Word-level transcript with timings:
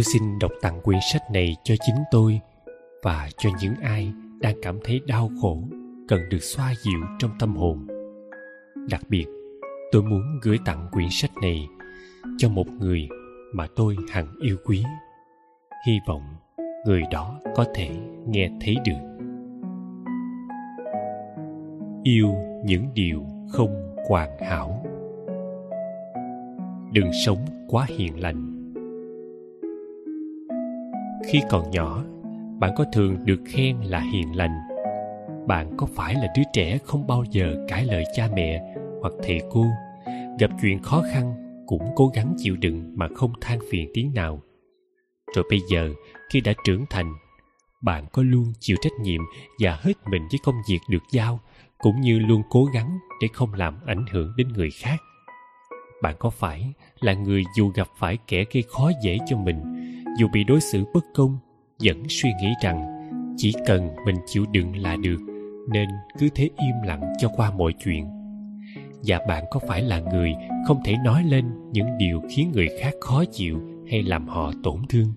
tôi 0.00 0.04
xin 0.04 0.38
đọc 0.38 0.50
tặng 0.62 0.80
quyển 0.82 0.98
sách 1.12 1.22
này 1.32 1.56
cho 1.64 1.74
chính 1.86 1.96
tôi 2.10 2.40
và 3.02 3.28
cho 3.38 3.50
những 3.60 3.74
ai 3.82 4.12
đang 4.40 4.56
cảm 4.62 4.78
thấy 4.84 5.00
đau 5.06 5.30
khổ, 5.42 5.58
cần 6.08 6.20
được 6.30 6.42
xoa 6.42 6.74
dịu 6.84 7.00
trong 7.18 7.30
tâm 7.38 7.56
hồn. 7.56 7.86
Đặc 8.90 9.00
biệt, 9.08 9.26
tôi 9.92 10.02
muốn 10.02 10.22
gửi 10.42 10.58
tặng 10.64 10.88
quyển 10.92 11.08
sách 11.10 11.30
này 11.42 11.66
cho 12.38 12.48
một 12.48 12.66
người 12.68 13.08
mà 13.54 13.66
tôi 13.76 13.96
hằng 14.10 14.26
yêu 14.40 14.56
quý. 14.64 14.84
Hy 15.86 15.92
vọng 16.08 16.22
người 16.86 17.02
đó 17.10 17.40
có 17.54 17.64
thể 17.74 17.90
nghe 18.26 18.50
thấy 18.60 18.76
được. 18.84 19.26
Yêu 22.02 22.34
những 22.64 22.86
điều 22.94 23.26
không 23.52 23.96
hoàn 24.08 24.38
hảo. 24.40 24.82
Đừng 26.92 27.10
sống 27.24 27.46
quá 27.68 27.86
hiền 27.88 28.20
lành 28.20 28.49
khi 31.26 31.42
còn 31.50 31.70
nhỏ, 31.70 32.04
bạn 32.58 32.70
có 32.76 32.84
thường 32.92 33.24
được 33.24 33.40
khen 33.46 33.76
là 33.80 34.00
hiền 34.12 34.36
lành? 34.36 34.58
Bạn 35.46 35.76
có 35.76 35.86
phải 35.94 36.14
là 36.14 36.32
đứa 36.36 36.42
trẻ 36.52 36.78
không 36.84 37.06
bao 37.06 37.24
giờ 37.30 37.66
cãi 37.68 37.84
lời 37.84 38.04
cha 38.14 38.28
mẹ 38.34 38.74
hoặc 39.00 39.12
thầy 39.22 39.40
cô? 39.50 39.66
Gặp 40.38 40.50
chuyện 40.62 40.82
khó 40.82 41.02
khăn 41.12 41.34
cũng 41.66 41.82
cố 41.96 42.08
gắng 42.14 42.34
chịu 42.38 42.56
đựng 42.56 42.92
mà 42.96 43.08
không 43.14 43.32
than 43.40 43.58
phiền 43.70 43.90
tiếng 43.94 44.14
nào. 44.14 44.42
Rồi 45.34 45.44
bây 45.50 45.60
giờ, 45.70 45.90
khi 46.32 46.40
đã 46.40 46.52
trưởng 46.64 46.84
thành, 46.90 47.12
bạn 47.82 48.04
có 48.12 48.22
luôn 48.22 48.52
chịu 48.60 48.76
trách 48.80 48.92
nhiệm 49.00 49.20
và 49.58 49.78
hết 49.80 49.92
mình 50.10 50.22
với 50.30 50.38
công 50.44 50.56
việc 50.68 50.80
được 50.88 51.02
giao, 51.12 51.40
cũng 51.78 52.00
như 52.00 52.18
luôn 52.18 52.42
cố 52.50 52.64
gắng 52.64 52.98
để 53.22 53.28
không 53.32 53.54
làm 53.54 53.74
ảnh 53.86 54.04
hưởng 54.10 54.32
đến 54.36 54.48
người 54.48 54.70
khác. 54.70 54.96
Bạn 56.02 56.16
có 56.18 56.30
phải 56.30 56.72
là 57.00 57.12
người 57.12 57.44
dù 57.56 57.68
gặp 57.74 57.88
phải 57.98 58.18
kẻ 58.26 58.44
gây 58.52 58.62
khó 58.68 58.90
dễ 59.02 59.18
cho 59.28 59.36
mình 59.36 59.79
dù 60.18 60.28
bị 60.32 60.44
đối 60.44 60.60
xử 60.60 60.84
bất 60.94 61.04
công, 61.14 61.38
vẫn 61.84 62.02
suy 62.08 62.30
nghĩ 62.42 62.48
rằng 62.62 62.86
chỉ 63.36 63.52
cần 63.66 63.88
mình 64.06 64.16
chịu 64.26 64.46
đựng 64.52 64.76
là 64.76 64.96
được, 64.96 65.18
nên 65.72 65.88
cứ 66.18 66.28
thế 66.34 66.44
im 66.44 66.74
lặng 66.86 67.12
cho 67.18 67.28
qua 67.36 67.50
mọi 67.50 67.72
chuyện. 67.84 68.06
Và 69.06 69.20
bạn 69.28 69.44
có 69.50 69.60
phải 69.68 69.82
là 69.82 70.00
người 70.00 70.32
không 70.66 70.80
thể 70.84 70.94
nói 71.04 71.24
lên 71.24 71.44
những 71.72 71.86
điều 71.98 72.22
khiến 72.30 72.52
người 72.54 72.68
khác 72.80 72.94
khó 73.00 73.24
chịu 73.32 73.60
hay 73.90 74.02
làm 74.02 74.28
họ 74.28 74.52
tổn 74.62 74.76
thương? 74.88 75.12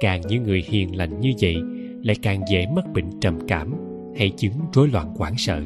Càng 0.00 0.20
những 0.28 0.42
người 0.42 0.64
hiền 0.68 0.96
lành 0.96 1.20
như 1.20 1.32
vậy, 1.40 1.56
lại 2.02 2.16
càng 2.22 2.40
dễ 2.50 2.66
mắc 2.66 2.84
bệnh 2.94 3.20
trầm 3.20 3.38
cảm 3.48 3.74
hay 4.18 4.30
chứng 4.36 4.52
rối 4.72 4.88
loạn 4.88 5.14
quản 5.18 5.34
sợ, 5.36 5.62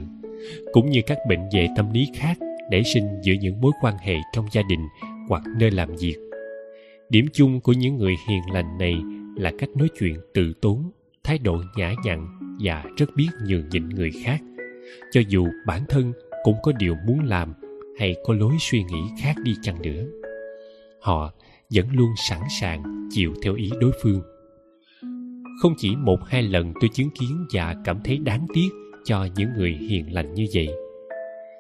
cũng 0.73 0.91
như 0.91 1.01
các 1.07 1.19
bệnh 1.29 1.41
về 1.53 1.69
tâm 1.77 1.93
lý 1.93 2.09
khác 2.15 2.39
nảy 2.71 2.85
sinh 2.85 3.05
giữa 3.23 3.35
những 3.41 3.61
mối 3.61 3.73
quan 3.83 3.95
hệ 4.01 4.17
trong 4.33 4.47
gia 4.53 4.63
đình 4.69 4.81
hoặc 5.29 5.43
nơi 5.59 5.71
làm 5.71 5.89
việc 5.97 6.30
điểm 7.11 7.27
chung 7.33 7.61
của 7.61 7.73
những 7.73 7.99
người 7.99 8.17
hiền 8.29 8.43
lành 8.53 8.79
này 8.79 8.95
là 9.37 9.53
cách 9.59 9.69
nói 9.77 9.89
chuyện 9.99 10.21
từ 10.35 10.53
tốn, 10.61 10.91
thái 11.25 11.39
độ 11.39 11.63
nhã 11.77 11.95
nhặn 12.05 12.27
và 12.61 12.85
rất 12.97 13.07
biết 13.17 13.29
nhường 13.47 13.69
nhịn 13.69 13.89
người 13.89 14.11
khác. 14.25 14.41
Cho 15.13 15.21
dù 15.29 15.49
bản 15.67 15.83
thân 15.89 16.13
cũng 16.45 16.57
có 16.63 16.73
điều 16.73 16.95
muốn 17.07 17.21
làm 17.21 17.55
hay 17.99 18.17
có 18.25 18.35
lối 18.35 18.53
suy 18.61 18.83
nghĩ 18.83 19.01
khác 19.23 19.35
đi 19.45 19.55
chăng 19.63 19.83
nữa, 19.83 20.05
họ 21.01 21.33
vẫn 21.75 21.87
luôn 21.93 22.11
sẵn 22.29 22.41
sàng 22.61 23.09
chịu 23.11 23.35
theo 23.43 23.55
ý 23.55 23.71
đối 23.81 23.93
phương. 24.03 24.23
Không 25.63 25.75
chỉ 25.79 25.97
một 25.97 26.19
hai 26.27 26.43
lần 26.43 26.73
tôi 26.81 26.91
chứng 26.93 27.11
kiến 27.21 27.47
và 27.53 27.77
cảm 27.85 28.01
thấy 28.05 28.19
đáng 28.19 28.47
tiếc 28.55 28.69
cho 29.05 29.29
những 29.37 29.49
người 29.57 29.79
hiền 29.89 30.15
lành 30.15 30.35
như 30.35 30.47
vậy, 30.55 30.69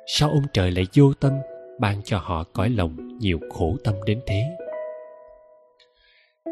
sao 0.07 0.31
ông 0.31 0.45
trời 0.53 0.71
lại 0.71 0.87
vô 0.95 1.13
tâm 1.13 1.33
ban 1.81 2.03
cho 2.05 2.19
họ 2.19 2.45
cõi 2.45 2.71
lòng 2.71 3.19
nhiều 3.19 3.41
khổ 3.51 3.77
tâm 3.85 3.95
đến 4.07 4.21
thế? 4.27 4.43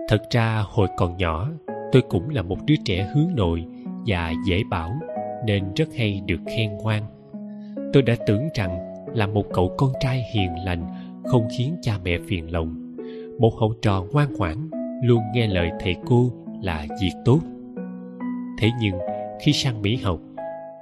Thật 0.08 0.30
ra 0.30 0.64
hồi 0.68 0.88
còn 0.96 1.16
nhỏ, 1.16 1.48
tôi 1.92 2.02
cũng 2.08 2.30
là 2.30 2.42
một 2.42 2.58
đứa 2.66 2.74
trẻ 2.84 3.08
hướng 3.14 3.28
nội 3.34 3.64
và 4.06 4.32
dễ 4.46 4.62
bảo, 4.70 5.00
nên 5.46 5.64
rất 5.76 5.88
hay 5.96 6.22
được 6.26 6.40
khen 6.56 6.70
ngoan. 6.76 7.02
Tôi 7.92 8.02
đã 8.02 8.14
tưởng 8.26 8.48
rằng 8.54 8.78
là 9.14 9.26
một 9.26 9.44
cậu 9.54 9.74
con 9.78 9.92
trai 10.00 10.24
hiền 10.32 10.50
lành, 10.64 10.86
không 11.24 11.48
khiến 11.58 11.76
cha 11.82 11.98
mẹ 12.04 12.18
phiền 12.28 12.52
lòng. 12.52 12.96
Một 13.38 13.54
hậu 13.60 13.74
trò 13.82 14.04
ngoan 14.12 14.32
ngoãn, 14.32 14.70
luôn 15.02 15.22
nghe 15.34 15.46
lời 15.46 15.70
thầy 15.80 15.96
cô 16.06 16.30
là 16.62 16.86
việc 17.00 17.12
tốt. 17.24 17.40
Thế 18.58 18.70
nhưng, 18.80 18.94
khi 19.40 19.52
sang 19.52 19.82
mỹ 19.82 19.96
học, 19.96 20.20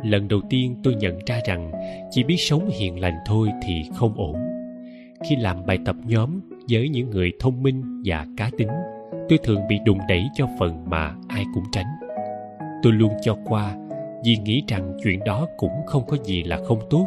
lần 0.04 0.28
đầu 0.28 0.40
tiên 0.50 0.76
tôi 0.82 0.94
nhận 0.94 1.18
ra 1.26 1.40
rằng 1.46 1.72
chỉ 2.10 2.24
biết 2.24 2.36
sống 2.38 2.68
hiền 2.68 3.00
lành 3.00 3.16
thôi 3.26 3.48
thì 3.62 3.82
không 3.94 4.14
ổn. 4.16 4.36
Khi 5.28 5.36
làm 5.36 5.66
bài 5.66 5.78
tập 5.84 5.96
nhóm 6.04 6.40
với 6.70 6.88
những 6.88 7.10
người 7.10 7.32
thông 7.40 7.62
minh 7.62 8.02
và 8.04 8.26
cá 8.36 8.50
tính 8.58 8.68
tôi 9.28 9.38
thường 9.44 9.60
bị 9.68 9.78
đùng 9.84 9.98
đẩy 10.08 10.28
cho 10.34 10.48
phần 10.58 10.84
mà 10.90 11.14
ai 11.28 11.44
cũng 11.54 11.64
tránh. 11.72 11.86
Tôi 12.82 12.92
luôn 12.92 13.12
cho 13.22 13.36
qua, 13.44 13.76
vì 14.24 14.36
nghĩ 14.36 14.62
rằng 14.68 14.96
chuyện 15.04 15.20
đó 15.24 15.46
cũng 15.56 15.86
không 15.86 16.02
có 16.06 16.16
gì 16.24 16.42
là 16.42 16.58
không 16.64 16.80
tốt. 16.90 17.06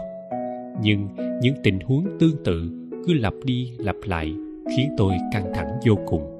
Nhưng 0.82 1.08
những 1.42 1.56
tình 1.64 1.80
huống 1.80 2.06
tương 2.20 2.44
tự 2.46 2.72
cứ 3.08 3.14
lặp 3.14 3.34
đi 3.44 3.72
lặp 3.78 3.96
lại 4.06 4.34
khiến 4.76 4.90
tôi 4.98 5.14
căng 5.32 5.54
thẳng 5.54 5.80
vô 5.86 5.96
cùng. 6.08 6.38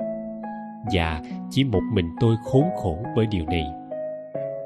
Và 0.94 1.22
chỉ 1.52 1.64
một 1.64 1.82
mình 1.94 2.06
tôi 2.20 2.36
khốn 2.46 2.64
khổ 2.76 2.98
bởi 3.16 3.26
điều 3.32 3.46
này. 3.46 3.66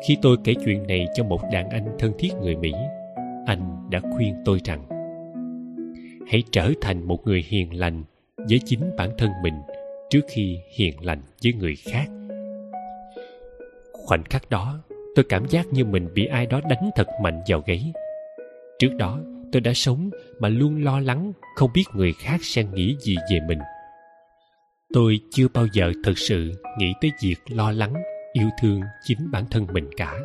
Khi 0.08 0.18
tôi 0.22 0.38
kể 0.44 0.54
chuyện 0.66 0.88
này 0.88 1.08
cho 1.14 1.24
một 1.24 1.42
đàn 1.52 1.70
anh 1.70 1.96
thân 2.00 2.12
thiết 2.20 2.30
người 2.42 2.56
mỹ, 2.56 2.74
anh 3.46 3.90
đã 3.90 4.00
khuyên 4.16 4.36
tôi 4.46 4.60
rằng, 4.64 4.84
hãy 6.28 6.44
trở 6.52 6.72
thành 6.82 7.08
một 7.08 7.28
người 7.28 7.44
hiền 7.48 7.80
lành 7.80 8.04
với 8.38 8.60
chính 8.66 8.80
bản 8.98 9.10
thân 9.18 9.30
mình 9.44 9.54
trước 10.10 10.22
khi 10.28 10.60
hiền 10.78 10.94
lành 11.02 11.22
với 11.44 11.54
người 11.54 11.76
khác. 11.76 12.06
Khoảnh 13.92 14.24
khắc 14.24 14.50
đó, 14.50 14.80
tôi 15.16 15.26
cảm 15.30 15.46
giác 15.50 15.68
như 15.68 15.86
mình 15.86 16.08
bị 16.14 16.26
ai 16.26 16.46
đó 16.46 16.62
đánh 16.70 16.90
thật 16.96 17.08
mạnh 17.22 17.42
vào 17.48 17.64
gáy. 17.66 17.94
Trước 18.80 18.96
đó, 18.98 19.20
tôi 19.52 19.62
đã 19.62 19.74
sống 19.74 20.10
mà 20.40 20.50
luôn 20.50 20.84
lo 20.84 21.00
lắng, 21.00 21.34
không 21.56 21.70
biết 21.74 21.84
người 21.96 22.14
khác 22.14 22.38
sẽ 22.42 22.64
nghĩ 22.64 22.96
gì 23.00 23.16
về 23.32 23.40
mình. 23.48 23.60
Tôi 24.94 25.20
chưa 25.32 25.48
bao 25.54 25.68
giờ 25.74 25.92
thực 26.04 26.18
sự 26.18 26.52
nghĩ 26.78 26.94
tới 27.02 27.12
việc 27.24 27.36
lo 27.50 27.72
lắng, 27.72 27.94
yêu 28.34 28.50
thương 28.62 28.82
chính 29.04 29.32
bản 29.32 29.44
thân 29.52 29.68
mình 29.74 29.90
cả. 29.98 30.20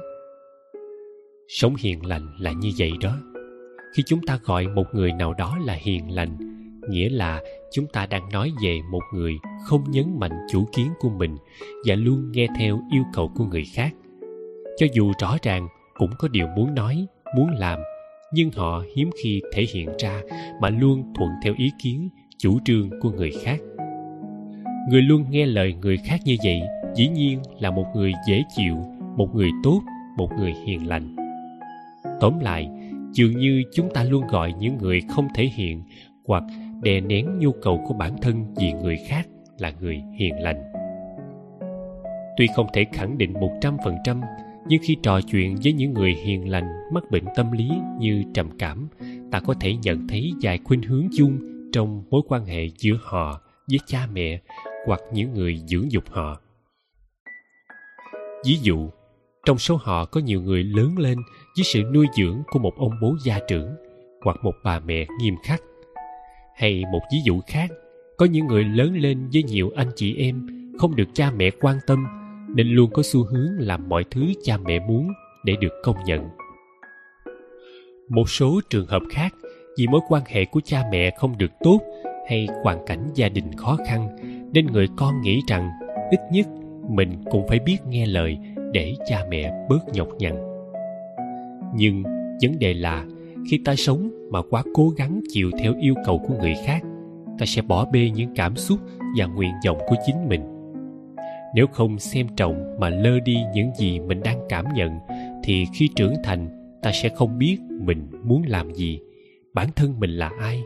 Sống 1.48 1.76
hiền 1.76 2.06
lành 2.06 2.26
là 2.40 2.52
như 2.52 2.70
vậy 2.78 2.92
đó. 3.00 3.16
Khi 3.96 4.02
chúng 4.06 4.20
ta 4.26 4.38
gọi 4.44 4.66
một 4.66 4.84
người 4.92 5.12
nào 5.12 5.34
đó 5.34 5.58
là 5.64 5.74
hiền 5.74 6.10
lành 6.10 6.47
nghĩa 6.90 7.08
là 7.08 7.42
chúng 7.72 7.86
ta 7.86 8.06
đang 8.06 8.28
nói 8.32 8.52
về 8.62 8.80
một 8.90 9.02
người 9.14 9.34
không 9.66 9.84
nhấn 9.90 10.18
mạnh 10.18 10.32
chủ 10.50 10.64
kiến 10.76 10.88
của 11.00 11.10
mình 11.10 11.36
và 11.86 11.94
luôn 11.94 12.32
nghe 12.32 12.46
theo 12.58 12.80
yêu 12.92 13.02
cầu 13.12 13.32
của 13.36 13.44
người 13.44 13.64
khác. 13.74 13.94
Cho 14.76 14.86
dù 14.92 15.12
rõ 15.20 15.36
ràng 15.42 15.68
cũng 15.98 16.10
có 16.18 16.28
điều 16.28 16.46
muốn 16.56 16.74
nói, 16.74 17.06
muốn 17.36 17.50
làm, 17.50 17.78
nhưng 18.32 18.50
họ 18.50 18.82
hiếm 18.96 19.10
khi 19.22 19.42
thể 19.52 19.66
hiện 19.74 19.88
ra 19.98 20.22
mà 20.60 20.70
luôn 20.70 21.12
thuận 21.14 21.30
theo 21.42 21.54
ý 21.56 21.70
kiến, 21.82 22.08
chủ 22.38 22.58
trương 22.64 22.90
của 23.00 23.10
người 23.10 23.30
khác. 23.42 23.60
Người 24.90 25.02
luôn 25.02 25.24
nghe 25.30 25.46
lời 25.46 25.74
người 25.80 25.96
khác 25.96 26.20
như 26.24 26.36
vậy, 26.44 26.62
dĩ 26.94 27.08
nhiên 27.08 27.42
là 27.60 27.70
một 27.70 27.86
người 27.94 28.12
dễ 28.28 28.42
chịu, 28.56 28.76
một 29.16 29.34
người 29.34 29.50
tốt, 29.62 29.80
một 30.16 30.30
người 30.38 30.54
hiền 30.66 30.88
lành. 30.88 31.16
Tóm 32.20 32.38
lại, 32.40 32.68
dường 33.12 33.38
như 33.38 33.62
chúng 33.74 33.88
ta 33.94 34.04
luôn 34.04 34.26
gọi 34.26 34.54
những 34.58 34.78
người 34.78 35.00
không 35.08 35.28
thể 35.34 35.44
hiện 35.44 35.82
hoặc 36.26 36.42
đè 36.82 37.00
nén 37.00 37.38
nhu 37.38 37.52
cầu 37.52 37.84
của 37.86 37.94
bản 37.94 38.16
thân 38.22 38.54
vì 38.56 38.72
người 38.72 38.96
khác 39.08 39.28
là 39.58 39.72
người 39.80 40.02
hiền 40.18 40.34
lành. 40.40 40.72
Tuy 42.36 42.46
không 42.56 42.66
thể 42.72 42.86
khẳng 42.92 43.18
định 43.18 43.32
một 43.32 43.50
trăm 43.60 43.76
phần 43.84 43.94
trăm, 44.04 44.20
nhưng 44.68 44.82
khi 44.82 44.96
trò 45.02 45.20
chuyện 45.20 45.56
với 45.64 45.72
những 45.72 45.92
người 45.92 46.14
hiền 46.14 46.50
lành, 46.50 46.68
mắc 46.92 47.04
bệnh 47.10 47.24
tâm 47.36 47.52
lý 47.52 47.70
như 47.98 48.22
trầm 48.34 48.58
cảm, 48.58 48.88
ta 49.30 49.40
có 49.40 49.54
thể 49.60 49.74
nhận 49.82 50.08
thấy 50.08 50.32
vài 50.42 50.58
khuynh 50.64 50.82
hướng 50.82 51.08
chung 51.16 51.38
trong 51.72 52.04
mối 52.10 52.22
quan 52.28 52.44
hệ 52.44 52.68
giữa 52.78 52.98
họ 53.02 53.40
với 53.70 53.78
cha 53.86 54.06
mẹ 54.12 54.40
hoặc 54.86 55.00
những 55.12 55.34
người 55.34 55.62
dưỡng 55.66 55.92
dục 55.92 56.04
họ. 56.10 56.40
Ví 58.46 58.58
dụ, 58.62 58.88
trong 59.46 59.58
số 59.58 59.76
họ 59.80 60.04
có 60.04 60.20
nhiều 60.20 60.42
người 60.42 60.64
lớn 60.64 60.98
lên 60.98 61.18
với 61.56 61.64
sự 61.64 61.82
nuôi 61.94 62.06
dưỡng 62.16 62.42
của 62.46 62.58
một 62.58 62.72
ông 62.76 62.92
bố 63.02 63.14
gia 63.24 63.38
trưởng 63.48 63.74
hoặc 64.24 64.36
một 64.42 64.54
bà 64.64 64.80
mẹ 64.80 65.06
nghiêm 65.20 65.34
khắc 65.44 65.62
hay 66.58 66.84
một 66.92 67.00
ví 67.12 67.18
dụ 67.24 67.40
khác. 67.46 67.70
Có 68.16 68.26
những 68.26 68.46
người 68.46 68.64
lớn 68.64 68.96
lên 68.96 69.28
với 69.32 69.42
nhiều 69.42 69.70
anh 69.76 69.90
chị 69.96 70.16
em, 70.16 70.46
không 70.78 70.96
được 70.96 71.08
cha 71.14 71.30
mẹ 71.36 71.50
quan 71.60 71.76
tâm, 71.86 72.06
nên 72.54 72.66
luôn 72.68 72.90
có 72.90 73.02
xu 73.02 73.24
hướng 73.24 73.50
làm 73.58 73.88
mọi 73.88 74.04
thứ 74.10 74.22
cha 74.42 74.56
mẹ 74.56 74.78
muốn 74.88 75.08
để 75.44 75.56
được 75.60 75.72
công 75.84 75.96
nhận. 76.06 76.28
Một 78.08 78.30
số 78.30 78.60
trường 78.70 78.86
hợp 78.86 79.02
khác, 79.10 79.34
vì 79.78 79.86
mối 79.86 80.00
quan 80.08 80.22
hệ 80.26 80.44
của 80.44 80.60
cha 80.64 80.82
mẹ 80.92 81.10
không 81.18 81.38
được 81.38 81.50
tốt 81.60 81.80
hay 82.28 82.48
hoàn 82.62 82.86
cảnh 82.86 83.08
gia 83.14 83.28
đình 83.28 83.52
khó 83.56 83.76
khăn, 83.88 84.08
nên 84.52 84.66
người 84.66 84.88
con 84.96 85.22
nghĩ 85.22 85.40
rằng 85.48 85.70
ít 86.10 86.20
nhất 86.32 86.46
mình 86.88 87.24
cũng 87.30 87.48
phải 87.48 87.58
biết 87.58 87.78
nghe 87.88 88.06
lời 88.06 88.38
để 88.72 88.94
cha 89.08 89.24
mẹ 89.30 89.66
bớt 89.68 89.80
nhọc 89.92 90.08
nhằn. 90.18 90.34
Nhưng 91.74 92.02
vấn 92.42 92.58
đề 92.58 92.74
là 92.74 93.04
khi 93.50 93.58
ta 93.64 93.76
sống 93.76 94.10
mà 94.30 94.42
quá 94.50 94.62
cố 94.74 94.88
gắng 94.88 95.20
chịu 95.28 95.50
theo 95.58 95.74
yêu 95.80 95.94
cầu 96.06 96.24
của 96.28 96.34
người 96.40 96.54
khác, 96.66 96.82
ta 97.38 97.46
sẽ 97.46 97.62
bỏ 97.62 97.86
bê 97.92 98.10
những 98.10 98.34
cảm 98.34 98.56
xúc 98.56 98.78
và 99.18 99.26
nguyện 99.26 99.52
vọng 99.66 99.78
của 99.88 99.96
chính 100.06 100.28
mình. 100.28 100.42
Nếu 101.54 101.66
không 101.66 101.98
xem 101.98 102.26
trọng 102.36 102.80
mà 102.80 102.88
lơ 102.88 103.20
đi 103.20 103.36
những 103.54 103.70
gì 103.78 104.00
mình 104.00 104.20
đang 104.24 104.40
cảm 104.48 104.64
nhận, 104.74 104.98
thì 105.44 105.66
khi 105.74 105.88
trưởng 105.96 106.14
thành, 106.24 106.48
ta 106.82 106.92
sẽ 106.92 107.08
không 107.08 107.38
biết 107.38 107.58
mình 107.70 108.10
muốn 108.24 108.42
làm 108.46 108.74
gì, 108.74 109.00
bản 109.54 109.68
thân 109.76 110.00
mình 110.00 110.10
là 110.10 110.30
ai. 110.40 110.62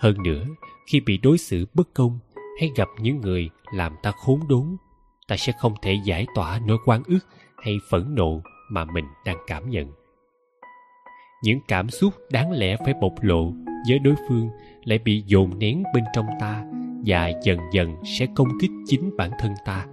Hơn 0.00 0.22
nữa, 0.22 0.44
khi 0.86 1.00
bị 1.00 1.18
đối 1.18 1.38
xử 1.38 1.66
bất 1.74 1.94
công 1.94 2.18
hay 2.60 2.70
gặp 2.76 2.88
những 3.00 3.20
người 3.20 3.50
làm 3.74 3.92
ta 4.02 4.10
khốn 4.10 4.40
đốn, 4.48 4.76
ta 5.28 5.36
sẽ 5.36 5.52
không 5.58 5.74
thể 5.82 5.98
giải 6.04 6.26
tỏa 6.34 6.60
nỗi 6.66 6.78
oan 6.86 7.02
ức 7.06 7.26
hay 7.58 7.78
phẫn 7.90 8.14
nộ 8.14 8.42
mà 8.70 8.84
mình 8.84 9.04
đang 9.24 9.36
cảm 9.46 9.70
nhận 9.70 9.92
những 11.46 11.60
cảm 11.68 11.88
xúc 11.88 12.14
đáng 12.30 12.52
lẽ 12.52 12.76
phải 12.76 12.94
bộc 13.00 13.12
lộ 13.22 13.52
với 13.88 13.98
đối 13.98 14.14
phương 14.28 14.48
lại 14.84 14.98
bị 14.98 15.22
dồn 15.26 15.58
nén 15.58 15.82
bên 15.94 16.04
trong 16.14 16.26
ta 16.40 16.64
và 17.04 17.32
dần 17.42 17.58
dần 17.72 17.96
sẽ 18.04 18.26
công 18.34 18.48
kích 18.60 18.70
chính 18.86 19.16
bản 19.16 19.30
thân 19.38 19.52
ta. 19.64 19.86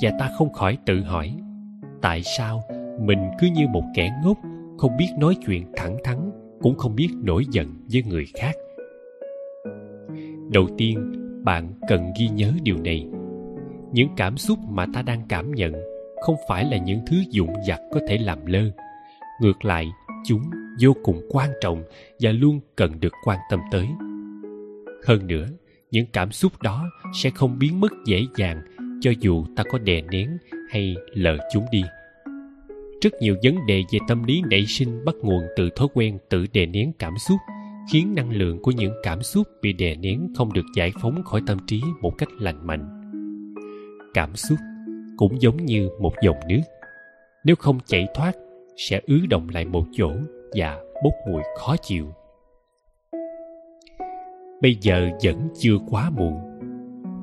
Và 0.00 0.10
ta 0.18 0.30
không 0.38 0.52
khỏi 0.52 0.78
tự 0.86 1.02
hỏi, 1.02 1.34
tại 2.02 2.22
sao 2.22 2.62
mình 3.00 3.18
cứ 3.40 3.46
như 3.46 3.66
một 3.68 3.84
kẻ 3.94 4.10
ngốc, 4.24 4.38
không 4.78 4.96
biết 4.96 5.08
nói 5.18 5.36
chuyện 5.46 5.72
thẳng 5.76 5.96
thắn, 6.04 6.30
cũng 6.60 6.76
không 6.76 6.96
biết 6.96 7.08
nổi 7.22 7.44
giận 7.50 7.74
với 7.92 8.02
người 8.02 8.26
khác? 8.34 8.52
Đầu 10.50 10.66
tiên, 10.78 11.12
bạn 11.44 11.72
cần 11.88 12.12
ghi 12.18 12.28
nhớ 12.28 12.52
điều 12.62 12.76
này. 12.76 13.06
Những 13.92 14.08
cảm 14.16 14.36
xúc 14.36 14.58
mà 14.68 14.86
ta 14.94 15.02
đang 15.02 15.22
cảm 15.28 15.52
nhận 15.52 15.72
không 16.22 16.36
phải 16.48 16.64
là 16.64 16.76
những 16.76 17.00
thứ 17.06 17.16
dụng 17.30 17.52
vặt 17.68 17.80
có 17.92 18.00
thể 18.08 18.18
làm 18.18 18.46
lơ. 18.46 18.62
Ngược 19.40 19.64
lại, 19.64 19.86
chúng 20.24 20.42
vô 20.80 20.96
cùng 21.02 21.20
quan 21.30 21.50
trọng 21.60 21.82
và 22.20 22.32
luôn 22.32 22.60
cần 22.76 23.00
được 23.00 23.12
quan 23.24 23.38
tâm 23.50 23.60
tới. 23.70 23.88
Hơn 25.06 25.26
nữa, 25.26 25.46
những 25.90 26.06
cảm 26.12 26.32
xúc 26.32 26.62
đó 26.62 26.90
sẽ 27.14 27.30
không 27.30 27.58
biến 27.58 27.80
mất 27.80 27.92
dễ 28.06 28.26
dàng 28.36 28.62
cho 29.00 29.10
dù 29.20 29.44
ta 29.56 29.64
có 29.70 29.78
đè 29.78 30.02
nén 30.02 30.38
hay 30.70 30.96
lờ 31.14 31.36
chúng 31.52 31.64
đi. 31.72 31.82
Rất 33.02 33.10
nhiều 33.20 33.36
vấn 33.42 33.66
đề 33.66 33.82
về 33.92 33.98
tâm 34.08 34.24
lý 34.24 34.42
nảy 34.50 34.66
sinh 34.66 35.04
bắt 35.04 35.14
nguồn 35.22 35.42
từ 35.56 35.70
thói 35.76 35.88
quen 35.94 36.18
tự 36.28 36.46
đè 36.52 36.66
nén 36.66 36.92
cảm 36.98 37.14
xúc, 37.18 37.38
khiến 37.92 38.14
năng 38.16 38.30
lượng 38.30 38.62
của 38.62 38.70
những 38.70 38.92
cảm 39.02 39.22
xúc 39.22 39.48
bị 39.62 39.72
đè 39.72 39.94
nén 39.94 40.28
không 40.36 40.52
được 40.52 40.66
giải 40.76 40.92
phóng 41.02 41.22
khỏi 41.24 41.40
tâm 41.46 41.58
trí 41.66 41.82
một 42.00 42.12
cách 42.18 42.28
lành 42.38 42.66
mạnh. 42.66 42.98
Cảm 44.14 44.36
xúc 44.36 44.58
cũng 45.16 45.42
giống 45.42 45.56
như 45.56 45.88
một 46.00 46.12
dòng 46.22 46.36
nước, 46.48 46.60
nếu 47.44 47.56
không 47.56 47.78
chảy 47.86 48.06
thoát 48.14 48.32
sẽ 48.76 49.00
ứ 49.06 49.20
động 49.30 49.48
lại 49.48 49.64
một 49.64 49.84
chỗ 49.92 50.12
và 50.54 50.80
bốc 51.04 51.14
mùi 51.30 51.42
khó 51.56 51.76
chịu. 51.76 52.06
Bây 54.62 54.76
giờ 54.80 55.10
vẫn 55.24 55.48
chưa 55.54 55.76
quá 55.90 56.10
muộn. 56.10 56.40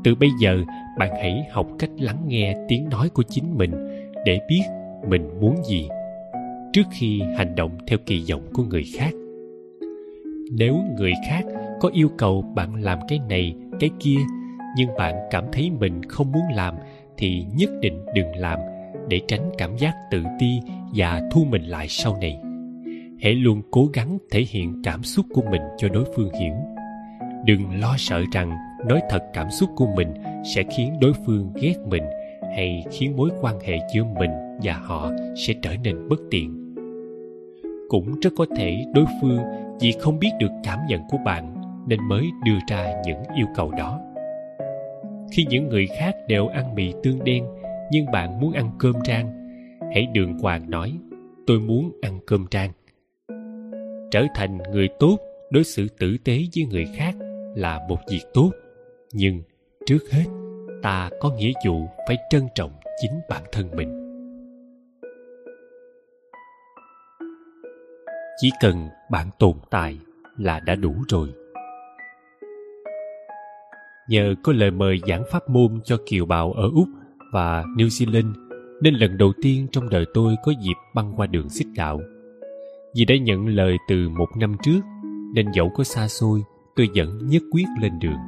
Từ 0.04 0.16
bây 0.16 0.30
giờ, 0.42 0.64
bạn 0.98 1.10
hãy 1.16 1.46
học 1.52 1.68
cách 1.80 1.90
lắng 2.00 2.24
nghe 2.28 2.56
tiếng 2.68 2.90
nói 2.90 3.10
của 3.10 3.24
chính 3.24 3.58
mình 3.58 3.72
để 4.26 4.40
biết 4.50 4.62
mình 5.08 5.40
muốn 5.42 5.64
gì 5.64 5.90
trước 6.74 6.84
khi 6.92 7.22
hành 7.38 7.56
động 7.56 7.72
theo 7.88 8.00
kỳ 8.06 8.26
vọng 8.30 8.42
của 8.54 8.64
người 8.64 8.84
khác. 8.96 9.12
Nếu 10.58 10.76
người 10.98 11.14
khác 11.28 11.46
có 11.80 11.90
yêu 11.94 12.10
cầu 12.18 12.42
bạn 12.42 12.84
làm 12.84 13.00
cái 13.08 13.20
này, 13.30 13.56
cái 13.80 13.90
kia, 14.00 14.18
nhưng 14.78 14.90
bạn 14.98 15.16
cảm 15.32 15.46
thấy 15.52 15.72
mình 15.80 16.04
không 16.04 16.32
muốn 16.32 16.44
làm, 16.56 16.76
thì 17.18 17.46
nhất 17.56 17.70
định 17.82 18.06
đừng 18.16 18.36
làm 18.36 18.60
để 19.08 19.22
tránh 19.28 19.52
cảm 19.58 19.78
giác 19.78 19.94
tự 20.12 20.24
ti 20.40 20.60
và 20.96 21.22
thu 21.32 21.46
mình 21.50 21.64
lại 21.64 21.88
sau 21.90 22.18
này 22.22 22.40
hãy 23.22 23.34
luôn 23.34 23.62
cố 23.72 23.86
gắng 23.94 24.18
thể 24.32 24.46
hiện 24.50 24.82
cảm 24.84 25.04
xúc 25.04 25.26
của 25.34 25.42
mình 25.52 25.62
cho 25.78 25.90
đối 25.90 26.06
phương 26.16 26.34
hiểu. 26.34 26.54
Đừng 27.46 27.80
lo 27.80 27.96
sợ 27.98 28.24
rằng 28.34 28.58
nói 28.88 29.02
thật 29.10 29.24
cảm 29.34 29.52
xúc 29.52 29.70
của 29.76 29.88
mình 29.96 30.14
sẽ 30.56 30.64
khiến 30.78 30.94
đối 31.02 31.14
phương 31.26 31.54
ghét 31.62 31.76
mình 31.88 32.04
hay 32.56 32.84
khiến 32.92 33.18
mối 33.18 33.30
quan 33.42 33.60
hệ 33.60 33.80
giữa 33.94 34.04
mình 34.04 34.32
và 34.64 34.74
họ 34.74 35.12
sẽ 35.48 35.54
trở 35.62 35.76
nên 35.84 36.10
bất 36.10 36.20
tiện. 36.32 36.76
Cũng 37.90 38.20
rất 38.20 38.30
có 38.38 38.46
thể 38.58 38.86
đối 38.94 39.06
phương 39.22 39.40
vì 39.80 39.92
không 40.00 40.20
biết 40.20 40.32
được 40.40 40.52
cảm 40.64 40.80
nhận 40.88 41.02
của 41.10 41.18
bạn 41.26 41.56
nên 41.88 42.00
mới 42.10 42.26
đưa 42.46 42.58
ra 42.70 42.94
những 43.06 43.24
yêu 43.36 43.48
cầu 43.56 43.72
đó. 43.72 44.00
Khi 45.32 45.46
những 45.50 45.70
người 45.70 45.88
khác 45.88 46.16
đều 46.28 46.48
ăn 46.48 46.76
mì 46.76 46.94
tương 47.04 47.24
đen 47.24 47.46
nhưng 47.92 48.12
bạn 48.12 48.40
muốn 48.42 48.52
ăn 48.52 48.72
cơm 48.80 48.96
rang, 49.06 49.34
hãy 49.94 50.08
đường 50.14 50.40
hoàng 50.40 50.70
nói, 50.70 50.94
tôi 51.48 51.60
muốn 51.60 51.92
ăn 52.02 52.20
cơm 52.26 52.46
rang 52.52 52.72
trở 54.12 54.26
thành 54.36 54.58
người 54.72 54.90
tốt 55.00 55.18
đối 55.52 55.64
xử 55.64 55.88
tử 56.00 56.18
tế 56.24 56.44
với 56.56 56.66
người 56.72 56.86
khác 56.96 57.16
là 57.56 57.80
một 57.90 57.98
việc 58.10 58.22
tốt. 58.34 58.52
Nhưng 59.14 59.42
trước 59.86 60.00
hết, 60.12 60.26
ta 60.82 61.10
có 61.20 61.30
nghĩa 61.30 61.52
vụ 61.68 61.90
phải 62.08 62.18
trân 62.30 62.44
trọng 62.56 62.72
chính 63.02 63.12
bản 63.30 63.44
thân 63.52 63.70
mình. 63.76 64.06
Chỉ 68.42 68.50
cần 68.62 68.88
bạn 69.12 69.30
tồn 69.40 69.54
tại 69.70 70.00
là 70.38 70.60
đã 70.60 70.76
đủ 70.76 70.96
rồi. 71.10 71.30
Nhờ 74.10 74.36
có 74.44 74.54
lời 74.54 74.72
mời 74.72 75.00
giảng 75.08 75.24
pháp 75.32 75.50
môn 75.50 75.80
cho 75.84 75.98
kiều 76.06 76.26
bào 76.26 76.54
ở 76.54 76.70
úc 76.74 76.88
và 77.34 77.64
new 77.64 77.88
zealand, 77.88 78.34
nên 78.82 78.94
lần 78.94 79.18
đầu 79.18 79.34
tiên 79.42 79.68
trong 79.72 79.90
đời 79.90 80.06
tôi 80.14 80.36
có 80.44 80.52
dịp 80.52 80.76
băng 80.96 81.14
qua 81.16 81.28
đường 81.28 81.50
xích 81.50 81.68
đạo 81.76 82.02
vì 82.96 83.06
đã 83.06 83.16
nhận 83.18 83.48
lời 83.48 83.78
từ 83.88 84.10
một 84.10 84.28
năm 84.38 84.56
trước, 84.64 84.80
nên 85.34 85.52
dẫu 85.54 85.70
có 85.76 85.84
xa 85.84 86.08
xôi, 86.08 86.44
tôi 86.76 86.88
vẫn 86.96 87.28
nhất 87.28 87.42
quyết 87.52 87.66
lên 87.82 88.00
đường. 88.00 88.20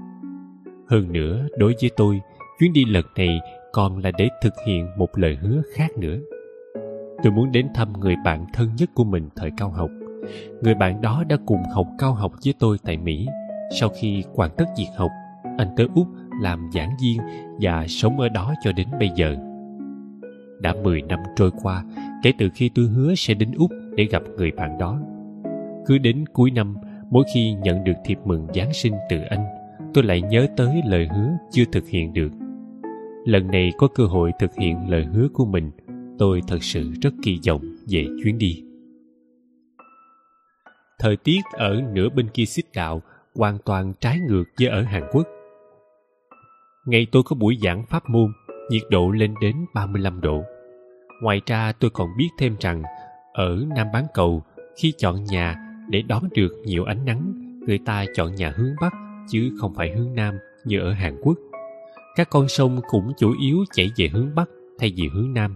Hơn 0.87 1.11
nữa, 1.11 1.47
đối 1.57 1.73
với 1.81 1.91
tôi, 1.97 2.21
chuyến 2.59 2.73
đi 2.73 2.85
lần 2.85 3.05
này 3.17 3.39
còn 3.73 3.97
là 3.97 4.11
để 4.17 4.29
thực 4.41 4.53
hiện 4.67 4.87
một 4.97 5.17
lời 5.17 5.37
hứa 5.41 5.61
khác 5.73 5.97
nữa. 5.97 6.17
Tôi 7.23 7.33
muốn 7.33 7.51
đến 7.51 7.67
thăm 7.75 7.93
người 7.93 8.15
bạn 8.25 8.45
thân 8.53 8.69
nhất 8.77 8.89
của 8.93 9.03
mình 9.03 9.29
thời 9.35 9.51
cao 9.57 9.69
học. 9.69 9.89
Người 10.61 10.75
bạn 10.75 11.01
đó 11.01 11.23
đã 11.29 11.37
cùng 11.45 11.63
học 11.75 11.87
cao 11.97 12.13
học 12.13 12.31
với 12.45 12.53
tôi 12.59 12.77
tại 12.83 12.97
mỹ. 12.97 13.27
Sau 13.79 13.89
khi 13.89 14.23
hoàn 14.35 14.51
tất 14.57 14.65
việc 14.77 14.87
học, 14.97 15.11
anh 15.57 15.67
tới 15.77 15.87
úc 15.95 16.07
làm 16.41 16.69
giảng 16.73 16.91
viên 17.01 17.21
và 17.61 17.85
sống 17.87 18.19
ở 18.19 18.29
đó 18.29 18.53
cho 18.63 18.71
đến 18.71 18.87
bây 18.99 19.09
giờ. 19.15 19.35
Đã 20.59 20.73
10 20.83 21.01
năm 21.01 21.19
trôi 21.35 21.51
qua, 21.61 21.83
kể 22.23 22.33
từ 22.37 22.49
khi 22.55 22.69
tôi 22.75 22.85
hứa 22.85 23.15
sẽ 23.15 23.33
đến 23.33 23.51
úc 23.57 23.71
để 23.95 24.03
gặp 24.05 24.23
người 24.37 24.51
bạn 24.51 24.77
đó. 24.77 24.99
Cứ 25.85 25.97
đến 25.97 26.25
cuối 26.33 26.51
năm, 26.51 26.75
mỗi 27.09 27.23
khi 27.33 27.53
nhận 27.53 27.83
được 27.83 27.93
thiệp 28.05 28.17
mừng 28.25 28.47
giáng 28.55 28.73
sinh 28.73 28.93
từ 29.09 29.17
anh, 29.29 29.45
tôi 29.93 30.03
lại 30.03 30.21
nhớ 30.21 30.47
tới 30.57 30.81
lời 30.85 31.07
hứa 31.15 31.31
chưa 31.51 31.63
thực 31.71 31.87
hiện 31.87 32.13
được. 32.13 32.31
Lần 33.25 33.47
này 33.47 33.71
có 33.77 33.87
cơ 33.87 34.05
hội 34.05 34.31
thực 34.39 34.55
hiện 34.55 34.89
lời 34.89 35.05
hứa 35.05 35.27
của 35.33 35.45
mình, 35.45 35.71
tôi 36.19 36.41
thật 36.47 36.63
sự 36.63 36.91
rất 37.01 37.13
kỳ 37.23 37.39
vọng 37.47 37.61
về 37.89 38.05
chuyến 38.23 38.37
đi. 38.37 38.63
Thời 40.99 41.17
tiết 41.17 41.39
ở 41.53 41.81
nửa 41.93 42.09
bên 42.09 42.27
kia 42.33 42.45
xích 42.45 42.65
đạo 42.75 43.01
hoàn 43.35 43.57
toàn 43.65 43.93
trái 43.99 44.19
ngược 44.27 44.43
với 44.59 44.67
ở 44.67 44.81
hàn 44.81 45.03
quốc. 45.11 45.27
Ngày 46.85 47.07
tôi 47.11 47.23
có 47.25 47.35
buổi 47.35 47.57
giảng 47.63 47.85
pháp 47.89 48.03
môn, 48.09 48.31
nhiệt 48.69 48.81
độ 48.89 49.11
lên 49.11 49.33
đến 49.41 49.55
35 49.73 50.21
độ. 50.21 50.43
Ngoài 51.21 51.41
ra 51.45 51.71
tôi 51.79 51.89
còn 51.89 52.09
biết 52.17 52.29
thêm 52.39 52.55
rằng 52.59 52.83
ở 53.33 53.65
nam 53.75 53.87
bán 53.93 54.05
cầu, 54.13 54.43
khi 54.75 54.93
chọn 54.97 55.23
nhà 55.23 55.55
để 55.89 56.01
đón 56.01 56.23
được 56.35 56.51
nhiều 56.65 56.83
ánh 56.83 57.05
nắng, 57.05 57.33
người 57.67 57.79
ta 57.85 58.05
chọn 58.15 58.35
nhà 58.35 58.53
hướng 58.55 58.73
bắc 58.81 58.93
chứ 59.29 59.51
không 59.59 59.73
phải 59.73 59.91
hướng 59.91 60.15
nam 60.15 60.37
như 60.65 60.79
ở 60.79 60.91
hàn 60.91 61.21
quốc. 61.21 61.37
Các 62.15 62.29
con 62.29 62.47
sông 62.47 62.81
cũng 62.89 63.11
chủ 63.17 63.33
yếu 63.41 63.57
chảy 63.73 63.91
về 63.97 64.07
hướng 64.07 64.35
bắc 64.35 64.49
thay 64.79 64.93
vì 64.95 65.07
hướng 65.13 65.33
nam. 65.33 65.55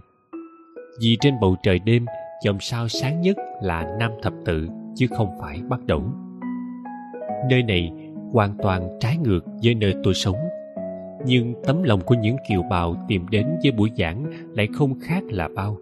Vì 1.00 1.16
trên 1.20 1.34
bầu 1.40 1.56
trời 1.62 1.78
đêm 1.78 2.04
chòm 2.42 2.56
sao 2.60 2.88
sáng 2.88 3.20
nhất 3.20 3.36
là 3.62 3.96
nam 3.98 4.10
thập 4.22 4.32
tự 4.44 4.68
chứ 4.94 5.06
không 5.16 5.28
phải 5.40 5.60
bắt 5.68 5.80
đầu 5.86 6.12
nơi 7.48 7.62
này 7.62 7.92
hoàn 8.32 8.54
toàn 8.62 8.98
trái 9.00 9.16
ngược 9.16 9.40
với 9.62 9.74
nơi 9.74 9.94
tôi 10.02 10.14
sống. 10.14 10.36
Nhưng 11.26 11.54
tấm 11.66 11.82
lòng 11.82 12.00
của 12.00 12.14
những 12.14 12.36
kiều 12.48 12.62
bào 12.62 13.04
tìm 13.08 13.26
đến 13.30 13.46
với 13.62 13.72
buổi 13.72 13.90
giảng 13.96 14.24
lại 14.54 14.68
không 14.74 15.00
khác 15.00 15.22
là 15.26 15.48
bao 15.54 15.78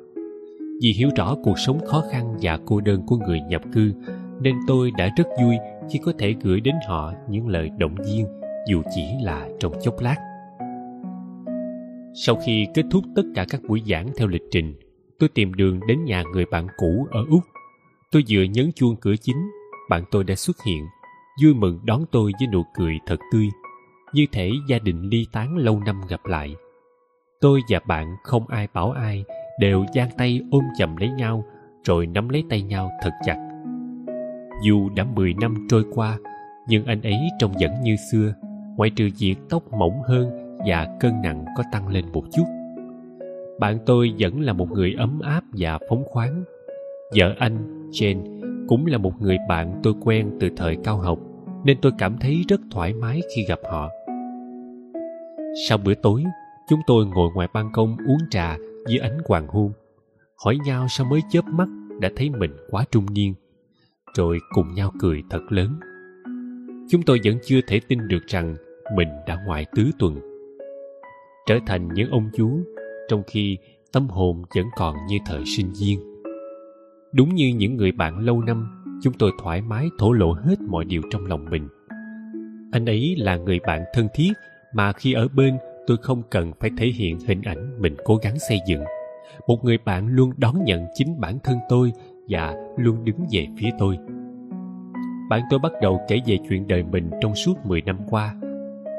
vì 0.84 0.92
hiểu 0.92 1.10
rõ 1.16 1.36
cuộc 1.42 1.58
sống 1.58 1.86
khó 1.86 2.02
khăn 2.10 2.36
và 2.42 2.58
cô 2.66 2.80
đơn 2.80 3.02
của 3.06 3.16
người 3.16 3.40
nhập 3.40 3.62
cư, 3.72 3.92
nên 4.40 4.56
tôi 4.66 4.90
đã 4.90 5.10
rất 5.16 5.24
vui 5.42 5.56
khi 5.90 5.98
có 5.98 6.12
thể 6.18 6.34
gửi 6.42 6.60
đến 6.60 6.74
họ 6.88 7.12
những 7.28 7.48
lời 7.48 7.70
động 7.78 7.94
viên, 8.06 8.26
dù 8.68 8.82
chỉ 8.94 9.02
là 9.22 9.48
trong 9.60 9.72
chốc 9.82 10.00
lát. 10.00 10.16
Sau 12.14 12.36
khi 12.46 12.66
kết 12.74 12.84
thúc 12.90 13.04
tất 13.16 13.22
cả 13.34 13.46
các 13.48 13.60
buổi 13.68 13.82
giảng 13.86 14.08
theo 14.16 14.28
lịch 14.28 14.42
trình, 14.50 14.74
tôi 15.18 15.28
tìm 15.28 15.54
đường 15.54 15.80
đến 15.88 16.04
nhà 16.04 16.22
người 16.32 16.44
bạn 16.50 16.66
cũ 16.76 17.06
ở 17.10 17.24
úc. 17.30 17.42
Tôi 18.12 18.24
vừa 18.28 18.42
nhấn 18.42 18.72
chuông 18.74 18.96
cửa 18.96 19.14
chính, 19.20 19.50
bạn 19.90 20.04
tôi 20.10 20.24
đã 20.24 20.34
xuất 20.34 20.56
hiện, 20.66 20.86
vui 21.42 21.54
mừng 21.54 21.80
đón 21.84 22.04
tôi 22.12 22.32
với 22.40 22.48
nụ 22.52 22.62
cười 22.74 22.98
thật 23.06 23.18
tươi, 23.32 23.48
như 24.12 24.26
thể 24.32 24.50
gia 24.68 24.78
đình 24.78 25.08
ly 25.08 25.26
tán 25.32 25.56
lâu 25.56 25.80
năm 25.86 26.00
gặp 26.08 26.26
lại. 26.26 26.54
Tôi 27.40 27.60
và 27.68 27.80
bạn 27.86 28.16
không 28.22 28.46
ai 28.48 28.68
bảo 28.74 28.90
ai 28.90 29.24
đều 29.58 29.84
giang 29.94 30.10
tay 30.16 30.40
ôm 30.50 30.64
chầm 30.78 30.96
lấy 30.96 31.10
nhau, 31.10 31.44
rồi 31.84 32.06
nắm 32.06 32.28
lấy 32.28 32.44
tay 32.50 32.62
nhau 32.62 32.90
thật 33.02 33.10
chặt. 33.24 33.36
Dù 34.64 34.88
đã 34.96 35.04
mười 35.14 35.34
năm 35.40 35.54
trôi 35.68 35.84
qua, 35.94 36.18
nhưng 36.68 36.84
anh 36.84 37.02
ấy 37.02 37.18
trông 37.38 37.52
vẫn 37.60 37.70
như 37.82 37.96
xưa, 38.12 38.34
ngoại 38.76 38.90
trừ 38.90 39.08
việc 39.18 39.36
tóc 39.50 39.72
mỏng 39.72 40.02
hơn 40.08 40.58
và 40.66 40.96
cân 41.00 41.12
nặng 41.22 41.44
có 41.56 41.62
tăng 41.72 41.88
lên 41.88 42.04
một 42.12 42.24
chút. 42.32 42.44
Bạn 43.60 43.78
tôi 43.86 44.14
vẫn 44.18 44.40
là 44.40 44.52
một 44.52 44.70
người 44.70 44.94
ấm 44.98 45.20
áp 45.20 45.44
và 45.52 45.78
phóng 45.88 46.04
khoáng. 46.04 46.44
Vợ 47.16 47.34
anh, 47.38 47.88
jane, 47.90 48.40
cũng 48.68 48.86
là 48.86 48.98
một 48.98 49.12
người 49.20 49.38
bạn 49.48 49.80
tôi 49.82 49.94
quen 50.00 50.30
từ 50.40 50.48
thời 50.56 50.76
cao 50.84 50.96
học, 50.96 51.18
nên 51.64 51.78
tôi 51.82 51.92
cảm 51.98 52.16
thấy 52.20 52.44
rất 52.48 52.60
thoải 52.70 52.92
mái 52.92 53.20
khi 53.36 53.44
gặp 53.48 53.58
họ. 53.70 53.90
Sau 55.68 55.78
bữa 55.78 55.94
tối, 55.94 56.24
chúng 56.68 56.80
tôi 56.86 57.06
ngồi 57.06 57.30
ngoài 57.34 57.48
ban 57.54 57.70
công 57.72 57.96
uống 58.06 58.18
trà 58.30 58.56
dưới 58.86 58.98
ánh 58.98 59.18
hoàng 59.26 59.48
hôn, 59.48 59.72
hỏi 60.44 60.58
nhau 60.66 60.86
sao 60.88 61.06
mới 61.06 61.20
chớp 61.30 61.44
mắt 61.44 61.68
đã 62.00 62.10
thấy 62.16 62.30
mình 62.30 62.50
quá 62.70 62.84
trung 62.90 63.06
niên, 63.12 63.34
rồi 64.16 64.38
cùng 64.54 64.74
nhau 64.74 64.92
cười 65.00 65.22
thật 65.30 65.42
lớn. 65.48 65.80
Chúng 66.90 67.02
tôi 67.02 67.20
vẫn 67.24 67.38
chưa 67.44 67.60
thể 67.66 67.80
tin 67.88 68.08
được 68.08 68.26
rằng 68.26 68.56
mình 68.96 69.08
đã 69.26 69.38
ngoài 69.46 69.66
tứ 69.74 69.90
tuần. 69.98 70.20
Trở 71.46 71.58
thành 71.66 71.88
những 71.94 72.10
ông 72.10 72.30
chú, 72.36 72.60
trong 73.08 73.22
khi 73.26 73.58
tâm 73.92 74.08
hồn 74.08 74.42
vẫn 74.56 74.66
còn 74.76 74.96
như 75.08 75.18
thời 75.26 75.44
sinh 75.56 75.72
viên. 75.80 76.00
Đúng 77.12 77.34
như 77.34 77.54
những 77.56 77.76
người 77.76 77.92
bạn 77.92 78.18
lâu 78.18 78.40
năm, 78.42 78.84
chúng 79.02 79.12
tôi 79.18 79.32
thoải 79.42 79.62
mái 79.62 79.88
thổ 79.98 80.12
lộ 80.12 80.32
hết 80.32 80.60
mọi 80.60 80.84
điều 80.84 81.02
trong 81.10 81.26
lòng 81.26 81.44
mình. 81.50 81.68
Anh 82.72 82.86
ấy 82.86 83.14
là 83.18 83.36
người 83.36 83.58
bạn 83.66 83.84
thân 83.94 84.08
thiết 84.14 84.32
mà 84.74 84.92
khi 84.92 85.12
ở 85.12 85.28
bên 85.28 85.58
tôi 85.86 85.96
không 85.96 86.22
cần 86.30 86.52
phải 86.60 86.70
thể 86.78 86.86
hiện 86.86 87.18
hình 87.26 87.42
ảnh 87.42 87.80
mình 87.80 87.96
cố 88.04 88.16
gắng 88.16 88.38
xây 88.48 88.58
dựng. 88.66 88.84
Một 89.48 89.64
người 89.64 89.78
bạn 89.84 90.06
luôn 90.06 90.32
đón 90.36 90.64
nhận 90.64 90.86
chính 90.94 91.20
bản 91.20 91.38
thân 91.44 91.58
tôi 91.68 91.92
và 92.28 92.54
luôn 92.76 93.04
đứng 93.04 93.26
về 93.32 93.46
phía 93.58 93.70
tôi. 93.78 93.98
Bạn 95.30 95.42
tôi 95.50 95.58
bắt 95.58 95.72
đầu 95.82 96.00
kể 96.08 96.20
về 96.26 96.38
chuyện 96.48 96.66
đời 96.68 96.82
mình 96.82 97.10
trong 97.20 97.34
suốt 97.34 97.54
10 97.66 97.82
năm 97.82 97.98
qua 98.10 98.34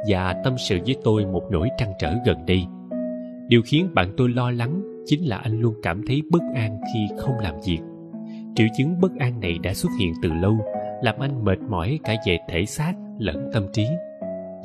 và 0.09 0.41
tâm 0.43 0.57
sự 0.57 0.79
với 0.85 0.95
tôi 1.03 1.25
một 1.25 1.43
nỗi 1.51 1.69
trăn 1.77 1.93
trở 1.99 2.15
gần 2.25 2.45
đây. 2.45 2.65
Điều 3.47 3.61
khiến 3.65 3.89
bạn 3.93 4.13
tôi 4.17 4.29
lo 4.29 4.51
lắng 4.51 4.81
chính 5.05 5.29
là 5.29 5.37
anh 5.37 5.59
luôn 5.59 5.75
cảm 5.83 6.01
thấy 6.07 6.21
bất 6.31 6.41
an 6.55 6.79
khi 6.93 7.07
không 7.17 7.39
làm 7.39 7.55
việc. 7.65 7.79
Triệu 8.55 8.67
chứng 8.77 8.99
bất 9.01 9.11
an 9.19 9.39
này 9.39 9.57
đã 9.63 9.73
xuất 9.73 9.89
hiện 9.99 10.13
từ 10.21 10.29
lâu, 10.29 10.57
làm 11.01 11.15
anh 11.19 11.45
mệt 11.45 11.59
mỏi 11.69 11.99
cả 12.03 12.15
về 12.27 12.37
thể 12.49 12.65
xác 12.65 12.93
lẫn 13.19 13.49
tâm 13.53 13.63
trí. 13.73 13.87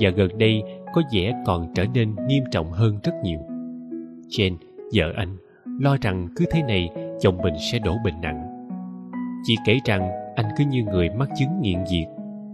Và 0.01 0.11
gần 0.11 0.39
đây 0.39 0.63
có 0.95 1.03
vẻ 1.13 1.43
còn 1.47 1.75
trở 1.75 1.85
nên 1.95 2.15
nghiêm 2.27 2.45
trọng 2.51 2.73
hơn 2.73 2.99
rất 3.03 3.13
nhiều. 3.23 3.41
Jane, 4.29 4.57
vợ 4.95 5.13
anh, 5.17 5.37
lo 5.81 5.97
rằng 6.01 6.29
cứ 6.37 6.45
thế 6.51 6.63
này 6.63 6.91
chồng 7.21 7.39
mình 7.43 7.55
sẽ 7.73 7.79
đổ 7.79 7.97
bệnh 8.05 8.21
nặng. 8.21 8.47
Chị 9.45 9.57
kể 9.67 9.79
rằng 9.85 10.11
anh 10.37 10.47
cứ 10.59 10.65
như 10.65 10.85
người 10.85 11.11
mắc 11.11 11.29
chứng 11.39 11.61
nghiện 11.61 11.87
diệt 11.87 12.09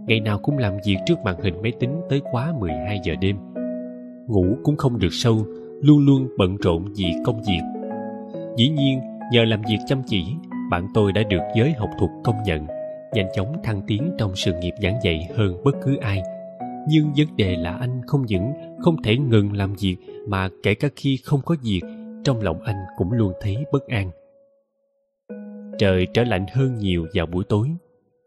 ngày 0.07 0.19
nào 0.19 0.39
cũng 0.39 0.57
làm 0.57 0.73
việc 0.85 0.97
trước 1.05 1.19
màn 1.23 1.41
hình 1.41 1.61
máy 1.61 1.71
tính 1.79 2.01
tới 2.09 2.21
quá 2.31 2.53
12 2.59 2.99
giờ 3.03 3.13
đêm. 3.21 3.37
Ngủ 4.27 4.57
cũng 4.63 4.77
không 4.77 4.99
được 4.99 5.11
sâu, 5.11 5.45
luôn 5.81 6.05
luôn 6.05 6.27
bận 6.37 6.57
rộn 6.57 6.85
vì 6.97 7.13
công 7.25 7.41
việc. 7.47 7.61
Dĩ 8.57 8.69
nhiên, 8.69 8.99
nhờ 9.31 9.43
làm 9.45 9.61
việc 9.61 9.77
chăm 9.87 10.01
chỉ, 10.05 10.25
bạn 10.71 10.87
tôi 10.93 11.11
đã 11.11 11.23
được 11.29 11.41
giới 11.55 11.71
học 11.71 11.89
thuật 11.99 12.11
công 12.23 12.35
nhận, 12.45 12.67
nhanh 13.13 13.27
chóng 13.35 13.55
thăng 13.63 13.81
tiến 13.87 14.11
trong 14.17 14.35
sự 14.35 14.53
nghiệp 14.59 14.73
giảng 14.83 14.95
dạy 15.03 15.27
hơn 15.35 15.57
bất 15.63 15.75
cứ 15.85 15.97
ai 15.97 16.21
nhưng 16.89 17.13
vấn 17.17 17.27
đề 17.37 17.55
là 17.55 17.77
anh 17.77 18.01
không 18.07 18.25
những 18.25 18.53
không 18.79 19.01
thể 19.01 19.17
ngừng 19.17 19.53
làm 19.53 19.73
việc 19.73 19.97
mà 20.27 20.49
kể 20.63 20.73
cả 20.73 20.87
khi 20.95 21.19
không 21.23 21.41
có 21.45 21.55
việc, 21.63 21.81
trong 22.23 22.41
lòng 22.41 22.61
anh 22.61 22.75
cũng 22.97 23.11
luôn 23.11 23.33
thấy 23.41 23.57
bất 23.71 23.87
an. 23.87 24.11
Trời 25.79 26.07
trở 26.13 26.23
lạnh 26.23 26.45
hơn 26.53 26.77
nhiều 26.77 27.07
vào 27.13 27.25
buổi 27.25 27.43
tối. 27.43 27.69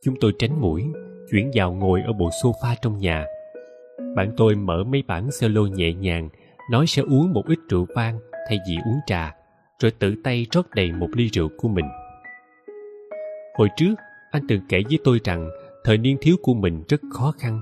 Chúng 0.03 0.15
tôi 0.21 0.33
tránh 0.39 0.61
mũi, 0.61 0.85
chuyển 1.31 1.51
vào 1.55 1.73
ngồi 1.73 2.03
ở 2.03 2.13
bộ 2.13 2.29
sofa 2.43 2.75
trong 2.83 2.99
nhà. 2.99 3.27
Bạn 4.17 4.33
tôi 4.37 4.55
mở 4.55 4.85
mấy 4.85 5.03
bản 5.07 5.29
cello 5.41 5.63
nhẹ 5.63 5.93
nhàng, 5.93 6.29
nói 6.71 6.87
sẽ 6.87 7.03
uống 7.03 7.33
một 7.33 7.43
ít 7.47 7.59
rượu 7.69 7.87
vang 7.95 8.19
thay 8.49 8.59
vì 8.69 8.77
uống 8.85 8.99
trà, 9.07 9.35
rồi 9.79 9.93
tự 9.99 10.15
tay 10.25 10.47
rót 10.53 10.71
đầy 10.75 10.93
một 10.93 11.09
ly 11.15 11.29
rượu 11.33 11.49
của 11.57 11.69
mình. 11.69 11.87
Hồi 13.59 13.69
trước, 13.77 13.95
anh 14.31 14.43
từng 14.49 14.61
kể 14.69 14.83
với 14.89 14.99
tôi 15.05 15.21
rằng 15.25 15.51
thời 15.85 15.99
niên 15.99 16.17
thiếu 16.21 16.37
của 16.43 16.55
mình 16.55 16.83
rất 16.89 17.01
khó 17.13 17.33
khăn 17.39 17.61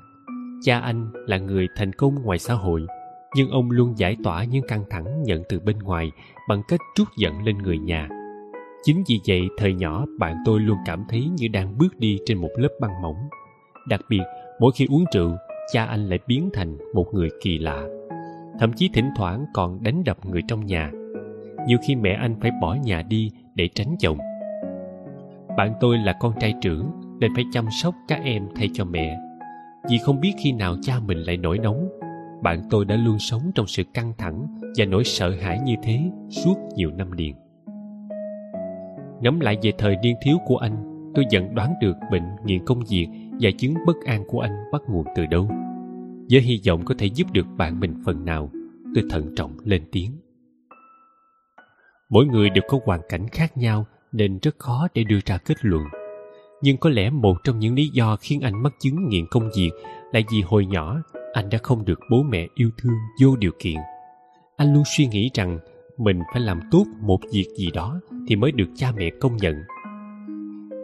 cha 0.63 0.81
anh 0.81 1.11
là 1.27 1.39
người 1.39 1.69
thành 1.77 1.93
công 1.93 2.23
ngoài 2.23 2.39
xã 2.39 2.55
hội, 2.55 2.87
nhưng 3.35 3.51
ông 3.51 3.71
luôn 3.71 3.99
giải 3.99 4.17
tỏa 4.25 4.45
những 4.45 4.67
căng 4.69 4.85
thẳng 4.91 5.23
nhận 5.23 5.43
từ 5.49 5.61
bên 5.61 5.79
ngoài 5.79 6.11
bằng 6.49 6.63
cách 6.69 6.81
trút 6.95 7.09
giận 7.19 7.45
lên 7.45 7.59
người 7.59 7.79
nhà. 7.79 8.09
Chính 8.83 9.03
vì 9.09 9.21
vậy, 9.29 9.41
thời 9.59 9.75
nhỏ, 9.75 10.07
bạn 10.19 10.37
tôi 10.45 10.61
luôn 10.61 10.79
cảm 10.87 11.05
thấy 11.09 11.29
như 11.39 11.49
đang 11.49 11.79
bước 11.79 11.99
đi 11.99 12.19
trên 12.27 12.39
một 12.39 12.51
lớp 12.57 12.69
băng 12.81 13.03
mỏng. 13.03 13.29
Đặc 13.89 14.01
biệt, 14.09 14.23
mỗi 14.61 14.73
khi 14.75 14.87
uống 14.91 15.05
rượu, 15.15 15.37
cha 15.73 15.85
anh 15.85 16.09
lại 16.09 16.19
biến 16.27 16.51
thành 16.53 16.79
một 16.95 17.07
người 17.13 17.29
kỳ 17.43 17.59
lạ, 17.59 17.87
thậm 18.61 18.73
chí 18.73 18.91
thỉnh 18.95 19.11
thoảng 19.17 19.45
còn 19.55 19.83
đánh 19.83 20.05
đập 20.05 20.27
người 20.27 20.43
trong 20.49 20.67
nhà. 20.67 20.91
Nhiều 21.67 21.79
khi 21.87 21.97
mẹ 21.97 22.13
anh 22.21 22.41
phải 22.41 22.51
bỏ 22.61 22.77
nhà 22.85 23.03
đi 23.03 23.31
để 23.55 23.69
tránh 23.75 23.97
chồng. 23.99 24.19
Bạn 25.57 25.73
tôi 25.81 25.99
là 25.99 26.15
con 26.21 26.33
trai 26.41 26.55
trưởng 26.63 26.91
nên 27.21 27.35
phải 27.35 27.45
chăm 27.53 27.67
sóc 27.83 27.95
các 28.09 28.21
em 28.25 28.49
thay 28.57 28.71
cho 28.75 28.85
mẹ 28.85 29.19
vì 29.91 29.99
không 29.99 30.21
biết 30.21 30.33
khi 30.39 30.53
nào 30.53 30.77
cha 30.83 31.01
mình 31.07 31.19
lại 31.19 31.37
nổi 31.37 31.59
nóng, 31.59 31.89
bạn 32.43 32.63
tôi 32.71 32.85
đã 32.85 32.97
luôn 32.97 33.19
sống 33.19 33.43
trong 33.55 33.67
sự 33.67 33.83
căng 33.95 34.13
thẳng 34.19 34.47
và 34.77 34.85
nỗi 34.85 35.05
sợ 35.05 35.31
hãi 35.41 35.61
như 35.65 35.75
thế 35.83 36.01
suốt 36.31 36.55
nhiều 36.75 36.91
năm 36.91 37.13
liền. 37.13 37.35
Ngẫm 39.21 39.41
lại 39.41 39.57
về 39.63 39.73
thời 39.79 39.97
niên 39.97 40.17
thiếu 40.23 40.37
của 40.47 40.57
anh, 40.57 41.11
tôi 41.15 41.25
dần 41.31 41.55
đoán 41.55 41.75
được 41.81 41.97
bệnh 42.11 42.25
nghiện 42.45 42.65
công 42.65 42.81
việc 42.89 43.09
và 43.41 43.51
chứng 43.59 43.75
bất 43.87 43.97
an 44.07 44.25
của 44.29 44.41
anh 44.41 44.57
bắt 44.73 44.83
nguồn 44.89 45.07
từ 45.17 45.27
đâu. 45.27 45.51
Với 46.31 46.41
hy 46.41 46.61
vọng 46.67 46.85
có 46.85 46.95
thể 46.99 47.07
giúp 47.07 47.33
được 47.33 47.47
bạn 47.57 47.81
mình 47.81 47.95
phần 48.05 48.25
nào, 48.25 48.51
tôi 48.95 49.05
thận 49.11 49.35
trọng 49.37 49.57
lên 49.65 49.83
tiếng. 49.93 50.13
Mỗi 52.09 52.27
người 52.27 52.51
đều 52.51 52.63
có 52.69 52.79
hoàn 52.85 53.01
cảnh 53.09 53.29
khác 53.29 53.57
nhau 53.57 53.87
nên 54.13 54.39
rất 54.43 54.59
khó 54.59 54.89
để 54.95 55.05
đưa 55.05 55.19
ra 55.27 55.39
kết 55.39 55.57
luận 55.61 55.83
nhưng 56.63 56.77
có 56.77 56.91
lẽ 56.91 57.11
một 57.11 57.37
trong 57.45 57.59
những 57.59 57.75
lý 57.75 57.89
do 57.89 58.17
khiến 58.21 58.41
anh 58.41 58.63
mắc 58.63 58.73
chứng 58.81 59.09
nghiện 59.09 59.27
công 59.31 59.51
việc 59.57 59.71
là 60.13 60.21
vì 60.33 60.43
hồi 60.43 60.67
nhỏ 60.67 60.97
anh 61.33 61.51
đã 61.51 61.59
không 61.63 61.85
được 61.85 62.01
bố 62.11 62.23
mẹ 62.23 62.47
yêu 62.55 62.71
thương 62.79 62.97
vô 63.23 63.37
điều 63.37 63.53
kiện. 63.59 63.77
Anh 64.57 64.75
luôn 64.75 64.83
suy 64.97 65.07
nghĩ 65.07 65.31
rằng 65.35 65.59
mình 65.99 66.21
phải 66.33 66.41
làm 66.41 66.61
tốt 66.71 66.85
một 67.01 67.21
việc 67.33 67.47
gì 67.59 67.71
đó 67.75 68.01
thì 68.29 68.37
mới 68.37 68.53
được 68.53 68.69
cha 68.77 68.93
mẹ 68.97 69.11
công 69.21 69.37
nhận. 69.37 69.55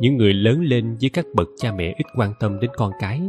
Những 0.01 0.17
người 0.17 0.35
lớn 0.35 0.61
lên 0.61 0.97
với 1.01 1.11
các 1.11 1.25
bậc 1.35 1.49
cha 1.59 1.73
mẹ 1.73 1.95
ít 1.97 2.07
quan 2.17 2.33
tâm 2.41 2.61
đến 2.61 2.71
con 2.77 2.93
cái 3.01 3.21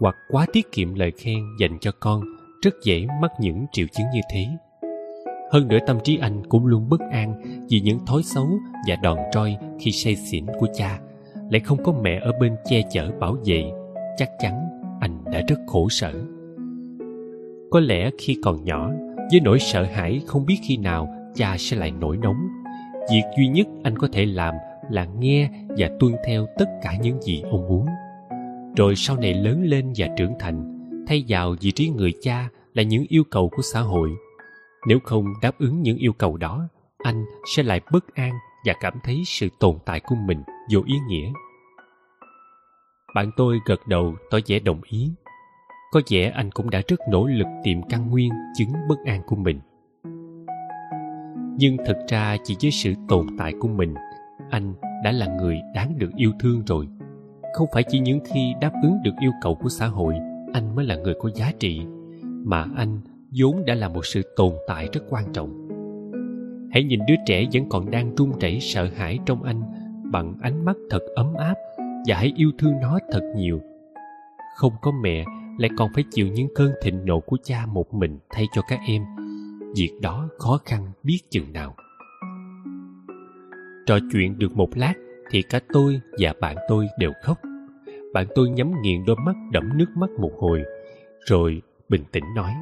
hoặc 0.00 0.14
quá 0.30 0.46
tiết 0.52 0.72
kiệm 0.72 0.94
lời 0.94 1.12
khen 1.18 1.44
dành 1.60 1.78
cho 1.80 1.92
con 2.00 2.24
rất 2.62 2.74
dễ 2.84 3.06
mắc 3.22 3.30
những 3.40 3.66
triệu 3.72 3.86
chứng 3.96 4.06
như 4.14 4.20
thế. 4.32 4.46
Hơn 5.52 5.68
nữa 5.68 5.78
tâm 5.86 5.98
trí 6.04 6.18
anh 6.18 6.42
cũng 6.48 6.66
luôn 6.66 6.88
bất 6.88 7.00
an 7.12 7.42
vì 7.70 7.80
những 7.80 7.98
thói 8.06 8.22
xấu 8.22 8.58
và 8.88 8.96
đòn 9.02 9.18
roi 9.34 9.56
khi 9.80 9.92
say 9.92 10.16
xỉn 10.16 10.46
của 10.60 10.66
cha 10.74 10.98
lại 11.50 11.60
không 11.60 11.82
có 11.84 11.92
mẹ 12.02 12.20
ở 12.22 12.32
bên 12.40 12.56
che 12.64 12.82
chở 12.92 13.10
bảo 13.20 13.36
vệ, 13.44 13.64
chắc 14.16 14.30
chắn 14.38 14.68
anh 15.00 15.24
đã 15.32 15.42
rất 15.48 15.56
khổ 15.66 15.88
sở. 15.88 16.12
Có 17.70 17.80
lẽ 17.80 18.10
khi 18.18 18.36
còn 18.44 18.64
nhỏ, 18.64 18.90
với 19.30 19.40
nỗi 19.40 19.58
sợ 19.58 19.84
hãi 19.84 20.20
không 20.26 20.46
biết 20.46 20.58
khi 20.62 20.76
nào 20.76 21.14
cha 21.34 21.56
sẽ 21.58 21.76
lại 21.76 21.90
nổi 21.90 22.16
nóng, 22.16 22.48
việc 23.10 23.22
duy 23.38 23.48
nhất 23.48 23.66
anh 23.82 23.98
có 23.98 24.08
thể 24.12 24.26
làm 24.26 24.54
là 24.90 25.04
nghe 25.18 25.50
và 25.78 25.88
tuân 26.00 26.12
theo 26.26 26.46
tất 26.58 26.66
cả 26.82 26.96
những 27.02 27.22
gì 27.22 27.42
ông 27.50 27.68
muốn. 27.68 27.86
Rồi 28.76 28.96
sau 28.96 29.16
này 29.16 29.34
lớn 29.34 29.62
lên 29.62 29.92
và 29.96 30.08
trưởng 30.16 30.32
thành, 30.38 30.86
thay 31.06 31.24
vào 31.28 31.54
vị 31.60 31.70
trí 31.70 31.88
người 31.88 32.12
cha 32.22 32.48
là 32.74 32.82
những 32.82 33.04
yêu 33.08 33.24
cầu 33.30 33.48
của 33.56 33.62
xã 33.62 33.80
hội. 33.80 34.10
Nếu 34.88 34.98
không 35.04 35.24
đáp 35.42 35.52
ứng 35.58 35.82
những 35.82 35.98
yêu 35.98 36.12
cầu 36.12 36.36
đó, 36.36 36.68
anh 36.98 37.24
sẽ 37.56 37.62
lại 37.62 37.80
bất 37.92 38.14
an 38.14 38.32
và 38.66 38.74
cảm 38.80 38.94
thấy 39.04 39.22
sự 39.26 39.48
tồn 39.60 39.76
tại 39.84 40.00
của 40.00 40.14
mình 40.26 40.42
vô 40.70 40.80
ý 40.86 40.94
nghĩa. 41.08 41.32
Bạn 43.14 43.30
tôi 43.36 43.60
gật 43.66 43.88
đầu 43.88 44.14
tỏ 44.30 44.38
vẻ 44.46 44.58
đồng 44.58 44.80
ý. 44.88 45.10
Có 45.92 46.00
vẻ 46.10 46.30
anh 46.30 46.50
cũng 46.50 46.70
đã 46.70 46.82
rất 46.88 47.00
nỗ 47.10 47.26
lực 47.26 47.46
tìm 47.64 47.80
căn 47.88 48.10
nguyên 48.10 48.32
chứng 48.58 48.72
bất 48.88 48.98
an 49.04 49.22
của 49.26 49.36
mình. 49.36 49.60
Nhưng 51.56 51.76
thật 51.86 51.98
ra 52.08 52.36
chỉ 52.44 52.56
với 52.62 52.70
sự 52.70 52.94
tồn 53.08 53.26
tại 53.38 53.54
của 53.60 53.68
mình, 53.68 53.94
anh 54.50 54.74
đã 55.04 55.12
là 55.12 55.26
người 55.26 55.60
đáng 55.74 55.98
được 55.98 56.10
yêu 56.16 56.32
thương 56.40 56.62
rồi. 56.66 56.88
Không 57.54 57.68
phải 57.72 57.82
chỉ 57.88 57.98
những 57.98 58.20
khi 58.24 58.54
đáp 58.60 58.72
ứng 58.82 59.02
được 59.04 59.14
yêu 59.20 59.32
cầu 59.42 59.54
của 59.54 59.68
xã 59.68 59.86
hội, 59.86 60.14
anh 60.52 60.76
mới 60.76 60.84
là 60.84 60.96
người 60.96 61.14
có 61.20 61.30
giá 61.34 61.52
trị, 61.58 61.80
mà 62.22 62.66
anh 62.76 63.00
vốn 63.38 63.64
đã 63.66 63.74
là 63.74 63.88
một 63.88 64.06
sự 64.06 64.22
tồn 64.36 64.52
tại 64.68 64.88
rất 64.92 65.00
quan 65.10 65.32
trọng. 65.32 65.68
Hãy 66.72 66.84
nhìn 66.84 67.00
đứa 67.08 67.14
trẻ 67.26 67.46
vẫn 67.52 67.68
còn 67.68 67.90
đang 67.90 68.14
run 68.14 68.38
rẩy 68.38 68.60
sợ 68.60 68.88
hãi 68.96 69.18
trong 69.26 69.42
anh 69.42 69.62
bằng 70.10 70.34
ánh 70.40 70.64
mắt 70.64 70.76
thật 70.90 71.00
ấm 71.14 71.34
áp 71.34 71.54
và 72.06 72.16
hãy 72.16 72.32
yêu 72.36 72.50
thương 72.58 72.72
nó 72.82 72.98
thật 73.12 73.32
nhiều. 73.36 73.60
Không 74.56 74.72
có 74.82 74.92
mẹ, 75.02 75.24
lại 75.58 75.70
còn 75.76 75.90
phải 75.94 76.04
chịu 76.10 76.26
những 76.26 76.48
cơn 76.54 76.72
thịnh 76.82 77.04
nộ 77.04 77.20
của 77.20 77.36
cha 77.42 77.66
một 77.66 77.94
mình 77.94 78.18
thay 78.30 78.46
cho 78.52 78.62
các 78.68 78.80
em. 78.86 79.02
Việc 79.76 79.92
đó 80.02 80.28
khó 80.38 80.60
khăn 80.64 80.92
biết 81.02 81.18
chừng 81.30 81.52
nào. 81.52 81.74
Trò 83.86 83.98
chuyện 84.12 84.38
được 84.38 84.56
một 84.56 84.68
lát 84.74 84.94
thì 85.30 85.42
cả 85.42 85.60
tôi 85.72 86.00
và 86.18 86.34
bạn 86.40 86.56
tôi 86.68 86.88
đều 86.98 87.12
khóc. 87.22 87.38
Bạn 88.14 88.26
tôi 88.34 88.50
nhắm 88.50 88.72
nghiền 88.82 89.04
đôi 89.06 89.16
mắt 89.26 89.36
đẫm 89.52 89.78
nước 89.78 89.88
mắt 89.96 90.10
một 90.18 90.32
hồi, 90.38 90.62
rồi 91.26 91.62
bình 91.88 92.02
tĩnh 92.12 92.24
nói, 92.36 92.52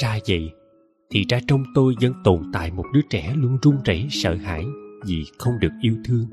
ra 0.00 0.18
vậy 0.28 0.50
thì 1.10 1.24
ra 1.28 1.40
trong 1.46 1.64
tôi 1.74 1.94
vẫn 2.00 2.12
tồn 2.24 2.42
tại 2.52 2.70
một 2.70 2.84
đứa 2.92 3.00
trẻ 3.10 3.32
luôn 3.36 3.58
run 3.62 3.76
rẩy 3.84 4.06
sợ 4.10 4.34
hãi 4.34 4.64
vì 5.06 5.24
không 5.38 5.58
được 5.60 5.72
yêu 5.80 5.96
thương. 6.04 6.26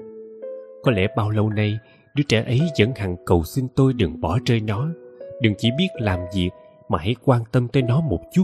Có 0.83 0.91
lẽ 0.91 1.07
bao 1.15 1.29
lâu 1.29 1.49
nay, 1.49 1.79
đứa 2.15 2.23
trẻ 2.27 2.43
ấy 2.43 2.59
vẫn 2.79 2.91
hằng 2.95 3.15
cầu 3.25 3.43
xin 3.43 3.67
tôi 3.75 3.93
đừng 3.93 4.21
bỏ 4.21 4.39
rơi 4.45 4.59
nó. 4.59 4.87
Đừng 5.41 5.53
chỉ 5.57 5.69
biết 5.77 5.87
làm 5.93 6.19
việc 6.35 6.49
mà 6.89 6.97
hãy 6.97 7.15
quan 7.25 7.41
tâm 7.51 7.67
tới 7.67 7.83
nó 7.83 8.01
một 8.01 8.19
chút. 8.31 8.43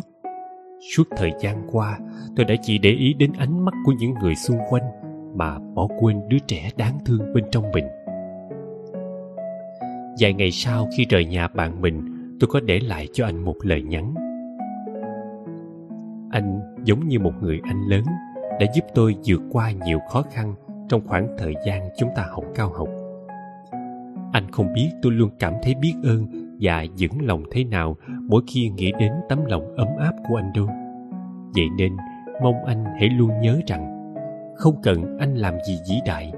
Suốt 0.96 1.03
thời 1.17 1.31
gian 1.41 1.67
qua, 1.72 2.00
tôi 2.36 2.46
đã 2.46 2.55
chỉ 2.62 2.77
để 2.77 2.89
ý 2.89 3.13
đến 3.13 3.31
ánh 3.38 3.65
mắt 3.65 3.74
của 3.86 3.93
những 4.00 4.13
người 4.22 4.36
xung 4.36 4.57
quanh 4.69 4.84
mà 5.36 5.60
bỏ 5.60 5.88
quên 6.00 6.22
đứa 6.29 6.39
trẻ 6.48 6.69
đáng 6.77 7.00
thương 7.05 7.34
bên 7.34 7.46
trong 7.51 7.72
mình. 7.72 7.86
Vài 10.19 10.34
ngày 10.34 10.51
sau 10.51 10.88
khi 10.98 11.05
rời 11.10 11.25
nhà 11.25 11.48
bạn 11.48 11.81
mình, 11.81 12.01
tôi 12.39 12.50
có 12.53 12.60
để 12.60 12.79
lại 12.79 13.07
cho 13.13 13.25
anh 13.25 13.46
một 13.46 13.55
lời 13.62 13.81
nhắn. 13.81 14.13
Anh 16.31 16.60
giống 16.84 17.07
như 17.07 17.19
một 17.19 17.34
người 17.41 17.60
anh 17.63 17.81
lớn 17.88 18.03
đã 18.60 18.66
giúp 18.74 18.86
tôi 18.96 19.16
vượt 19.26 19.42
qua 19.52 19.72
nhiều 19.72 20.00
khó 20.10 20.22
khăn 20.22 20.56
trong 20.90 21.08
khoảng 21.08 21.28
thời 21.38 21.54
gian 21.66 21.90
chúng 21.98 22.10
ta 22.16 22.26
học 22.32 22.44
cao 22.56 22.70
học. 22.70 22.90
Anh 24.34 24.52
không 24.52 24.74
biết 24.74 24.90
tôi 25.02 25.12
luôn 25.12 25.30
cảm 25.40 25.54
thấy 25.64 25.76
biết 25.76 25.94
ơn 26.04 26.28
và 26.62 26.86
vững 27.00 27.26
lòng 27.28 27.44
thế 27.52 27.64
nào 27.64 27.96
mỗi 28.22 28.42
khi 28.48 28.70
nghĩ 28.70 28.92
đến 29.00 29.12
tấm 29.30 29.46
lòng 29.46 29.76
ấm 29.76 29.88
áp 30.00 30.14
của 30.30 30.36
anh 30.36 30.52
đâu. 30.56 30.68
Vậy 31.56 31.66
nên, 31.78 31.98
mong 32.44 32.66
anh 32.66 32.86
hãy 32.86 33.10
luôn 33.10 33.32
nhớ 33.42 33.60
rằng, 33.68 34.14
không 34.56 34.76
cần 34.84 35.18
anh 35.18 35.36
làm 35.36 35.54
gì 35.68 35.80
vĩ 35.90 35.96
đại, 36.06 36.34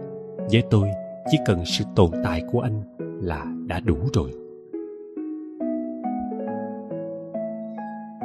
với 0.52 0.64
tôi 0.70 0.90
chỉ 1.32 1.38
cần 1.46 1.66
sự 1.66 1.86
tồn 1.96 2.12
tại 2.24 2.44
của 2.52 2.62
anh 2.62 2.82
là 2.98 3.46
đã 3.68 3.80
đủ 3.80 3.98
rồi. 4.14 4.32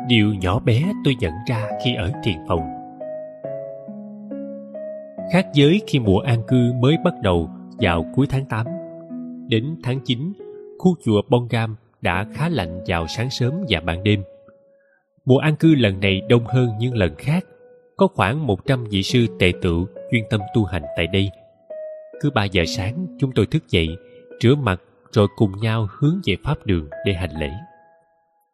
Điều 0.08 0.34
nhỏ 0.34 0.60
bé 0.60 0.82
tôi 1.04 1.14
nhận 1.20 1.32
ra 1.48 1.68
khi 1.84 1.94
ở 1.94 2.10
thiền 2.24 2.36
phòng 2.48 2.83
khác 5.34 5.46
với 5.56 5.80
khi 5.86 5.98
mùa 5.98 6.18
an 6.18 6.42
cư 6.48 6.72
mới 6.80 6.96
bắt 7.04 7.14
đầu 7.22 7.50
vào 7.78 8.06
cuối 8.14 8.26
tháng 8.30 8.44
8. 8.44 8.66
Đến 9.48 9.76
tháng 9.82 10.00
9, 10.04 10.32
khu 10.78 10.96
chùa 11.04 11.22
Bongam 11.28 11.76
đã 12.00 12.26
khá 12.34 12.48
lạnh 12.48 12.80
vào 12.86 13.06
sáng 13.08 13.30
sớm 13.30 13.52
và 13.68 13.80
ban 13.80 14.02
đêm. 14.02 14.22
Mùa 15.24 15.38
an 15.38 15.56
cư 15.56 15.74
lần 15.74 16.00
này 16.00 16.20
đông 16.28 16.46
hơn 16.46 16.68
những 16.78 16.94
lần 16.94 17.14
khác. 17.18 17.44
Có 17.96 18.06
khoảng 18.06 18.46
100 18.46 18.84
vị 18.84 19.02
sư 19.02 19.26
tệ 19.38 19.52
tựu 19.62 19.86
chuyên 20.10 20.24
tâm 20.30 20.40
tu 20.54 20.64
hành 20.64 20.82
tại 20.96 21.06
đây. 21.06 21.30
Cứ 22.20 22.30
3 22.30 22.44
giờ 22.44 22.64
sáng 22.66 23.06
chúng 23.18 23.32
tôi 23.34 23.46
thức 23.46 23.62
dậy, 23.68 23.88
rửa 24.40 24.54
mặt 24.54 24.80
rồi 25.12 25.26
cùng 25.36 25.52
nhau 25.62 25.88
hướng 25.98 26.20
về 26.26 26.36
pháp 26.44 26.66
đường 26.66 26.88
để 27.06 27.12
hành 27.12 27.40
lễ. 27.40 27.50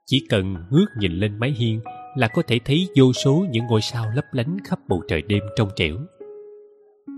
Chỉ 0.07 0.27
cần 0.29 0.55
ngước 0.71 0.89
nhìn 0.99 1.13
lên 1.13 1.39
mái 1.39 1.51
hiên 1.51 1.81
là 2.17 2.29
có 2.29 2.43
thể 2.47 2.59
thấy 2.65 2.89
vô 2.97 3.13
số 3.13 3.47
những 3.51 3.67
ngôi 3.67 3.81
sao 3.81 4.07
lấp 4.15 4.25
lánh 4.33 4.57
khắp 4.65 4.79
bầu 4.89 5.03
trời 5.09 5.23
đêm 5.23 5.43
trong 5.57 5.69
trẻo 5.77 5.97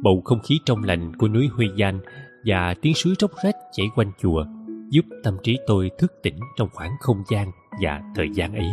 bầu 0.02 0.22
không 0.24 0.40
khí 0.48 0.58
trong 0.66 0.84
lành 0.84 1.16
của 1.16 1.28
núi 1.28 1.48
Huy 1.52 1.68
Giang 1.78 2.00
và 2.44 2.74
tiếng 2.82 2.94
suối 2.94 3.14
róc 3.18 3.30
rách 3.44 3.56
chảy 3.72 3.86
quanh 3.94 4.12
chùa 4.22 4.44
giúp 4.88 5.04
tâm 5.24 5.36
trí 5.42 5.58
tôi 5.66 5.90
thức 5.98 6.12
tỉnh 6.22 6.36
trong 6.56 6.68
khoảng 6.72 6.92
không 7.00 7.22
gian 7.30 7.50
và 7.80 8.02
thời 8.14 8.26
gian 8.34 8.54
ấy. 8.54 8.70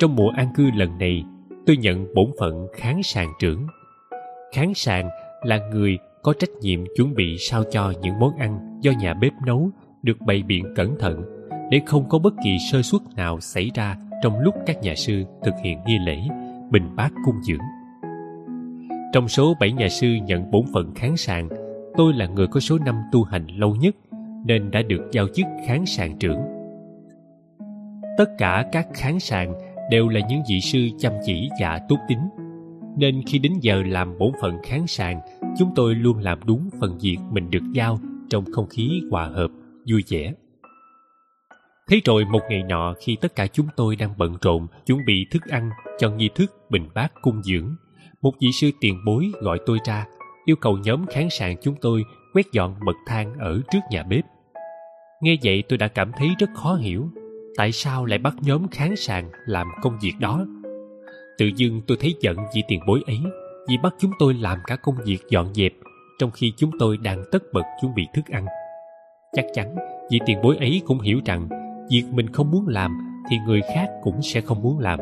Trong 0.00 0.16
mùa 0.16 0.28
an 0.36 0.48
cư 0.56 0.70
lần 0.74 0.98
này, 0.98 1.24
tôi 1.66 1.76
nhận 1.76 2.14
bổn 2.14 2.30
phận 2.40 2.66
kháng 2.76 3.02
sàng 3.02 3.32
trưởng. 3.38 3.66
Kháng 4.54 4.74
sàng 4.74 5.08
là 5.42 5.58
người 5.70 5.98
có 6.22 6.32
trách 6.32 6.50
nhiệm 6.60 6.84
chuẩn 6.96 7.14
bị 7.14 7.36
sao 7.38 7.64
cho 7.70 7.92
những 8.02 8.18
món 8.18 8.36
ăn 8.36 8.78
do 8.80 8.92
nhà 9.00 9.14
bếp 9.14 9.32
nấu 9.46 9.70
được 10.02 10.20
bày 10.26 10.42
biện 10.42 10.74
cẩn 10.76 10.98
thận 10.98 11.22
để 11.70 11.80
không 11.86 12.08
có 12.08 12.18
bất 12.18 12.34
kỳ 12.44 12.56
sơ 12.72 12.82
suất 12.82 13.00
nào 13.16 13.40
xảy 13.40 13.70
ra 13.74 13.96
trong 14.22 14.40
lúc 14.40 14.54
các 14.66 14.82
nhà 14.82 14.94
sư 14.94 15.24
thực 15.44 15.54
hiện 15.64 15.78
nghi 15.86 15.98
lễ 16.06 16.18
bình 16.70 16.96
bát 16.96 17.12
cung 17.24 17.42
dưỡng 17.42 17.75
trong 19.16 19.28
số 19.28 19.54
bảy 19.60 19.72
nhà 19.72 19.88
sư 19.88 20.08
nhận 20.08 20.50
bổn 20.50 20.62
phận 20.72 20.94
kháng 20.94 21.16
sàng, 21.16 21.48
tôi 21.96 22.12
là 22.12 22.26
người 22.26 22.46
có 22.46 22.60
số 22.60 22.78
năm 22.78 22.94
tu 23.12 23.22
hành 23.22 23.46
lâu 23.46 23.76
nhất, 23.76 23.96
nên 24.46 24.70
đã 24.70 24.82
được 24.82 25.08
giao 25.12 25.26
chức 25.34 25.46
kháng 25.66 25.86
sàng 25.86 26.18
trưởng. 26.18 26.38
Tất 28.18 28.24
cả 28.38 28.64
các 28.72 28.86
kháng 28.94 29.20
sàng 29.20 29.54
đều 29.90 30.08
là 30.08 30.20
những 30.28 30.42
vị 30.48 30.60
sư 30.60 30.78
chăm 30.98 31.12
chỉ 31.24 31.48
và 31.60 31.80
tốt 31.88 31.96
tính, 32.08 32.28
nên 32.96 33.22
khi 33.26 33.38
đến 33.38 33.52
giờ 33.60 33.82
làm 33.86 34.18
bổn 34.18 34.32
phận 34.40 34.54
kháng 34.64 34.86
sàng, 34.86 35.20
chúng 35.58 35.70
tôi 35.74 35.94
luôn 35.94 36.18
làm 36.18 36.40
đúng 36.46 36.70
phần 36.80 36.98
việc 36.98 37.18
mình 37.30 37.50
được 37.50 37.72
giao 37.72 37.98
trong 38.30 38.44
không 38.52 38.66
khí 38.68 39.00
hòa 39.10 39.28
hợp, 39.28 39.50
vui 39.90 40.02
vẻ. 40.08 40.32
Thế 41.90 42.00
rồi 42.04 42.24
một 42.24 42.42
ngày 42.50 42.62
nọ 42.62 42.94
khi 43.00 43.16
tất 43.20 43.36
cả 43.36 43.46
chúng 43.46 43.66
tôi 43.76 43.96
đang 43.96 44.14
bận 44.18 44.36
rộn 44.42 44.66
chuẩn 44.86 44.98
bị 45.06 45.26
thức 45.30 45.42
ăn 45.50 45.70
cho 45.98 46.10
nghi 46.10 46.28
thức 46.34 46.70
bình 46.70 46.88
bát 46.94 47.12
cung 47.22 47.42
dưỡng 47.42 47.76
một 48.22 48.32
vị 48.40 48.52
sư 48.52 48.70
tiền 48.80 48.98
bối 49.06 49.32
gọi 49.40 49.58
tôi 49.66 49.78
ra, 49.84 50.06
yêu 50.44 50.56
cầu 50.56 50.78
nhóm 50.84 51.06
kháng 51.06 51.30
sàng 51.30 51.56
chúng 51.62 51.74
tôi 51.80 52.04
quét 52.34 52.46
dọn 52.52 52.74
bậc 52.86 52.96
thang 53.06 53.34
ở 53.38 53.60
trước 53.70 53.78
nhà 53.90 54.02
bếp. 54.02 54.24
Nghe 55.20 55.36
vậy 55.42 55.62
tôi 55.68 55.78
đã 55.78 55.88
cảm 55.88 56.12
thấy 56.16 56.28
rất 56.38 56.50
khó 56.54 56.74
hiểu, 56.74 57.08
tại 57.56 57.72
sao 57.72 58.04
lại 58.04 58.18
bắt 58.18 58.34
nhóm 58.40 58.68
kháng 58.68 58.96
sàng 58.96 59.30
làm 59.46 59.66
công 59.82 59.98
việc 60.02 60.12
đó? 60.20 60.46
Tự 61.38 61.46
dưng 61.56 61.82
tôi 61.86 61.96
thấy 62.00 62.14
giận 62.20 62.36
vị 62.54 62.62
tiền 62.68 62.80
bối 62.86 63.02
ấy, 63.06 63.18
vì 63.68 63.76
bắt 63.82 63.94
chúng 63.98 64.10
tôi 64.18 64.34
làm 64.34 64.58
cả 64.66 64.76
công 64.76 64.94
việc 65.04 65.18
dọn 65.30 65.54
dẹp, 65.54 65.72
trong 66.18 66.30
khi 66.30 66.52
chúng 66.56 66.70
tôi 66.78 66.96
đang 66.96 67.24
tất 67.32 67.42
bật 67.52 67.64
chuẩn 67.80 67.94
bị 67.94 68.06
thức 68.14 68.24
ăn. 68.30 68.46
Chắc 69.32 69.46
chắn 69.54 69.74
vị 70.10 70.20
tiền 70.26 70.38
bối 70.42 70.56
ấy 70.56 70.82
cũng 70.86 71.00
hiểu 71.00 71.20
rằng 71.24 71.48
việc 71.90 72.04
mình 72.12 72.32
không 72.32 72.50
muốn 72.50 72.68
làm 72.68 72.98
thì 73.30 73.36
người 73.46 73.60
khác 73.74 73.88
cũng 74.02 74.22
sẽ 74.22 74.40
không 74.40 74.62
muốn 74.62 74.78
làm 74.78 74.98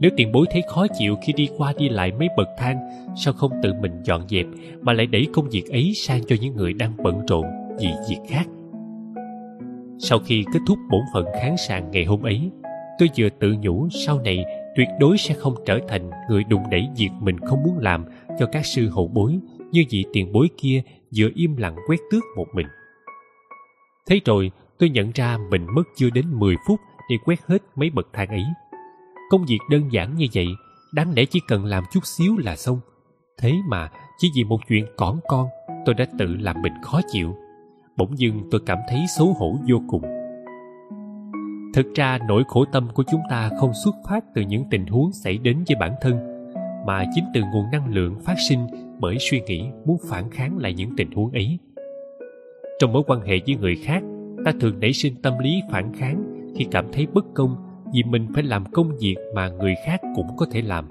nếu 0.00 0.10
tiền 0.16 0.32
bối 0.32 0.46
thấy 0.50 0.62
khó 0.68 0.86
chịu 0.98 1.16
khi 1.22 1.32
đi 1.32 1.48
qua 1.56 1.72
đi 1.78 1.88
lại 1.88 2.12
mấy 2.18 2.28
bậc 2.36 2.48
thang, 2.58 2.76
sao 3.16 3.34
không 3.34 3.52
tự 3.62 3.74
mình 3.80 4.02
dọn 4.04 4.28
dẹp 4.28 4.46
mà 4.80 4.92
lại 4.92 5.06
đẩy 5.06 5.26
công 5.32 5.48
việc 5.50 5.64
ấy 5.70 5.92
sang 5.94 6.20
cho 6.28 6.36
những 6.40 6.56
người 6.56 6.72
đang 6.72 6.92
bận 7.02 7.26
rộn 7.26 7.44
vì 7.78 7.88
việc 8.08 8.18
khác? 8.28 8.46
Sau 9.98 10.18
khi 10.18 10.44
kết 10.52 10.60
thúc 10.66 10.78
bổn 10.90 11.00
phận 11.14 11.24
kháng 11.42 11.56
sàng 11.56 11.90
ngày 11.90 12.04
hôm 12.04 12.22
ấy, 12.22 12.50
tôi 12.98 13.08
vừa 13.16 13.28
tự 13.28 13.54
nhủ 13.60 13.88
sau 14.06 14.20
này 14.20 14.44
tuyệt 14.76 14.88
đối 15.00 15.18
sẽ 15.18 15.34
không 15.34 15.54
trở 15.66 15.78
thành 15.88 16.10
người 16.28 16.44
đụng 16.44 16.62
đẩy 16.70 16.88
việc 16.96 17.10
mình 17.20 17.38
không 17.38 17.62
muốn 17.62 17.78
làm 17.78 18.04
cho 18.38 18.46
các 18.52 18.66
sư 18.66 18.88
hậu 18.88 19.08
bối 19.08 19.38
như 19.72 19.84
vị 19.90 20.04
tiền 20.12 20.32
bối 20.32 20.48
kia 20.56 20.82
vừa 21.16 21.28
im 21.34 21.56
lặng 21.56 21.76
quét 21.88 21.98
tước 22.10 22.24
một 22.36 22.46
mình. 22.54 22.66
Thế 24.08 24.20
rồi, 24.24 24.50
tôi 24.78 24.90
nhận 24.90 25.10
ra 25.14 25.38
mình 25.50 25.66
mất 25.74 25.82
chưa 25.96 26.10
đến 26.10 26.24
10 26.30 26.56
phút 26.68 26.80
để 27.10 27.16
quét 27.24 27.40
hết 27.46 27.58
mấy 27.76 27.90
bậc 27.90 28.08
thang 28.12 28.28
ấy 28.28 28.44
công 29.30 29.44
việc 29.46 29.58
đơn 29.70 29.92
giản 29.92 30.14
như 30.14 30.26
vậy, 30.34 30.46
đáng 30.92 31.12
lẽ 31.14 31.24
chỉ 31.24 31.40
cần 31.48 31.64
làm 31.64 31.84
chút 31.92 32.06
xíu 32.06 32.38
là 32.38 32.56
xong. 32.56 32.80
Thế 33.38 33.52
mà 33.68 33.88
chỉ 34.18 34.30
vì 34.36 34.44
một 34.44 34.60
chuyện 34.68 34.86
cỏn 34.96 35.16
con, 35.28 35.46
tôi 35.86 35.94
đã 35.94 36.06
tự 36.18 36.26
làm 36.26 36.62
mình 36.62 36.72
khó 36.82 37.00
chịu. 37.12 37.36
Bỗng 37.96 38.18
dưng 38.18 38.42
tôi 38.50 38.60
cảm 38.66 38.78
thấy 38.88 39.00
xấu 39.18 39.32
hổ 39.32 39.56
vô 39.68 39.76
cùng. 39.88 40.02
Thực 41.74 41.94
ra 41.94 42.18
nỗi 42.28 42.44
khổ 42.48 42.64
tâm 42.72 42.88
của 42.94 43.04
chúng 43.10 43.20
ta 43.30 43.50
không 43.60 43.72
xuất 43.84 43.94
phát 44.08 44.24
từ 44.34 44.42
những 44.42 44.64
tình 44.70 44.86
huống 44.86 45.12
xảy 45.12 45.38
đến 45.38 45.64
với 45.68 45.76
bản 45.80 45.94
thân, 46.00 46.44
mà 46.86 47.04
chính 47.14 47.24
từ 47.34 47.40
nguồn 47.52 47.70
năng 47.72 47.94
lượng 47.94 48.20
phát 48.24 48.36
sinh 48.48 48.66
bởi 48.98 49.16
suy 49.18 49.40
nghĩ 49.40 49.64
muốn 49.84 49.96
phản 50.08 50.30
kháng 50.30 50.58
lại 50.58 50.74
những 50.74 50.90
tình 50.96 51.10
huống 51.10 51.30
ấy. 51.32 51.58
Trong 52.80 52.92
mối 52.92 53.02
quan 53.06 53.20
hệ 53.20 53.40
với 53.46 53.56
người 53.56 53.76
khác, 53.84 54.02
ta 54.44 54.52
thường 54.60 54.80
nảy 54.80 54.92
sinh 54.92 55.14
tâm 55.22 55.38
lý 55.38 55.62
phản 55.70 55.92
kháng 55.94 56.24
khi 56.56 56.66
cảm 56.70 56.86
thấy 56.92 57.06
bất 57.06 57.24
công 57.34 57.69
vì 57.94 58.02
mình 58.02 58.28
phải 58.34 58.42
làm 58.42 58.64
công 58.72 58.98
việc 59.00 59.16
mà 59.34 59.48
người 59.48 59.74
khác 59.86 60.00
cũng 60.16 60.36
có 60.36 60.46
thể 60.50 60.62
làm. 60.62 60.88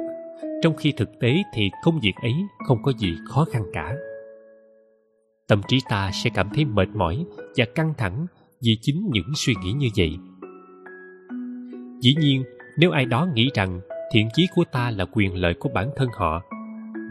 Trong 0.64 0.76
khi 0.76 0.94
thực 0.98 1.20
tế 1.20 1.44
thì 1.54 1.70
công 1.84 2.00
việc 2.00 2.14
ấy 2.22 2.34
không 2.68 2.84
có 2.84 2.94
gì 2.98 3.16
khó 3.26 3.46
khăn 3.46 3.64
cả. 3.74 3.96
Tâm 5.48 5.62
trí 5.68 5.80
ta 5.90 6.12
sẽ 6.14 6.30
cảm 6.34 6.50
thấy 6.56 6.66
mệt 6.66 6.90
mỏi 6.94 7.26
và 7.58 7.66
căng 7.76 7.94
thẳng 7.98 8.26
vì 8.62 8.78
chính 8.82 9.10
những 9.12 9.32
suy 9.36 9.54
nghĩ 9.64 9.72
như 9.72 9.88
vậy. 9.98 10.18
Dĩ 12.02 12.16
nhiên, 12.20 12.44
nếu 12.78 12.92
ai 12.92 13.06
đó 13.06 13.28
nghĩ 13.34 13.50
rằng 13.54 13.82
thiện 14.14 14.28
chí 14.34 14.48
của 14.56 14.64
ta 14.72 14.92
là 14.92 15.06
quyền 15.06 15.36
lợi 15.36 15.54
của 15.54 15.70
bản 15.74 15.90
thân 15.96 16.10
họ, 16.18 16.42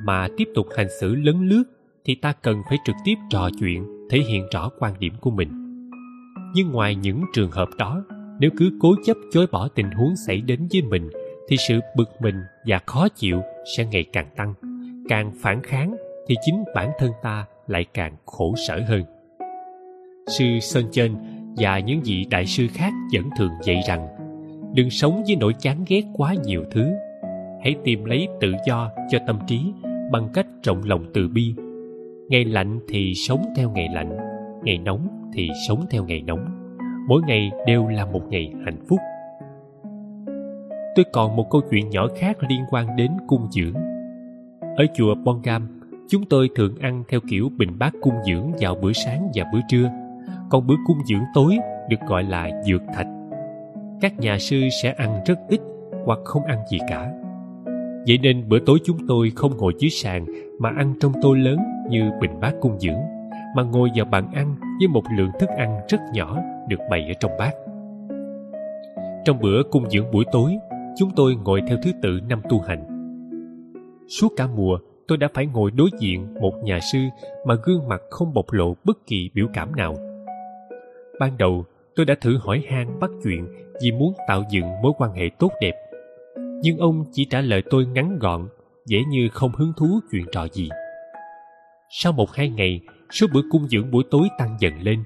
mà 0.05 0.29
tiếp 0.37 0.49
tục 0.55 0.67
hành 0.77 0.89
xử 1.01 1.15
lấn 1.15 1.49
lướt 1.49 1.65
thì 2.05 2.15
ta 2.15 2.33
cần 2.33 2.63
phải 2.69 2.79
trực 2.85 2.97
tiếp 3.05 3.15
trò 3.31 3.51
chuyện, 3.61 3.87
thể 4.11 4.19
hiện 4.19 4.47
rõ 4.53 4.71
quan 4.79 4.95
điểm 4.99 5.13
của 5.21 5.31
mình. 5.31 5.49
Nhưng 6.55 6.71
ngoài 6.71 6.95
những 6.95 7.25
trường 7.35 7.51
hợp 7.51 7.69
đó 7.79 8.05
nếu 8.41 8.51
cứ 8.57 8.71
cố 8.81 8.95
chấp 9.05 9.17
chối 9.33 9.47
bỏ 9.53 9.69
tình 9.69 9.91
huống 9.91 10.17
xảy 10.27 10.41
đến 10.41 10.69
với 10.73 10.83
mình, 10.83 11.11
thì 11.49 11.57
sự 11.57 11.81
bực 11.97 12.09
mình 12.21 12.37
và 12.67 12.79
khó 12.87 13.09
chịu 13.09 13.41
sẽ 13.77 13.85
ngày 13.85 14.05
càng 14.13 14.27
tăng. 14.37 14.55
Càng 15.09 15.33
phản 15.41 15.63
kháng 15.63 15.97
thì 16.29 16.35
chính 16.47 16.65
bản 16.75 16.91
thân 16.99 17.13
ta 17.23 17.47
lại 17.67 17.87
càng 17.95 18.17
khổ 18.27 18.55
sở 18.69 18.81
hơn. 18.89 19.03
Sư 20.27 20.45
sơn 20.61 20.85
trên 20.93 21.15
và 21.57 21.79
những 21.79 22.01
vị 22.05 22.27
đại 22.31 22.47
sư 22.47 22.67
khác 22.73 22.93
vẫn 23.15 23.25
thường 23.39 23.53
dạy 23.65 23.81
rằng, 23.89 24.09
đừng 24.75 24.91
sống 24.91 25.23
với 25.27 25.37
nỗi 25.37 25.53
chán 25.59 25.85
ghét 25.89 26.03
quá 26.17 26.35
nhiều 26.45 26.65
thứ. 26.71 26.93
Hãy 27.63 27.75
tìm 27.85 28.05
lấy 28.05 28.29
tự 28.41 28.53
do 28.67 28.91
cho 29.11 29.19
tâm 29.27 29.39
trí 29.47 29.61
bằng 30.13 30.29
cách 30.35 30.47
rộng 30.63 30.85
lòng 30.85 31.07
từ 31.15 31.29
bi. 31.29 31.55
Ngày 32.29 32.45
lạnh 32.45 32.81
thì 32.89 33.15
sống 33.15 33.43
theo 33.57 33.71
ngày 33.71 33.89
lạnh, 33.95 34.17
ngày 34.65 34.79
nóng 34.79 35.31
thì 35.35 35.49
sống 35.69 35.87
theo 35.91 36.05
ngày 36.05 36.23
nóng 36.23 36.68
mỗi 37.09 37.23
ngày 37.27 37.51
đều 37.67 37.87
là 37.87 38.05
một 38.07 38.23
ngày 38.29 38.53
hạnh 38.65 38.79
phúc. 38.89 38.99
Tôi 40.95 41.05
còn 41.13 41.37
một 41.37 41.51
câu 41.51 41.61
chuyện 41.71 41.91
nhỏ 41.91 42.09
khác 42.17 42.37
liên 42.49 42.61
quan 42.71 42.97
đến 42.97 43.11
cung 43.27 43.49
dưỡng. 43.51 43.75
Ở 44.77 44.87
chùa 44.95 45.15
bongam, 45.25 45.81
chúng 46.09 46.25
tôi 46.25 46.49
thường 46.57 46.75
ăn 46.81 47.05
theo 47.09 47.21
kiểu 47.31 47.51
bình 47.59 47.79
bát 47.79 47.95
cung 48.01 48.15
dưỡng 48.27 48.53
vào 48.61 48.75
bữa 48.83 48.93
sáng 48.93 49.29
và 49.35 49.45
bữa 49.53 49.61
trưa. 49.69 49.91
Còn 50.51 50.67
bữa 50.67 50.77
cung 50.87 50.99
dưỡng 51.09 51.23
tối 51.35 51.59
được 51.89 52.01
gọi 52.09 52.23
là 52.23 52.51
dược 52.65 52.83
thạch. 52.95 53.07
Các 54.01 54.19
nhà 54.19 54.39
sư 54.39 54.61
sẽ 54.83 54.93
ăn 54.93 55.21
rất 55.27 55.39
ít 55.49 55.61
hoặc 56.05 56.19
không 56.25 56.45
ăn 56.45 56.59
gì 56.71 56.79
cả. 56.89 57.13
Vậy 58.07 58.19
nên 58.23 58.49
bữa 58.49 58.59
tối 58.67 58.79
chúng 58.85 58.99
tôi 59.09 59.33
không 59.37 59.57
ngồi 59.57 59.73
dưới 59.79 59.91
sàn 59.91 60.27
mà 60.59 60.71
ăn 60.77 60.95
trong 61.01 61.13
tô 61.23 61.35
lớn 61.35 61.59
như 61.91 62.11
bình 62.21 62.41
bát 62.41 62.55
cung 62.61 62.79
dưỡng 62.79 63.18
mà 63.57 63.63
ngồi 63.63 63.89
vào 63.95 64.07
bàn 64.07 64.33
ăn 64.35 64.57
với 64.81 64.89
một 64.89 65.03
lượng 65.17 65.31
thức 65.41 65.49
ăn 65.57 65.81
rất 65.89 65.99
nhỏ 66.13 66.39
được 66.69 66.81
bày 66.91 67.05
ở 67.09 67.13
trong 67.21 67.33
bát. 67.39 67.55
Trong 69.25 69.39
bữa 69.41 69.63
cung 69.71 69.91
dưỡng 69.91 70.11
buổi 70.11 70.25
tối, 70.33 70.57
chúng 70.99 71.11
tôi 71.17 71.35
ngồi 71.35 71.63
theo 71.69 71.79
thứ 71.83 71.93
tự 72.03 72.21
năm 72.29 72.43
tu 72.49 72.61
hành. 72.61 72.87
Suốt 74.09 74.33
cả 74.37 74.47
mùa, 74.47 74.79
tôi 75.09 75.19
đã 75.19 75.29
phải 75.35 75.47
ngồi 75.47 75.71
đối 75.71 75.91
diện 75.99 76.35
một 76.41 76.53
nhà 76.63 76.79
sư 76.93 76.99
mà 77.47 77.55
gương 77.65 77.89
mặt 77.89 78.01
không 78.11 78.35
bộc 78.35 78.53
lộ 78.53 78.75
bất 78.85 79.07
kỳ 79.07 79.31
biểu 79.35 79.47
cảm 79.55 79.77
nào. 79.77 79.95
Ban 81.21 81.39
đầu, 81.39 81.65
tôi 81.97 82.07
đã 82.07 82.15
thử 82.21 82.39
hỏi 82.39 82.63
han 82.69 83.01
bắt 83.01 83.11
chuyện 83.25 83.49
vì 83.83 83.93
muốn 83.93 84.15
tạo 84.29 84.43
dựng 84.51 84.67
mối 84.83 84.93
quan 84.99 85.13
hệ 85.13 85.31
tốt 85.39 85.53
đẹp. 85.61 85.75
Nhưng 86.63 86.79
ông 86.79 87.05
chỉ 87.13 87.25
trả 87.25 87.41
lời 87.41 87.63
tôi 87.71 87.87
ngắn 87.87 88.19
gọn, 88.19 88.49
dễ 88.87 88.99
như 89.11 89.29
không 89.33 89.53
hứng 89.55 89.73
thú 89.77 89.87
chuyện 90.11 90.25
trò 90.33 90.49
gì. 90.53 90.69
Sau 91.91 92.13
một 92.13 92.33
hai 92.33 92.51
ngày 92.51 92.81
số 93.13 93.27
bữa 93.33 93.43
cung 93.51 93.69
dưỡng 93.69 93.91
buổi 93.91 94.05
tối 94.11 94.29
tăng 94.39 94.57
dần 94.61 94.73
lên. 94.83 95.03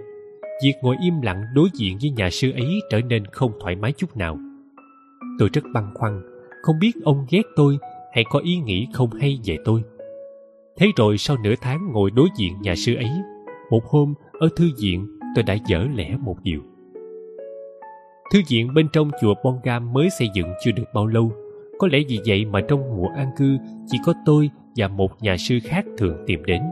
Việc 0.65 0.73
ngồi 0.83 0.97
im 1.03 1.21
lặng 1.21 1.43
đối 1.55 1.69
diện 1.75 1.99
với 2.03 2.11
nhà 2.11 2.31
sư 2.31 2.53
ấy 2.53 2.81
trở 2.91 3.01
nên 3.01 3.25
không 3.25 3.53
thoải 3.61 3.77
mái 3.77 3.93
chút 3.93 4.17
nào. 4.17 4.39
Tôi 5.39 5.49
rất 5.53 5.65
băn 5.75 5.85
khoăn, 5.95 6.23
không 6.63 6.79
biết 6.79 6.93
ông 7.05 7.27
ghét 7.31 7.43
tôi 7.57 7.79
hay 8.13 8.25
có 8.31 8.39
ý 8.39 8.57
nghĩ 8.57 8.87
không 8.93 9.11
hay 9.11 9.39
về 9.45 9.57
tôi. 9.65 9.83
Thế 10.77 10.87
rồi 10.97 11.19
sau 11.19 11.37
nửa 11.37 11.55
tháng 11.61 11.93
ngồi 11.93 12.11
đối 12.11 12.29
diện 12.37 12.53
nhà 12.63 12.75
sư 12.77 12.95
ấy, 12.95 13.11
một 13.71 13.85
hôm 13.85 14.15
ở 14.33 14.49
thư 14.57 14.71
viện, 14.81 15.19
tôi 15.35 15.43
đã 15.43 15.57
dở 15.67 15.87
lẽ 15.95 16.17
một 16.21 16.37
điều. 16.43 16.61
Thư 18.33 18.41
viện 18.49 18.75
bên 18.75 18.89
trong 18.93 19.11
chùa 19.21 19.35
bongam 19.45 19.93
mới 19.93 20.09
xây 20.19 20.29
dựng 20.35 20.47
chưa 20.65 20.73
được 20.73 20.85
bao 20.95 21.07
lâu. 21.07 21.33
Có 21.79 21.89
lẽ 21.93 21.99
vì 22.09 22.21
vậy 22.27 22.45
mà 22.45 22.61
trong 22.69 22.97
mùa 22.97 23.09
an 23.17 23.31
cư, 23.37 23.57
chỉ 23.87 23.99
có 24.07 24.15
tôi 24.27 24.51
và 24.77 24.89
một 24.89 25.23
nhà 25.23 25.37
sư 25.37 25.59
khác 25.65 25.85
thường 25.99 26.17
tìm 26.27 26.45
đến 26.45 26.63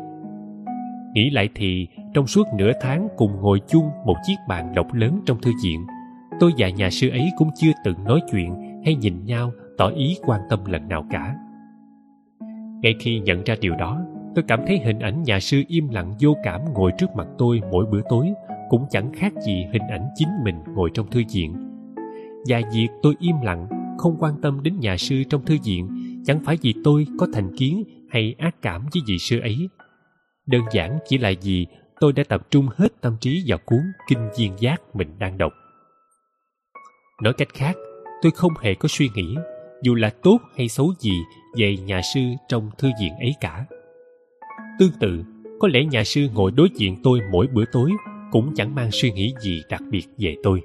nghĩ 1.14 1.30
lại 1.30 1.48
thì, 1.54 1.86
trong 2.14 2.26
suốt 2.26 2.46
nửa 2.58 2.72
tháng 2.80 3.08
cùng 3.16 3.36
ngồi 3.40 3.60
chung 3.68 3.90
một 4.06 4.16
chiếc 4.26 4.36
bàn 4.48 4.74
độc 4.74 4.94
lớn 4.94 5.20
trong 5.26 5.40
thư 5.40 5.50
viện, 5.64 5.86
tôi 6.40 6.52
và 6.58 6.68
nhà 6.68 6.90
sư 6.90 7.10
ấy 7.10 7.30
cũng 7.38 7.50
chưa 7.54 7.72
từng 7.84 8.04
nói 8.04 8.20
chuyện 8.32 8.82
hay 8.84 8.94
nhìn 8.94 9.24
nhau, 9.24 9.52
tỏ 9.78 9.88
ý 9.88 10.16
quan 10.22 10.40
tâm 10.50 10.64
lần 10.64 10.88
nào 10.88 11.06
cả. 11.10 11.36
Ngay 12.82 12.94
khi 13.00 13.18
nhận 13.18 13.44
ra 13.44 13.54
điều 13.60 13.76
đó, 13.76 14.00
tôi 14.34 14.44
cảm 14.48 14.60
thấy 14.66 14.78
hình 14.78 14.98
ảnh 14.98 15.22
nhà 15.22 15.40
sư 15.40 15.62
im 15.68 15.88
lặng 15.88 16.12
vô 16.20 16.36
cảm 16.42 16.60
ngồi 16.74 16.92
trước 16.98 17.16
mặt 17.16 17.26
tôi 17.38 17.60
mỗi 17.70 17.86
bữa 17.86 18.00
tối 18.08 18.32
cũng 18.68 18.86
chẳng 18.90 19.12
khác 19.12 19.32
gì 19.46 19.66
hình 19.72 19.88
ảnh 19.90 20.08
chính 20.14 20.28
mình 20.44 20.54
ngồi 20.74 20.90
trong 20.94 21.06
thư 21.10 21.22
viện. 21.34 21.54
Và 22.48 22.60
việc 22.74 22.88
tôi 23.02 23.14
im 23.18 23.36
lặng, 23.42 23.66
không 23.98 24.16
quan 24.18 24.34
tâm 24.42 24.62
đến 24.62 24.80
nhà 24.80 24.96
sư 24.96 25.24
trong 25.30 25.44
thư 25.44 25.56
viện 25.64 25.88
chẳng 26.24 26.40
phải 26.44 26.56
vì 26.62 26.74
tôi 26.84 27.06
có 27.18 27.26
thành 27.32 27.56
kiến 27.56 27.84
hay 28.10 28.34
ác 28.38 28.62
cảm 28.62 28.82
với 28.92 29.02
vị 29.06 29.18
sư 29.18 29.40
ấy 29.40 29.68
đơn 30.50 30.62
giản 30.72 30.98
chỉ 31.06 31.18
là 31.18 31.32
vì 31.42 31.66
tôi 32.00 32.12
đã 32.12 32.22
tập 32.28 32.50
trung 32.50 32.68
hết 32.76 32.88
tâm 33.00 33.16
trí 33.20 33.42
vào 33.46 33.58
cuốn 33.64 33.80
kinh 34.08 34.28
viên 34.38 34.52
giác 34.58 34.96
mình 34.96 35.08
đang 35.18 35.38
đọc. 35.38 35.52
Nói 37.22 37.32
cách 37.32 37.48
khác, 37.54 37.76
tôi 38.22 38.32
không 38.32 38.52
hề 38.60 38.74
có 38.74 38.88
suy 38.88 39.08
nghĩ 39.14 39.36
dù 39.82 39.94
là 39.94 40.10
tốt 40.22 40.38
hay 40.56 40.68
xấu 40.68 40.92
gì 40.98 41.18
về 41.56 41.76
nhà 41.76 42.00
sư 42.14 42.20
trong 42.48 42.70
thư 42.78 42.90
viện 43.00 43.12
ấy 43.20 43.34
cả. 43.40 43.64
Tương 44.78 44.92
tự, 45.00 45.24
có 45.60 45.68
lẽ 45.68 45.84
nhà 45.84 46.04
sư 46.04 46.28
ngồi 46.34 46.50
đối 46.50 46.68
diện 46.74 46.96
tôi 47.02 47.20
mỗi 47.32 47.46
bữa 47.46 47.64
tối 47.72 47.90
cũng 48.30 48.54
chẳng 48.56 48.74
mang 48.74 48.90
suy 48.90 49.12
nghĩ 49.12 49.34
gì 49.40 49.62
đặc 49.68 49.82
biệt 49.90 50.04
về 50.18 50.36
tôi. 50.42 50.62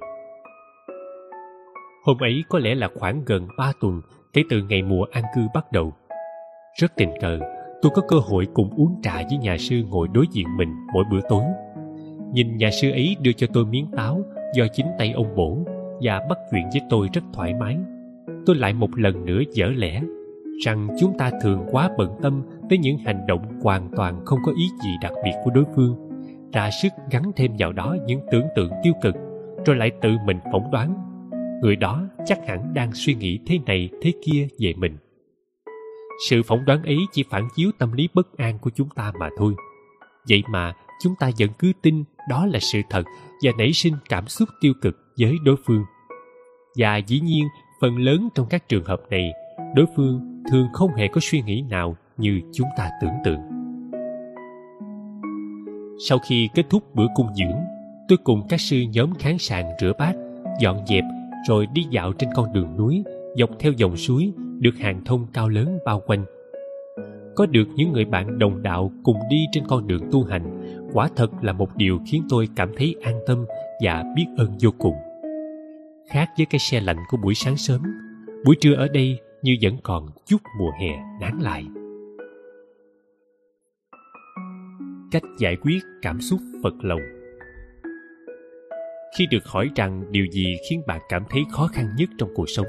Hôm 2.03 2.17
ấy 2.19 2.43
có 2.49 2.59
lẽ 2.59 2.75
là 2.75 2.89
khoảng 2.95 3.23
gần 3.25 3.47
ba 3.57 3.71
tuần 3.81 4.01
kể 4.33 4.43
từ 4.49 4.61
ngày 4.61 4.81
mùa 4.81 5.05
an 5.11 5.23
cư 5.35 5.41
bắt 5.53 5.71
đầu. 5.71 5.93
Rất 6.79 6.91
tình 6.95 7.11
cờ 7.21 7.39
tôi 7.81 7.91
có 7.95 8.01
cơ 8.07 8.17
hội 8.17 8.47
cùng 8.53 8.69
uống 8.77 8.95
trà 9.01 9.13
với 9.29 9.38
nhà 9.38 9.57
sư 9.59 9.83
ngồi 9.89 10.07
đối 10.13 10.25
diện 10.31 10.47
mình 10.57 10.69
mỗi 10.93 11.03
bữa 11.11 11.21
tối. 11.29 11.43
Nhìn 12.33 12.57
nhà 12.57 12.71
sư 12.71 12.91
ấy 12.91 13.15
đưa 13.21 13.31
cho 13.31 13.47
tôi 13.53 13.65
miếng 13.65 13.88
táo 13.97 14.21
do 14.55 14.65
chính 14.73 14.85
tay 14.97 15.11
ông 15.11 15.35
bổ 15.35 15.57
và 16.01 16.21
bắt 16.29 16.38
chuyện 16.51 16.63
với 16.73 16.81
tôi 16.89 17.09
rất 17.13 17.21
thoải 17.33 17.53
mái. 17.53 17.77
Tôi 18.45 18.55
lại 18.55 18.73
một 18.73 18.97
lần 18.97 19.25
nữa 19.25 19.41
dở 19.53 19.65
lẽ 19.75 20.01
rằng 20.59 20.88
chúng 20.99 21.17
ta 21.17 21.31
thường 21.41 21.65
quá 21.71 21.89
bận 21.97 22.15
tâm 22.21 22.43
tới 22.69 22.77
những 22.77 22.97
hành 22.97 23.27
động 23.27 23.59
hoàn 23.61 23.89
toàn 23.95 24.25
không 24.25 24.39
có 24.45 24.51
ý 24.57 24.65
gì 24.83 24.91
đặc 25.01 25.13
biệt 25.23 25.31
của 25.43 25.51
đối 25.51 25.65
phương, 25.75 25.95
ra 26.53 26.69
sức 26.71 26.91
gắn 27.11 27.31
thêm 27.35 27.51
vào 27.59 27.73
đó 27.73 27.97
những 28.05 28.21
tưởng 28.31 28.45
tượng 28.55 28.71
tiêu 28.83 28.93
cực, 29.01 29.15
rồi 29.65 29.75
lại 29.75 29.91
tự 30.01 30.09
mình 30.25 30.38
phỏng 30.51 30.71
đoán. 30.71 30.95
Người 31.61 31.75
đó 31.75 32.03
chắc 32.25 32.47
hẳn 32.47 32.73
đang 32.73 32.91
suy 32.93 33.15
nghĩ 33.15 33.39
thế 33.45 33.59
này 33.65 33.89
thế 34.01 34.11
kia 34.25 34.47
về 34.59 34.73
mình 34.77 34.97
sự 36.30 36.43
phỏng 36.43 36.65
đoán 36.65 36.84
ấy 36.84 36.97
chỉ 37.12 37.23
phản 37.30 37.47
chiếu 37.56 37.71
tâm 37.78 37.91
lý 37.91 38.10
bất 38.13 38.38
an 38.38 38.60
của 38.60 38.69
chúng 38.75 38.89
ta 38.89 39.12
mà 39.19 39.30
thôi. 39.38 39.54
Vậy 40.30 40.43
mà, 40.49 40.73
chúng 41.01 41.13
ta 41.19 41.32
vẫn 41.39 41.49
cứ 41.60 41.71
tin 41.82 42.04
đó 42.30 42.45
là 42.45 42.60
sự 42.60 42.82
thật 42.89 43.04
và 43.43 43.51
nảy 43.58 43.73
sinh 43.73 43.93
cảm 44.10 44.28
xúc 44.28 44.49
tiêu 44.62 44.73
cực 44.82 44.97
với 45.19 45.38
đối 45.43 45.56
phương. 45.65 45.84
Và 46.78 46.97
dĩ 46.97 47.19
nhiên, 47.19 47.47
phần 47.82 47.97
lớn 47.97 48.30
trong 48.36 48.47
các 48.49 48.69
trường 48.69 48.84
hợp 48.84 49.01
này, 49.10 49.32
đối 49.75 49.86
phương 49.95 50.43
thường 50.51 50.67
không 50.73 50.95
hề 50.95 51.08
có 51.08 51.21
suy 51.23 51.41
nghĩ 51.41 51.63
nào 51.69 51.95
như 52.17 52.41
chúng 52.54 52.67
ta 52.78 52.89
tưởng 53.01 53.13
tượng. 53.25 53.39
Sau 56.10 56.19
khi 56.19 56.49
kết 56.56 56.65
thúc 56.69 56.95
bữa 56.95 57.08
cung 57.15 57.36
dưỡng, 57.36 57.58
tôi 58.08 58.17
cùng 58.23 58.47
các 58.49 58.62
sư 58.62 58.82
nhóm 58.93 59.13
kháng 59.19 59.39
sàn 59.39 59.65
rửa 59.82 59.93
bát, 59.99 60.15
dọn 60.60 60.86
dẹp 60.88 61.04
rồi 61.47 61.67
đi 61.73 61.86
dạo 61.91 62.13
trên 62.13 62.30
con 62.36 62.54
đường 62.54 62.78
núi, 62.78 63.04
dọc 63.36 63.49
theo 63.60 63.71
dòng 63.71 63.97
suối 63.97 64.34
được 64.59 64.75
hàng 64.77 65.01
thông 65.05 65.27
cao 65.33 65.49
lớn 65.49 65.79
bao 65.85 66.01
quanh. 66.05 66.25
Có 67.35 67.45
được 67.45 67.65
những 67.75 67.91
người 67.91 68.05
bạn 68.05 68.39
đồng 68.39 68.63
đạo 68.63 68.91
cùng 69.03 69.17
đi 69.29 69.45
trên 69.51 69.63
con 69.67 69.87
đường 69.87 70.09
tu 70.11 70.23
hành, 70.23 70.61
quả 70.93 71.09
thật 71.15 71.27
là 71.41 71.53
một 71.53 71.75
điều 71.75 71.99
khiến 72.07 72.23
tôi 72.29 72.47
cảm 72.55 72.71
thấy 72.77 72.95
an 73.01 73.19
tâm 73.27 73.45
và 73.83 74.03
biết 74.15 74.25
ơn 74.37 74.57
vô 74.61 74.69
cùng. 74.77 74.95
Khác 76.09 76.29
với 76.37 76.45
cái 76.45 76.59
xe 76.59 76.81
lạnh 76.81 76.97
của 77.09 77.17
buổi 77.23 77.33
sáng 77.33 77.57
sớm, 77.57 77.81
buổi 78.45 78.55
trưa 78.59 78.73
ở 78.73 78.87
đây 78.87 79.19
như 79.41 79.57
vẫn 79.61 79.77
còn 79.83 80.09
chút 80.25 80.37
mùa 80.59 80.71
hè 80.81 80.97
nán 81.21 81.39
lại. 81.41 81.65
Cách 85.11 85.23
giải 85.39 85.55
quyết 85.55 85.79
cảm 86.01 86.21
xúc 86.21 86.39
phật 86.63 86.73
lòng. 86.81 87.01
Khi 89.17 89.25
được 89.31 89.45
hỏi 89.45 89.69
rằng 89.75 90.11
điều 90.11 90.25
gì 90.31 90.55
khiến 90.69 90.81
bạn 90.87 91.01
cảm 91.09 91.23
thấy 91.29 91.43
khó 91.51 91.67
khăn 91.67 91.85
nhất 91.97 92.09
trong 92.17 92.29
cuộc 92.35 92.49
sống 92.49 92.67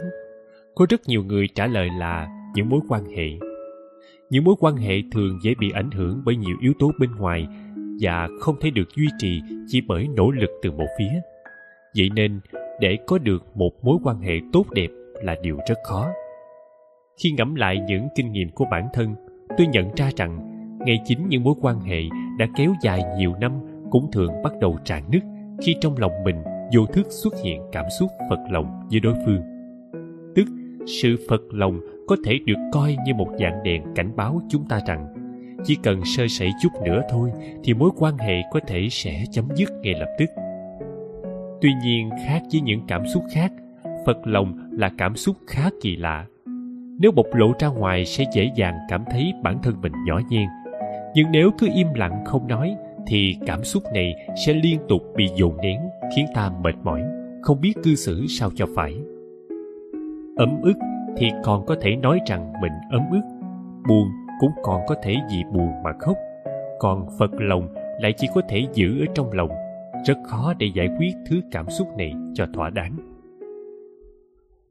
có 0.76 0.86
rất 0.88 1.00
nhiều 1.08 1.24
người 1.24 1.48
trả 1.54 1.66
lời 1.66 1.88
là 1.98 2.28
những 2.54 2.68
mối 2.68 2.80
quan 2.88 3.04
hệ. 3.04 3.28
Những 4.30 4.44
mối 4.44 4.54
quan 4.60 4.76
hệ 4.76 5.02
thường 5.12 5.38
dễ 5.42 5.54
bị 5.60 5.70
ảnh 5.74 5.90
hưởng 5.90 6.22
bởi 6.24 6.36
nhiều 6.36 6.56
yếu 6.60 6.72
tố 6.78 6.92
bên 7.00 7.10
ngoài 7.18 7.46
và 8.00 8.28
không 8.40 8.56
thể 8.60 8.70
được 8.70 8.88
duy 8.96 9.06
trì 9.18 9.40
chỉ 9.66 9.80
bởi 9.80 10.08
nỗ 10.16 10.30
lực 10.30 10.50
từ 10.62 10.72
một 10.72 10.86
phía. 10.98 11.20
Vậy 11.96 12.10
nên, 12.14 12.40
để 12.80 12.98
có 13.06 13.18
được 13.18 13.56
một 13.56 13.84
mối 13.84 13.98
quan 14.04 14.20
hệ 14.20 14.40
tốt 14.52 14.64
đẹp 14.74 14.88
là 15.22 15.36
điều 15.42 15.58
rất 15.68 15.78
khó. 15.84 16.08
Khi 17.22 17.30
ngẫm 17.30 17.54
lại 17.54 17.80
những 17.88 18.08
kinh 18.16 18.32
nghiệm 18.32 18.50
của 18.50 18.64
bản 18.70 18.88
thân, 18.94 19.14
tôi 19.58 19.66
nhận 19.66 19.94
ra 19.96 20.10
rằng 20.16 20.38
ngay 20.86 21.00
chính 21.04 21.28
những 21.28 21.44
mối 21.44 21.54
quan 21.60 21.80
hệ 21.80 22.02
đã 22.38 22.46
kéo 22.56 22.72
dài 22.82 23.00
nhiều 23.18 23.34
năm 23.40 23.52
cũng 23.90 24.10
thường 24.12 24.32
bắt 24.44 24.52
đầu 24.60 24.78
rạn 24.86 25.02
nứt 25.10 25.22
khi 25.62 25.74
trong 25.80 25.98
lòng 25.98 26.12
mình 26.24 26.36
vô 26.74 26.86
thức 26.86 27.06
xuất 27.10 27.34
hiện 27.44 27.62
cảm 27.72 27.84
xúc 27.98 28.10
phật 28.30 28.40
lòng 28.50 28.88
với 28.90 29.00
đối 29.00 29.14
phương 29.26 29.55
sự 30.86 31.16
phật 31.28 31.42
lòng 31.50 31.80
có 32.06 32.16
thể 32.24 32.38
được 32.46 32.58
coi 32.72 32.96
như 33.06 33.14
một 33.14 33.28
dạng 33.40 33.62
đèn 33.62 33.82
cảnh 33.94 34.10
báo 34.16 34.42
chúng 34.48 34.64
ta 34.68 34.80
rằng, 34.86 35.06
chỉ 35.64 35.76
cần 35.82 36.04
sơ 36.04 36.26
sẩy 36.28 36.50
chút 36.62 36.68
nữa 36.84 37.02
thôi 37.10 37.30
thì 37.64 37.74
mối 37.74 37.90
quan 37.96 38.18
hệ 38.18 38.42
có 38.52 38.60
thể 38.66 38.88
sẽ 38.90 39.24
chấm 39.30 39.48
dứt 39.56 39.72
ngay 39.82 39.94
lập 39.94 40.08
tức. 40.18 40.26
Tuy 41.60 41.70
nhiên, 41.84 42.10
khác 42.26 42.42
với 42.52 42.60
những 42.60 42.80
cảm 42.88 43.06
xúc 43.06 43.22
khác, 43.32 43.52
phật 44.06 44.16
lòng 44.24 44.68
là 44.72 44.90
cảm 44.98 45.16
xúc 45.16 45.36
khá 45.46 45.70
kỳ 45.82 45.96
lạ. 45.96 46.26
Nếu 46.98 47.12
bộc 47.12 47.26
lộ 47.34 47.52
ra 47.58 47.68
ngoài 47.68 48.04
sẽ 48.04 48.24
dễ 48.34 48.50
dàng 48.56 48.74
cảm 48.88 49.04
thấy 49.10 49.32
bản 49.42 49.58
thân 49.62 49.80
mình 49.80 49.92
nhỏ 50.06 50.20
nhen. 50.30 50.46
Nhưng 51.14 51.26
nếu 51.30 51.50
cứ 51.58 51.68
im 51.74 51.86
lặng 51.94 52.24
không 52.24 52.48
nói, 52.48 52.76
thì 53.06 53.36
cảm 53.46 53.64
xúc 53.64 53.82
này 53.94 54.14
sẽ 54.46 54.54
liên 54.54 54.78
tục 54.88 55.02
bị 55.16 55.28
dồn 55.36 55.56
nén, 55.62 55.80
khiến 56.16 56.26
ta 56.34 56.50
mệt 56.62 56.74
mỏi, 56.82 57.02
không 57.42 57.60
biết 57.60 57.74
cư 57.82 57.94
xử 57.94 58.26
sao 58.28 58.50
cho 58.56 58.66
phải 58.74 58.94
ấm 60.36 60.62
ức 60.62 60.76
thì 61.16 61.30
còn 61.44 61.66
có 61.66 61.76
thể 61.80 61.96
nói 61.96 62.20
rằng 62.26 62.52
mình 62.62 62.72
ấm 62.90 63.02
ức. 63.12 63.22
Buồn 63.88 64.08
cũng 64.40 64.50
còn 64.62 64.82
có 64.86 64.94
thể 65.02 65.16
vì 65.30 65.44
buồn 65.52 65.82
mà 65.84 65.90
khóc. 66.00 66.16
Còn 66.78 67.06
phật 67.18 67.30
lòng 67.38 67.74
lại 68.00 68.12
chỉ 68.16 68.28
có 68.34 68.40
thể 68.48 68.66
giữ 68.74 69.00
ở 69.00 69.06
trong 69.14 69.32
lòng. 69.32 69.50
Rất 70.06 70.18
khó 70.24 70.54
để 70.58 70.70
giải 70.74 70.88
quyết 70.98 71.12
thứ 71.26 71.40
cảm 71.52 71.70
xúc 71.70 71.88
này 71.98 72.12
cho 72.34 72.46
thỏa 72.54 72.70
đáng. 72.70 72.96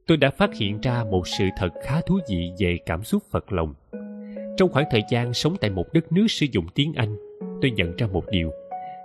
Tôi 0.06 0.16
đã 0.16 0.30
phát 0.30 0.54
hiện 0.54 0.80
ra 0.80 1.04
một 1.10 1.28
sự 1.28 1.44
thật 1.56 1.68
khá 1.82 2.00
thú 2.00 2.18
vị 2.28 2.52
về 2.58 2.78
cảm 2.86 3.02
xúc 3.02 3.22
phật 3.30 3.52
lòng. 3.52 3.74
Trong 4.56 4.72
khoảng 4.72 4.86
thời 4.90 5.02
gian 5.10 5.32
sống 5.32 5.56
tại 5.60 5.70
một 5.70 5.92
đất 5.92 6.12
nước 6.12 6.26
sử 6.28 6.46
dụng 6.52 6.66
tiếng 6.74 6.92
anh, 6.94 7.16
tôi 7.62 7.70
nhận 7.70 7.96
ra 7.96 8.06
một 8.06 8.24
điều, 8.30 8.50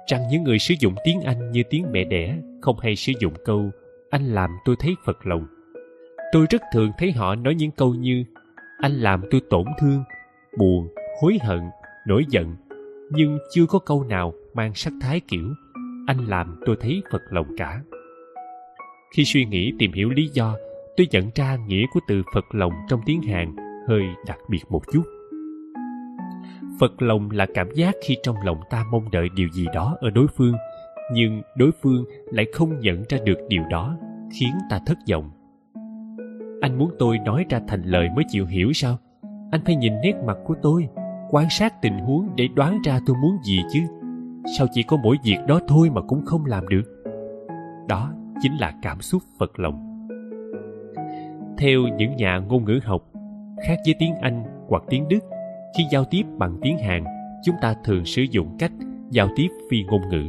rằng 0.08 0.22
những 0.32 0.44
người 0.44 0.60
sử 0.60 0.74
dụng 0.80 0.96
tiếng 1.04 1.22
anh 1.22 1.52
như 1.52 1.64
tiếng 1.70 1.86
mẹ 1.92 2.04
đẻ 2.04 2.36
không 2.62 2.80
hay 2.80 2.96
sử 2.96 3.14
dụng 3.20 3.34
câu, 3.46 3.70
anh 4.10 4.26
làm 4.26 4.50
tôi 4.66 4.76
thấy 4.80 4.96
phật 5.06 5.26
lòng 5.26 5.48
tôi 6.32 6.46
rất 6.50 6.62
thường 6.74 6.92
thấy 6.98 7.12
họ 7.12 7.36
nói 7.36 7.56
những 7.56 7.72
câu 7.72 7.94
như, 7.94 8.24
anh 8.78 8.92
làm 8.92 9.24
tôi 9.32 9.42
tổn 9.50 9.66
thương, 9.80 10.04
buồn, 10.58 10.88
hối 11.22 11.38
hận, 11.42 11.60
nổi 12.08 12.26
giận, 12.30 12.56
nhưng 13.12 13.38
chưa 13.54 13.66
có 13.66 13.80
câu 13.80 14.04
nào 14.04 14.34
mang 14.54 14.74
sắc 14.74 14.94
thái 15.02 15.20
kiểu, 15.20 15.54
anh 16.08 16.26
làm 16.28 16.60
tôi 16.66 16.76
thấy 16.82 17.04
phật 17.12 17.22
lòng 17.30 17.48
cả. 17.58 17.82
Khi 19.16 19.26
suy 19.26 19.46
nghĩ 19.46 19.74
tìm 19.80 19.94
hiểu 19.94 20.10
lý 20.10 20.28
do, 20.34 20.56
tôi 20.98 21.08
nhận 21.12 21.30
ra 21.36 21.58
nghĩa 21.68 21.86
của 21.94 22.00
từ 22.08 22.24
phật 22.34 22.46
lòng 22.52 22.74
trong 22.90 23.02
tiếng 23.06 23.22
hàn 23.22 23.56
hơi 23.88 24.04
đặc 24.28 24.38
biệt 24.50 24.62
một 24.70 24.82
chút. 24.94 25.04
Phật 26.80 27.02
lòng 27.02 27.32
là 27.32 27.46
cảm 27.54 27.68
giác 27.76 27.96
khi 28.06 28.18
trong 28.24 28.36
lòng 28.46 28.58
ta 28.70 28.86
mong 28.92 29.12
đợi 29.12 29.30
điều 29.36 29.50
gì 29.50 29.66
đó 29.74 29.98
ở 30.02 30.10
đối 30.10 30.28
phương, 30.28 30.54
nhưng 31.14 31.42
đối 31.58 31.72
phương 31.82 32.06
lại 32.26 32.46
không 32.54 32.80
nhận 32.80 33.04
ra 33.10 33.18
được 33.26 33.38
điều 33.48 33.64
đó, 33.70 33.98
khiến 34.40 34.52
ta 34.70 34.80
thất 34.86 34.98
vọng 35.12 35.32
anh 36.62 36.78
muốn 36.78 36.92
tôi 37.00 37.20
nói 37.20 37.46
ra 37.50 37.62
thành 37.68 37.84
lời 37.84 38.10
mới 38.16 38.26
chịu 38.28 38.46
hiểu 38.46 38.74
sao? 38.74 38.98
Anh 39.52 39.62
phải 39.66 39.76
nhìn 39.76 39.94
nét 40.04 40.14
mặt 40.26 40.38
của 40.46 40.56
tôi, 40.62 40.88
quan 41.30 41.50
sát 41.50 41.82
tình 41.82 42.00
huống 42.00 42.30
để 42.36 42.48
đoán 42.56 42.82
ra 42.86 43.00
tôi 43.06 43.16
muốn 43.22 43.38
gì 43.44 43.60
chứ. 43.74 43.80
Sao 44.58 44.68
chỉ 44.74 44.84
có 44.84 44.98
mỗi 45.04 45.18
việc 45.24 45.38
đó 45.48 45.60
thôi 45.68 45.90
mà 45.90 46.02
cũng 46.02 46.26
không 46.26 46.46
làm 46.46 46.68
được? 46.68 47.04
Đó 47.88 48.14
chính 48.42 48.58
là 48.58 48.74
cảm 48.82 49.02
xúc 49.02 49.22
phật 49.40 49.60
lòng. 49.60 50.08
Theo 51.58 51.82
những 51.98 52.16
nhà 52.16 52.38
ngôn 52.38 52.66
ngữ 52.66 52.80
học, 52.84 53.02
khác 53.68 53.76
với 53.86 53.96
tiếng 54.00 54.16
anh 54.16 54.44
hoặc 54.68 54.84
tiếng 54.90 55.08
đức, 55.10 55.20
khi 55.78 55.84
giao 55.92 56.06
tiếp 56.06 56.24
bằng 56.38 56.58
tiếng 56.62 56.78
hàn, 56.78 57.04
chúng 57.46 57.56
ta 57.62 57.76
thường 57.84 58.06
sử 58.06 58.22
dụng 58.22 58.56
cách 58.60 58.72
giao 59.10 59.28
tiếp 59.36 59.48
phi 59.70 59.84
ngôn 59.84 60.02
ngữ. 60.10 60.24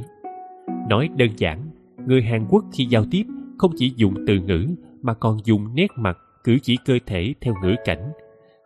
Nói 0.89 1.09
đơn 1.17 1.31
giản, 1.37 1.59
người 2.07 2.23
hàn 2.23 2.47
quốc 2.49 2.65
khi 2.73 2.85
giao 2.85 3.05
tiếp 3.11 3.27
không 3.59 3.71
chỉ 3.77 3.93
dùng 3.97 4.15
từ 4.27 4.35
ngữ 4.41 4.67
mà 5.03 5.15
còn 5.15 5.39
dùng 5.45 5.75
nét 5.75 5.91
mặt 5.97 6.19
cử 6.45 6.59
chỉ 6.63 6.79
cơ 6.85 6.99
thể 7.07 7.35
theo 7.41 7.55
ngữ 7.63 7.75
cảnh. 7.85 8.13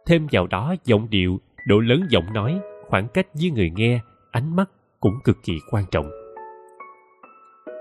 Thêm 0.06 0.26
vào 0.32 0.46
đó, 0.46 0.74
giọng 0.84 1.10
điệu, 1.10 1.40
độ 1.66 1.78
lớn 1.78 2.06
giọng 2.10 2.32
nói, 2.34 2.60
khoảng 2.88 3.08
cách 3.14 3.26
với 3.34 3.50
người 3.50 3.70
nghe, 3.76 4.00
ánh 4.30 4.56
mắt 4.56 4.70
cũng 5.00 5.14
cực 5.24 5.36
kỳ 5.44 5.52
quan 5.70 5.84
trọng. 5.90 6.10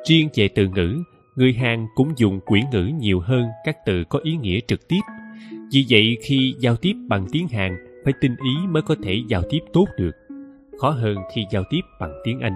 Riêng 0.07 0.29
về 0.35 0.47
từ 0.47 0.67
ngữ, 0.67 1.03
người 1.35 1.53
hàn 1.53 1.87
cũng 1.95 2.13
dùng 2.17 2.39
quyển 2.45 2.63
ngữ 2.71 2.91
nhiều 2.99 3.19
hơn 3.19 3.45
các 3.65 3.77
từ 3.85 4.03
có 4.09 4.19
ý 4.23 4.35
nghĩa 4.35 4.59
trực 4.67 4.87
tiếp. 4.87 5.01
Vì 5.71 5.85
vậy, 5.89 6.17
khi 6.21 6.55
giao 6.59 6.75
tiếp 6.75 6.93
bằng 7.07 7.25
tiếng 7.31 7.47
hàn, 7.47 8.01
phải 8.03 8.13
tinh 8.21 8.35
ý 8.43 8.67
mới 8.67 8.81
có 8.81 8.95
thể 9.03 9.21
giao 9.27 9.41
tiếp 9.49 9.59
tốt 9.73 9.85
được. 9.97 10.11
Khó 10.79 10.89
hơn 10.89 11.17
khi 11.35 11.45
giao 11.51 11.63
tiếp 11.69 11.81
bằng 11.99 12.13
tiếng 12.23 12.39
anh 12.39 12.53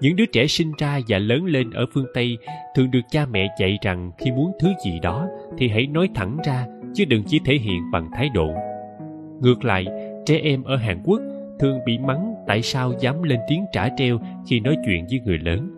những 0.00 0.16
đứa 0.16 0.26
trẻ 0.26 0.46
sinh 0.46 0.72
ra 0.78 1.00
và 1.08 1.18
lớn 1.18 1.44
lên 1.44 1.70
ở 1.70 1.86
phương 1.94 2.06
tây 2.14 2.38
thường 2.76 2.90
được 2.90 3.00
cha 3.10 3.26
mẹ 3.26 3.54
dạy 3.60 3.78
rằng 3.82 4.10
khi 4.18 4.32
muốn 4.32 4.52
thứ 4.60 4.68
gì 4.84 4.98
đó 5.02 5.28
thì 5.58 5.68
hãy 5.68 5.86
nói 5.86 6.08
thẳng 6.14 6.36
ra, 6.44 6.66
chứ 6.94 7.04
đừng 7.04 7.22
chỉ 7.26 7.40
thể 7.44 7.54
hiện 7.54 7.90
bằng 7.92 8.10
thái 8.14 8.28
độ. 8.34 8.48
Ngược 9.40 9.64
lại, 9.64 9.86
trẻ 10.26 10.38
em 10.42 10.62
ở 10.62 10.76
hàn 10.76 11.02
quốc 11.04 11.20
thường 11.60 11.78
bị 11.86 11.98
mắng 11.98 12.34
tại 12.46 12.62
sao 12.62 12.92
dám 13.00 13.22
lên 13.22 13.40
tiếng 13.48 13.64
trả 13.72 13.88
treo 13.96 14.18
khi 14.46 14.60
nói 14.60 14.76
chuyện 14.86 15.06
với 15.10 15.20
người 15.20 15.38
lớn. 15.38 15.70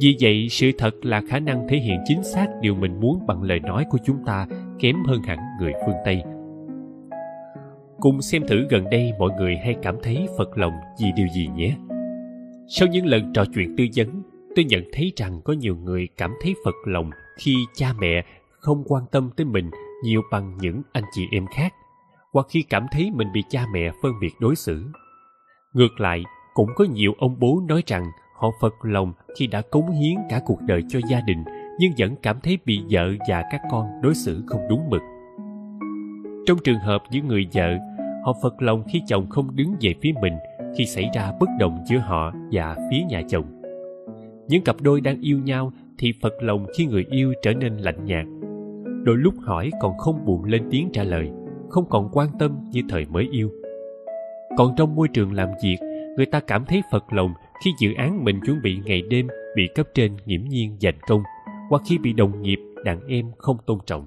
Vì 0.00 0.16
vậy, 0.20 0.46
sự 0.50 0.70
thật 0.78 0.94
là 1.02 1.22
khả 1.28 1.38
năng 1.38 1.68
thể 1.68 1.76
hiện 1.76 2.00
chính 2.04 2.22
xác 2.22 2.46
điều 2.60 2.74
mình 2.74 3.00
muốn 3.00 3.26
bằng 3.26 3.42
lời 3.42 3.60
nói 3.60 3.84
của 3.90 3.98
chúng 4.04 4.24
ta 4.26 4.46
kém 4.80 4.96
hơn 5.06 5.22
hẳn 5.22 5.38
người 5.60 5.72
phương 5.86 5.96
tây. 6.04 6.22
Cùng 8.00 8.22
xem 8.22 8.42
thử 8.48 8.66
gần 8.70 8.84
đây 8.90 9.12
mọi 9.18 9.30
người 9.38 9.56
hay 9.56 9.74
cảm 9.82 9.96
thấy 10.02 10.26
phật 10.38 10.58
lòng 10.58 10.72
vì 11.00 11.06
điều 11.16 11.26
gì 11.34 11.48
nhé 11.56 11.76
sau 12.68 12.88
những 12.88 13.06
lần 13.06 13.32
trò 13.32 13.44
chuyện 13.54 13.74
tư 13.76 13.84
vấn, 13.96 14.22
tôi 14.56 14.64
nhận 14.64 14.84
thấy 14.92 15.12
rằng 15.16 15.40
có 15.44 15.52
nhiều 15.52 15.76
người 15.76 16.08
cảm 16.16 16.34
thấy 16.42 16.54
phật 16.64 16.74
lòng 16.84 17.10
khi 17.38 17.54
cha 17.74 17.92
mẹ 18.00 18.24
không 18.60 18.84
quan 18.86 19.04
tâm 19.12 19.30
tới 19.36 19.44
mình 19.44 19.70
nhiều 20.04 20.22
bằng 20.30 20.58
những 20.60 20.82
anh 20.92 21.04
chị 21.12 21.26
em 21.32 21.46
khác, 21.46 21.74
hoặc 22.32 22.46
khi 22.50 22.62
cảm 22.62 22.86
thấy 22.92 23.10
mình 23.14 23.28
bị 23.32 23.42
cha 23.48 23.66
mẹ 23.72 23.90
phân 24.02 24.12
biệt 24.20 24.34
đối 24.40 24.56
xử. 24.56 24.84
Ngược 25.72 26.00
lại, 26.00 26.24
cũng 26.54 26.68
có 26.76 26.84
nhiều 26.84 27.12
ông 27.18 27.36
bố 27.38 27.62
nói 27.68 27.82
rằng 27.86 28.04
họ 28.34 28.50
phật 28.60 28.74
lòng 28.82 29.12
khi 29.38 29.46
đã 29.46 29.60
cống 29.60 29.90
hiến 29.90 30.16
cả 30.30 30.40
cuộc 30.46 30.58
đời 30.60 30.82
cho 30.88 31.00
gia 31.10 31.20
đình, 31.20 31.44
nhưng 31.78 31.92
vẫn 31.98 32.16
cảm 32.22 32.40
thấy 32.42 32.58
bị 32.64 32.80
vợ 32.90 33.12
và 33.28 33.42
các 33.50 33.60
con 33.70 33.86
đối 34.02 34.14
xử 34.14 34.44
không 34.46 34.60
đúng 34.68 34.90
mực. 34.90 35.02
Trong 36.46 36.58
trường 36.64 36.78
hợp 36.78 37.02
những 37.10 37.28
người 37.28 37.46
vợ, 37.54 37.78
họ 38.24 38.32
phật 38.42 38.62
lòng 38.62 38.84
khi 38.92 39.02
chồng 39.08 39.30
không 39.30 39.56
đứng 39.56 39.74
về 39.80 39.94
phía 40.02 40.12
mình 40.22 40.34
khi 40.76 40.86
xảy 40.86 41.10
ra 41.14 41.32
bất 41.40 41.48
đồng 41.58 41.78
giữa 41.88 41.98
họ 41.98 42.32
và 42.52 42.76
phía 42.90 43.02
nhà 43.08 43.22
chồng. 43.28 43.44
Những 44.48 44.64
cặp 44.64 44.76
đôi 44.80 45.00
đang 45.00 45.20
yêu 45.20 45.38
nhau 45.38 45.72
thì 45.98 46.12
phật 46.22 46.42
lòng 46.42 46.66
khi 46.76 46.86
người 46.86 47.06
yêu 47.10 47.32
trở 47.42 47.52
nên 47.54 47.76
lạnh 47.76 48.04
nhạt. 48.04 48.26
Đôi 49.04 49.16
lúc 49.16 49.34
hỏi 49.40 49.70
còn 49.80 49.98
không 49.98 50.24
buồn 50.24 50.44
lên 50.44 50.62
tiếng 50.70 50.88
trả 50.92 51.04
lời, 51.04 51.30
không 51.68 51.84
còn 51.90 52.08
quan 52.12 52.28
tâm 52.38 52.58
như 52.70 52.82
thời 52.88 53.04
mới 53.04 53.28
yêu. 53.30 53.50
Còn 54.56 54.74
trong 54.76 54.96
môi 54.96 55.08
trường 55.08 55.32
làm 55.32 55.48
việc, 55.64 55.76
người 56.16 56.26
ta 56.26 56.40
cảm 56.40 56.64
thấy 56.64 56.82
phật 56.92 57.12
lòng 57.12 57.32
khi 57.64 57.70
dự 57.80 57.94
án 57.94 58.24
mình 58.24 58.40
chuẩn 58.46 58.62
bị 58.62 58.78
ngày 58.84 59.02
đêm 59.10 59.28
bị 59.56 59.68
cấp 59.74 59.86
trên 59.94 60.12
nghiễm 60.26 60.44
nhiên 60.44 60.76
giành 60.80 60.98
công, 61.08 61.22
hoặc 61.70 61.82
khi 61.88 61.98
bị 61.98 62.12
đồng 62.12 62.42
nghiệp, 62.42 62.58
đàn 62.84 63.06
em 63.06 63.26
không 63.38 63.56
tôn 63.66 63.78
trọng. 63.86 64.06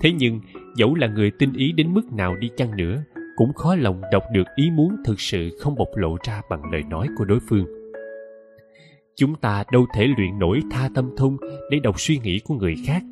Thế 0.00 0.12
nhưng, 0.18 0.40
dẫu 0.76 0.94
là 0.94 1.06
người 1.06 1.30
tinh 1.38 1.52
ý 1.52 1.72
đến 1.72 1.94
mức 1.94 2.12
nào 2.12 2.36
đi 2.36 2.50
chăng 2.56 2.76
nữa 2.76 3.02
cũng 3.42 3.52
khó 3.52 3.74
lòng 3.74 4.00
đọc 4.12 4.24
được 4.32 4.44
ý 4.54 4.70
muốn 4.70 4.96
thực 5.04 5.20
sự 5.20 5.50
không 5.60 5.74
bộc 5.74 5.88
lộ 5.94 6.16
ra 6.26 6.42
bằng 6.50 6.72
lời 6.72 6.82
nói 6.82 7.08
của 7.16 7.24
đối 7.24 7.38
phương. 7.48 7.66
Chúng 9.16 9.34
ta 9.34 9.64
đâu 9.72 9.86
thể 9.94 10.06
luyện 10.16 10.38
nổi 10.38 10.62
tha 10.70 10.88
tâm 10.94 11.10
thông 11.16 11.36
để 11.70 11.78
đọc 11.82 12.00
suy 12.00 12.18
nghĩ 12.18 12.40
của 12.44 12.54
người 12.54 12.74
khác. 12.86 13.02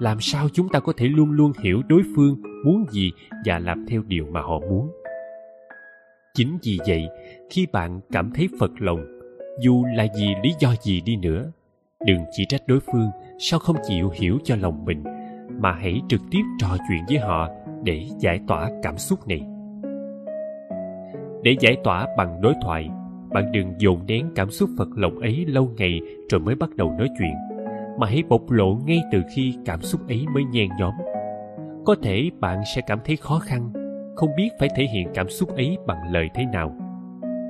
Làm 0.00 0.20
sao 0.20 0.48
chúng 0.52 0.68
ta 0.68 0.80
có 0.80 0.92
thể 0.96 1.06
luôn 1.08 1.30
luôn 1.30 1.52
hiểu 1.62 1.82
đối 1.88 2.02
phương 2.16 2.42
muốn 2.64 2.84
gì 2.90 3.12
và 3.44 3.58
làm 3.58 3.86
theo 3.86 4.02
điều 4.06 4.26
mà 4.26 4.40
họ 4.40 4.60
muốn? 4.60 4.90
Chính 6.34 6.58
vì 6.62 6.78
vậy, 6.86 7.08
khi 7.50 7.66
bạn 7.72 8.00
cảm 8.12 8.30
thấy 8.34 8.48
phật 8.60 8.70
lòng, 8.78 9.06
dù 9.60 9.84
là 9.96 10.06
vì 10.18 10.26
lý 10.42 10.50
do 10.60 10.74
gì 10.82 11.00
đi 11.00 11.16
nữa, 11.16 11.52
đừng 12.06 12.20
chỉ 12.36 12.44
trách 12.48 12.62
đối 12.66 12.80
phương 12.80 13.10
sao 13.38 13.60
không 13.60 13.76
chịu 13.88 14.10
hiểu 14.14 14.38
cho 14.44 14.56
lòng 14.56 14.84
mình, 14.84 15.04
mà 15.60 15.72
hãy 15.72 16.00
trực 16.08 16.20
tiếp 16.30 16.42
trò 16.58 16.76
chuyện 16.88 17.04
với 17.08 17.18
họ 17.18 17.48
để 17.84 18.06
giải 18.18 18.40
tỏa 18.48 18.70
cảm 18.82 18.98
xúc 18.98 19.28
này 19.28 19.55
để 21.46 21.56
giải 21.60 21.76
tỏa 21.84 22.06
bằng 22.16 22.40
đối 22.40 22.54
thoại. 22.62 22.88
Bạn 23.30 23.52
đừng 23.52 23.74
dồn 23.78 24.06
nén 24.06 24.30
cảm 24.34 24.50
xúc 24.50 24.70
phật 24.78 24.88
lòng 24.96 25.18
ấy 25.18 25.44
lâu 25.48 25.70
ngày 25.76 26.00
rồi 26.30 26.40
mới 26.40 26.54
bắt 26.54 26.70
đầu 26.76 26.90
nói 26.98 27.08
chuyện. 27.18 27.34
Mà 27.98 28.06
hãy 28.06 28.22
bộc 28.28 28.50
lộ 28.50 28.78
ngay 28.86 29.02
từ 29.12 29.22
khi 29.34 29.54
cảm 29.64 29.82
xúc 29.82 30.00
ấy 30.08 30.26
mới 30.34 30.44
nhen 30.44 30.68
nhóm. 30.80 30.94
Có 31.84 31.96
thể 32.02 32.30
bạn 32.40 32.60
sẽ 32.74 32.82
cảm 32.86 32.98
thấy 33.04 33.16
khó 33.16 33.38
khăn, 33.38 33.72
không 34.16 34.28
biết 34.36 34.48
phải 34.60 34.68
thể 34.76 34.84
hiện 34.84 35.08
cảm 35.14 35.28
xúc 35.28 35.48
ấy 35.56 35.76
bằng 35.86 36.12
lời 36.12 36.28
thế 36.34 36.44
nào. 36.52 36.72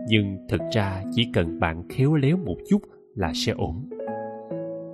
Nhưng 0.08 0.38
thực 0.48 0.60
ra 0.72 1.02
chỉ 1.12 1.30
cần 1.34 1.60
bạn 1.60 1.82
khéo 1.88 2.14
léo 2.14 2.36
một 2.36 2.56
chút 2.70 2.78
là 3.14 3.32
sẽ 3.34 3.52
ổn. 3.52 3.88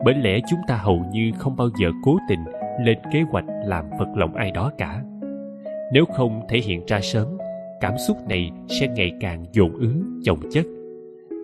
Bởi 0.05 0.15
lẽ 0.15 0.41
chúng 0.51 0.61
ta 0.69 0.77
hầu 0.77 1.05
như 1.13 1.31
không 1.39 1.57
bao 1.57 1.69
giờ 1.81 1.91
cố 2.05 2.19
tình 2.29 2.45
lên 2.85 2.99
kế 3.13 3.23
hoạch 3.23 3.45
làm 3.65 3.85
phật 3.99 4.09
lòng 4.17 4.35
ai 4.35 4.51
đó 4.51 4.71
cả. 4.79 5.03
Nếu 5.93 6.05
không 6.05 6.41
thể 6.49 6.59
hiện 6.59 6.83
ra 6.87 7.01
sớm 7.01 7.42
cảm 7.83 7.99
xúc 7.99 8.17
này 8.29 8.51
sẽ 8.69 8.89
ngày 8.89 9.13
càng 9.21 9.45
dồn 9.53 9.73
ứ, 9.73 9.93
chồng 10.25 10.41
chất. 10.51 10.67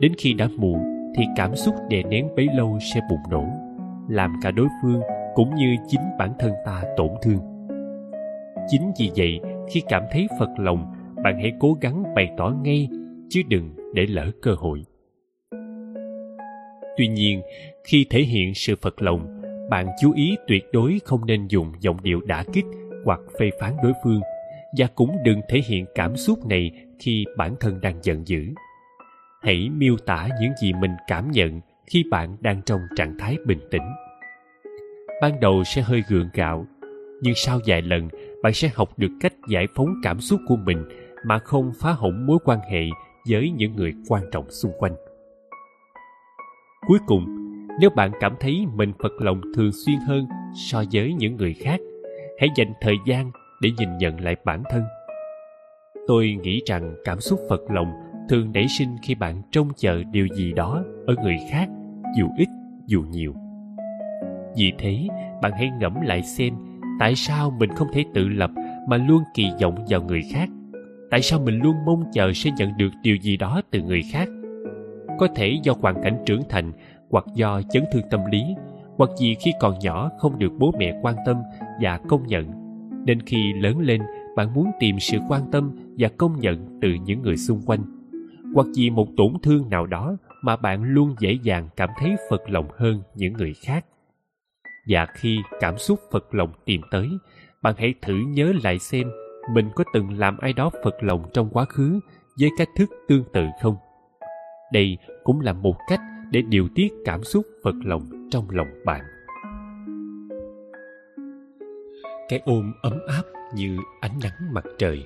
Đến 0.00 0.12
khi 0.18 0.34
đã 0.34 0.48
muộn, 0.56 0.78
thì 1.16 1.24
cảm 1.36 1.56
xúc 1.56 1.74
đè 1.88 2.02
nén 2.02 2.28
bấy 2.36 2.46
lâu 2.56 2.78
sẽ 2.94 3.00
bùng 3.10 3.30
nổ, 3.30 3.44
làm 4.08 4.32
cả 4.42 4.50
đối 4.50 4.68
phương 4.82 5.00
cũng 5.34 5.54
như 5.54 5.76
chính 5.88 6.00
bản 6.18 6.32
thân 6.38 6.52
ta 6.64 6.82
tổn 6.96 7.08
thương. 7.22 7.40
Chính 8.68 8.92
vì 8.98 9.10
vậy, 9.16 9.40
khi 9.70 9.82
cảm 9.88 10.02
thấy 10.10 10.26
phật 10.38 10.48
lòng, 10.58 10.86
bạn 11.24 11.38
hãy 11.40 11.52
cố 11.60 11.76
gắng 11.80 12.02
bày 12.14 12.30
tỏ 12.36 12.54
ngay, 12.62 12.88
chứ 13.28 13.42
đừng 13.48 13.70
để 13.94 14.06
lỡ 14.06 14.30
cơ 14.42 14.54
hội. 14.58 14.82
Tuy 16.96 17.08
nhiên, 17.08 17.42
khi 17.84 18.06
thể 18.10 18.20
hiện 18.20 18.54
sự 18.54 18.74
phật 18.82 19.02
lòng, 19.02 19.42
bạn 19.70 19.88
chú 20.00 20.12
ý 20.12 20.36
tuyệt 20.46 20.64
đối 20.72 20.98
không 21.04 21.26
nên 21.26 21.46
dùng 21.48 21.72
giọng 21.80 21.96
điệu 22.02 22.20
đả 22.20 22.44
kích 22.52 22.66
hoặc 23.04 23.20
phê 23.40 23.50
phán 23.60 23.72
đối 23.82 23.92
phương 24.04 24.20
và 24.76 24.86
cũng 24.94 25.16
đừng 25.24 25.40
thể 25.48 25.60
hiện 25.66 25.86
cảm 25.94 26.16
xúc 26.16 26.46
này 26.46 26.70
khi 26.98 27.24
bản 27.36 27.54
thân 27.60 27.80
đang 27.80 27.98
giận 28.02 28.26
dữ. 28.26 28.40
Hãy 29.42 29.70
miêu 29.76 29.96
tả 29.96 30.28
những 30.40 30.52
gì 30.62 30.72
mình 30.72 30.90
cảm 31.06 31.30
nhận 31.30 31.60
khi 31.86 32.04
bạn 32.10 32.36
đang 32.40 32.62
trong 32.62 32.80
trạng 32.96 33.18
thái 33.18 33.36
bình 33.46 33.60
tĩnh. 33.70 33.82
Ban 35.22 35.40
đầu 35.40 35.64
sẽ 35.64 35.82
hơi 35.82 36.02
gượng 36.08 36.28
gạo, 36.34 36.66
nhưng 37.22 37.34
sau 37.36 37.60
vài 37.66 37.82
lần, 37.82 38.08
bạn 38.42 38.52
sẽ 38.52 38.70
học 38.74 38.98
được 38.98 39.10
cách 39.20 39.32
giải 39.48 39.66
phóng 39.74 39.94
cảm 40.02 40.20
xúc 40.20 40.40
của 40.48 40.56
mình 40.56 40.84
mà 41.24 41.38
không 41.38 41.72
phá 41.80 41.92
hỏng 41.92 42.26
mối 42.26 42.38
quan 42.44 42.58
hệ 42.70 42.84
với 43.30 43.50
những 43.56 43.76
người 43.76 43.92
quan 44.08 44.22
trọng 44.32 44.50
xung 44.50 44.72
quanh. 44.78 44.94
Cuối 46.86 46.98
cùng, 47.06 47.26
nếu 47.80 47.90
bạn 47.90 48.10
cảm 48.20 48.34
thấy 48.40 48.66
mình 48.74 48.92
phật 49.02 49.12
lòng 49.18 49.40
thường 49.54 49.70
xuyên 49.86 49.96
hơn 50.06 50.26
so 50.70 50.84
với 50.92 51.14
những 51.18 51.36
người 51.36 51.54
khác, 51.54 51.80
hãy 52.38 52.48
dành 52.56 52.72
thời 52.80 52.96
gian 53.06 53.30
để 53.60 53.70
nhìn 53.78 53.98
nhận 53.98 54.20
lại 54.20 54.36
bản 54.44 54.62
thân. 54.70 54.82
Tôi 56.06 56.38
nghĩ 56.42 56.62
rằng 56.66 56.94
cảm 57.04 57.20
xúc 57.20 57.40
phật 57.48 57.60
lòng 57.70 57.92
thường 58.28 58.52
nảy 58.52 58.68
sinh 58.68 58.96
khi 59.02 59.14
bạn 59.14 59.42
trông 59.50 59.68
chờ 59.76 60.02
điều 60.12 60.28
gì 60.28 60.52
đó 60.52 60.84
ở 61.06 61.14
người 61.22 61.36
khác, 61.50 61.68
dù 62.18 62.28
ít, 62.38 62.48
dù 62.86 63.02
nhiều. 63.10 63.34
Vì 64.56 64.72
thế, 64.78 65.08
bạn 65.42 65.52
hãy 65.52 65.70
ngẫm 65.80 66.00
lại 66.00 66.22
xem 66.22 66.54
tại 67.00 67.14
sao 67.14 67.50
mình 67.50 67.70
không 67.70 67.88
thể 67.92 68.04
tự 68.14 68.28
lập 68.28 68.50
mà 68.88 68.96
luôn 68.96 69.22
kỳ 69.34 69.50
vọng 69.62 69.84
vào 69.88 70.02
người 70.02 70.22
khác. 70.32 70.48
Tại 71.10 71.22
sao 71.22 71.40
mình 71.40 71.60
luôn 71.62 71.74
mong 71.86 72.04
chờ 72.12 72.32
sẽ 72.34 72.50
nhận 72.58 72.76
được 72.76 72.90
điều 73.02 73.16
gì 73.16 73.36
đó 73.36 73.62
từ 73.70 73.82
người 73.82 74.02
khác? 74.12 74.28
Có 75.18 75.28
thể 75.34 75.58
do 75.62 75.72
hoàn 75.80 76.02
cảnh 76.02 76.22
trưởng 76.26 76.42
thành 76.48 76.72
hoặc 77.10 77.24
do 77.34 77.62
chấn 77.70 77.84
thương 77.92 78.02
tâm 78.10 78.20
lý, 78.30 78.42
hoặc 78.96 79.10
vì 79.20 79.34
khi 79.34 79.52
còn 79.60 79.78
nhỏ 79.78 80.10
không 80.18 80.38
được 80.38 80.52
bố 80.58 80.72
mẹ 80.78 80.98
quan 81.02 81.16
tâm 81.26 81.36
và 81.80 81.98
công 82.08 82.26
nhận 82.26 82.67
nên 83.06 83.22
khi 83.22 83.52
lớn 83.52 83.78
lên, 83.78 84.02
bạn 84.36 84.54
muốn 84.54 84.70
tìm 84.80 85.00
sự 85.00 85.18
quan 85.28 85.42
tâm 85.52 85.70
và 85.98 86.08
công 86.08 86.40
nhận 86.40 86.78
từ 86.82 86.88
những 87.04 87.22
người 87.22 87.36
xung 87.36 87.62
quanh. 87.66 87.80
Hoặc 88.54 88.66
vì 88.76 88.90
một 88.90 89.08
tổn 89.16 89.32
thương 89.42 89.70
nào 89.70 89.86
đó 89.86 90.16
mà 90.42 90.56
bạn 90.56 90.82
luôn 90.82 91.14
dễ 91.20 91.38
dàng 91.42 91.68
cảm 91.76 91.90
thấy 91.98 92.16
phật 92.30 92.50
lòng 92.50 92.68
hơn 92.76 93.02
những 93.14 93.32
người 93.32 93.54
khác. 93.54 93.84
Và 94.88 95.06
khi 95.14 95.38
cảm 95.60 95.78
xúc 95.78 96.00
phật 96.10 96.34
lòng 96.34 96.52
tìm 96.64 96.80
tới, 96.90 97.08
bạn 97.62 97.74
hãy 97.78 97.94
thử 98.02 98.14
nhớ 98.28 98.52
lại 98.62 98.78
xem 98.78 99.10
mình 99.54 99.70
có 99.74 99.84
từng 99.92 100.18
làm 100.18 100.38
ai 100.38 100.52
đó 100.52 100.70
phật 100.84 101.02
lòng 101.02 101.30
trong 101.34 101.50
quá 101.50 101.64
khứ 101.64 102.00
với 102.40 102.50
cách 102.58 102.68
thức 102.76 102.90
tương 103.08 103.24
tự 103.32 103.46
không? 103.62 103.76
Đây 104.72 104.98
cũng 105.24 105.40
là 105.40 105.52
một 105.52 105.76
cách 105.88 106.00
để 106.30 106.42
điều 106.42 106.68
tiết 106.74 106.92
cảm 107.04 107.24
xúc 107.24 107.46
phật 107.64 107.74
lòng 107.84 108.28
trong 108.30 108.50
lòng 108.50 108.68
bạn. 108.84 109.00
Cái 112.28 112.40
ôm 112.44 112.72
ấm 112.82 112.98
áp 113.06 113.22
như 113.54 113.78
ánh 114.00 114.18
nắng 114.22 114.52
mặt 114.52 114.64
trời. 114.78 115.04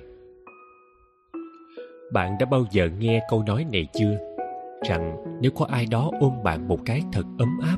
Bạn 2.13 2.37
đã 2.39 2.45
bao 2.45 2.65
giờ 2.71 2.89
nghe 2.99 3.21
câu 3.29 3.43
nói 3.47 3.65
này 3.71 3.87
chưa? 3.93 4.17
Rằng 4.87 5.15
nếu 5.41 5.51
có 5.51 5.65
ai 5.65 5.85
đó 5.91 6.11
ôm 6.19 6.33
bạn 6.43 6.67
một 6.67 6.79
cái 6.85 7.01
thật 7.13 7.23
ấm 7.39 7.59
áp, 7.61 7.77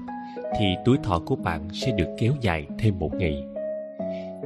thì 0.60 0.66
tuổi 0.86 0.98
thọ 1.04 1.20
của 1.20 1.36
bạn 1.36 1.70
sẽ 1.74 1.92
được 1.92 2.16
kéo 2.20 2.34
dài 2.42 2.68
thêm 2.80 3.00
một 3.00 3.16
ngày. 3.16 3.44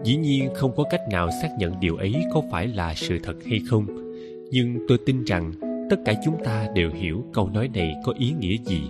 Dĩ 0.03 0.15
nhiên 0.15 0.49
không 0.55 0.71
có 0.75 0.83
cách 0.89 1.01
nào 1.11 1.29
xác 1.41 1.49
nhận 1.57 1.79
điều 1.79 1.97
ấy 1.97 2.15
có 2.33 2.41
phải 2.51 2.67
là 2.67 2.93
sự 2.93 3.19
thật 3.23 3.35
hay 3.49 3.59
không, 3.69 3.85
nhưng 4.51 4.85
tôi 4.87 4.97
tin 5.05 5.23
rằng 5.23 5.51
tất 5.89 5.97
cả 6.05 6.13
chúng 6.25 6.43
ta 6.43 6.67
đều 6.73 6.91
hiểu 6.91 7.23
câu 7.33 7.49
nói 7.49 7.69
này 7.73 7.95
có 8.03 8.13
ý 8.17 8.33
nghĩa 8.39 8.57
gì. 8.65 8.81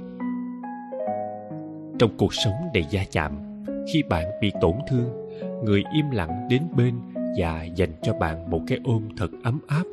Trong 1.99 2.11
cuộc 2.17 2.33
sống 2.33 2.55
đầy 2.73 2.85
gia 2.89 3.03
chạm 3.11 3.63
khi 3.93 4.03
bạn 4.03 4.25
bị 4.41 4.51
tổn 4.61 4.73
thương 4.89 5.18
người 5.63 5.83
im 5.93 6.11
lặng 6.11 6.47
đến 6.49 6.63
bên 6.75 6.95
và 7.37 7.63
dành 7.63 7.91
cho 8.03 8.13
bạn 8.13 8.49
một 8.49 8.61
cái 8.67 8.79
ôm 8.83 9.09
thật 9.17 9.29
ấm 9.43 9.59
áp 9.67 9.83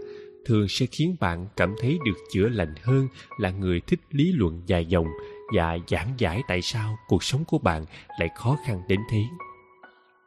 thường 0.46 0.68
sẽ 0.68 0.86
khiến 0.86 1.16
bạn 1.20 1.46
cảm 1.56 1.74
thấy 1.80 1.98
được 2.04 2.16
chữa 2.32 2.48
lành 2.48 2.74
hơn, 2.82 3.08
là 3.38 3.50
người 3.50 3.80
thích 3.80 4.00
lý 4.10 4.32
luận 4.32 4.62
dài 4.66 4.86
dòng 4.86 5.06
và 5.54 5.78
giảng 5.88 6.08
giải 6.18 6.42
tại 6.48 6.62
sao 6.62 6.96
cuộc 7.08 7.24
sống 7.24 7.44
của 7.44 7.58
bạn 7.58 7.84
lại 8.18 8.28
khó 8.36 8.56
khăn 8.66 8.82
đến 8.88 9.00
thế. 9.10 9.22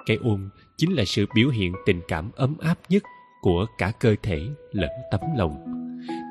Cái 0.05 0.17
ôm 0.23 0.49
chính 0.77 0.93
là 0.93 1.05
sự 1.05 1.25
biểu 1.35 1.49
hiện 1.49 1.73
tình 1.85 2.01
cảm 2.07 2.31
ấm 2.35 2.55
áp 2.59 2.75
nhất 2.89 3.03
của 3.41 3.65
cả 3.77 3.91
cơ 3.99 4.15
thể 4.23 4.39
lẫn 4.71 4.89
tấm 5.11 5.21
lòng. 5.37 5.65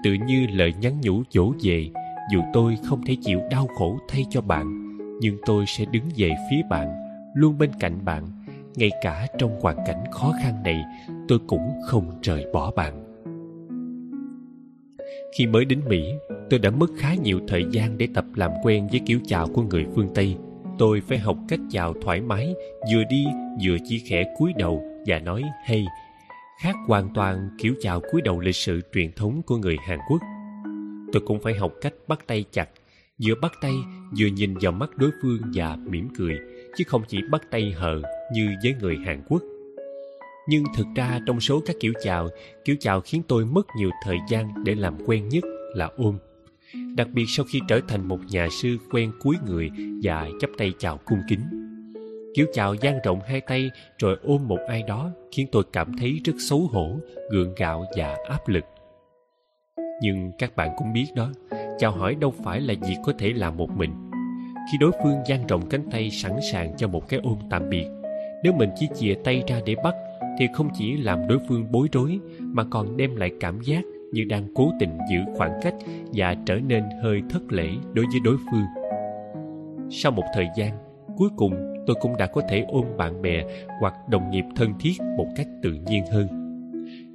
Tự 0.04 0.12
như 0.26 0.46
lời 0.46 0.74
nhắn 0.80 1.00
nhủ 1.00 1.22
dỗ 1.30 1.52
về, 1.62 1.90
dù 2.32 2.42
tôi 2.52 2.78
không 2.84 3.04
thể 3.06 3.16
chịu 3.22 3.40
đau 3.50 3.66
khổ 3.66 3.98
thay 4.08 4.24
cho 4.30 4.40
bạn, 4.40 4.96
nhưng 5.20 5.38
tôi 5.46 5.64
sẽ 5.66 5.84
đứng 5.84 6.08
về 6.16 6.30
phía 6.50 6.62
bạn, 6.70 6.88
luôn 7.34 7.58
bên 7.58 7.70
cạnh 7.80 8.04
bạn 8.04 8.37
ngay 8.78 8.90
cả 9.00 9.26
trong 9.38 9.60
hoàn 9.60 9.76
cảnh 9.86 10.04
khó 10.10 10.32
khăn 10.42 10.62
này, 10.62 10.84
tôi 11.28 11.38
cũng 11.46 11.72
không 11.86 12.20
rời 12.22 12.46
bỏ 12.52 12.70
bạn. 12.70 13.04
Khi 15.36 15.46
mới 15.46 15.64
đến 15.64 15.80
mỹ, 15.88 16.12
tôi 16.50 16.58
đã 16.58 16.70
mất 16.70 16.90
khá 16.98 17.14
nhiều 17.14 17.40
thời 17.48 17.64
gian 17.70 17.98
để 17.98 18.08
tập 18.14 18.24
làm 18.34 18.50
quen 18.62 18.88
với 18.90 19.00
kiểu 19.06 19.18
chào 19.26 19.48
của 19.54 19.62
người 19.62 19.86
phương 19.94 20.08
tây. 20.14 20.36
Tôi 20.78 21.00
phải 21.08 21.18
học 21.18 21.36
cách 21.48 21.60
chào 21.70 21.94
thoải 22.02 22.20
mái, 22.20 22.54
vừa 22.92 23.04
đi 23.10 23.26
vừa 23.66 23.76
chỉ 23.88 23.98
khẽ 23.98 24.24
cúi 24.38 24.52
đầu 24.58 24.84
và 25.06 25.18
nói, 25.18 25.42
hey. 25.64 25.84
Khác 26.62 26.76
hoàn 26.86 27.14
toàn 27.14 27.48
kiểu 27.58 27.74
chào 27.80 28.00
cúi 28.12 28.22
đầu 28.22 28.40
lịch 28.40 28.56
sự 28.56 28.80
truyền 28.94 29.12
thống 29.12 29.42
của 29.42 29.56
người 29.56 29.76
hàn 29.88 29.98
quốc. 30.10 30.22
Tôi 31.12 31.22
cũng 31.26 31.40
phải 31.40 31.54
học 31.54 31.72
cách 31.80 31.94
bắt 32.08 32.18
tay 32.26 32.44
chặt, 32.52 32.68
vừa 33.26 33.34
bắt 33.42 33.52
tay 33.60 33.72
vừa 34.18 34.26
nhìn 34.26 34.54
vào 34.60 34.72
mắt 34.72 34.90
đối 34.96 35.10
phương 35.22 35.40
và 35.54 35.76
mỉm 35.76 36.08
cười, 36.18 36.38
chứ 36.76 36.84
không 36.86 37.02
chỉ 37.08 37.18
bắt 37.30 37.42
tay 37.50 37.72
hờ 37.76 38.02
như 38.32 38.54
với 38.62 38.74
người 38.80 38.96
hàn 39.06 39.22
quốc. 39.28 39.42
Nhưng 40.48 40.64
thực 40.76 40.86
ra 40.96 41.20
trong 41.26 41.40
số 41.40 41.62
các 41.66 41.76
kiểu 41.80 41.92
chào 42.02 42.28
kiểu 42.64 42.76
chào 42.80 43.00
khiến 43.00 43.22
tôi 43.28 43.44
mất 43.44 43.66
nhiều 43.76 43.90
thời 44.04 44.18
gian 44.28 44.64
để 44.64 44.74
làm 44.74 44.96
quen 45.06 45.28
nhất 45.28 45.44
là 45.74 45.90
ôm. 45.96 46.18
Đặc 46.96 47.08
biệt 47.12 47.24
sau 47.28 47.46
khi 47.52 47.60
trở 47.68 47.80
thành 47.88 48.08
một 48.08 48.18
nhà 48.30 48.48
sư 48.50 48.76
quen 48.90 49.12
cúi 49.20 49.36
người 49.46 49.70
và 50.02 50.28
chắp 50.40 50.50
tay 50.58 50.72
chào 50.78 50.98
cung 51.04 51.20
kính. 51.28 51.40
Kiểu 52.34 52.46
chào 52.52 52.74
dang 52.74 52.98
rộng 53.04 53.20
hai 53.26 53.40
tay 53.40 53.70
rồi 53.98 54.16
ôm 54.22 54.48
một 54.48 54.58
ai 54.68 54.82
đó 54.82 55.10
khiến 55.32 55.46
tôi 55.52 55.64
cảm 55.72 55.92
thấy 55.98 56.20
rất 56.24 56.32
xấu 56.38 56.60
hổ, 56.60 56.98
gượng 57.30 57.54
gạo 57.54 57.84
và 57.96 58.16
áp 58.28 58.48
lực. 58.48 58.64
Nhưng 60.02 60.32
các 60.38 60.56
bạn 60.56 60.70
cũng 60.76 60.92
biết 60.92 61.06
đó, 61.16 61.30
chào 61.78 61.92
hỏi 61.92 62.14
đâu 62.14 62.34
phải 62.44 62.60
là 62.60 62.74
việc 62.80 62.96
có 63.04 63.12
thể 63.18 63.32
làm 63.32 63.56
một 63.56 63.70
mình. 63.70 64.10
Khi 64.72 64.78
đối 64.80 64.92
phương 65.02 65.16
dang 65.26 65.46
rộng 65.46 65.68
cánh 65.68 65.90
tay 65.90 66.10
sẵn 66.10 66.32
sàng 66.52 66.76
cho 66.76 66.88
một 66.88 67.08
cái 67.08 67.20
ôm 67.22 67.38
tạm 67.50 67.70
biệt 67.70 67.97
nếu 68.42 68.52
mình 68.52 68.70
chỉ 68.76 68.88
chìa 68.94 69.14
tay 69.24 69.42
ra 69.46 69.60
để 69.66 69.76
bắt, 69.84 69.94
thì 70.38 70.46
không 70.52 70.68
chỉ 70.74 70.96
làm 70.96 71.28
đối 71.28 71.38
phương 71.48 71.72
bối 71.72 71.88
rối, 71.92 72.18
mà 72.40 72.64
còn 72.70 72.96
đem 72.96 73.16
lại 73.16 73.30
cảm 73.40 73.60
giác 73.60 73.84
như 74.12 74.24
đang 74.24 74.54
cố 74.54 74.70
tình 74.80 74.98
giữ 75.10 75.18
khoảng 75.36 75.60
cách 75.62 75.74
và 76.12 76.36
trở 76.46 76.58
nên 76.66 76.84
hơi 77.02 77.22
thất 77.30 77.52
lễ 77.52 77.70
đối 77.92 78.06
với 78.06 78.20
đối 78.24 78.36
phương. 78.50 78.64
Sau 79.90 80.12
một 80.12 80.24
thời 80.34 80.46
gian, 80.56 80.72
cuối 81.16 81.28
cùng 81.36 81.54
tôi 81.86 81.96
cũng 82.00 82.16
đã 82.16 82.26
có 82.26 82.42
thể 82.48 82.64
ôm 82.68 82.84
bạn 82.96 83.22
bè 83.22 83.44
hoặc 83.80 83.94
đồng 84.08 84.30
nghiệp 84.30 84.44
thân 84.56 84.72
thiết 84.80 84.92
một 85.16 85.26
cách 85.36 85.46
tự 85.62 85.72
nhiên 85.72 86.04
hơn. 86.12 86.28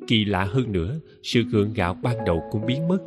Kỳ 0.07 0.25
lạ 0.25 0.47
hơn 0.51 0.71
nữa, 0.71 0.99
sự 1.23 1.43
gượng 1.43 1.73
gạo 1.73 1.97
ban 2.01 2.25
đầu 2.25 2.43
cũng 2.51 2.65
biến 2.65 2.88
mất. 2.88 2.97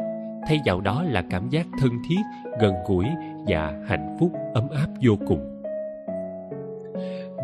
Thay 0.46 0.60
vào 0.64 0.80
đó 0.80 1.02
là 1.02 1.24
cảm 1.30 1.48
giác 1.48 1.66
thân 1.80 1.90
thiết, 2.08 2.20
gần 2.60 2.74
gũi 2.86 3.06
và 3.46 3.82
hạnh 3.86 4.16
phúc 4.20 4.32
ấm 4.54 4.68
áp 4.74 4.88
vô 5.02 5.16
cùng 5.26 5.55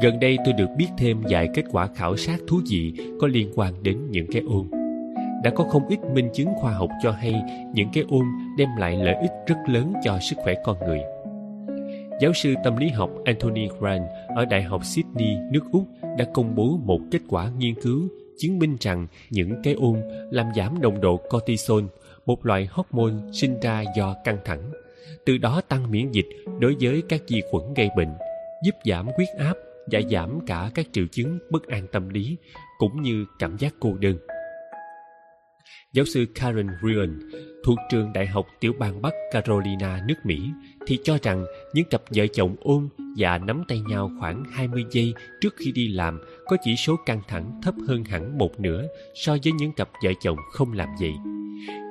gần 0.02 0.20
đây 0.20 0.38
tôi 0.44 0.54
được 0.54 0.68
biết 0.76 0.88
thêm 0.98 1.22
vài 1.30 1.48
kết 1.54 1.64
quả 1.70 1.86
khảo 1.86 2.16
sát 2.16 2.40
thú 2.48 2.60
vị 2.70 2.92
có 3.20 3.26
liên 3.26 3.52
quan 3.54 3.82
đến 3.82 3.98
những 4.10 4.26
cái 4.32 4.42
ôm. 4.48 4.70
Đã 5.44 5.50
có 5.50 5.64
không 5.64 5.88
ít 5.88 5.98
minh 6.14 6.28
chứng 6.34 6.48
khoa 6.60 6.72
học 6.72 6.90
cho 7.02 7.10
hay 7.10 7.34
những 7.74 7.88
cái 7.92 8.04
ôm 8.08 8.24
đem 8.58 8.68
lại 8.78 8.96
lợi 8.96 9.14
ích 9.14 9.30
rất 9.46 9.56
lớn 9.68 9.92
cho 10.04 10.18
sức 10.18 10.36
khỏe 10.38 10.54
con 10.64 10.76
người. 10.86 11.00
Giáo 12.20 12.32
sư 12.32 12.54
tâm 12.64 12.76
lý 12.76 12.88
học 12.88 13.10
anthony 13.24 13.68
grant 13.78 14.02
ở 14.36 14.44
đại 14.44 14.62
học 14.62 14.84
sydney, 14.84 15.36
nước 15.52 15.64
úc 15.72 15.84
đã 16.18 16.24
công 16.34 16.54
bố 16.54 16.78
một 16.84 17.00
kết 17.10 17.20
quả 17.28 17.50
nghiên 17.58 17.74
cứu 17.74 18.08
chứng 18.38 18.58
minh 18.58 18.76
rằng 18.80 19.06
những 19.30 19.62
cái 19.62 19.74
ôm 19.74 19.96
làm 20.30 20.46
giảm 20.56 20.82
nồng 20.82 21.00
độ 21.00 21.20
cortisol 21.30 21.84
một 22.26 22.46
loại 22.46 22.68
hormone 22.70 23.14
sinh 23.32 23.60
ra 23.60 23.84
do 23.96 24.14
căng 24.24 24.38
thẳng, 24.44 24.70
từ 25.26 25.38
đó 25.38 25.60
tăng 25.68 25.90
miễn 25.90 26.10
dịch 26.10 26.26
đối 26.58 26.76
với 26.80 27.02
các 27.08 27.22
vi 27.28 27.42
khuẩn 27.50 27.74
gây 27.74 27.90
bệnh, 27.96 28.14
giúp 28.64 28.74
giảm 28.84 29.06
huyết 29.16 29.28
áp 29.38 29.54
và 29.90 30.00
giảm 30.10 30.40
cả 30.46 30.70
các 30.74 30.86
triệu 30.92 31.06
chứng 31.06 31.38
bất 31.50 31.66
an 31.66 31.86
tâm 31.92 32.08
lý 32.08 32.36
cũng 32.78 33.02
như 33.02 33.24
cảm 33.38 33.56
giác 33.58 33.74
cô 33.80 33.94
đơn 33.94 34.16
giáo 35.92 36.04
sư 36.04 36.26
Karen 36.34 36.68
Ryan 36.82 37.18
thuộc 37.64 37.78
trường 37.90 38.12
Đại 38.12 38.26
học 38.26 38.46
Tiểu 38.60 38.72
bang 38.78 39.02
Bắc 39.02 39.12
Carolina, 39.32 40.04
nước 40.06 40.14
Mỹ, 40.24 40.50
thì 40.86 40.98
cho 41.04 41.18
rằng 41.22 41.44
những 41.74 41.88
cặp 41.88 42.02
vợ 42.10 42.26
chồng 42.26 42.56
ôm 42.60 42.88
và 43.16 43.38
nắm 43.38 43.62
tay 43.68 43.80
nhau 43.80 44.10
khoảng 44.20 44.44
20 44.52 44.84
giây 44.90 45.14
trước 45.40 45.54
khi 45.56 45.72
đi 45.72 45.88
làm 45.88 46.20
có 46.46 46.56
chỉ 46.64 46.76
số 46.76 46.96
căng 47.06 47.20
thẳng 47.28 47.60
thấp 47.62 47.74
hơn 47.88 48.04
hẳn 48.04 48.38
một 48.38 48.60
nửa 48.60 48.86
so 49.14 49.36
với 49.44 49.52
những 49.52 49.72
cặp 49.72 49.88
vợ 50.04 50.10
chồng 50.20 50.38
không 50.52 50.72
làm 50.72 50.88
vậy. 51.00 51.12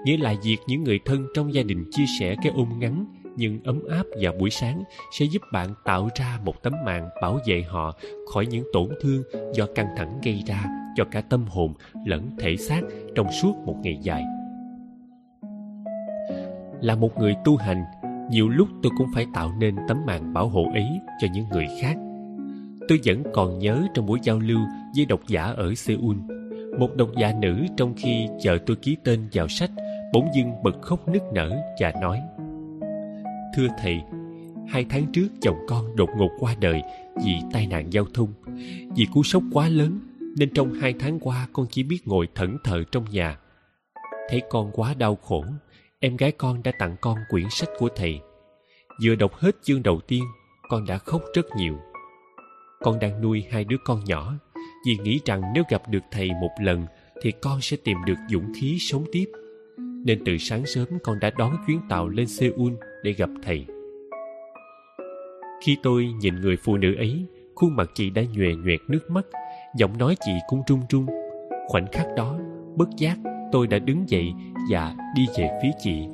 Nghĩa 0.05 0.17
là 0.17 0.35
việc 0.43 0.57
những 0.67 0.83
người 0.83 0.99
thân 1.05 1.27
trong 1.33 1.53
gia 1.53 1.63
đình 1.63 1.85
chia 1.91 2.05
sẻ 2.19 2.35
cái 2.43 2.51
ôm 2.55 2.79
ngắn 2.79 3.05
nhưng 3.36 3.59
ấm 3.63 3.79
áp 3.89 4.03
vào 4.21 4.34
buổi 4.39 4.49
sáng 4.49 4.84
sẽ 5.19 5.25
giúp 5.25 5.41
bạn 5.53 5.73
tạo 5.86 6.09
ra 6.15 6.39
một 6.45 6.63
tấm 6.63 6.73
màn 6.86 7.09
bảo 7.21 7.39
vệ 7.47 7.61
họ 7.61 7.97
khỏi 8.34 8.45
những 8.45 8.63
tổn 8.73 8.89
thương 9.01 9.23
do 9.53 9.65
căng 9.75 9.88
thẳng 9.97 10.19
gây 10.23 10.43
ra 10.47 10.65
cho 10.95 11.05
cả 11.11 11.21
tâm 11.21 11.45
hồn 11.49 11.73
lẫn 12.05 12.29
thể 12.39 12.57
xác 12.57 12.82
trong 13.15 13.32
suốt 13.32 13.53
một 13.65 13.75
ngày 13.84 13.97
dài. 14.01 14.23
Là 16.82 16.95
một 16.95 17.17
người 17.19 17.36
tu 17.45 17.57
hành, 17.57 17.84
nhiều 18.29 18.49
lúc 18.49 18.67
tôi 18.84 18.91
cũng 18.97 19.07
phải 19.15 19.25
tạo 19.34 19.51
nên 19.59 19.75
tấm 19.88 19.97
màn 20.05 20.34
bảo 20.34 20.47
hộ 20.47 20.63
ấy 20.73 20.88
cho 21.21 21.27
những 21.34 21.45
người 21.49 21.67
khác. 21.82 21.97
Tôi 22.88 22.99
vẫn 23.05 23.23
còn 23.34 23.59
nhớ 23.59 23.82
trong 23.93 24.05
buổi 24.05 24.19
giao 24.23 24.39
lưu 24.39 24.59
với 24.95 25.05
độc 25.05 25.19
giả 25.27 25.43
ở 25.43 25.75
seoul, 25.75 26.17
một 26.79 26.89
độc 26.95 27.09
giả 27.17 27.34
nữ 27.41 27.65
trong 27.77 27.93
khi 27.97 28.27
chờ 28.41 28.57
tôi 28.65 28.75
ký 28.75 28.97
tên 29.03 29.29
vào 29.34 29.47
sách 29.47 29.71
bỗng 30.13 30.29
dưng 30.36 30.63
bật 30.63 30.82
khóc 30.82 31.07
nức 31.07 31.23
nở 31.34 31.51
và 31.79 31.93
nói 32.01 32.21
thưa 33.55 33.67
thầy, 33.77 34.01
hai 34.67 34.85
tháng 34.89 35.05
trước 35.13 35.27
chồng 35.41 35.57
con 35.67 35.95
đột 35.95 36.09
ngột 36.17 36.31
qua 36.39 36.55
đời 36.61 36.81
vì 37.25 37.33
tai 37.53 37.67
nạn 37.67 37.93
giao 37.93 38.05
thông. 38.13 38.33
Vì 38.95 39.07
cú 39.13 39.23
sốc 39.23 39.43
quá 39.51 39.69
lớn, 39.69 39.99
nên 40.37 40.53
trong 40.53 40.73
hai 40.73 40.93
tháng 40.99 41.19
qua 41.19 41.47
con 41.53 41.67
chỉ 41.69 41.83
biết 41.83 41.99
ngồi 42.05 42.27
thẫn 42.35 42.57
thờ 42.63 42.83
trong 42.91 43.05
nhà. 43.11 43.39
Thấy 44.29 44.41
con 44.49 44.71
quá 44.73 44.93
đau 44.93 45.15
khổ, 45.15 45.45
em 45.99 46.17
gái 46.17 46.31
con 46.31 46.63
đã 46.63 46.71
tặng 46.79 46.95
con 47.01 47.17
quyển 47.29 47.45
sách 47.49 47.69
của 47.77 47.89
thầy. 47.95 48.19
Vừa 49.03 49.15
đọc 49.15 49.35
hết 49.35 49.55
chương 49.63 49.83
đầu 49.83 50.01
tiên, 50.07 50.23
con 50.69 50.85
đã 50.85 50.97
khóc 50.97 51.21
rất 51.35 51.45
nhiều. 51.57 51.77
Con 52.79 52.99
đang 52.99 53.21
nuôi 53.21 53.43
hai 53.51 53.63
đứa 53.63 53.77
con 53.85 54.03
nhỏ, 54.05 54.33
vì 54.85 54.97
nghĩ 54.97 55.19
rằng 55.25 55.41
nếu 55.55 55.63
gặp 55.69 55.81
được 55.89 56.03
thầy 56.11 56.29
một 56.41 56.51
lần 56.61 56.85
thì 57.21 57.31
con 57.41 57.61
sẽ 57.61 57.77
tìm 57.83 57.97
được 58.05 58.17
dũng 58.29 58.53
khí 58.61 58.77
sống 58.79 59.05
tiếp. 59.11 59.25
Nên 59.77 60.21
từ 60.25 60.37
sáng 60.37 60.65
sớm 60.65 60.87
con 61.03 61.19
đã 61.19 61.29
đón 61.37 61.57
chuyến 61.67 61.79
tàu 61.89 62.09
lên 62.09 62.27
seoul 62.27 62.73
để 63.03 63.11
gặp 63.11 63.29
thầy. 63.43 63.65
Khi 65.65 65.77
tôi 65.83 66.07
nhìn 66.21 66.35
người 66.35 66.57
phụ 66.63 66.77
nữ 66.77 66.95
ấy, 66.95 67.25
khuôn 67.55 67.75
mặt 67.75 67.89
chị 67.93 68.09
đã 68.09 68.21
nhòe 68.33 68.47
nhoẹt 68.55 68.79
nước 68.87 69.11
mắt, 69.11 69.25
giọng 69.75 69.97
nói 69.97 70.15
chị 70.25 70.31
cũng 70.47 70.61
run 70.67 70.79
run. 70.89 71.05
Khoảnh 71.67 71.87
khắc 71.91 72.07
đó, 72.15 72.39
bất 72.75 72.89
giác 72.97 73.17
tôi 73.51 73.67
đã 73.67 73.79
đứng 73.79 74.09
dậy 74.09 74.31
và 74.71 74.95
đi 75.15 75.25
về 75.37 75.49
phía 75.63 75.71
chị. 75.79 76.07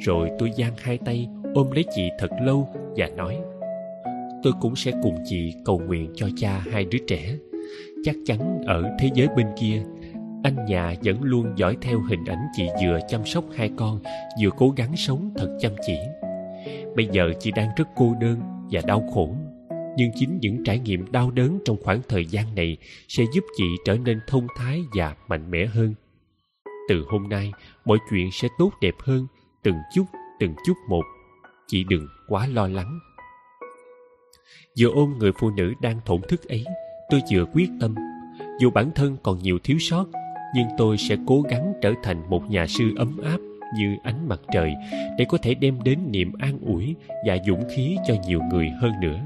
Rồi 0.00 0.30
tôi 0.38 0.50
giang 0.58 0.72
hai 0.78 0.98
tay, 0.98 1.28
ôm 1.54 1.70
lấy 1.70 1.84
chị 1.94 2.08
thật 2.18 2.30
lâu 2.42 2.68
và 2.96 3.08
nói, 3.16 3.38
tôi 4.42 4.52
cũng 4.60 4.76
sẽ 4.76 4.92
cùng 5.02 5.18
chị 5.24 5.54
cầu 5.64 5.78
nguyện 5.78 6.12
cho 6.14 6.28
cha 6.36 6.62
hai 6.72 6.84
đứa 6.84 6.98
trẻ. 7.06 7.34
Chắc 8.04 8.16
chắn 8.26 8.62
ở 8.66 8.96
thế 8.98 9.10
giới 9.14 9.28
bên 9.36 9.46
kia, 9.60 9.82
anh 10.42 10.64
nhà 10.64 10.94
vẫn 11.04 11.22
luôn 11.22 11.52
dõi 11.56 11.76
theo 11.80 12.00
hình 12.00 12.24
ảnh 12.24 12.46
chị 12.52 12.66
vừa 12.82 12.98
chăm 13.08 13.24
sóc 13.24 13.44
hai 13.54 13.70
con, 13.76 14.00
vừa 14.42 14.50
cố 14.56 14.70
gắng 14.76 14.96
sống 14.96 15.30
thật 15.36 15.58
chăm 15.60 15.72
chỉ 15.86 15.96
bây 16.96 17.06
giờ 17.12 17.32
chị 17.40 17.50
đang 17.50 17.68
rất 17.76 17.88
cô 17.96 18.14
đơn 18.20 18.40
và 18.70 18.80
đau 18.86 19.10
khổ. 19.14 19.34
Nhưng 19.96 20.10
chính 20.14 20.38
những 20.40 20.64
trải 20.64 20.78
nghiệm 20.78 21.12
đau 21.12 21.30
đớn 21.30 21.58
trong 21.64 21.76
khoảng 21.82 22.00
thời 22.08 22.26
gian 22.26 22.54
này 22.54 22.76
sẽ 23.08 23.24
giúp 23.34 23.44
chị 23.56 23.64
trở 23.84 23.96
nên 23.96 24.20
thông 24.26 24.46
thái 24.56 24.80
và 24.94 25.16
mạnh 25.28 25.50
mẽ 25.50 25.66
hơn. 25.66 25.94
Từ 26.88 27.04
hôm 27.08 27.28
nay, 27.28 27.52
mọi 27.84 27.98
chuyện 28.10 28.30
sẽ 28.32 28.48
tốt 28.58 28.72
đẹp 28.80 28.94
hơn, 28.98 29.26
từng 29.62 29.76
chút 29.94 30.04
từng 30.42 30.54
chút 30.64 30.76
một. 30.88 31.02
Chị 31.66 31.84
đừng 31.84 32.08
quá 32.28 32.46
lo 32.46 32.68
lắng. 32.68 32.98
Vừa 34.78 34.88
ôm 34.88 35.18
người 35.18 35.32
phụ 35.40 35.50
nữ 35.50 35.72
đang 35.82 36.00
thổn 36.04 36.20
thức 36.28 36.48
ấy, 36.48 36.64
tôi 37.10 37.20
vừa 37.32 37.44
quyết 37.52 37.68
tâm. 37.80 37.94
Dù 38.60 38.70
bản 38.70 38.90
thân 38.94 39.16
còn 39.22 39.38
nhiều 39.38 39.58
thiếu 39.64 39.78
sót, 39.78 40.06
nhưng 40.54 40.66
tôi 40.78 40.98
sẽ 40.98 41.16
cố 41.26 41.42
gắng 41.42 41.72
trở 41.82 41.92
thành 42.02 42.30
một 42.30 42.50
nhà 42.50 42.66
sư 42.66 42.84
ấm 42.96 43.18
áp 43.24 43.38
như 43.78 43.96
ánh 44.02 44.28
mặt 44.28 44.40
trời 44.52 44.74
để 45.18 45.24
có 45.28 45.38
thể 45.38 45.54
đem 45.54 45.82
đến 45.84 45.98
niềm 46.10 46.32
an 46.38 46.58
ủi 46.66 46.94
và 47.26 47.38
dũng 47.46 47.64
khí 47.76 47.96
cho 48.06 48.14
nhiều 48.26 48.40
người 48.50 48.68
hơn 48.68 48.92
nữa. 49.02 49.20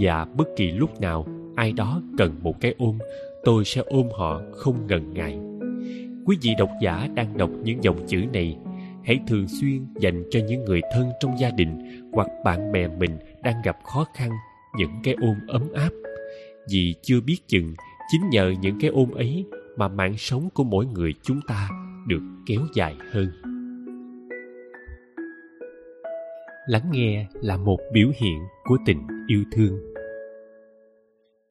Và 0.00 0.24
bất 0.24 0.48
kỳ 0.56 0.70
lúc 0.70 1.00
nào 1.00 1.26
ai 1.56 1.72
đó 1.72 2.02
cần 2.18 2.34
một 2.42 2.60
cái 2.60 2.74
ôm, 2.78 2.98
tôi 3.44 3.64
sẽ 3.64 3.82
ôm 3.86 4.08
họ 4.18 4.40
không 4.52 4.86
ngần 4.86 5.14
ngại. 5.14 5.38
Quý 6.26 6.36
vị 6.42 6.54
độc 6.58 6.70
giả 6.82 7.08
đang 7.14 7.36
đọc 7.36 7.50
những 7.64 7.84
dòng 7.84 8.06
chữ 8.06 8.24
này, 8.32 8.56
hãy 9.04 9.18
thường 9.26 9.48
xuyên 9.48 9.86
dành 10.00 10.24
cho 10.30 10.40
những 10.46 10.64
người 10.64 10.80
thân 10.94 11.10
trong 11.20 11.38
gia 11.38 11.50
đình 11.50 12.02
hoặc 12.12 12.28
bạn 12.44 12.72
bè 12.72 12.88
mình 12.88 13.18
đang 13.42 13.62
gặp 13.64 13.76
khó 13.84 14.06
khăn, 14.14 14.30
những 14.78 14.90
cái 15.02 15.14
ôm 15.20 15.36
ấm 15.48 15.62
áp. 15.74 15.90
Vì 16.70 16.94
chưa 17.02 17.20
biết 17.20 17.38
chừng, 17.48 17.74
chính 18.12 18.30
nhờ 18.30 18.54
những 18.60 18.80
cái 18.80 18.90
ôm 18.90 19.10
ấy 19.10 19.44
mà 19.76 19.88
mạng 19.88 20.14
sống 20.18 20.48
của 20.54 20.64
mỗi 20.64 20.86
người 20.86 21.14
chúng 21.22 21.40
ta 21.48 21.68
kéo 22.46 22.60
dài 22.74 22.96
hơn. 23.12 23.28
Lắng 26.66 26.90
nghe 26.92 27.26
là 27.42 27.56
một 27.56 27.78
biểu 27.92 28.08
hiện 28.14 28.38
của 28.64 28.76
tình 28.86 29.06
yêu 29.26 29.44
thương. 29.52 29.78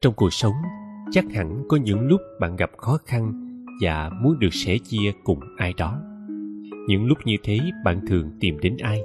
Trong 0.00 0.14
cuộc 0.16 0.32
sống, 0.32 0.54
chắc 1.10 1.24
hẳn 1.34 1.64
có 1.68 1.76
những 1.76 2.00
lúc 2.00 2.20
bạn 2.40 2.56
gặp 2.56 2.70
khó 2.76 2.98
khăn 3.06 3.32
và 3.82 4.10
muốn 4.22 4.38
được 4.38 4.52
sẻ 4.52 4.76
chia 4.84 5.12
cùng 5.24 5.40
ai 5.56 5.72
đó. 5.78 6.00
Những 6.88 7.06
lúc 7.06 7.18
như 7.24 7.36
thế, 7.42 7.58
bạn 7.84 8.00
thường 8.08 8.30
tìm 8.40 8.58
đến 8.60 8.76
ai? 8.82 9.02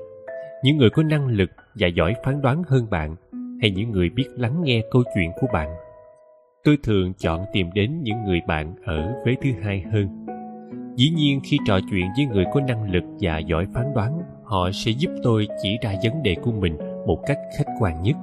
Những 0.63 0.77
người 0.77 0.89
có 0.89 1.03
năng 1.03 1.27
lực 1.27 1.49
và 1.75 1.87
giỏi 1.87 2.15
phán 2.25 2.41
đoán 2.41 2.63
hơn 2.67 2.89
bạn 2.89 3.15
hay 3.61 3.71
những 3.71 3.91
người 3.91 4.09
biết 4.09 4.27
lắng 4.37 4.61
nghe 4.63 4.81
câu 4.91 5.03
chuyện 5.15 5.31
của 5.41 5.47
bạn? 5.53 5.69
Tôi 6.63 6.77
thường 6.83 7.13
chọn 7.13 7.45
tìm 7.53 7.67
đến 7.75 7.99
những 8.03 8.23
người 8.23 8.41
bạn 8.47 8.75
ở 8.85 9.23
vế 9.25 9.35
thứ 9.41 9.49
hai 9.61 9.81
hơn 9.81 10.25
dĩ 10.99 11.09
nhiên 11.09 11.39
khi 11.43 11.57
trò 11.65 11.79
chuyện 11.89 12.05
với 12.17 12.25
người 12.25 12.45
có 12.53 12.61
năng 12.61 12.91
lực 12.91 13.03
và 13.19 13.37
giỏi 13.37 13.65
phán 13.73 13.93
đoán, 13.95 14.19
họ 14.43 14.71
sẽ 14.71 14.91
giúp 14.91 15.11
tôi 15.23 15.47
chỉ 15.63 15.77
ra 15.81 15.93
vấn 16.03 16.23
đề 16.23 16.35
của 16.35 16.51
mình 16.51 16.77
một 17.07 17.19
cách 17.27 17.37
khách 17.57 17.67
quan 17.79 18.03
nhất. 18.03 18.15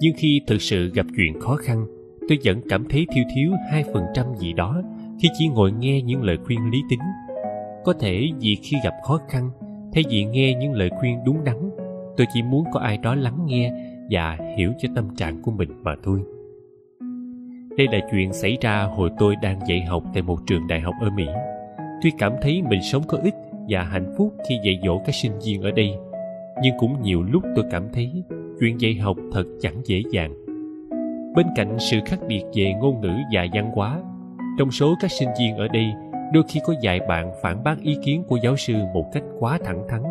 Nhưng 0.00 0.14
khi 0.16 0.40
thực 0.46 0.62
sự 0.62 0.90
gặp 0.94 1.06
chuyện 1.16 1.40
khó 1.40 1.56
khăn, 1.56 1.86
tôi 2.28 2.38
vẫn 2.44 2.60
cảm 2.68 2.84
thấy 2.88 3.06
thiếu 3.12 3.24
thiếu 3.34 3.50
hai 3.70 3.84
phần 3.92 4.04
trăm 4.14 4.26
gì 4.36 4.52
đó 4.52 4.82
khi 5.20 5.28
chỉ 5.38 5.48
ngồi 5.48 5.72
nghe 5.72 6.02
những 6.02 6.22
lời 6.22 6.36
khuyên 6.44 6.70
lý 6.70 6.78
tính. 6.90 7.00
Có 7.84 7.92
thể 8.00 8.28
vì 8.40 8.56
khi 8.62 8.76
gặp 8.84 8.94
khó 9.04 9.18
khăn, 9.28 9.50
thay 9.92 10.04
vì 10.10 10.24
nghe 10.24 10.54
những 10.54 10.72
lời 10.72 10.90
khuyên 11.00 11.18
đúng 11.24 11.44
đắn, 11.44 11.70
tôi 12.16 12.26
chỉ 12.34 12.42
muốn 12.42 12.64
có 12.72 12.80
ai 12.80 12.98
đó 12.98 13.14
lắng 13.14 13.38
nghe 13.46 13.72
và 14.10 14.38
hiểu 14.56 14.72
cho 14.78 14.88
tâm 14.94 15.16
trạng 15.16 15.42
của 15.42 15.50
mình 15.50 15.82
mà 15.82 15.94
thôi. 16.02 16.20
Đây 17.76 17.86
là 17.92 17.98
chuyện 18.10 18.32
xảy 18.32 18.56
ra 18.60 18.82
hồi 18.82 19.10
tôi 19.18 19.34
đang 19.42 19.58
dạy 19.68 19.80
học 19.80 20.02
tại 20.14 20.22
một 20.22 20.38
trường 20.46 20.66
đại 20.66 20.80
học 20.80 20.94
ở 21.00 21.10
mỹ 21.10 21.26
tuy 22.02 22.12
cảm 22.18 22.32
thấy 22.42 22.62
mình 22.62 22.82
sống 22.82 23.02
có 23.08 23.18
ích 23.22 23.34
và 23.68 23.82
hạnh 23.82 24.14
phúc 24.18 24.34
khi 24.48 24.58
dạy 24.64 24.78
dỗ 24.84 24.98
các 25.06 25.14
sinh 25.14 25.32
viên 25.44 25.62
ở 25.62 25.70
đây, 25.70 25.94
nhưng 26.62 26.74
cũng 26.78 27.02
nhiều 27.02 27.22
lúc 27.22 27.42
tôi 27.56 27.64
cảm 27.70 27.88
thấy 27.92 28.22
chuyện 28.60 28.80
dạy 28.80 28.94
học 28.94 29.16
thật 29.32 29.44
chẳng 29.60 29.80
dễ 29.84 30.02
dàng. 30.10 30.34
Bên 31.34 31.46
cạnh 31.56 31.76
sự 31.78 31.96
khác 32.06 32.18
biệt 32.28 32.42
về 32.54 32.74
ngôn 32.80 33.00
ngữ 33.00 33.12
và 33.34 33.46
văn 33.54 33.70
hóa, 33.74 34.02
trong 34.58 34.70
số 34.70 34.94
các 35.00 35.10
sinh 35.10 35.28
viên 35.40 35.56
ở 35.56 35.68
đây, 35.68 35.86
đôi 36.32 36.42
khi 36.48 36.60
có 36.66 36.74
vài 36.82 37.00
bạn 37.08 37.32
phản 37.42 37.64
bác 37.64 37.82
ý 37.82 37.96
kiến 38.04 38.22
của 38.28 38.38
giáo 38.42 38.56
sư 38.56 38.74
một 38.94 39.04
cách 39.12 39.22
quá 39.38 39.58
thẳng 39.64 39.86
thắn, 39.88 40.02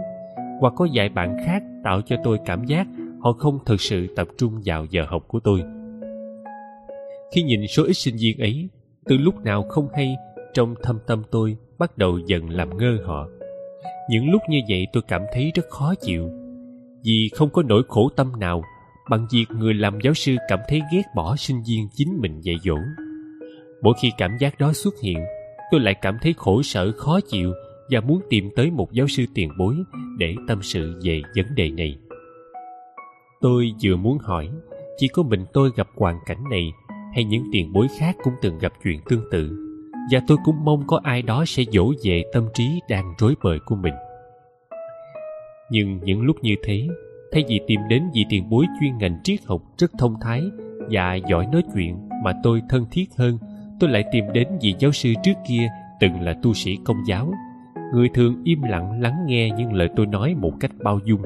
hoặc 0.59 0.73
có 0.75 0.87
vài 0.93 1.09
bạn 1.09 1.37
khác 1.45 1.63
tạo 1.83 2.01
cho 2.01 2.15
tôi 2.23 2.39
cảm 2.45 2.63
giác 2.63 2.87
họ 3.19 3.31
không 3.31 3.59
thực 3.65 3.81
sự 3.81 4.07
tập 4.15 4.27
trung 4.37 4.61
vào 4.65 4.85
giờ 4.85 5.05
học 5.07 5.23
của 5.27 5.39
tôi. 5.39 5.63
Khi 7.31 7.43
nhìn 7.43 7.67
số 7.67 7.83
ít 7.83 7.93
sinh 7.93 8.15
viên 8.19 8.39
ấy, 8.39 8.69
từ 9.05 9.17
lúc 9.17 9.43
nào 9.43 9.63
không 9.63 9.87
hay 9.93 10.15
trong 10.53 10.75
thâm 10.83 10.99
tâm 11.07 11.23
tôi 11.31 11.57
bắt 11.79 11.97
đầu 11.97 12.19
dần 12.27 12.49
làm 12.49 12.77
ngơ 12.77 12.97
họ. 13.05 13.27
Những 14.09 14.31
lúc 14.31 14.41
như 14.49 14.59
vậy 14.69 14.87
tôi 14.93 15.03
cảm 15.07 15.21
thấy 15.33 15.51
rất 15.55 15.65
khó 15.69 15.93
chịu, 16.01 16.29
vì 17.03 17.29
không 17.33 17.49
có 17.49 17.63
nỗi 17.63 17.83
khổ 17.87 18.09
tâm 18.15 18.31
nào 18.39 18.63
bằng 19.09 19.27
việc 19.31 19.45
người 19.49 19.73
làm 19.73 19.99
giáo 20.01 20.13
sư 20.13 20.35
cảm 20.47 20.59
thấy 20.69 20.81
ghét 20.93 21.03
bỏ 21.15 21.35
sinh 21.35 21.63
viên 21.67 21.87
chính 21.95 22.21
mình 22.21 22.41
dạy 22.41 22.55
dỗ. 22.63 22.77
Mỗi 23.81 23.93
khi 24.01 24.11
cảm 24.17 24.37
giác 24.39 24.59
đó 24.59 24.73
xuất 24.73 24.93
hiện, 25.03 25.17
tôi 25.71 25.79
lại 25.79 25.95
cảm 26.01 26.17
thấy 26.21 26.33
khổ 26.37 26.61
sở, 26.61 26.91
khó 26.91 27.19
chịu 27.27 27.53
và 27.89 27.99
muốn 27.99 28.21
tìm 28.29 28.49
tới 28.55 28.71
một 28.71 28.91
giáo 28.91 29.07
sư 29.07 29.25
tiền 29.33 29.49
bối 29.57 29.75
để 30.17 30.35
tâm 30.47 30.61
sự 30.61 30.99
về 31.03 31.21
vấn 31.35 31.55
đề 31.55 31.69
này. 31.69 31.97
Tôi 33.41 33.71
vừa 33.83 33.95
muốn 33.95 34.17
hỏi, 34.17 34.49
chỉ 34.97 35.07
có 35.07 35.23
mình 35.23 35.45
tôi 35.53 35.71
gặp 35.75 35.87
hoàn 35.95 36.19
cảnh 36.25 36.43
này 36.49 36.71
hay 37.15 37.23
những 37.23 37.43
tiền 37.51 37.73
bối 37.73 37.87
khác 37.99 38.15
cũng 38.23 38.33
từng 38.41 38.59
gặp 38.59 38.73
chuyện 38.83 38.99
tương 39.09 39.21
tự? 39.31 39.64
Và 40.11 40.19
tôi 40.27 40.37
cũng 40.43 40.65
mong 40.65 40.87
có 40.87 40.99
ai 41.03 41.21
đó 41.21 41.43
sẽ 41.47 41.63
dỗ 41.71 41.93
về 42.03 42.23
tâm 42.33 42.47
trí 42.53 42.81
đang 42.89 43.13
rối 43.17 43.35
bời 43.43 43.59
của 43.65 43.75
mình. 43.75 43.93
Nhưng 45.69 45.99
những 46.03 46.21
lúc 46.21 46.35
như 46.41 46.55
thế, 46.63 46.87
thay 47.31 47.43
vì 47.47 47.59
tìm 47.67 47.81
đến 47.89 48.03
vị 48.13 48.25
tiền 48.29 48.49
bối 48.49 48.65
chuyên 48.79 48.97
ngành 48.97 49.19
triết 49.23 49.39
học 49.45 49.61
rất 49.77 49.91
thông 49.97 50.15
thái 50.21 50.43
và 50.89 51.15
giỏi 51.15 51.47
nói 51.51 51.63
chuyện 51.73 52.09
mà 52.23 52.33
tôi 52.43 52.61
thân 52.69 52.85
thiết 52.91 53.05
hơn, 53.17 53.37
tôi 53.79 53.89
lại 53.89 54.03
tìm 54.11 54.25
đến 54.33 54.47
vị 54.61 54.75
giáo 54.79 54.91
sư 54.91 55.13
trước 55.23 55.33
kia, 55.47 55.69
từng 55.99 56.21
là 56.21 56.33
tu 56.43 56.53
sĩ 56.53 56.77
công 56.85 56.97
giáo, 57.07 57.33
người 57.93 58.09
thường 58.13 58.41
im 58.43 58.61
lặng 58.61 59.01
lắng 59.01 59.25
nghe 59.25 59.49
những 59.49 59.73
lời 59.73 59.89
tôi 59.95 60.05
nói 60.05 60.35
một 60.35 60.53
cách 60.59 60.71
bao 60.83 60.99
dung. 61.05 61.21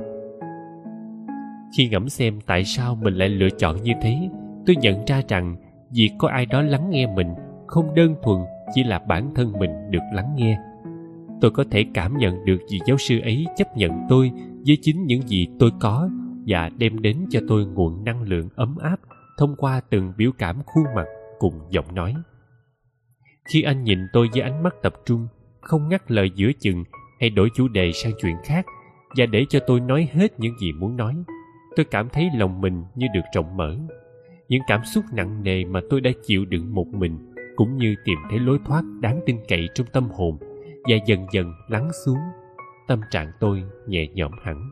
Khi 1.77 1.87
ngẫm 1.89 2.09
xem 2.09 2.39
tại 2.45 2.63
sao 2.63 2.95
mình 2.95 3.13
lại 3.13 3.29
lựa 3.29 3.49
chọn 3.49 3.83
như 3.83 3.93
thế, 4.01 4.29
tôi 4.65 4.75
nhận 4.75 5.05
ra 5.05 5.21
rằng 5.27 5.55
việc 5.91 6.09
có 6.17 6.27
ai 6.27 6.45
đó 6.45 6.61
lắng 6.61 6.89
nghe 6.89 7.07
mình 7.07 7.27
không 7.67 7.95
đơn 7.95 8.15
thuần 8.23 8.37
chỉ 8.73 8.83
là 8.83 8.99
bản 8.99 9.31
thân 9.35 9.51
mình 9.59 9.71
được 9.89 10.03
lắng 10.13 10.35
nghe. 10.35 10.59
Tôi 11.41 11.51
có 11.51 11.63
thể 11.71 11.85
cảm 11.93 12.17
nhận 12.17 12.45
được 12.45 12.57
vị 12.71 12.79
giáo 12.85 12.97
sư 12.97 13.19
ấy 13.19 13.45
chấp 13.57 13.77
nhận 13.77 13.91
tôi 14.09 14.31
với 14.67 14.77
chính 14.81 15.05
những 15.05 15.27
gì 15.27 15.47
tôi 15.59 15.71
có 15.79 16.09
và 16.47 16.69
đem 16.77 17.01
đến 17.01 17.25
cho 17.29 17.39
tôi 17.47 17.65
nguồn 17.65 18.03
năng 18.03 18.21
lượng 18.21 18.49
ấm 18.55 18.77
áp 18.81 18.99
thông 19.37 19.55
qua 19.55 19.81
từng 19.89 20.13
biểu 20.17 20.31
cảm 20.37 20.61
khuôn 20.65 20.83
mặt 20.95 21.05
cùng 21.39 21.53
giọng 21.69 21.95
nói. 21.95 22.15
Khi 23.49 23.61
anh 23.61 23.83
nhìn 23.83 23.99
tôi 24.13 24.29
với 24.33 24.41
ánh 24.41 24.63
mắt 24.63 24.75
tập 24.81 24.93
trung, 25.05 25.27
không 25.61 25.89
ngắt 25.89 26.11
lời 26.11 26.31
giữa 26.35 26.51
chừng 26.59 26.83
hay 27.19 27.29
đổi 27.29 27.49
chủ 27.55 27.67
đề 27.67 27.91
sang 27.91 28.13
chuyện 28.21 28.35
khác 28.43 28.65
và 29.17 29.25
để 29.25 29.45
cho 29.49 29.59
tôi 29.67 29.79
nói 29.79 30.09
hết 30.13 30.39
những 30.39 30.57
gì 30.57 30.71
muốn 30.71 30.97
nói, 30.97 31.15
tôi 31.75 31.85
cảm 31.91 32.09
thấy 32.09 32.29
lòng 32.35 32.61
mình 32.61 32.83
như 32.95 33.07
được 33.13 33.21
rộng 33.35 33.57
mở. 33.57 33.77
Những 34.49 34.61
cảm 34.67 34.85
xúc 34.85 35.05
nặng 35.13 35.43
nề 35.43 35.65
mà 35.65 35.79
tôi 35.89 36.01
đã 36.01 36.11
chịu 36.23 36.45
đựng 36.45 36.73
một 36.75 36.87
mình 36.87 37.28
cũng 37.59 37.77
như 37.77 37.95
tìm 38.05 38.17
thấy 38.29 38.39
lối 38.39 38.59
thoát 38.65 38.83
đáng 39.01 39.19
tin 39.25 39.37
cậy 39.47 39.69
trong 39.75 39.87
tâm 39.93 40.09
hồn 40.09 40.37
và 40.89 40.95
dần 41.05 41.25
dần 41.31 41.53
lắng 41.67 41.89
xuống 42.05 42.17
tâm 42.87 43.01
trạng 43.11 43.31
tôi 43.39 43.63
nhẹ 43.87 44.07
nhõm 44.13 44.31
hẳn. 44.43 44.71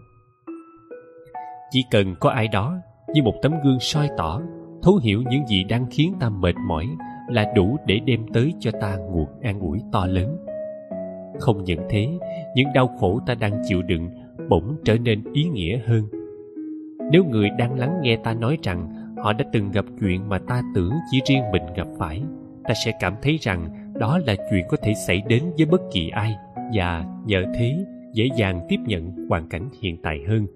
Chỉ 1.72 1.84
cần 1.92 2.16
có 2.20 2.30
ai 2.30 2.48
đó 2.48 2.78
như 3.14 3.24
một 3.24 3.34
tấm 3.42 3.54
gương 3.64 3.80
soi 3.80 4.10
tỏ, 4.18 4.42
thấu 4.84 5.00
hiểu 5.04 5.24
những 5.30 5.48
gì 5.48 5.64
đang 5.64 5.86
khiến 5.92 6.14
ta 6.20 6.30
mệt 6.30 6.56
mỏi 6.68 6.88
là 7.30 7.52
đủ 7.56 7.78
để 7.86 8.00
đem 8.06 8.26
tới 8.34 8.54
cho 8.60 8.72
ta 8.82 8.96
nguồn 8.96 9.28
an 9.42 9.60
ủi 9.60 9.80
to 9.92 10.06
lớn. 10.06 10.46
Không 11.40 11.64
những 11.64 11.82
thế, 11.90 12.08
những 12.56 12.68
đau 12.74 12.88
khổ 13.00 13.20
ta 13.26 13.36
đang 13.36 13.62
chịu 13.68 13.82
đựng 13.82 14.10
bỗng 14.50 14.76
trở 14.86 14.98
nên 14.98 15.24
ý 15.34 15.44
nghĩa 15.44 15.80
hơn. 15.86 16.04
Nếu 17.12 17.24
người 17.24 17.50
đang 17.50 17.80
lắng 17.80 18.00
nghe 18.02 18.18
ta 18.24 18.34
nói 18.34 18.58
rằng 18.64 18.90
họ 19.18 19.34
đã 19.34 19.46
từng 19.54 19.72
gặp 19.72 19.86
chuyện 20.00 20.30
mà 20.30 20.40
ta 20.40 20.62
tưởng 20.76 20.94
chỉ 21.12 21.22
riêng 21.26 21.52
mình 21.52 21.64
gặp 21.76 21.88
phải 21.98 22.24
ta 22.68 22.74
sẽ 22.86 22.92
cảm 23.00 23.16
thấy 23.22 23.38
rằng 23.42 23.92
đó 24.00 24.20
là 24.28 24.36
chuyện 24.50 24.66
có 24.70 24.78
thể 24.84 24.94
xảy 25.08 25.22
đến 25.28 25.44
với 25.58 25.66
bất 25.66 25.82
kỳ 25.94 26.10
ai 26.10 26.36
và 26.74 27.06
nhờ 27.26 27.46
thế 27.56 27.86
dễ 28.14 28.30
dàng 28.38 28.66
tiếp 28.70 28.78
nhận 28.86 29.28
hoàn 29.30 29.50
cảnh 29.50 29.70
hiện 29.82 30.02
tại 30.04 30.24
hơn. 30.28 30.48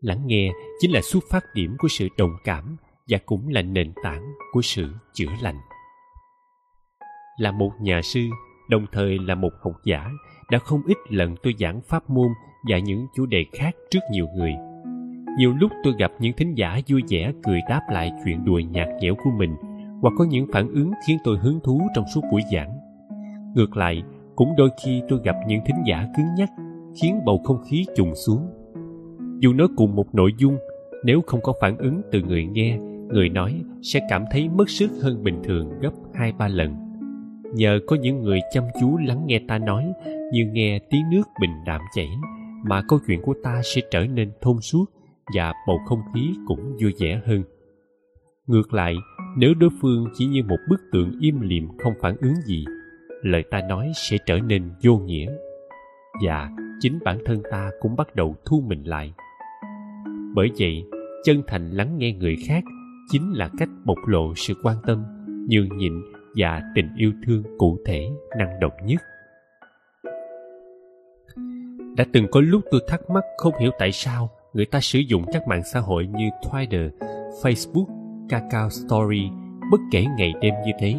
Lắng 0.00 0.22
nghe 0.26 0.50
chính 0.80 0.90
là 0.90 1.00
xuất 1.02 1.24
phát 1.30 1.44
điểm 1.54 1.76
của 1.78 1.88
sự 1.88 2.08
đồng 2.18 2.36
cảm 2.44 2.76
và 3.08 3.18
cũng 3.26 3.48
là 3.48 3.62
nền 3.62 3.92
tảng 4.04 4.24
của 4.52 4.62
sự 4.62 4.94
chữa 5.14 5.32
lành. 5.42 5.56
Là 7.38 7.52
một 7.52 7.70
nhà 7.80 8.02
sư, 8.02 8.20
đồng 8.70 8.86
thời 8.92 9.18
là 9.18 9.34
một 9.34 9.52
học 9.60 9.72
giả, 9.84 10.10
đã 10.50 10.58
không 10.58 10.82
ít 10.86 10.96
lần 11.08 11.34
tôi 11.42 11.54
giảng 11.58 11.80
pháp 11.80 12.10
môn 12.10 12.28
và 12.68 12.78
những 12.78 13.06
chủ 13.16 13.26
đề 13.26 13.44
khác 13.52 13.76
trước 13.90 14.00
nhiều 14.10 14.26
người. 14.36 14.52
Nhiều 15.38 15.54
lúc 15.60 15.72
tôi 15.84 15.94
gặp 15.98 16.12
những 16.18 16.32
thính 16.36 16.54
giả 16.54 16.80
vui 16.88 17.02
vẻ 17.08 17.32
cười 17.44 17.60
đáp 17.68 17.80
lại 17.92 18.12
chuyện 18.24 18.44
đùa 18.44 18.58
nhạt 18.58 18.88
nhẽo 19.00 19.14
của 19.14 19.30
mình 19.36 19.56
hoặc 20.00 20.14
có 20.18 20.24
những 20.24 20.46
phản 20.52 20.68
ứng 20.68 20.90
khiến 21.06 21.18
tôi 21.24 21.38
hứng 21.38 21.60
thú 21.64 21.80
trong 21.94 22.04
suốt 22.14 22.20
buổi 22.32 22.40
giảng. 22.52 22.78
Ngược 23.54 23.76
lại, 23.76 24.02
cũng 24.36 24.48
đôi 24.56 24.70
khi 24.84 25.02
tôi 25.08 25.20
gặp 25.24 25.36
những 25.46 25.60
thính 25.66 25.76
giả 25.86 26.08
cứng 26.16 26.26
nhắc, 26.36 26.50
khiến 27.02 27.20
bầu 27.24 27.42
không 27.44 27.64
khí 27.70 27.86
trùng 27.96 28.14
xuống. 28.14 28.46
Dù 29.38 29.52
nói 29.52 29.68
cùng 29.76 29.96
một 29.96 30.14
nội 30.14 30.32
dung, 30.38 30.56
nếu 31.04 31.20
không 31.26 31.40
có 31.42 31.52
phản 31.60 31.76
ứng 31.76 32.00
từ 32.12 32.22
người 32.22 32.46
nghe, 32.46 32.78
người 33.08 33.28
nói 33.28 33.62
sẽ 33.82 34.00
cảm 34.08 34.24
thấy 34.30 34.48
mất 34.48 34.70
sức 34.70 34.90
hơn 35.02 35.24
bình 35.24 35.40
thường 35.44 35.80
gấp 35.80 35.92
hai 36.14 36.32
ba 36.32 36.48
lần. 36.48 36.74
Nhờ 37.54 37.78
có 37.86 37.96
những 37.96 38.22
người 38.22 38.40
chăm 38.52 38.64
chú 38.80 38.96
lắng 38.96 39.22
nghe 39.26 39.40
ta 39.48 39.58
nói, 39.58 39.92
như 40.32 40.44
nghe 40.52 40.78
tiếng 40.90 41.10
nước 41.10 41.22
bình 41.40 41.50
đạm 41.66 41.80
chảy, 41.94 42.08
mà 42.64 42.82
câu 42.88 42.98
chuyện 43.06 43.22
của 43.22 43.34
ta 43.44 43.60
sẽ 43.64 43.80
trở 43.90 44.06
nên 44.06 44.30
thông 44.40 44.60
suốt 44.60 44.84
và 45.34 45.52
bầu 45.66 45.78
không 45.86 46.00
khí 46.14 46.20
cũng 46.46 46.76
vui 46.82 46.92
vẻ 47.00 47.20
hơn. 47.26 47.42
Ngược 48.46 48.74
lại 48.74 48.94
nếu 49.38 49.54
đối 49.54 49.70
phương 49.80 50.06
chỉ 50.14 50.26
như 50.26 50.42
một 50.42 50.58
bức 50.68 50.80
tượng 50.92 51.12
im 51.20 51.40
lìm 51.40 51.68
không 51.78 51.94
phản 52.00 52.16
ứng 52.20 52.34
gì 52.46 52.64
lời 53.22 53.44
ta 53.50 53.60
nói 53.68 53.92
sẽ 53.94 54.16
trở 54.26 54.38
nên 54.38 54.70
vô 54.82 54.98
nghĩa. 54.98 55.32
Và 56.24 56.50
chính 56.80 56.98
bản 57.04 57.18
thân 57.24 57.42
ta 57.50 57.70
cũng 57.80 57.96
bắt 57.96 58.14
đầu 58.16 58.36
thu 58.44 58.62
mình 58.66 58.84
lại. 58.84 59.12
Bởi 60.34 60.50
vậy 60.58 60.84
chân 61.24 61.42
thành 61.46 61.70
lắng 61.70 61.98
nghe 61.98 62.12
người 62.12 62.36
khác 62.46 62.64
chính 63.12 63.32
là 63.32 63.50
cách 63.58 63.68
bộc 63.84 63.98
lộ 64.06 64.34
sự 64.36 64.54
quan 64.62 64.76
tâm 64.86 65.04
nhường 65.48 65.78
nhịn 65.78 65.92
và 66.36 66.62
tình 66.74 66.88
yêu 66.96 67.12
thương 67.26 67.42
cụ 67.58 67.78
thể 67.86 68.08
năng 68.38 68.60
động 68.60 68.72
nhất. 68.84 69.02
Đã 71.96 72.04
từng 72.12 72.26
có 72.30 72.40
lúc 72.40 72.62
tôi 72.70 72.80
thắc 72.88 73.10
mắc 73.10 73.24
không 73.36 73.58
hiểu 73.60 73.70
tại 73.78 73.92
sao 73.92 74.30
người 74.52 74.66
ta 74.66 74.80
sử 74.80 74.98
dụng 74.98 75.24
các 75.32 75.48
mạng 75.48 75.62
xã 75.72 75.80
hội 75.80 76.06
như 76.06 76.28
Twitter, 76.42 76.90
Facebook, 77.42 78.07
Kakao 78.28 78.70
Story 78.70 79.30
bất 79.70 79.80
kể 79.90 80.04
ngày 80.16 80.32
đêm 80.40 80.54
như 80.66 80.72
thế. 80.78 80.94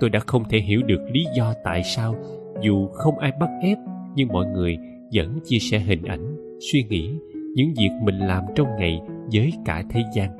Tôi 0.00 0.10
đã 0.10 0.20
không 0.20 0.44
thể 0.48 0.58
hiểu 0.58 0.82
được 0.82 1.00
lý 1.12 1.26
do 1.36 1.54
tại 1.64 1.82
sao 1.82 2.14
dù 2.62 2.88
không 2.88 3.18
ai 3.18 3.32
bắt 3.40 3.48
ép 3.62 3.78
nhưng 4.14 4.28
mọi 4.28 4.46
người 4.46 4.78
vẫn 5.12 5.38
chia 5.44 5.58
sẻ 5.58 5.78
hình 5.78 6.02
ảnh, 6.02 6.36
suy 6.72 6.84
nghĩ, 6.88 7.10
những 7.54 7.74
việc 7.78 7.90
mình 8.02 8.18
làm 8.18 8.44
trong 8.56 8.68
ngày 8.78 9.00
với 9.32 9.52
cả 9.64 9.82
thế 9.90 10.02
gian. 10.14 10.30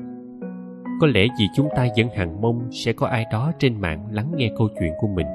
Có 1.00 1.06
lẽ 1.06 1.26
vì 1.38 1.46
chúng 1.56 1.68
ta 1.76 1.88
vẫn 1.96 2.08
hằng 2.14 2.40
mong 2.40 2.68
sẽ 2.70 2.92
có 2.92 3.06
ai 3.06 3.24
đó 3.32 3.52
trên 3.58 3.80
mạng 3.80 4.06
lắng 4.12 4.32
nghe 4.36 4.50
câu 4.58 4.68
chuyện 4.80 4.92
của 5.00 5.08
mình. 5.08 5.26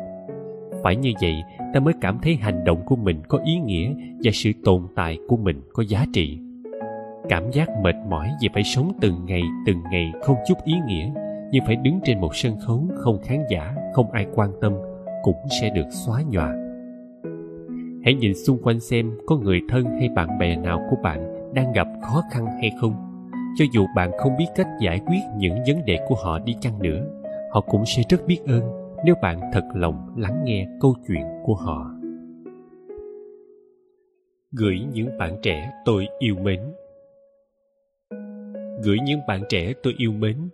Phải 0.84 0.96
như 0.96 1.12
vậy 1.22 1.36
ta 1.74 1.80
mới 1.80 1.94
cảm 2.02 2.20
thấy 2.22 2.36
hành 2.36 2.64
động 2.64 2.86
của 2.86 2.96
mình 2.96 3.22
có 3.28 3.40
ý 3.46 3.60
nghĩa 3.66 3.94
và 4.24 4.32
sự 4.34 4.52
tồn 4.64 4.82
tại 4.96 5.18
của 5.28 5.38
mình 5.38 5.62
có 5.74 5.84
giá 5.84 6.06
trị 6.14 6.40
cảm 7.30 7.52
giác 7.52 7.70
mệt 7.82 7.96
mỏi 8.10 8.32
vì 8.42 8.50
phải 8.54 8.64
sống 8.64 8.92
từng 9.02 9.26
ngày 9.26 9.42
từng 9.66 9.78
ngày 9.92 10.14
không 10.22 10.38
chút 10.48 10.58
ý 10.64 10.74
nghĩa, 10.88 11.12
nhưng 11.52 11.66
phải 11.66 11.76
đứng 11.76 12.00
trên 12.04 12.20
một 12.22 12.36
sân 12.36 12.60
khấu 12.60 12.84
không 12.96 13.20
khán 13.24 13.44
giả, 13.50 13.76
không 13.94 14.12
ai 14.12 14.26
quan 14.36 14.50
tâm, 14.62 14.74
cũng 15.24 15.36
sẽ 15.62 15.70
được 15.70 15.88
xóa 16.06 16.22
nhòa. 16.30 16.54
Hãy 18.04 18.14
nhìn 18.14 18.34
xung 18.46 18.62
quanh 18.64 18.80
xem 18.80 19.12
có 19.28 19.36
người 19.36 19.62
thân 19.70 19.86
hay 19.86 20.10
bạn 20.10 20.40
bè 20.40 20.56
nào 20.56 20.88
của 20.90 20.98
bạn 21.04 21.54
đang 21.54 21.74
gặp 21.74 21.88
khó 22.02 22.22
khăn 22.32 22.46
hay 22.46 22.72
không. 22.82 22.94
Cho 23.58 23.66
dù 23.74 23.86
bạn 23.96 24.12
không 24.18 24.38
biết 24.38 24.46
cách 24.56 24.68
giải 24.82 25.00
quyết 25.06 25.20
những 25.38 25.56
vấn 25.68 25.86
đề 25.86 25.98
của 26.08 26.16
họ 26.24 26.40
đi 26.40 26.56
chăng 26.60 26.80
nữa, 26.80 27.06
họ 27.52 27.62
cũng 27.62 27.86
sẽ 27.86 28.04
rất 28.10 28.28
biết 28.28 28.40
ơn 28.48 28.62
nếu 29.06 29.16
bạn 29.22 29.40
thật 29.54 29.64
lòng 29.74 30.14
lắng 30.18 30.44
nghe 30.46 30.68
câu 30.82 30.96
chuyện 31.08 31.24
của 31.44 31.56
họ. 31.56 31.92
Gửi 34.52 34.80
những 34.94 35.18
bạn 35.18 35.38
trẻ 35.42 35.72
tôi 35.86 36.08
yêu 36.20 36.36
mến 36.44 36.60
gửi 38.84 38.98
những 39.04 39.20
bạn 39.28 39.44
trẻ 39.50 39.74
tôi 39.84 39.94
yêu 39.98 40.12
mến. 40.12 40.50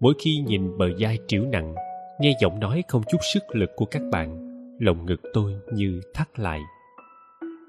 Mỗi 0.00 0.14
khi 0.18 0.38
nhìn 0.46 0.78
bờ 0.78 0.86
vai 0.98 1.18
triểu 1.26 1.44
nặng, 1.44 1.74
nghe 2.20 2.36
giọng 2.40 2.60
nói 2.60 2.84
không 2.88 3.02
chút 3.10 3.18
sức 3.34 3.42
lực 3.52 3.70
của 3.76 3.84
các 3.84 4.02
bạn, 4.10 4.48
lòng 4.80 5.06
ngực 5.06 5.20
tôi 5.32 5.54
như 5.72 6.00
thắt 6.14 6.38
lại. 6.38 6.60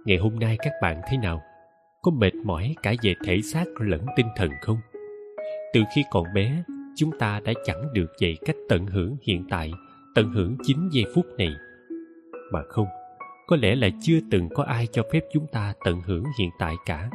Ngày 0.06 0.18
hôm 0.18 0.40
nay 0.40 0.58
các 0.60 0.74
bạn 0.82 1.02
thế 1.10 1.18
nào? 1.18 1.42
Có 2.02 2.12
mệt 2.12 2.36
mỏi 2.36 2.76
cả 2.84 2.94
về 3.04 3.14
thể 3.26 3.42
xác 3.42 3.66
lẫn 3.80 4.06
tinh 4.16 4.28
thần 4.36 4.50
không? 4.62 4.78
Từ 5.74 5.82
khi 5.96 6.04
còn 6.12 6.26
bé, 6.36 6.64
chúng 6.96 7.20
ta 7.20 7.40
đã 7.46 7.54
chẳng 7.66 7.94
được 7.94 8.12
dạy 8.20 8.38
cách 8.46 8.56
tận 8.70 8.86
hưởng 8.86 9.16
hiện 9.22 9.46
tại, 9.50 9.72
tận 10.16 10.32
hưởng 10.32 10.58
chính 10.64 10.90
giây 10.92 11.06
phút 11.16 11.26
này. 11.38 11.54
Mà 12.52 12.60
không, 12.70 12.88
có 13.48 13.56
lẽ 13.56 13.76
là 13.76 13.90
chưa 14.02 14.20
từng 14.32 14.50
có 14.50 14.64
ai 14.64 14.88
cho 14.92 15.04
phép 15.12 15.22
chúng 15.34 15.48
ta 15.52 15.74
tận 15.86 16.02
hưởng 16.06 16.24
hiện 16.40 16.50
tại 16.60 16.76
cả 16.86 17.10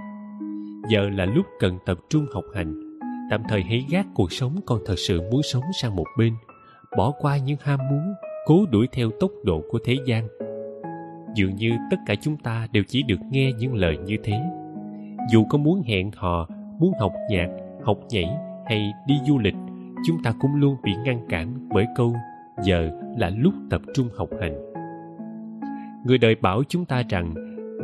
giờ 0.91 1.11
là 1.11 1.25
lúc 1.25 1.47
cần 1.59 1.79
tập 1.87 1.99
trung 2.11 2.27
học 2.33 2.45
hành. 2.55 2.99
Tạm 3.31 3.43
thời 3.49 3.63
hãy 3.63 3.87
gác 3.91 4.07
cuộc 4.15 4.33
sống 4.33 4.61
con 4.67 4.79
thật 4.87 4.99
sự 4.99 5.21
muốn 5.31 5.43
sống 5.43 5.63
sang 5.81 5.97
một 5.97 6.07
bên. 6.19 6.35
Bỏ 6.97 7.13
qua 7.21 7.37
những 7.37 7.57
ham 7.61 7.81
muốn, 7.91 8.15
cố 8.47 8.67
đuổi 8.71 8.89
theo 8.93 9.11
tốc 9.21 9.31
độ 9.45 9.63
của 9.71 9.79
thế 9.85 9.97
gian. 10.07 10.29
Dường 11.35 11.57
như 11.57 11.71
tất 11.91 11.97
cả 12.07 12.15
chúng 12.15 12.37
ta 12.37 12.69
đều 12.73 12.83
chỉ 12.89 13.03
được 13.03 13.21
nghe 13.31 13.53
những 13.53 13.75
lời 13.75 13.99
như 13.99 14.17
thế. 14.25 14.41
Dù 15.33 15.45
có 15.51 15.59
muốn 15.59 15.83
hẹn 15.83 16.11
hò, 16.17 16.49
muốn 16.79 16.93
học 17.01 17.13
nhạc, 17.31 17.49
học 17.85 17.99
nhảy 18.11 18.37
hay 18.67 18.93
đi 19.07 19.15
du 19.27 19.39
lịch, 19.39 19.55
chúng 20.07 20.23
ta 20.23 20.35
cũng 20.41 20.55
luôn 20.55 20.77
bị 20.85 20.93
ngăn 21.05 21.27
cản 21.29 21.69
bởi 21.69 21.87
câu, 21.97 22.15
giờ 22.63 22.91
là 23.17 23.31
lúc 23.37 23.55
tập 23.71 23.83
trung 23.95 24.09
học 24.17 24.29
hành. 24.41 24.73
Người 26.05 26.19
đời 26.19 26.35
bảo 26.35 26.63
chúng 26.69 26.85
ta 26.85 27.03
rằng, 27.09 27.35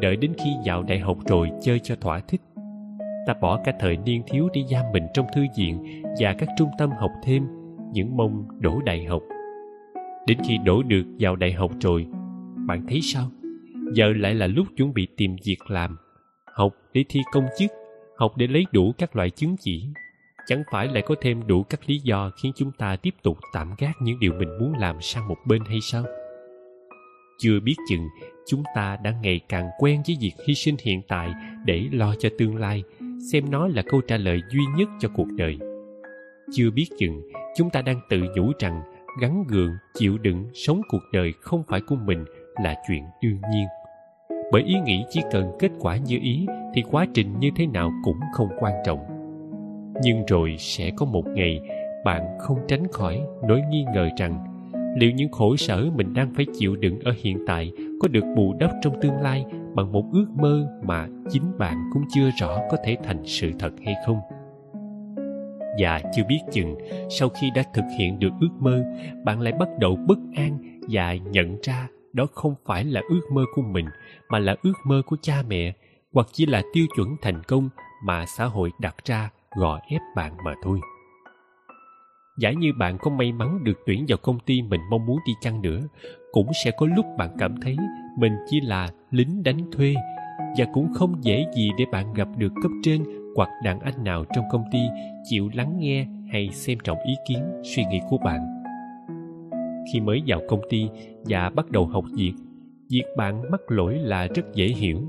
đợi 0.00 0.16
đến 0.16 0.32
khi 0.38 0.50
vào 0.64 0.82
đại 0.82 0.98
học 0.98 1.18
rồi 1.26 1.50
chơi 1.62 1.78
cho 1.78 1.96
thỏa 2.00 2.20
thích 2.20 2.40
ta 3.26 3.34
bỏ 3.40 3.60
cả 3.64 3.72
thời 3.80 3.96
niên 3.96 4.22
thiếu 4.26 4.48
đi 4.52 4.64
giam 4.70 4.84
mình 4.92 5.06
trong 5.14 5.26
thư 5.34 5.46
viện 5.58 6.02
và 6.20 6.34
các 6.38 6.48
trung 6.58 6.70
tâm 6.78 6.90
học 6.90 7.10
thêm 7.22 7.46
những 7.92 8.16
mong 8.16 8.46
đổ 8.60 8.80
đại 8.84 9.04
học. 9.04 9.22
Đến 10.26 10.38
khi 10.48 10.58
đổ 10.64 10.82
được 10.82 11.04
vào 11.18 11.36
đại 11.36 11.52
học 11.52 11.70
rồi, 11.80 12.06
bạn 12.66 12.86
thấy 12.88 13.00
sao? 13.00 13.30
Giờ 13.92 14.12
lại 14.16 14.34
là 14.34 14.46
lúc 14.46 14.66
chuẩn 14.76 14.94
bị 14.94 15.06
tìm 15.16 15.36
việc 15.44 15.58
làm, 15.68 15.96
học 16.54 16.74
để 16.92 17.04
thi 17.08 17.20
công 17.32 17.46
chức, 17.58 17.70
học 18.16 18.32
để 18.36 18.46
lấy 18.46 18.66
đủ 18.72 18.92
các 18.98 19.16
loại 19.16 19.30
chứng 19.30 19.56
chỉ. 19.60 19.86
Chẳng 20.46 20.62
phải 20.72 20.88
lại 20.88 21.02
có 21.06 21.14
thêm 21.20 21.46
đủ 21.46 21.62
các 21.62 21.80
lý 21.86 21.98
do 21.98 22.30
khiến 22.42 22.52
chúng 22.56 22.72
ta 22.78 22.96
tiếp 22.96 23.14
tục 23.22 23.38
tạm 23.52 23.74
gác 23.78 23.96
những 24.02 24.20
điều 24.20 24.32
mình 24.32 24.58
muốn 24.58 24.74
làm 24.78 25.00
sang 25.00 25.28
một 25.28 25.36
bên 25.46 25.62
hay 25.64 25.78
sao? 25.82 26.04
Chưa 27.38 27.60
biết 27.60 27.74
chừng, 27.88 28.08
chúng 28.46 28.62
ta 28.74 28.96
đã 29.04 29.14
ngày 29.22 29.40
càng 29.48 29.68
quen 29.78 30.02
với 30.06 30.16
việc 30.20 30.32
hy 30.46 30.54
sinh 30.54 30.76
hiện 30.84 31.02
tại 31.08 31.32
để 31.64 31.88
lo 31.92 32.14
cho 32.18 32.28
tương 32.38 32.56
lai 32.56 32.82
xem 33.32 33.50
nó 33.50 33.68
là 33.68 33.82
câu 33.82 34.00
trả 34.00 34.16
lời 34.16 34.42
duy 34.52 34.62
nhất 34.76 34.88
cho 35.00 35.08
cuộc 35.14 35.28
đời. 35.36 35.58
Chưa 36.52 36.70
biết 36.70 36.86
chừng, 36.98 37.22
chúng 37.56 37.70
ta 37.70 37.82
đang 37.82 38.00
tự 38.10 38.18
nhủ 38.36 38.52
rằng 38.58 38.82
gắn 39.20 39.44
gượng, 39.48 39.72
chịu 39.94 40.18
đựng 40.18 40.44
sống 40.54 40.80
cuộc 40.88 41.02
đời 41.12 41.32
không 41.40 41.62
phải 41.68 41.80
của 41.80 41.96
mình 41.96 42.24
là 42.62 42.74
chuyện 42.88 43.04
đương 43.22 43.38
nhiên. 43.52 43.66
Bởi 44.52 44.62
ý 44.62 44.74
nghĩ 44.84 45.04
chỉ 45.10 45.20
cần 45.32 45.52
kết 45.58 45.70
quả 45.80 45.96
như 45.96 46.18
ý 46.22 46.46
thì 46.74 46.82
quá 46.90 47.06
trình 47.14 47.38
như 47.40 47.50
thế 47.56 47.66
nào 47.66 47.92
cũng 48.04 48.20
không 48.34 48.48
quan 48.58 48.74
trọng. 48.84 48.98
Nhưng 50.02 50.26
rồi 50.26 50.56
sẽ 50.58 50.90
có 50.96 51.06
một 51.06 51.26
ngày 51.26 51.60
bạn 52.04 52.22
không 52.38 52.58
tránh 52.68 52.86
khỏi 52.92 53.20
nỗi 53.48 53.60
nghi 53.70 53.84
ngờ 53.94 54.08
rằng 54.18 54.44
liệu 54.96 55.10
những 55.10 55.30
khổ 55.32 55.56
sở 55.56 55.86
mình 55.94 56.14
đang 56.14 56.34
phải 56.34 56.46
chịu 56.58 56.76
đựng 56.76 57.00
ở 57.04 57.14
hiện 57.22 57.38
tại 57.46 57.72
có 58.00 58.08
được 58.08 58.24
bù 58.36 58.54
đắp 58.60 58.70
trong 58.82 59.00
tương 59.00 59.20
lai 59.20 59.44
bằng 59.74 59.92
một 59.92 60.04
ước 60.12 60.26
mơ 60.36 60.66
mà 60.82 61.08
chính 61.30 61.58
bạn 61.58 61.90
cũng 61.92 62.04
chưa 62.14 62.30
rõ 62.40 62.58
có 62.70 62.76
thể 62.84 62.96
thành 63.04 63.22
sự 63.24 63.52
thật 63.58 63.70
hay 63.84 63.94
không. 64.06 64.20
Và 65.78 66.00
chưa 66.14 66.22
biết 66.28 66.40
chừng, 66.52 66.76
sau 67.10 67.28
khi 67.28 67.50
đã 67.54 67.62
thực 67.74 67.84
hiện 67.98 68.18
được 68.18 68.30
ước 68.40 68.48
mơ, 68.58 68.84
bạn 69.24 69.40
lại 69.40 69.52
bắt 69.52 69.68
đầu 69.78 69.96
bất 70.06 70.18
an 70.36 70.58
và 70.88 71.14
nhận 71.14 71.56
ra 71.62 71.88
đó 72.12 72.26
không 72.34 72.54
phải 72.64 72.84
là 72.84 73.02
ước 73.08 73.20
mơ 73.32 73.44
của 73.54 73.62
mình, 73.62 73.86
mà 74.28 74.38
là 74.38 74.56
ước 74.62 74.72
mơ 74.84 75.02
của 75.06 75.16
cha 75.22 75.42
mẹ, 75.48 75.72
hoặc 76.12 76.26
chỉ 76.32 76.46
là 76.46 76.62
tiêu 76.72 76.86
chuẩn 76.96 77.16
thành 77.22 77.42
công 77.42 77.68
mà 78.04 78.26
xã 78.26 78.44
hội 78.44 78.70
đặt 78.80 78.94
ra, 79.04 79.30
gò 79.56 79.80
ép 79.88 80.00
bạn 80.16 80.32
mà 80.44 80.54
thôi. 80.62 80.80
Giả 82.38 82.50
như 82.50 82.72
bạn 82.78 82.98
có 82.98 83.10
may 83.10 83.32
mắn 83.32 83.64
được 83.64 83.78
tuyển 83.86 84.04
vào 84.08 84.18
công 84.22 84.38
ty 84.40 84.62
mình 84.62 84.80
mong 84.90 85.06
muốn 85.06 85.18
đi 85.26 85.32
chăng 85.40 85.62
nữa, 85.62 85.80
cũng 86.32 86.50
sẽ 86.64 86.70
có 86.76 86.86
lúc 86.96 87.06
bạn 87.18 87.30
cảm 87.38 87.54
thấy 87.62 87.76
mình 88.18 88.32
chỉ 88.50 88.60
là 88.60 88.88
lính 89.14 89.42
đánh 89.42 89.58
thuê 89.72 89.94
và 90.58 90.64
cũng 90.72 90.92
không 90.94 91.14
dễ 91.20 91.46
gì 91.56 91.70
để 91.78 91.84
bạn 91.92 92.14
gặp 92.14 92.28
được 92.36 92.52
cấp 92.62 92.70
trên 92.82 93.04
hoặc 93.36 93.48
đàn 93.64 93.80
anh 93.80 94.04
nào 94.04 94.24
trong 94.34 94.44
công 94.50 94.64
ty 94.72 94.78
chịu 95.24 95.50
lắng 95.54 95.76
nghe 95.78 96.06
hay 96.32 96.48
xem 96.52 96.78
trọng 96.84 96.98
ý 97.06 97.14
kiến, 97.28 97.38
suy 97.62 97.84
nghĩ 97.90 98.00
của 98.10 98.18
bạn. 98.18 98.40
Khi 99.92 100.00
mới 100.00 100.22
vào 100.26 100.40
công 100.48 100.60
ty 100.70 100.88
và 101.24 101.50
bắt 101.50 101.70
đầu 101.70 101.86
học 101.86 102.04
việc 102.16 102.32
việc 102.90 103.04
bạn 103.16 103.50
mắc 103.50 103.60
lỗi 103.68 103.94
là 103.98 104.26
rất 104.34 104.54
dễ 104.54 104.66
hiểu. 104.66 105.00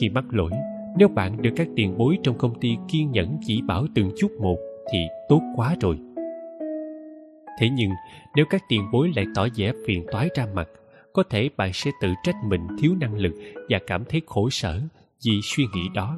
Khi 0.00 0.08
mắc 0.08 0.24
lỗi, 0.30 0.50
nếu 0.98 1.08
bạn 1.08 1.42
được 1.42 1.50
các 1.56 1.68
tiền 1.76 1.98
bối 1.98 2.18
trong 2.22 2.38
công 2.38 2.60
ty 2.60 2.76
kiên 2.88 3.10
nhẫn 3.10 3.38
chỉ 3.46 3.62
bảo 3.62 3.86
từng 3.94 4.10
chút 4.16 4.30
một 4.40 4.56
thì 4.92 4.98
tốt 5.28 5.40
quá 5.56 5.74
rồi. 5.80 5.98
Thế 7.60 7.68
nhưng, 7.72 7.90
nếu 8.36 8.44
các 8.50 8.62
tiền 8.68 8.82
bối 8.92 9.12
lại 9.16 9.24
tỏ 9.34 9.48
vẻ 9.56 9.72
phiền 9.86 10.06
toái 10.12 10.28
ra 10.34 10.46
mặt 10.54 10.68
có 11.18 11.24
thể 11.30 11.50
bạn 11.56 11.72
sẽ 11.72 11.90
tự 12.00 12.08
trách 12.22 12.36
mình 12.44 12.66
thiếu 12.78 12.94
năng 13.00 13.14
lực 13.14 13.32
và 13.68 13.78
cảm 13.86 14.04
thấy 14.04 14.22
khổ 14.26 14.50
sở 14.50 14.80
vì 15.24 15.40
suy 15.42 15.64
nghĩ 15.74 15.88
đó. 15.94 16.16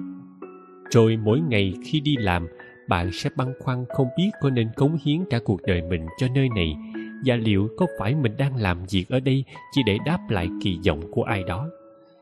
Rồi 0.90 1.16
mỗi 1.16 1.40
ngày 1.40 1.74
khi 1.84 2.00
đi 2.00 2.16
làm, 2.16 2.48
bạn 2.88 3.12
sẽ 3.12 3.30
băn 3.36 3.52
khoăn 3.60 3.84
không 3.88 4.08
biết 4.16 4.30
có 4.40 4.50
nên 4.50 4.68
cống 4.76 4.98
hiến 5.04 5.24
cả 5.30 5.38
cuộc 5.44 5.62
đời 5.62 5.82
mình 5.82 6.06
cho 6.18 6.26
nơi 6.34 6.48
này 6.56 6.76
và 7.24 7.36
liệu 7.36 7.68
có 7.76 7.86
phải 7.98 8.14
mình 8.14 8.36
đang 8.38 8.56
làm 8.56 8.78
việc 8.90 9.04
ở 9.08 9.20
đây 9.20 9.44
chỉ 9.72 9.82
để 9.86 9.98
đáp 10.06 10.18
lại 10.30 10.48
kỳ 10.62 10.78
vọng 10.86 11.00
của 11.10 11.22
ai 11.22 11.42
đó. 11.42 11.68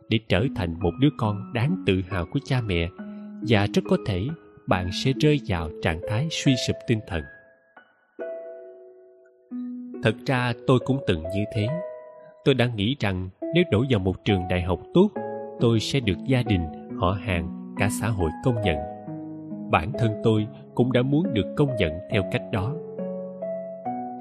Để 0.08 0.18
trở 0.28 0.46
thành 0.56 0.80
một 0.80 0.92
đứa 1.00 1.10
con 1.18 1.52
đáng 1.52 1.82
tự 1.86 2.02
hào 2.08 2.26
của 2.26 2.40
cha 2.44 2.60
mẹ 2.60 2.88
và 3.48 3.66
rất 3.74 3.82
có 3.88 3.96
thể 4.06 4.26
bạn 4.66 4.90
sẽ 5.04 5.12
rơi 5.20 5.40
vào 5.46 5.70
trạng 5.82 6.00
thái 6.08 6.28
suy 6.30 6.54
sụp 6.66 6.76
tinh 6.86 7.00
thần. 7.08 7.22
Thật 10.02 10.14
ra 10.26 10.52
tôi 10.66 10.78
cũng 10.78 10.98
từng 11.06 11.22
như 11.22 11.44
thế 11.54 11.68
tôi 12.48 12.54
đã 12.54 12.66
nghĩ 12.76 12.96
rằng 13.00 13.28
nếu 13.54 13.64
đổ 13.70 13.84
vào 13.90 14.00
một 14.00 14.24
trường 14.24 14.42
đại 14.50 14.62
học 14.62 14.80
tốt, 14.94 15.10
tôi 15.60 15.80
sẽ 15.80 16.00
được 16.00 16.18
gia 16.26 16.42
đình, 16.42 16.60
họ 17.00 17.18
hàng, 17.20 17.74
cả 17.76 17.88
xã 18.00 18.08
hội 18.08 18.30
công 18.44 18.54
nhận. 18.64 18.76
Bản 19.70 19.92
thân 19.98 20.12
tôi 20.24 20.46
cũng 20.74 20.92
đã 20.92 21.02
muốn 21.02 21.34
được 21.34 21.54
công 21.56 21.76
nhận 21.78 21.92
theo 22.10 22.22
cách 22.32 22.42
đó. 22.52 22.74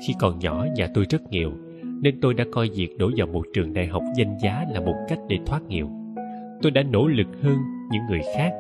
Khi 0.08 0.14
còn 0.20 0.40
nhỏ, 0.40 0.66
nhà 0.76 0.88
tôi 0.94 1.06
rất 1.10 1.22
nghèo, 1.30 1.52
nên 2.02 2.22
tôi 2.22 2.34
đã 2.34 2.46
coi 2.52 2.70
việc 2.70 2.98
đổ 2.98 3.12
vào 3.18 3.28
một 3.28 3.44
trường 3.54 3.74
đại 3.74 3.88
học 3.88 4.04
danh 4.16 4.38
giá 4.40 4.66
là 4.74 4.80
một 4.80 4.96
cách 5.08 5.20
để 5.28 5.40
thoát 5.46 5.62
nghèo. 5.68 5.88
Tôi 6.62 6.72
đã 6.72 6.84
nỗ 6.84 7.08
lực 7.08 7.28
hơn 7.42 7.58
những 7.92 8.02
người 8.10 8.22
khác 8.36 8.52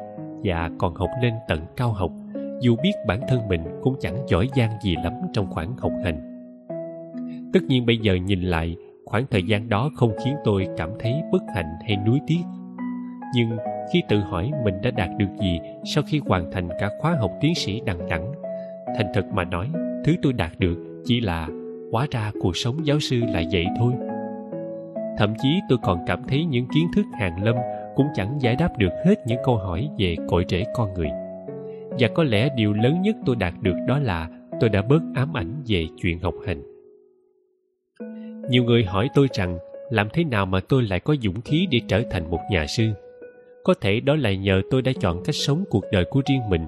và 0.44 0.72
còn 0.78 0.96
học 0.96 1.10
lên 1.22 1.34
tận 1.48 1.60
cao 1.76 1.92
học, 1.92 2.12
dù 2.62 2.76
biết 2.84 2.94
bản 3.08 3.20
thân 3.28 3.48
mình 3.48 3.62
cũng 3.82 3.96
chẳng 4.00 4.18
giỏi 4.28 4.50
giang 4.56 4.72
gì 4.84 4.96
lắm 5.04 5.14
trong 5.34 5.48
khoản 5.52 5.68
học 5.78 5.92
hành. 6.04 6.34
Tất 7.54 7.64
nhiên 7.64 7.86
bây 7.86 7.98
giờ 7.98 8.16
nhìn 8.16 8.42
lại 8.42 8.76
khoảng 9.08 9.26
thời 9.32 9.44
gian 9.44 9.70
đó 9.70 9.90
không 9.96 10.12
khiến 10.26 10.36
tôi 10.44 10.68
cảm 10.78 10.90
thấy 11.00 11.14
bất 11.32 11.42
hạnh 11.56 11.78
hay 11.88 11.98
nuối 12.06 12.20
tiếc. 12.28 12.42
Nhưng 13.36 13.58
khi 13.94 14.04
tự 14.10 14.20
hỏi 14.20 14.52
mình 14.64 14.82
đã 14.84 14.92
đạt 14.92 15.10
được 15.18 15.30
gì 15.42 15.60
sau 15.86 16.04
khi 16.08 16.22
hoàn 16.26 16.52
thành 16.52 16.70
cả 16.80 16.90
khóa 17.00 17.16
học 17.20 17.32
tiến 17.42 17.56
sĩ 17.56 17.82
đằng 17.86 18.10
đẳng, 18.10 18.32
thành 18.98 19.08
thật 19.14 19.26
mà 19.34 19.44
nói 19.44 19.70
thứ 20.06 20.16
tôi 20.22 20.34
đạt 20.34 20.52
được 20.60 21.02
chỉ 21.06 21.22
là 21.22 21.48
hóa 21.92 22.08
ra 22.12 22.32
cuộc 22.42 22.58
sống 22.58 22.86
giáo 22.86 23.00
sư 23.00 23.20
là 23.34 23.44
vậy 23.52 23.66
thôi. 23.80 23.94
Thậm 25.18 25.34
chí 25.42 25.60
tôi 25.70 25.78
còn 25.84 26.00
cảm 26.08 26.24
thấy 26.28 26.46
những 26.46 26.66
kiến 26.76 26.88
thức 26.96 27.06
hàn 27.20 27.44
lâm 27.44 27.56
cũng 27.96 28.08
chẳng 28.16 28.42
giải 28.42 28.56
đáp 28.56 28.78
được 28.78 28.92
hết 29.06 29.16
những 29.26 29.40
câu 29.44 29.58
hỏi 29.58 29.90
về 29.98 30.16
cội 30.28 30.46
rễ 30.50 30.64
con 30.74 30.94
người. 30.94 31.10
Và 32.00 32.08
có 32.16 32.24
lẽ 32.24 32.50
điều 32.56 32.74
lớn 32.74 33.02
nhất 33.02 33.16
tôi 33.26 33.36
đạt 33.36 33.54
được 33.62 33.76
đó 33.88 34.00
là 34.00 34.30
tôi 34.60 34.70
đã 34.70 34.82
bớt 34.82 35.02
ám 35.16 35.38
ảnh 35.38 35.64
về 35.68 35.88
chuyện 36.02 36.20
học 36.20 36.34
hành 36.46 36.77
nhiều 38.50 38.64
người 38.64 38.84
hỏi 38.84 39.10
tôi 39.14 39.28
rằng, 39.34 39.58
làm 39.90 40.08
thế 40.14 40.24
nào 40.24 40.46
mà 40.46 40.60
tôi 40.60 40.84
lại 40.84 41.00
có 41.00 41.16
dũng 41.22 41.42
khí 41.42 41.68
để 41.72 41.82
trở 41.88 42.04
thành 42.12 42.30
một 42.30 42.40
nhà 42.52 42.68
sư? 42.68 42.90
Có 43.64 43.74
thể 43.82 44.00
đó 44.00 44.16
là 44.16 44.34
nhờ 44.34 44.62
tôi 44.72 44.82
đã 44.82 44.92
chọn 45.00 45.24
cách 45.24 45.36
sống 45.36 45.64
cuộc 45.70 45.84
đời 45.92 46.06
của 46.10 46.22
riêng 46.30 46.50
mình. 46.50 46.68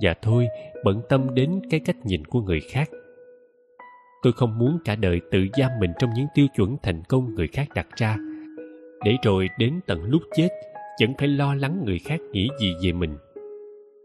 Và 0.00 0.14
thôi, 0.22 0.48
bận 0.84 1.02
tâm 1.08 1.34
đến 1.34 1.60
cái 1.70 1.80
cách 1.80 1.96
nhìn 2.04 2.24
của 2.24 2.40
người 2.40 2.60
khác. 2.60 2.90
Tôi 4.22 4.32
không 4.32 4.58
muốn 4.58 4.78
cả 4.84 4.94
đời 4.94 5.20
tự 5.30 5.46
giam 5.56 5.70
mình 5.80 5.92
trong 5.98 6.10
những 6.16 6.26
tiêu 6.34 6.46
chuẩn 6.56 6.76
thành 6.82 7.02
công 7.08 7.34
người 7.34 7.48
khác 7.48 7.68
đặt 7.74 7.86
ra. 7.96 8.16
Để 9.04 9.16
rồi 9.22 9.48
đến 9.58 9.80
tận 9.86 10.04
lúc 10.04 10.22
chết, 10.36 10.48
vẫn 11.00 11.14
phải 11.18 11.28
lo 11.28 11.54
lắng 11.54 11.82
người 11.84 11.98
khác 11.98 12.20
nghĩ 12.32 12.48
gì 12.60 12.74
về 12.84 12.92
mình. 12.92 13.16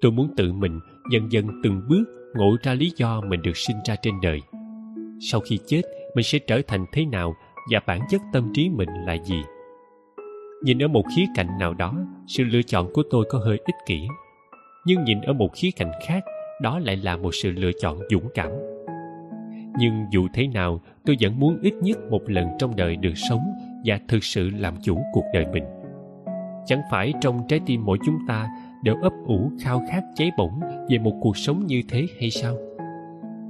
Tôi 0.02 0.12
muốn 0.12 0.30
tự 0.38 0.54
mình 0.54 0.80
dần 1.12 1.32
dần 1.32 1.48
từng 1.64 1.82
bước 1.90 2.04
ngộ 2.36 2.58
ra 2.64 2.74
lý 2.74 2.92
do 2.96 3.22
mình 3.22 3.42
được 3.42 3.58
sinh 3.58 3.78
ra 3.86 3.96
trên 4.02 4.14
đời. 4.22 4.42
Sau 5.20 5.42
khi 5.42 5.60
chết 5.66 5.82
mình 6.18 6.24
sẽ 6.24 6.40
trở 6.40 6.62
thành 6.68 6.86
thế 6.92 7.06
nào 7.06 7.36
và 7.72 7.80
bản 7.88 8.00
chất 8.10 8.22
tâm 8.34 8.52
trí 8.54 8.70
mình 8.70 8.90
là 9.06 9.14
gì. 9.14 9.44
Nhìn 10.64 10.80
ở 10.80 10.88
một 10.88 11.04
khía 11.16 11.26
cạnh 11.36 11.48
nào 11.60 11.74
đó, 11.74 11.94
sự 12.28 12.44
lựa 12.44 12.62
chọn 12.62 12.94
của 12.94 13.04
tôi 13.10 13.26
có 13.30 13.40
hơi 13.40 13.58
ích 13.66 13.76
kỷ. 13.86 14.08
Nhưng 14.86 15.04
nhìn 15.04 15.22
ở 15.22 15.34
một 15.34 15.50
khía 15.56 15.70
cạnh 15.76 15.92
khác, 16.08 16.24
đó 16.62 16.80
lại 16.80 16.96
là 16.96 17.18
một 17.18 17.36
sự 17.36 17.52
lựa 17.52 17.72
chọn 17.82 18.00
dũng 18.10 18.30
cảm. 18.34 18.52
Nhưng 19.80 20.06
dù 20.12 20.28
thế 20.34 20.48
nào, 20.48 20.82
tôi 21.06 21.18
vẫn 21.22 21.40
muốn 21.40 21.60
ít 21.62 21.74
nhất 21.74 21.98
một 22.12 22.30
lần 22.30 22.48
trong 22.60 22.76
đời 22.76 22.96
được 22.96 23.14
sống 23.30 23.44
và 23.86 24.00
thực 24.08 24.24
sự 24.24 24.50
làm 24.50 24.74
chủ 24.84 24.98
cuộc 25.14 25.26
đời 25.34 25.46
mình. 25.54 25.64
Chẳng 26.66 26.82
phải 26.92 27.14
trong 27.22 27.42
trái 27.48 27.60
tim 27.66 27.86
mỗi 27.86 27.98
chúng 28.06 28.18
ta 28.28 28.48
đều 28.84 28.96
ấp 29.02 29.14
ủ 29.26 29.52
khao 29.62 29.84
khát 29.92 30.04
cháy 30.16 30.32
bỏng 30.38 30.60
về 30.90 30.98
một 30.98 31.14
cuộc 31.22 31.38
sống 31.38 31.66
như 31.68 31.82
thế 31.90 32.06
hay 32.20 32.30
sao? 32.30 32.67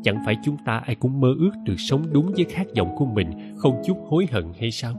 Chẳng 0.03 0.21
phải 0.25 0.37
chúng 0.43 0.57
ta 0.65 0.77
ai 0.77 0.95
cũng 0.95 1.19
mơ 1.19 1.33
ước 1.39 1.51
được 1.63 1.75
sống 1.77 2.03
đúng 2.11 2.31
với 2.35 2.45
khát 2.45 2.67
vọng 2.77 2.95
của 2.97 3.05
mình 3.05 3.55
không 3.57 3.81
chút 3.85 3.97
hối 4.07 4.27
hận 4.31 4.45
hay 4.59 4.71
sao? 4.71 4.93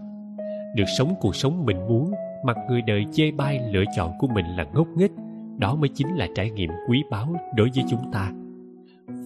Được 0.75 0.85
sống 0.99 1.15
cuộc 1.21 1.37
sống 1.37 1.65
mình 1.67 1.77
muốn, 1.89 2.13
mặc 2.45 2.57
người 2.69 2.83
đời 2.83 3.07
chê 3.13 3.31
bai 3.31 3.61
lựa 3.73 3.85
chọn 3.97 4.13
của 4.19 4.27
mình 4.27 4.47
là 4.47 4.65
ngốc 4.75 4.89
nghếch, 4.97 5.11
đó 5.59 5.75
mới 5.75 5.89
chính 5.89 6.17
là 6.17 6.29
trải 6.35 6.51
nghiệm 6.51 6.71
quý 6.89 7.03
báu 7.11 7.37
đối 7.57 7.71
với 7.75 7.85
chúng 7.91 8.13
ta. 8.13 8.33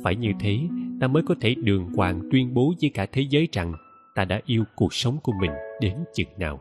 Phải 0.04 0.16
như 0.16 0.32
thế, 0.40 0.58
ta 1.00 1.06
mới 1.08 1.22
có 1.22 1.34
thể 1.40 1.54
đường 1.54 1.92
hoàng 1.94 2.20
tuyên 2.32 2.54
bố 2.54 2.72
với 2.80 2.90
cả 2.90 3.06
thế 3.12 3.22
giới 3.30 3.48
rằng 3.52 3.72
ta 4.14 4.24
đã 4.24 4.40
yêu 4.44 4.64
cuộc 4.76 4.94
sống 4.94 5.18
của 5.22 5.32
mình 5.40 5.50
đến 5.80 5.96
chừng 6.14 6.28
nào. 6.38 6.60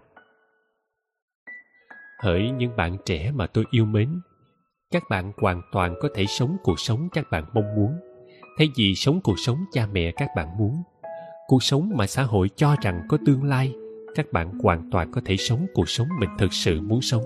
Hỡi 2.23 2.49
những 2.49 2.75
bạn 2.75 2.97
trẻ 3.05 3.31
mà 3.35 3.47
tôi 3.47 3.65
yêu 3.71 3.85
mến, 3.85 4.09
các 4.91 5.03
bạn 5.09 5.31
hoàn 5.37 5.61
toàn 5.71 5.95
có 6.01 6.09
thể 6.15 6.25
sống 6.25 6.57
cuộc 6.63 6.79
sống 6.79 7.09
các 7.11 7.31
bạn 7.31 7.45
mong 7.53 7.75
muốn 7.75 8.10
thay 8.57 8.69
vì 8.75 8.95
sống 8.95 9.19
cuộc 9.23 9.39
sống 9.39 9.57
cha 9.71 9.87
mẹ 9.93 10.11
các 10.11 10.29
bạn 10.35 10.57
muốn. 10.57 10.83
Cuộc 11.47 11.63
sống 11.63 11.91
mà 11.95 12.07
xã 12.07 12.23
hội 12.23 12.49
cho 12.55 12.75
rằng 12.81 13.01
có 13.09 13.17
tương 13.25 13.43
lai, 13.43 13.73
các 14.15 14.25
bạn 14.31 14.59
hoàn 14.59 14.89
toàn 14.91 15.11
có 15.11 15.21
thể 15.25 15.37
sống 15.37 15.65
cuộc 15.73 15.89
sống 15.89 16.07
mình 16.19 16.29
thực 16.37 16.53
sự 16.53 16.81
muốn 16.81 17.01
sống. 17.01 17.23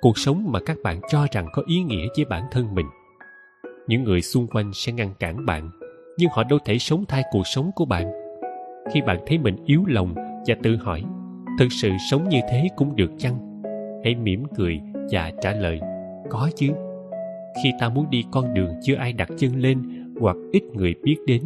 Cuộc 0.00 0.18
sống 0.18 0.52
mà 0.52 0.60
các 0.66 0.76
bạn 0.82 1.00
cho 1.10 1.26
rằng 1.32 1.46
có 1.52 1.62
ý 1.66 1.82
nghĩa 1.82 2.06
với 2.16 2.24
bản 2.24 2.44
thân 2.50 2.74
mình. 2.74 2.86
Những 3.86 4.04
người 4.04 4.22
xung 4.22 4.46
quanh 4.46 4.70
sẽ 4.74 4.92
ngăn 4.92 5.14
cản 5.18 5.46
bạn, 5.46 5.70
nhưng 6.18 6.30
họ 6.30 6.44
đâu 6.44 6.58
thể 6.64 6.78
sống 6.78 7.04
thay 7.08 7.22
cuộc 7.30 7.46
sống 7.46 7.70
của 7.74 7.84
bạn. 7.84 8.10
Khi 8.92 9.00
bạn 9.00 9.18
thấy 9.26 9.38
mình 9.38 9.56
yếu 9.66 9.84
lòng 9.86 10.14
và 10.46 10.54
tự 10.62 10.76
hỏi, 10.76 11.02
thực 11.58 11.68
sự 11.70 11.90
sống 12.10 12.28
như 12.28 12.40
thế 12.50 12.68
cũng 12.76 12.96
được 12.96 13.10
chăng? 13.18 13.62
Hãy 14.04 14.14
mỉm 14.14 14.44
cười 14.56 14.80
và 15.10 15.32
trả 15.40 15.52
lời, 15.52 15.80
có 16.30 16.50
chứ. 16.56 16.68
Khi 17.62 17.72
ta 17.80 17.88
muốn 17.88 18.10
đi 18.10 18.24
con 18.32 18.54
đường 18.54 18.74
chưa 18.82 18.94
ai 18.94 19.12
đặt 19.12 19.28
chân 19.38 19.56
lên 19.56 19.97
hoặc 20.20 20.36
ít 20.52 20.62
người 20.74 20.94
biết 21.02 21.16
đến, 21.26 21.42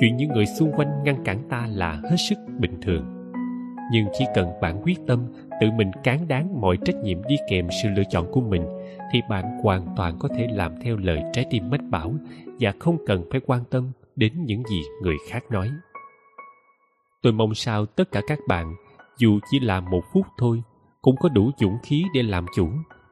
chuyện 0.00 0.16
những 0.16 0.32
người 0.32 0.46
xung 0.46 0.72
quanh 0.72 1.02
ngăn 1.04 1.24
cản 1.24 1.42
ta 1.48 1.68
là 1.70 1.92
hết 1.92 2.16
sức 2.28 2.38
bình 2.58 2.80
thường. 2.82 3.30
Nhưng 3.92 4.06
chỉ 4.18 4.24
cần 4.34 4.48
bạn 4.62 4.80
quyết 4.82 4.98
tâm, 5.06 5.20
tự 5.60 5.70
mình 5.76 5.90
cán 6.04 6.28
đáng 6.28 6.60
mọi 6.60 6.78
trách 6.84 6.96
nhiệm 6.96 7.18
đi 7.28 7.36
kèm 7.48 7.68
sự 7.82 7.88
lựa 7.96 8.02
chọn 8.10 8.32
của 8.32 8.40
mình, 8.40 8.62
thì 9.12 9.20
bạn 9.30 9.44
hoàn 9.62 9.86
toàn 9.96 10.18
có 10.18 10.28
thể 10.36 10.48
làm 10.50 10.72
theo 10.82 10.96
lời 10.96 11.22
trái 11.32 11.46
tim 11.50 11.70
mách 11.70 11.90
bảo 11.90 12.14
và 12.60 12.72
không 12.78 12.98
cần 13.06 13.24
phải 13.30 13.40
quan 13.46 13.64
tâm 13.70 13.90
đến 14.16 14.32
những 14.44 14.62
gì 14.70 14.82
người 15.02 15.16
khác 15.28 15.44
nói. 15.50 15.70
Tôi 17.22 17.32
mong 17.32 17.54
sao 17.54 17.86
tất 17.86 18.12
cả 18.12 18.20
các 18.26 18.38
bạn, 18.48 18.74
dù 19.18 19.38
chỉ 19.50 19.60
là 19.60 19.80
một 19.80 20.02
phút 20.12 20.26
thôi, 20.38 20.62
cũng 21.02 21.16
có 21.16 21.28
đủ 21.28 21.50
dũng 21.60 21.78
khí 21.82 22.04
để 22.14 22.22
làm 22.22 22.46
chủ, 22.56 22.68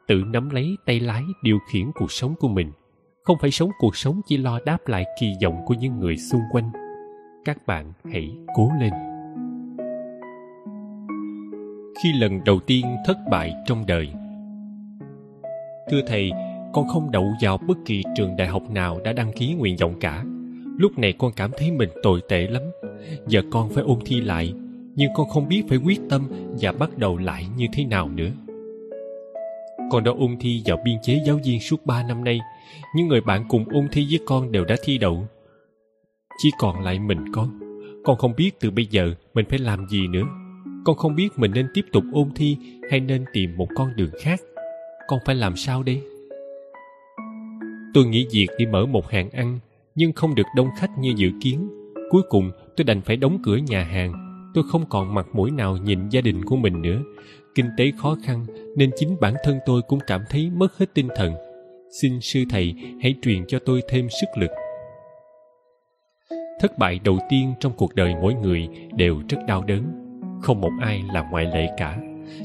tự 0.07 0.23
nắm 0.27 0.51
lấy 0.51 0.77
tay 0.87 1.01
lái 1.01 1.23
điều 1.43 1.59
khiển 1.71 1.91
cuộc 1.95 2.13
sống 2.13 2.35
của 2.41 2.49
mình 2.49 2.73
không 3.23 3.39
phải 3.41 3.51
sống 3.51 3.71
cuộc 3.79 3.97
sống 3.97 4.21
chỉ 4.27 4.37
lo 4.37 4.59
đáp 4.67 4.89
lại 4.89 5.05
kỳ 5.21 5.35
vọng 5.43 5.63
của 5.67 5.75
những 5.75 5.99
người 5.99 6.17
xung 6.17 6.41
quanh. 6.53 6.71
Các 7.45 7.67
bạn 7.67 7.93
hãy 8.13 8.31
cố 8.57 8.71
lên. 8.81 8.93
Khi 12.03 12.13
lần 12.13 12.45
đầu 12.45 12.61
tiên 12.67 12.87
thất 13.07 13.17
bại 13.31 13.55
trong 13.67 13.87
đời, 13.87 14.09
thưa 15.91 16.01
thầy, 16.07 16.31
con 16.73 16.89
không 16.89 17.11
đậu 17.11 17.33
vào 17.43 17.59
bất 17.59 17.79
kỳ 17.85 18.03
trường 18.17 18.37
đại 18.37 18.49
học 18.49 18.63
nào 18.71 19.01
đã 19.05 19.13
đăng 19.13 19.33
ký 19.33 19.55
nguyện 19.55 19.77
vọng 19.81 19.95
cả. 20.01 20.25
Lúc 20.79 20.99
này 20.99 21.13
con 21.19 21.33
cảm 21.37 21.51
thấy 21.59 21.71
mình 21.71 21.89
tồi 22.03 22.21
tệ 22.29 22.47
lắm. 22.47 22.63
Giờ 23.27 23.43
con 23.51 23.71
phải 23.71 23.85
ôn 23.85 23.99
thi 24.05 24.21
lại, 24.21 24.53
nhưng 24.95 25.13
con 25.15 25.29
không 25.29 25.49
biết 25.49 25.63
phải 25.69 25.79
quyết 25.79 26.01
tâm 26.11 26.29
và 26.61 26.73
bắt 26.73 26.99
đầu 26.99 27.17
lại 27.17 27.47
như 27.57 27.67
thế 27.73 27.85
nào 27.85 28.09
nữa. 28.09 28.31
Con 29.91 30.05
đã 30.05 30.13
ôn 30.19 30.37
thi 30.41 30.63
vào 30.65 30.79
biên 30.85 30.97
chế 31.03 31.21
giáo 31.27 31.41
viên 31.45 31.61
suốt 31.61 31.87
ba 31.87 32.03
năm 32.03 32.25
nay 32.25 32.41
những 32.95 33.09
người 33.09 33.21
bạn 33.21 33.45
cùng 33.49 33.65
ôn 33.73 33.89
thi 33.93 34.07
với 34.11 34.21
con 34.27 34.53
đều 34.53 34.65
đã 34.65 34.77
thi 34.85 34.99
đậu. 34.99 35.29
Chỉ 36.39 36.51
còn 36.59 36.81
lại 36.81 36.99
mình 36.99 37.33
con 37.33 37.63
con 38.05 38.17
không 38.17 38.35
biết 38.37 38.51
từ 38.61 38.71
bây 38.71 38.87
giờ 38.87 39.15
mình 39.35 39.47
phải 39.49 39.59
làm 39.59 39.89
gì 39.89 40.09
nữa. 40.09 40.25
Con 40.85 40.97
không 40.97 41.17
biết 41.17 41.29
mình 41.37 41.51
nên 41.55 41.69
tiếp 41.75 41.85
tục 41.93 42.05
ôn 42.13 42.31
thi 42.35 42.57
hay 42.91 43.01
nên 43.01 43.25
tìm 43.33 43.57
một 43.57 43.69
con 43.75 43.97
đường 43.97 44.11
khác. 44.21 44.41
Con 45.09 45.19
phải 45.25 45.35
làm 45.35 45.57
sao 45.57 45.83
đây? 45.83 46.03
Tôi 47.95 48.07
nghĩ 48.07 48.27
việc 48.33 48.49
đi 48.59 48.67
mở 48.67 48.87
một 48.87 49.11
hàng 49.11 49.31
ăn, 49.31 49.59
nhưng 49.95 50.13
không 50.13 50.35
được 50.35 50.47
đông 50.57 50.69
khách 50.79 50.91
như 50.99 51.13
dự 51.17 51.31
kiến. 51.41 51.69
Cuối 52.11 52.23
cùng, 52.29 52.51
tôi 52.77 52.85
đành 52.85 53.01
phải 53.01 53.17
đóng 53.17 53.39
cửa 53.45 53.57
nhà 53.57 53.85
hàng. 53.85 54.13
Tôi 54.55 54.65
không 54.71 54.85
còn 54.89 55.15
mặt 55.15 55.27
mũi 55.33 55.51
nào 55.51 55.77
nhìn 55.77 56.09
gia 56.09 56.21
đình 56.21 56.45
của 56.45 56.57
mình 56.57 56.83
nữa. 56.83 57.03
Kinh 57.55 57.67
tế 57.77 57.93
khó 57.99 58.17
khăn, 58.25 58.47
nên 58.77 58.91
chính 58.97 59.17
bản 59.21 59.35
thân 59.45 59.59
tôi 59.67 59.83
cũng 59.89 59.99
cảm 60.07 60.21
thấy 60.31 60.51
mất 60.51 60.79
hết 60.79 60.87
tinh 60.95 61.09
thần 61.17 61.35
xin 62.01 62.21
sư 62.21 62.45
thầy 62.51 62.75
hãy 63.03 63.15
truyền 63.23 63.47
cho 63.49 63.59
tôi 63.59 63.83
thêm 63.89 64.09
sức 64.21 64.27
lực. 64.37 64.51
Thất 66.61 66.79
bại 66.79 67.01
đầu 67.05 67.19
tiên 67.29 67.55
trong 67.61 67.73
cuộc 67.77 67.95
đời 67.95 68.15
mỗi 68.23 68.35
người 68.35 68.69
đều 68.97 69.23
rất 69.29 69.39
đau 69.47 69.63
đớn. 69.63 69.83
Không 70.43 70.61
một 70.61 70.71
ai 70.81 71.03
là 71.13 71.29
ngoại 71.31 71.45
lệ 71.45 71.69
cả. 71.77 71.99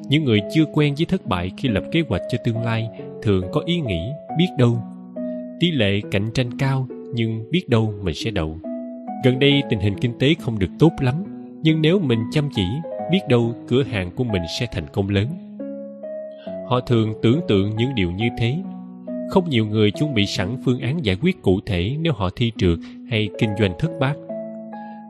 Những 0.09 0.23
người 0.23 0.41
chưa 0.53 0.65
quen 0.73 0.95
với 0.97 1.05
thất 1.05 1.25
bại 1.25 1.51
khi 1.57 1.69
lập 1.69 1.83
kế 1.91 2.03
hoạch 2.09 2.21
cho 2.29 2.37
tương 2.43 2.61
lai 2.61 2.89
thường 3.21 3.43
có 3.51 3.61
ý 3.65 3.79
nghĩ 3.79 4.01
biết 4.37 4.47
đâu. 4.57 4.81
Tỷ 5.59 5.71
lệ 5.71 6.01
cạnh 6.11 6.31
tranh 6.33 6.57
cao, 6.57 6.87
nhưng 7.13 7.51
biết 7.51 7.69
đâu 7.69 7.93
mình 8.03 8.15
sẽ 8.15 8.31
đậu 8.31 8.59
gần 9.23 9.39
đây 9.39 9.63
tình 9.69 9.79
hình 9.79 9.95
kinh 10.01 10.19
tế 10.19 10.33
không 10.39 10.59
được 10.59 10.69
tốt 10.79 10.91
lắm, 10.99 11.15
nhưng 11.61 11.81
nếu 11.81 11.99
mình 11.99 12.19
chăm 12.31 12.49
chỉ, 12.55 12.63
biết 13.11 13.19
đâu 13.29 13.55
cửa 13.67 13.83
hàng 13.83 14.11
của 14.15 14.23
mình 14.23 14.41
sẽ 14.59 14.65
thành 14.71 14.87
công 14.93 15.09
lớn. 15.09 15.27
Họ 16.67 16.79
thường 16.79 17.13
tưởng 17.21 17.41
tượng 17.47 17.75
những 17.75 17.95
điều 17.95 18.11
như 18.11 18.27
thế 18.39 18.57
không 19.29 19.49
nhiều 19.49 19.65
người 19.65 19.91
chuẩn 19.91 20.13
bị 20.13 20.25
sẵn 20.25 20.57
phương 20.65 20.79
án 20.79 21.05
giải 21.05 21.17
quyết 21.21 21.41
cụ 21.41 21.59
thể 21.65 21.95
nếu 21.99 22.13
họ 22.13 22.29
thi 22.35 22.51
trượt 22.57 22.77
hay 23.09 23.29
kinh 23.39 23.49
doanh 23.59 23.73
thất 23.79 23.91
bát. 23.99 24.15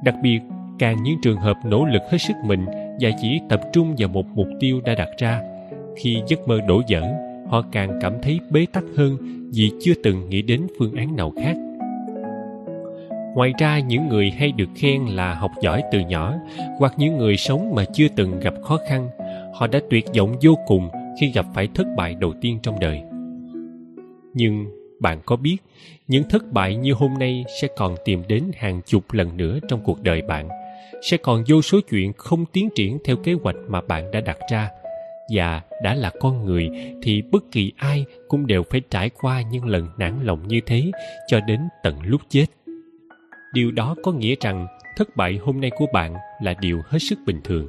Đặc 0.04 0.16
biệt, 0.24 0.40
càng 0.80 1.04
những 1.04 1.16
trường 1.22 1.38
hợp 1.38 1.58
nỗ 1.66 1.86
lực 1.86 2.02
hết 2.12 2.18
sức 2.18 2.34
mình 2.46 2.66
và 3.00 3.10
chỉ 3.22 3.40
tập 3.50 3.62
trung 3.74 3.96
vào 3.98 4.10
một 4.10 4.26
mục 4.36 4.48
tiêu 4.60 4.82
đã 4.86 4.96
đặt 4.96 5.10
ra, 5.18 5.42
khi 5.96 6.22
giấc 6.28 6.48
mơ 6.48 6.60
đổ 6.68 6.82
vỡ 6.90 7.02
họ 7.50 7.64
càng 7.72 8.00
cảm 8.02 8.14
thấy 8.22 8.40
bế 8.50 8.66
tắc 8.74 8.84
hơn 8.96 9.18
vì 9.54 9.72
chưa 9.82 9.94
từng 10.04 10.30
nghĩ 10.30 10.42
đến 10.42 10.68
phương 10.80 10.96
án 10.96 11.16
nào 11.16 11.34
khác. 11.44 11.56
Ngoài 13.36 13.54
ra, 13.60 13.80
những 13.80 14.08
người 14.08 14.32
hay 14.38 14.52
được 14.52 14.70
khen 14.76 15.06
là 15.06 15.34
học 15.34 15.52
giỏi 15.62 15.84
từ 15.92 16.00
nhỏ, 16.00 16.34
hoặc 16.80 16.94
những 16.98 17.18
người 17.18 17.38
sống 17.38 17.76
mà 17.76 17.86
chưa 17.94 18.08
từng 18.16 18.40
gặp 18.40 18.54
khó 18.64 18.80
khăn, 18.90 19.10
họ 19.54 19.68
đã 19.68 19.80
tuyệt 19.90 20.06
vọng 20.18 20.36
vô 20.42 20.58
cùng 20.68 20.90
khi 21.22 21.32
gặp 21.32 21.46
phải 21.54 21.68
thất 21.76 21.88
bại 21.98 22.16
đầu 22.20 22.34
tiên 22.42 22.60
trong 22.64 22.80
đời 22.80 23.02
nhưng 24.38 24.66
bạn 25.00 25.20
có 25.26 25.36
biết, 25.36 25.58
những 26.08 26.24
thất 26.30 26.52
bại 26.52 26.76
như 26.76 26.94
hôm 26.94 27.14
nay 27.20 27.46
sẽ 27.62 27.68
còn 27.78 27.96
tìm 28.06 28.24
đến 28.28 28.44
hàng 28.58 28.82
chục 28.86 29.14
lần 29.14 29.38
nữa 29.38 29.60
trong 29.68 29.82
cuộc 29.84 30.02
đời 30.02 30.22
bạn. 30.22 30.50
Sẽ 31.02 31.18
còn 31.18 31.44
vô 31.48 31.62
số 31.62 31.80
chuyện 31.90 32.14
không 32.14 32.46
tiến 32.46 32.70
triển 32.76 32.98
theo 33.06 33.16
kế 33.16 33.34
hoạch 33.34 33.56
mà 33.68 33.82
bạn 33.82 34.12
đã 34.12 34.22
đặt 34.22 34.38
ra. 34.52 34.70
Và 35.34 35.62
đã 35.84 35.96
là 35.96 36.12
con 36.20 36.46
người 36.46 36.70
thì 37.04 37.22
bất 37.32 37.52
kỳ 37.52 37.72
ai 37.78 38.06
cũng 38.28 38.48
đều 38.48 38.64
phải 38.64 38.82
trải 38.90 39.10
qua 39.10 39.42
những 39.42 39.66
lần 39.66 39.88
nản 39.98 40.14
lòng 40.24 40.48
như 40.48 40.62
thế 40.66 40.92
cho 41.28 41.40
đến 41.40 41.60
tận 41.84 41.96
lúc 42.04 42.22
chết. 42.30 42.46
Điều 43.54 43.72
đó 43.72 43.96
có 44.04 44.12
nghĩa 44.12 44.36
rằng 44.42 44.68
thất 44.98 45.16
bại 45.16 45.40
hôm 45.42 45.62
nay 45.62 45.72
của 45.78 45.86
bạn 45.94 46.16
là 46.42 46.54
điều 46.62 46.82
hết 46.86 47.00
sức 47.00 47.20
bình 47.26 47.42
thường. 47.44 47.68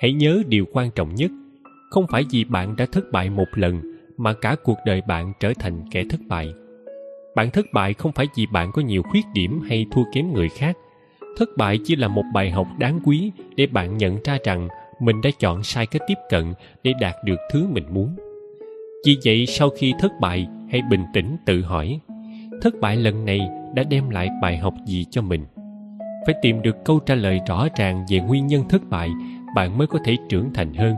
Hãy 0.00 0.12
nhớ 0.12 0.42
điều 0.48 0.64
quan 0.72 0.90
trọng 0.90 1.14
nhất. 1.14 1.30
Không 1.90 2.06
phải 2.06 2.24
vì 2.30 2.44
bạn 2.44 2.76
đã 2.76 2.86
thất 2.92 3.04
bại 3.12 3.30
một 3.30 3.46
lần 3.54 3.95
mà 4.16 4.32
cả 4.32 4.56
cuộc 4.64 4.78
đời 4.86 5.00
bạn 5.00 5.32
trở 5.40 5.52
thành 5.58 5.84
kẻ 5.90 6.04
thất 6.10 6.20
bại. 6.28 6.48
Bạn 7.36 7.50
thất 7.50 7.66
bại 7.72 7.94
không 7.94 8.12
phải 8.12 8.26
vì 8.36 8.46
bạn 8.52 8.70
có 8.72 8.82
nhiều 8.82 9.02
khuyết 9.02 9.24
điểm 9.34 9.60
hay 9.68 9.86
thua 9.90 10.02
kém 10.14 10.32
người 10.32 10.48
khác. 10.48 10.76
Thất 11.36 11.48
bại 11.56 11.78
chỉ 11.84 11.96
là 11.96 12.08
một 12.08 12.22
bài 12.34 12.50
học 12.50 12.66
đáng 12.78 13.00
quý 13.04 13.30
để 13.56 13.66
bạn 13.66 13.96
nhận 13.96 14.18
ra 14.24 14.38
rằng 14.44 14.68
mình 15.00 15.20
đã 15.20 15.30
chọn 15.38 15.62
sai 15.62 15.86
cách 15.86 16.02
tiếp 16.06 16.18
cận 16.30 16.54
để 16.82 16.92
đạt 17.00 17.14
được 17.24 17.38
thứ 17.52 17.66
mình 17.66 17.84
muốn. 17.90 18.16
Vì 19.06 19.16
vậy, 19.24 19.46
sau 19.46 19.70
khi 19.70 19.94
thất 19.98 20.12
bại, 20.20 20.46
hãy 20.70 20.82
bình 20.90 21.04
tĩnh 21.14 21.36
tự 21.46 21.62
hỏi, 21.62 22.00
thất 22.62 22.74
bại 22.80 22.96
lần 22.96 23.24
này 23.24 23.40
đã 23.74 23.82
đem 23.82 24.10
lại 24.10 24.28
bài 24.42 24.56
học 24.56 24.74
gì 24.86 25.04
cho 25.10 25.22
mình? 25.22 25.44
Phải 26.26 26.34
tìm 26.42 26.62
được 26.62 26.76
câu 26.84 27.00
trả 27.00 27.14
lời 27.14 27.40
rõ 27.46 27.68
ràng 27.76 28.04
về 28.10 28.20
nguyên 28.20 28.46
nhân 28.46 28.68
thất 28.68 28.82
bại, 28.90 29.10
bạn 29.54 29.78
mới 29.78 29.86
có 29.86 29.98
thể 30.04 30.16
trưởng 30.28 30.52
thành 30.54 30.74
hơn. 30.74 30.94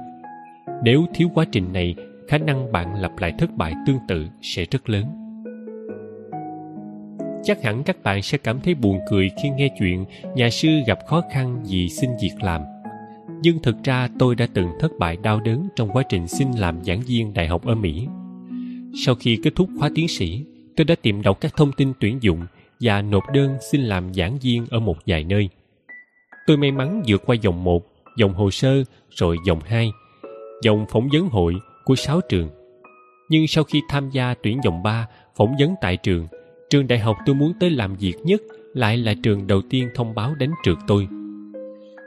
Nếu 0.82 1.06
thiếu 1.14 1.28
quá 1.34 1.44
trình 1.52 1.72
này 1.72 1.94
khả 2.28 2.38
năng 2.38 2.72
bạn 2.72 2.94
lặp 2.94 3.18
lại 3.18 3.32
thất 3.38 3.50
bại 3.56 3.74
tương 3.86 3.98
tự 4.08 4.26
sẽ 4.42 4.64
rất 4.70 4.88
lớn. 4.88 5.04
Chắc 7.44 7.62
hẳn 7.62 7.82
các 7.82 8.02
bạn 8.02 8.22
sẽ 8.22 8.38
cảm 8.38 8.60
thấy 8.60 8.74
buồn 8.74 8.98
cười 9.10 9.30
khi 9.42 9.50
nghe 9.50 9.68
chuyện 9.78 10.04
nhà 10.34 10.50
sư 10.50 10.68
gặp 10.86 10.98
khó 11.06 11.22
khăn 11.32 11.62
vì 11.68 11.88
xin 11.88 12.10
việc 12.22 12.42
làm. 12.42 12.62
Nhưng 13.42 13.62
thực 13.62 13.76
ra 13.84 14.08
tôi 14.18 14.34
đã 14.34 14.46
từng 14.54 14.68
thất 14.80 14.92
bại 14.98 15.16
đau 15.22 15.40
đớn 15.40 15.68
trong 15.76 15.88
quá 15.88 16.02
trình 16.08 16.28
xin 16.28 16.48
làm 16.52 16.84
giảng 16.84 17.00
viên 17.06 17.34
đại 17.34 17.48
học 17.48 17.64
ở 17.66 17.74
mỹ. 17.74 18.06
Sau 19.06 19.14
khi 19.14 19.38
kết 19.42 19.50
thúc 19.56 19.68
khóa 19.78 19.90
tiến 19.94 20.08
sĩ, 20.08 20.44
tôi 20.76 20.84
đã 20.84 20.94
tìm 21.02 21.22
đọc 21.22 21.40
các 21.40 21.56
thông 21.56 21.72
tin 21.72 21.92
tuyển 22.00 22.18
dụng 22.20 22.40
và 22.80 23.02
nộp 23.02 23.22
đơn 23.32 23.56
xin 23.72 23.80
làm 23.80 24.14
giảng 24.14 24.38
viên 24.38 24.66
ở 24.70 24.80
một 24.80 24.96
vài 25.06 25.24
nơi. 25.24 25.48
Tôi 26.46 26.56
may 26.56 26.70
mắn 26.70 27.02
vượt 27.06 27.22
qua 27.26 27.36
vòng 27.44 27.64
một, 27.64 27.86
dòng 28.16 28.34
hồ 28.34 28.50
sơ, 28.50 28.84
rồi 29.10 29.36
dòng 29.46 29.60
hai, 29.64 29.90
dòng 30.62 30.86
phỏng 30.88 31.08
vấn 31.12 31.28
hội 31.28 31.54
của 31.88 31.96
sáu 31.96 32.20
trường. 32.20 32.48
Nhưng 33.28 33.46
sau 33.46 33.64
khi 33.64 33.82
tham 33.88 34.10
gia 34.10 34.34
tuyển 34.42 34.60
vòng 34.64 34.82
ba, 34.82 35.08
phỏng 35.36 35.54
vấn 35.58 35.74
tại 35.80 35.96
trường 35.96 36.26
trường 36.70 36.88
đại 36.88 36.98
học 36.98 37.16
tôi 37.26 37.34
muốn 37.34 37.52
tới 37.60 37.70
làm 37.70 37.94
việc 37.94 38.14
nhất 38.24 38.42
lại 38.74 38.96
là 38.96 39.14
trường 39.22 39.46
đầu 39.46 39.60
tiên 39.70 39.88
thông 39.94 40.14
báo 40.14 40.34
đến 40.34 40.50
trượt 40.64 40.76
tôi. 40.86 41.08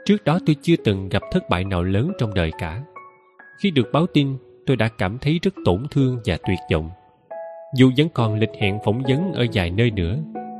Trước 0.06 0.24
đó 0.24 0.38
tôi 0.46 0.56
chưa 0.62 0.76
từng 0.84 1.08
gặp 1.08 1.22
thất 1.32 1.48
bại 1.48 1.64
nào 1.64 1.82
lớn 1.82 2.12
trong 2.18 2.34
đời 2.34 2.50
cả. 2.58 2.82
Khi 3.62 3.70
được 3.70 3.90
báo 3.92 4.06
tin, 4.06 4.36
tôi 4.66 4.76
đã 4.76 4.88
cảm 4.98 5.18
thấy 5.18 5.38
rất 5.42 5.54
tổn 5.64 5.86
thương 5.90 6.18
và 6.24 6.38
tuyệt 6.48 6.58
vọng. 6.72 6.90
Dù 7.76 7.90
vẫn 7.96 8.08
còn 8.08 8.38
lịch 8.38 8.52
hẹn 8.60 8.78
phỏng 8.84 9.02
vấn 9.02 9.32
ở 9.32 9.46
vài 9.52 9.70
nơi 9.70 9.90
nữa, 9.90 10.18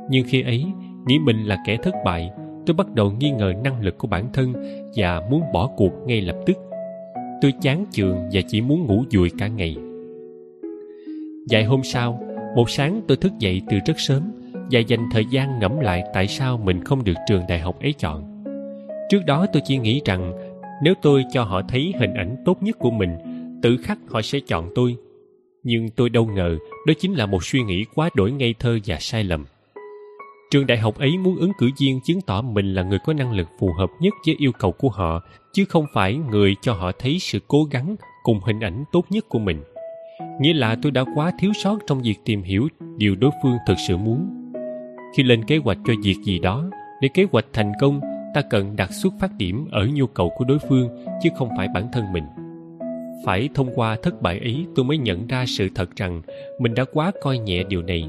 nhưng 0.09 0.25
khi 0.27 0.41
ấy, 0.41 0.65
nghĩ 1.07 1.19
mình 1.19 1.43
là 1.45 1.57
kẻ 1.65 1.77
thất 1.77 1.93
bại, 2.05 2.31
tôi 2.65 2.73
bắt 2.73 2.87
đầu 2.93 3.11
nghi 3.11 3.31
ngờ 3.31 3.53
năng 3.63 3.81
lực 3.81 3.97
của 3.97 4.07
bản 4.07 4.29
thân 4.33 4.53
và 4.95 5.21
muốn 5.31 5.41
bỏ 5.53 5.69
cuộc 5.77 5.91
ngay 6.05 6.21
lập 6.21 6.35
tức 6.45 6.57
tôi 7.43 7.53
chán 7.61 7.85
trường 7.91 8.29
và 8.33 8.41
chỉ 8.47 8.61
muốn 8.61 8.85
ngủ 8.85 9.03
dùi 9.11 9.31
cả 9.37 9.47
ngày. 9.47 9.75
Vài 11.49 11.63
hôm 11.63 11.83
sau, 11.83 12.23
một 12.55 12.69
sáng 12.69 13.01
tôi 13.07 13.17
thức 13.17 13.31
dậy 13.39 13.61
từ 13.69 13.77
rất 13.85 13.99
sớm 13.99 14.23
và 14.71 14.79
dành 14.79 15.09
thời 15.11 15.25
gian 15.25 15.59
ngẫm 15.59 15.79
lại 15.79 16.03
tại 16.13 16.27
sao 16.27 16.57
mình 16.57 16.83
không 16.83 17.03
được 17.03 17.13
trường 17.27 17.41
đại 17.49 17.59
học 17.59 17.79
ấy 17.81 17.93
chọn. 17.93 18.43
Trước 19.09 19.19
đó 19.25 19.45
tôi 19.53 19.61
chỉ 19.65 19.77
nghĩ 19.77 20.01
rằng 20.05 20.33
nếu 20.83 20.93
tôi 21.01 21.23
cho 21.31 21.43
họ 21.43 21.61
thấy 21.69 21.93
hình 21.99 22.13
ảnh 22.13 22.35
tốt 22.45 22.63
nhất 22.63 22.79
của 22.79 22.91
mình, 22.91 23.17
tự 23.61 23.77
khắc 23.77 23.97
họ 24.07 24.21
sẽ 24.21 24.39
chọn 24.47 24.69
tôi. 24.75 24.95
Nhưng 25.63 25.89
tôi 25.89 26.09
đâu 26.09 26.25
ngờ 26.25 26.57
đó 26.87 26.93
chính 26.99 27.13
là 27.13 27.25
một 27.25 27.43
suy 27.43 27.61
nghĩ 27.61 27.85
quá 27.95 28.09
đổi 28.15 28.31
ngây 28.31 28.55
thơ 28.59 28.79
và 28.85 28.97
sai 28.99 29.23
lầm 29.23 29.45
trường 30.53 30.67
đại 30.67 30.77
học 30.77 30.97
ấy 30.97 31.17
muốn 31.17 31.35
ứng 31.35 31.51
cử 31.57 31.69
viên 31.79 31.99
chứng 32.01 32.21
tỏ 32.21 32.41
mình 32.41 32.73
là 32.73 32.83
người 32.83 32.99
có 33.05 33.13
năng 33.13 33.33
lực 33.33 33.47
phù 33.59 33.69
hợp 33.77 33.89
nhất 33.99 34.13
với 34.25 34.35
yêu 34.39 34.51
cầu 34.51 34.71
của 34.71 34.89
họ, 34.89 35.21
chứ 35.53 35.65
không 35.65 35.85
phải 35.93 36.15
người 36.15 36.55
cho 36.61 36.73
họ 36.73 36.91
thấy 36.99 37.19
sự 37.19 37.39
cố 37.47 37.63
gắng 37.63 37.95
cùng 38.23 38.39
hình 38.45 38.59
ảnh 38.59 38.83
tốt 38.91 39.05
nhất 39.09 39.25
của 39.29 39.39
mình. 39.39 39.63
Nghĩa 40.41 40.53
là 40.53 40.77
tôi 40.81 40.91
đã 40.91 41.03
quá 41.15 41.31
thiếu 41.39 41.51
sót 41.63 41.79
trong 41.87 42.01
việc 42.01 42.15
tìm 42.25 42.41
hiểu 42.41 42.67
điều 42.97 43.15
đối 43.15 43.31
phương 43.43 43.57
thực 43.67 43.77
sự 43.87 43.97
muốn. 43.97 44.51
Khi 45.17 45.23
lên 45.23 45.43
kế 45.43 45.57
hoạch 45.57 45.77
cho 45.85 45.93
việc 46.03 46.15
gì 46.23 46.39
đó, 46.39 46.69
để 47.01 47.09
kế 47.13 47.25
hoạch 47.31 47.45
thành 47.53 47.71
công, 47.79 48.01
ta 48.35 48.41
cần 48.41 48.75
đặt 48.75 48.89
xuất 48.93 49.13
phát 49.19 49.31
điểm 49.37 49.67
ở 49.71 49.87
nhu 49.93 50.07
cầu 50.07 50.31
của 50.37 50.45
đối 50.45 50.59
phương, 50.69 51.05
chứ 51.23 51.29
không 51.37 51.49
phải 51.57 51.67
bản 51.73 51.87
thân 51.93 52.13
mình. 52.13 52.23
Phải 53.25 53.49
thông 53.53 53.69
qua 53.75 53.97
thất 54.03 54.21
bại 54.21 54.39
ấy, 54.39 54.65
tôi 54.75 54.85
mới 54.85 54.97
nhận 54.97 55.27
ra 55.27 55.45
sự 55.47 55.69
thật 55.75 55.95
rằng 55.95 56.21
mình 56.59 56.73
đã 56.73 56.85
quá 56.93 57.11
coi 57.21 57.37
nhẹ 57.37 57.63
điều 57.63 57.81
này. 57.81 58.07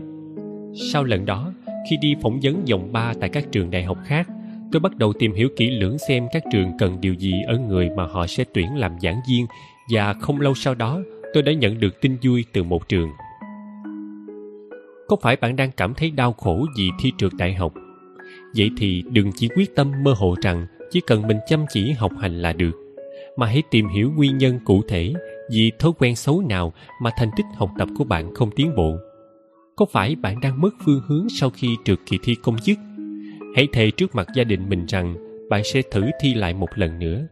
Sau 0.93 1.05
lần 1.05 1.27
đó 1.27 1.53
khi 1.91 1.97
đi 1.97 2.15
phỏng 2.23 2.41
vấn 2.43 2.65
vòng 2.71 2.93
ba 2.93 3.15
tại 3.21 3.29
các 3.29 3.45
trường 3.53 3.71
đại 3.71 3.83
học 3.83 3.99
khác, 4.05 4.29
tôi 4.73 4.81
bắt 4.81 4.97
đầu 4.97 5.13
tìm 5.13 5.33
hiểu 5.33 5.49
kỹ 5.57 5.71
lưỡng 5.71 5.99
xem 5.99 6.27
các 6.33 6.45
trường 6.53 6.71
cần 6.79 7.01
điều 7.01 7.15
gì 7.15 7.33
ở 7.47 7.59
người 7.59 7.91
mà 7.97 8.07
họ 8.07 8.27
sẽ 8.27 8.45
tuyển 8.55 8.77
làm 8.77 8.93
giảng 9.01 9.21
viên, 9.29 9.47
và 9.91 10.15
không 10.15 10.41
lâu 10.41 10.55
sau 10.55 10.75
đó, 10.75 11.01
tôi 11.35 11.43
đã 11.43 11.53
nhận 11.53 11.81
được 11.81 12.01
tin 12.01 12.17
vui 12.23 12.45
từ 12.53 12.63
một 12.63 12.89
trường. 12.89 13.09
Có 15.09 15.17
phải 15.23 15.37
bạn 15.37 15.57
đang 15.57 15.71
cảm 15.71 15.95
thấy 15.95 16.11
đau 16.11 16.33
khổ 16.33 16.67
vì 16.79 16.89
thi 17.01 17.13
trượt 17.19 17.33
đại 17.39 17.55
học? 17.55 17.73
Vậy 18.57 18.71
thì 18.79 19.03
đừng 19.11 19.31
chỉ 19.37 19.49
quyết 19.57 19.75
tâm 19.77 19.93
mơ 20.03 20.15
hồ 20.17 20.37
rằng 20.43 20.67
chỉ 20.91 21.01
cần 21.07 21.27
mình 21.27 21.39
chăm 21.47 21.65
chỉ 21.73 21.93
học 21.93 22.13
hành 22.21 22.43
là 22.43 22.53
được, 22.53 22.73
mà 23.37 23.47
hãy 23.47 23.63
tìm 23.71 23.89
hiểu 23.89 24.13
nguyên 24.17 24.39
nhân 24.39 24.61
cụ 24.65 24.83
thể 24.89 25.13
vì 25.53 25.73
thói 25.79 25.93
quen 25.99 26.17
xấu 26.17 26.41
nào 26.41 26.73
mà 27.03 27.11
thành 27.17 27.31
tích 27.37 27.47
học 27.55 27.71
tập 27.79 27.89
của 27.99 28.05
bạn 28.05 28.35
không 28.35 28.51
tiến 28.51 28.75
bộ 28.77 28.97
có 29.77 29.87
phải 29.93 30.17
bạn 30.17 30.41
đang 30.41 30.61
mất 30.61 30.71
phương 30.85 31.01
hướng 31.07 31.29
sau 31.29 31.51
khi 31.51 31.77
trượt 31.85 31.99
kỳ 32.07 32.19
thi 32.23 32.35
công 32.43 32.59
chức? 32.59 32.79
Hãy 33.57 33.69
thề 33.73 33.91
trước 33.91 34.15
mặt 34.15 34.27
gia 34.35 34.45
đình 34.45 34.69
mình 34.69 34.87
rằng 34.87 35.15
bạn 35.51 35.63
sẽ 35.65 35.83
thử 35.91 36.11
thi 36.21 36.35
lại 36.35 36.55
một 36.55 36.69
lần 36.75 36.99
nữa. 36.99 37.27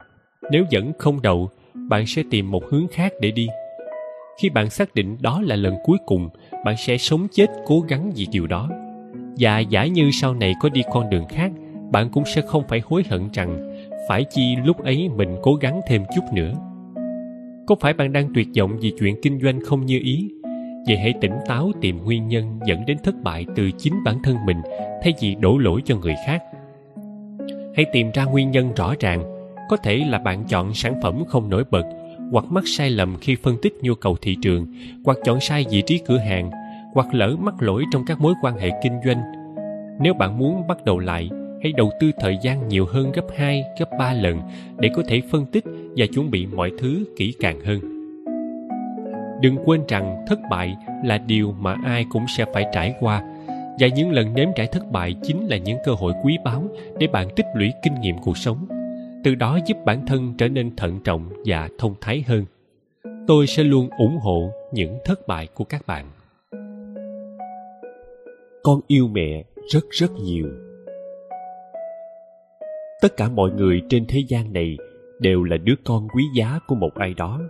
Nếu 0.51 0.64
vẫn 0.72 0.93
không 0.99 1.22
đậu, 1.22 1.51
bạn 1.88 2.07
sẽ 2.07 2.22
tìm 2.30 2.51
một 2.51 2.62
hướng 2.70 2.86
khác 2.88 3.12
để 3.20 3.30
đi. 3.30 3.49
Khi 4.43 4.51
bạn 4.51 4.70
xác 4.70 4.95
định 4.95 5.16
đó 5.20 5.40
là 5.45 5.57
lần 5.57 5.74
cuối 5.84 5.99
cùng, 6.07 6.28
bạn 6.64 6.76
sẽ 6.78 6.99
sống 6.99 7.26
chết 7.32 7.47
cố 7.66 7.80
gắng 7.80 8.12
vì 8.16 8.26
điều 8.32 8.47
đó. 8.47 8.68
Và 9.38 9.59
giả 9.59 9.86
như 9.86 10.11
sau 10.11 10.34
này 10.34 10.55
có 10.61 10.68
đi 10.68 10.82
con 10.93 11.11
đường 11.11 11.24
khác, 11.28 11.53
bạn 11.93 12.09
cũng 12.12 12.24
sẽ 12.34 12.40
không 12.40 12.64
phải 12.68 12.82
hối 12.84 13.03
hận 13.11 13.28
rằng 13.32 13.74
phải 14.09 14.24
chi 14.30 14.57
lúc 14.64 14.84
ấy 14.84 15.09
mình 15.16 15.36
cố 15.43 15.55
gắng 15.55 15.80
thêm 15.88 16.03
chút 16.14 16.24
nữa. 16.34 16.53
Có 17.66 17.74
phải 17.80 17.93
bạn 17.93 18.12
đang 18.12 18.28
tuyệt 18.34 18.49
vọng 18.59 18.76
vì 18.80 18.93
chuyện 18.99 19.16
kinh 19.22 19.40
doanh 19.40 19.61
không 19.61 19.86
như 19.86 20.01
ý? 20.03 20.28
Vậy 20.87 20.97
hãy 20.97 21.14
tỉnh 21.20 21.35
táo 21.47 21.72
tìm 21.80 22.05
nguyên 22.05 22.28
nhân 22.28 22.61
dẫn 22.66 22.87
đến 22.87 22.97
thất 23.05 23.14
bại 23.22 23.47
từ 23.57 23.70
chính 23.78 23.95
bản 24.05 24.16
thân 24.24 24.37
mình 24.47 24.57
thay 25.03 25.12
vì 25.20 25.35
đổ 25.35 25.59
lỗi 25.59 25.80
cho 25.85 25.97
người 25.97 26.14
khác 26.26 26.43
hãy 27.76 27.87
tìm 27.93 28.11
ra 28.14 28.24
nguyên 28.24 28.51
nhân 28.51 28.72
rõ 28.76 28.95
ràng 29.01 29.22
có 29.70 29.76
thể 29.76 29.97
là 29.97 30.18
bạn 30.18 30.45
chọn 30.45 30.74
sản 30.74 30.95
phẩm 31.03 31.24
không 31.28 31.51
nổi 31.51 31.64
bật 31.70 31.85
hoặc 32.30 32.45
mắc 32.49 32.64
sai 32.66 32.91
lầm 32.91 33.16
khi 33.20 33.37
phân 33.43 33.57
tích 33.62 33.72
nhu 33.83 33.95
cầu 33.95 34.16
thị 34.22 34.37
trường 34.43 34.66
hoặc 35.05 35.18
chọn 35.24 35.41
sai 35.41 35.64
vị 35.70 35.83
trí 35.87 35.99
cửa 35.99 36.18
hàng 36.18 36.51
hoặc 36.95 37.07
lỡ 37.14 37.37
mắc 37.41 37.55
lỗi 37.61 37.85
trong 37.93 38.05
các 38.07 38.20
mối 38.20 38.35
quan 38.43 38.57
hệ 38.57 38.70
kinh 38.83 39.01
doanh 39.05 39.22
nếu 40.01 40.14
bạn 40.14 40.39
muốn 40.39 40.66
bắt 40.66 40.85
đầu 40.85 40.99
lại 40.99 41.30
hãy 41.62 41.72
đầu 41.72 41.91
tư 42.01 42.11
thời 42.20 42.39
gian 42.43 42.68
nhiều 42.68 42.87
hơn 42.87 43.12
gấp 43.12 43.26
2, 43.37 43.64
gấp 43.78 43.89
3 43.99 44.12
lần 44.12 44.41
để 44.78 44.91
có 44.95 45.03
thể 45.09 45.20
phân 45.30 45.47
tích 45.47 45.64
và 45.97 46.07
chuẩn 46.14 46.30
bị 46.30 46.47
mọi 46.47 46.70
thứ 46.78 47.05
kỹ 47.16 47.35
càng 47.41 47.61
hơn. 47.64 47.91
Đừng 49.43 49.57
quên 49.64 49.84
rằng 49.88 50.24
thất 50.26 50.38
bại 50.51 50.76
là 51.05 51.18
điều 51.18 51.53
mà 51.53 51.76
ai 51.84 52.07
cũng 52.11 52.24
sẽ 52.28 52.45
phải 52.53 52.64
trải 52.72 52.95
qua. 53.01 53.22
Và 53.80 53.86
những 53.95 54.11
lần 54.11 54.34
nếm 54.34 54.49
trải 54.57 54.66
thất 54.66 54.90
bại 54.90 55.14
chính 55.22 55.47
là 55.47 55.57
những 55.57 55.78
cơ 55.84 55.93
hội 55.93 56.12
quý 56.22 56.38
báu 56.45 56.68
để 56.99 57.07
bạn 57.07 57.28
tích 57.36 57.47
lũy 57.55 57.72
kinh 57.82 58.01
nghiệm 58.01 58.16
cuộc 58.18 58.38
sống. 58.38 58.66
Từ 59.24 59.34
đó 59.34 59.59
giúp 59.66 59.76
bản 59.84 60.07
thân 60.07 60.34
trở 60.38 60.49
nên 60.49 60.76
thận 60.76 61.01
trọng 61.05 61.28
và 61.47 61.68
thông 61.78 61.95
thái 62.01 62.24
hơn. 62.26 62.45
Tôi 63.26 63.47
sẽ 63.47 63.62
luôn 63.62 63.88
ủng 63.99 64.16
hộ 64.16 64.51
những 64.72 64.99
thất 65.05 65.26
bại 65.26 65.49
của 65.55 65.64
các 65.64 65.86
bạn. 65.86 66.07
Con 68.62 68.80
yêu 68.86 69.09
mẹ 69.09 69.45
rất 69.72 69.84
rất 69.90 70.11
nhiều. 70.12 70.49
Tất 73.01 73.16
cả 73.16 73.28
mọi 73.28 73.51
người 73.51 73.82
trên 73.88 74.05
thế 74.09 74.18
gian 74.28 74.53
này 74.53 74.76
đều 75.20 75.45
là 75.45 75.57
đứa 75.57 75.74
con 75.84 76.09
quý 76.09 76.24
giá 76.36 76.59
của 76.66 76.74
một 76.74 76.95
ai 76.95 77.14
đó 77.14 77.40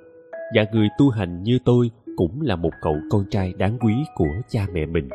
và 0.54 0.66
người 0.72 0.88
tu 0.98 1.10
hành 1.10 1.42
như 1.42 1.58
tôi 1.64 1.90
cũng 2.16 2.40
là 2.40 2.56
một 2.56 2.72
cậu 2.82 2.96
con 3.10 3.24
trai 3.30 3.52
đáng 3.58 3.78
quý 3.80 3.94
của 4.14 4.30
cha 4.48 4.66
mẹ 4.72 4.86
mình. 4.86 5.08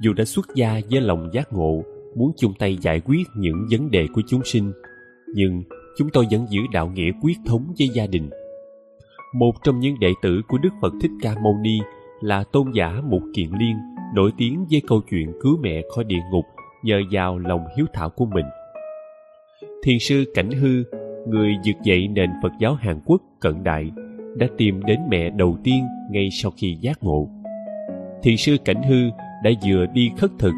Dù 0.00 0.12
đã 0.12 0.24
xuất 0.24 0.46
gia 0.54 0.80
với 0.90 1.00
lòng 1.00 1.30
giác 1.32 1.52
ngộ, 1.52 1.82
muốn 2.16 2.32
chung 2.36 2.52
tay 2.58 2.76
giải 2.80 3.00
quyết 3.04 3.22
những 3.36 3.66
vấn 3.70 3.90
đề 3.90 4.06
của 4.14 4.22
chúng 4.26 4.44
sinh, 4.44 4.72
nhưng 5.34 5.62
chúng 5.98 6.08
tôi 6.12 6.26
vẫn 6.30 6.46
giữ 6.50 6.60
đạo 6.72 6.88
nghĩa 6.88 7.10
quyết 7.22 7.36
thống 7.46 7.74
với 7.78 7.88
gia 7.88 8.06
đình. 8.06 8.30
Một 9.34 9.52
trong 9.64 9.80
những 9.80 10.00
đệ 10.00 10.12
tử 10.22 10.40
của 10.48 10.58
đức 10.58 10.70
phật 10.82 10.92
thích 11.02 11.10
ca 11.22 11.34
mâu 11.42 11.56
ni 11.62 11.78
là 12.20 12.44
tôn 12.52 12.70
giả 12.74 13.00
mục 13.04 13.22
kiện 13.34 13.48
liên, 13.60 13.76
nổi 14.14 14.30
tiếng 14.38 14.66
với 14.70 14.82
câu 14.86 15.00
chuyện 15.10 15.32
cứu 15.42 15.58
mẹ 15.62 15.82
khỏi 15.94 16.04
địa 16.04 16.20
ngục 16.32 16.44
nhờ 16.82 17.00
vào 17.10 17.38
lòng 17.38 17.64
hiếu 17.76 17.86
thảo 17.92 18.10
của 18.10 18.26
mình. 18.26 18.46
Thiền 19.82 19.98
sư 19.98 20.24
cảnh 20.34 20.50
hư, 20.50 20.82
người 21.28 21.56
vực 21.66 21.76
dậy 21.82 22.08
nền 22.08 22.30
phật 22.42 22.52
giáo 22.60 22.74
hàn 22.74 23.00
quốc 23.06 23.22
cận 23.40 23.64
đại 23.64 23.90
đã 24.38 24.46
tìm 24.58 24.82
đến 24.82 25.00
mẹ 25.08 25.30
đầu 25.30 25.56
tiên 25.64 25.86
ngay 26.10 26.28
sau 26.32 26.52
khi 26.56 26.76
giác 26.80 27.02
ngộ 27.02 27.28
thiền 28.26 28.36
sư 28.36 28.56
cảnh 28.64 28.82
hư 28.82 29.10
đã 29.42 29.50
vừa 29.66 29.86
đi 29.86 30.10
khất 30.16 30.30
thực 30.38 30.52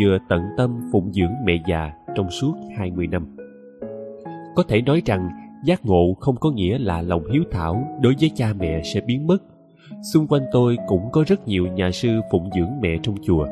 vừa 0.00 0.18
tận 0.28 0.42
tâm 0.56 0.80
phụng 0.92 1.12
dưỡng 1.12 1.32
mẹ 1.44 1.62
già 1.66 1.92
trong 2.14 2.30
suốt 2.30 2.54
20 2.76 3.06
năm. 3.06 3.36
Có 4.54 4.62
thể 4.68 4.82
nói 4.82 5.02
rằng 5.06 5.28
giác 5.64 5.84
ngộ 5.84 6.14
không 6.20 6.36
có 6.36 6.50
nghĩa 6.50 6.78
là 6.78 7.02
lòng 7.02 7.30
hiếu 7.32 7.42
thảo 7.50 7.98
đối 8.00 8.14
với 8.20 8.30
cha 8.34 8.52
mẹ 8.58 8.82
sẽ 8.82 9.00
biến 9.00 9.26
mất. 9.26 9.38
Xung 10.12 10.26
quanh 10.26 10.42
tôi 10.52 10.76
cũng 10.86 11.08
có 11.12 11.24
rất 11.26 11.48
nhiều 11.48 11.66
nhà 11.66 11.90
sư 11.90 12.20
phụng 12.30 12.50
dưỡng 12.54 12.80
mẹ 12.80 12.98
trong 13.02 13.14
chùa. 13.26 13.46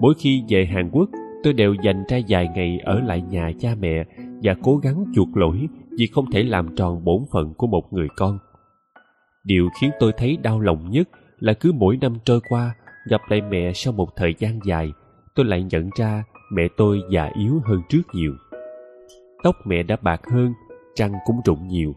Mỗi 0.00 0.14
khi 0.18 0.42
về 0.48 0.64
Hàn 0.64 0.90
Quốc, 0.92 1.10
tôi 1.42 1.52
đều 1.52 1.74
dành 1.82 2.04
ra 2.08 2.18
vài 2.28 2.48
ngày 2.54 2.78
ở 2.84 3.00
lại 3.00 3.22
nhà 3.30 3.52
cha 3.58 3.74
mẹ 3.80 4.04
và 4.42 4.54
cố 4.62 4.76
gắng 4.76 5.04
chuộc 5.14 5.36
lỗi 5.36 5.68
vì 5.98 6.06
không 6.06 6.30
thể 6.30 6.42
làm 6.42 6.76
tròn 6.76 7.04
bổn 7.04 7.22
phận 7.32 7.54
của 7.54 7.66
một 7.66 7.92
người 7.92 8.08
con. 8.16 8.38
Điều 9.44 9.68
khiến 9.80 9.90
tôi 10.00 10.12
thấy 10.16 10.36
đau 10.42 10.60
lòng 10.60 10.90
nhất 10.90 11.08
là 11.38 11.52
cứ 11.52 11.72
mỗi 11.72 11.98
năm 12.00 12.14
trôi 12.24 12.40
qua, 12.48 12.74
gặp 13.10 13.20
lại 13.28 13.40
mẹ 13.40 13.72
sau 13.74 13.92
một 13.92 14.08
thời 14.16 14.34
gian 14.38 14.58
dài, 14.64 14.92
tôi 15.34 15.46
lại 15.46 15.62
nhận 15.62 15.90
ra 15.96 16.24
mẹ 16.52 16.68
tôi 16.76 17.02
già 17.10 17.30
yếu 17.38 17.60
hơn 17.64 17.82
trước 17.88 18.02
nhiều. 18.12 18.34
Tóc 19.42 19.56
mẹ 19.66 19.82
đã 19.82 19.96
bạc 20.02 20.20
hơn, 20.32 20.52
trăng 20.94 21.12
cũng 21.26 21.40
rụng 21.44 21.68
nhiều. 21.68 21.94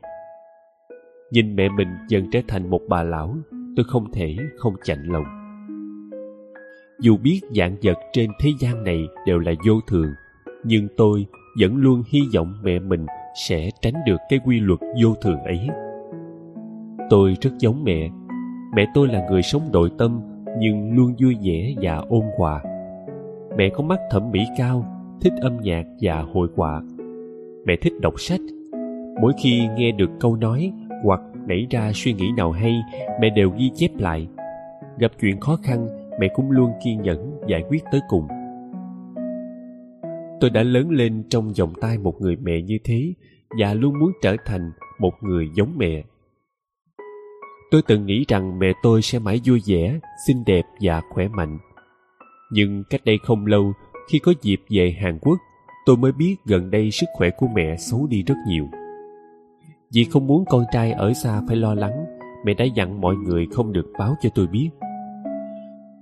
Nhìn 1.31 1.55
mẹ 1.55 1.69
mình 1.69 1.87
dần 2.07 2.31
trở 2.31 2.39
thành 2.47 2.69
một 2.69 2.81
bà 2.89 3.03
lão, 3.03 3.35
tôi 3.75 3.85
không 3.89 4.11
thể 4.11 4.37
không 4.57 4.73
chạnh 4.83 5.03
lòng. 5.03 5.25
Dù 6.99 7.17
biết 7.17 7.41
dạng 7.55 7.75
vật 7.83 7.97
trên 8.13 8.31
thế 8.39 8.49
gian 8.59 8.83
này 8.83 9.07
đều 9.25 9.39
là 9.39 9.51
vô 9.67 9.73
thường, 9.87 10.13
nhưng 10.63 10.87
tôi 10.97 11.25
vẫn 11.59 11.77
luôn 11.77 12.03
hy 12.07 12.21
vọng 12.35 12.53
mẹ 12.63 12.79
mình 12.79 13.05
sẽ 13.36 13.69
tránh 13.82 13.93
được 14.05 14.17
cái 14.29 14.39
quy 14.45 14.59
luật 14.59 14.79
vô 15.03 15.15
thường 15.21 15.39
ấy. 15.43 15.67
Tôi 17.09 17.36
rất 17.41 17.51
giống 17.59 17.84
mẹ. 17.84 18.09
Mẹ 18.75 18.86
tôi 18.93 19.07
là 19.07 19.27
người 19.29 19.41
sống 19.41 19.61
nội 19.73 19.89
tâm, 19.97 20.21
nhưng 20.59 20.93
luôn 20.93 21.15
vui 21.21 21.38
vẻ 21.43 21.73
và 21.82 21.95
ôn 22.09 22.23
hòa. 22.38 22.63
Mẹ 23.57 23.69
có 23.69 23.84
mắt 23.84 23.99
thẩm 24.11 24.32
mỹ 24.32 24.45
cao, 24.57 24.86
thích 25.21 25.34
âm 25.41 25.57
nhạc 25.61 25.84
và 26.01 26.21
hội 26.34 26.47
họa. 26.55 26.82
Mẹ 27.65 27.75
thích 27.82 27.93
đọc 28.01 28.13
sách. 28.17 28.41
Mỗi 29.21 29.34
khi 29.41 29.67
nghe 29.77 29.91
được 29.91 30.09
câu 30.19 30.36
nói 30.36 30.73
hoặc 31.03 31.19
nảy 31.47 31.67
ra 31.69 31.91
suy 31.93 32.13
nghĩ 32.13 32.25
nào 32.38 32.51
hay, 32.51 32.82
mẹ 33.21 33.29
đều 33.29 33.51
ghi 33.57 33.71
chép 33.75 33.91
lại. 33.97 34.27
Gặp 34.97 35.11
chuyện 35.21 35.39
khó 35.39 35.57
khăn, 35.63 35.88
mẹ 36.19 36.27
cũng 36.34 36.51
luôn 36.51 36.71
kiên 36.84 37.01
nhẫn 37.01 37.39
giải 37.47 37.63
quyết 37.69 37.84
tới 37.91 38.01
cùng 38.09 38.27
tôi 40.41 40.49
đã 40.49 40.63
lớn 40.63 40.89
lên 40.89 41.23
trong 41.29 41.53
vòng 41.53 41.73
tay 41.81 41.97
một 41.97 42.21
người 42.21 42.35
mẹ 42.35 42.61
như 42.61 42.77
thế 42.83 43.13
và 43.59 43.73
luôn 43.73 43.99
muốn 43.99 44.11
trở 44.21 44.35
thành 44.45 44.71
một 44.99 45.13
người 45.21 45.49
giống 45.55 45.73
mẹ. 45.77 46.03
Tôi 47.71 47.81
từng 47.87 48.05
nghĩ 48.05 48.25
rằng 48.27 48.59
mẹ 48.59 48.73
tôi 48.83 49.01
sẽ 49.01 49.19
mãi 49.19 49.41
vui 49.45 49.61
vẻ, 49.67 49.99
xinh 50.27 50.43
đẹp 50.45 50.61
và 50.81 51.01
khỏe 51.09 51.27
mạnh. 51.27 51.57
Nhưng 52.51 52.83
cách 52.89 53.01
đây 53.05 53.17
không 53.23 53.45
lâu, 53.45 53.73
khi 54.11 54.19
có 54.19 54.33
dịp 54.41 54.61
về 54.69 54.95
hàn 55.01 55.19
quốc, 55.21 55.37
tôi 55.85 55.97
mới 55.97 56.11
biết 56.11 56.35
gần 56.45 56.71
đây 56.71 56.91
sức 56.91 57.07
khỏe 57.13 57.29
của 57.37 57.47
mẹ 57.55 57.77
xấu 57.77 58.07
đi 58.07 58.23
rất 58.23 58.35
nhiều. 58.47 58.67
Vì 59.93 60.03
không 60.03 60.27
muốn 60.27 60.45
con 60.49 60.63
trai 60.71 60.91
ở 60.91 61.13
xa 61.13 61.41
phải 61.47 61.57
lo 61.57 61.73
lắng, 61.73 62.05
mẹ 62.45 62.53
đã 62.53 62.65
dặn 62.65 63.01
mọi 63.01 63.15
người 63.15 63.47
không 63.51 63.73
được 63.73 63.91
báo 63.99 64.15
cho 64.21 64.29
tôi 64.35 64.47
biết. 64.47 64.69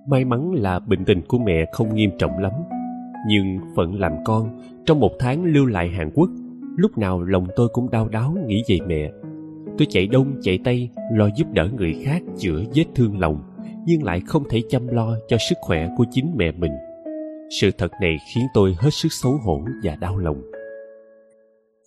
May 0.07 0.25
mắn 0.25 0.51
là 0.53 0.79
bệnh 0.79 1.05
tình 1.05 1.21
của 1.27 1.37
mẹ 1.37 1.65
không 1.71 1.95
nghiêm 1.95 2.11
trọng 2.19 2.37
lắm 2.37 2.51
nhưng 3.27 3.59
phận 3.75 3.99
làm 3.99 4.13
con, 4.25 4.61
trong 4.85 4.99
một 4.99 5.11
tháng 5.19 5.43
lưu 5.43 5.65
lại 5.65 5.89
hàn 5.89 6.09
quốc, 6.13 6.29
lúc 6.77 6.97
nào 6.97 7.21
lòng 7.21 7.47
tôi 7.55 7.69
cũng 7.73 7.89
đau 7.89 8.09
đáu 8.09 8.37
nghĩ 8.47 8.63
về 8.69 8.77
mẹ. 8.87 9.11
Tôi 9.77 9.87
chạy 9.89 10.07
đông, 10.07 10.35
chạy 10.41 10.59
tây, 10.63 10.89
lo 11.13 11.29
giúp 11.37 11.47
đỡ 11.53 11.69
người 11.77 11.95
khác 12.03 12.21
chữa 12.37 12.63
vết 12.75 12.85
thương 12.95 13.19
lòng, 13.19 13.41
nhưng 13.85 14.03
lại 14.03 14.21
không 14.27 14.43
thể 14.49 14.61
chăm 14.69 14.87
lo 14.87 15.15
cho 15.27 15.37
sức 15.49 15.55
khỏe 15.61 15.89
của 15.97 16.05
chính 16.11 16.33
mẹ 16.35 16.51
mình. 16.51 16.71
Sự 17.61 17.71
thật 17.77 17.91
này 18.01 18.17
khiến 18.33 18.43
tôi 18.53 18.75
hết 18.79 18.89
sức 18.93 19.11
xấu 19.11 19.31
hổ 19.43 19.61
và 19.83 19.95
đau 19.95 20.17
lòng. 20.17 20.41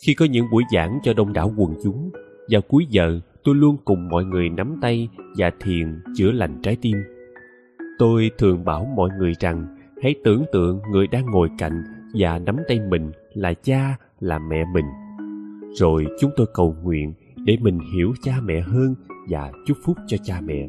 Khi 0.06 0.14
có 0.14 0.24
những 0.24 0.46
buổi 0.52 0.62
giảng 0.74 0.98
cho 1.02 1.12
đông 1.14 1.32
đảo 1.32 1.52
quần 1.56 1.74
chúng, 1.84 2.10
vào 2.50 2.60
cuối 2.68 2.86
giờ 2.90 3.20
tôi 3.44 3.54
luôn 3.54 3.76
cùng 3.84 4.08
mọi 4.08 4.24
người 4.24 4.48
nắm 4.48 4.78
tay 4.82 5.08
và 5.36 5.50
thiền 5.60 6.00
chữa 6.16 6.32
lành 6.32 6.60
trái 6.62 6.76
tim. 6.82 6.96
Tôi 7.98 8.30
thường 8.38 8.64
bảo 8.64 8.84
mọi 8.96 9.10
người 9.18 9.32
rằng 9.40 9.66
hãy 10.02 10.14
tưởng 10.24 10.44
tượng 10.52 10.80
người 10.90 11.06
đang 11.06 11.26
ngồi 11.26 11.48
cạnh 11.58 11.84
và 12.14 12.38
nắm 12.38 12.56
tay 12.68 12.80
mình 12.80 13.12
là 13.34 13.54
cha, 13.54 13.96
là 14.20 14.38
mẹ 14.38 14.64
mình. 14.74 14.84
Rồi 15.74 16.06
chúng 16.20 16.30
tôi 16.36 16.46
cầu 16.54 16.76
nguyện 16.82 17.14
để 17.44 17.56
mình 17.60 17.78
hiểu 17.94 18.12
cha 18.22 18.32
mẹ 18.44 18.60
hơn 18.60 18.94
và 19.28 19.52
chúc 19.66 19.76
phúc 19.84 19.96
cho 20.06 20.16
cha 20.24 20.40
mẹ. 20.40 20.68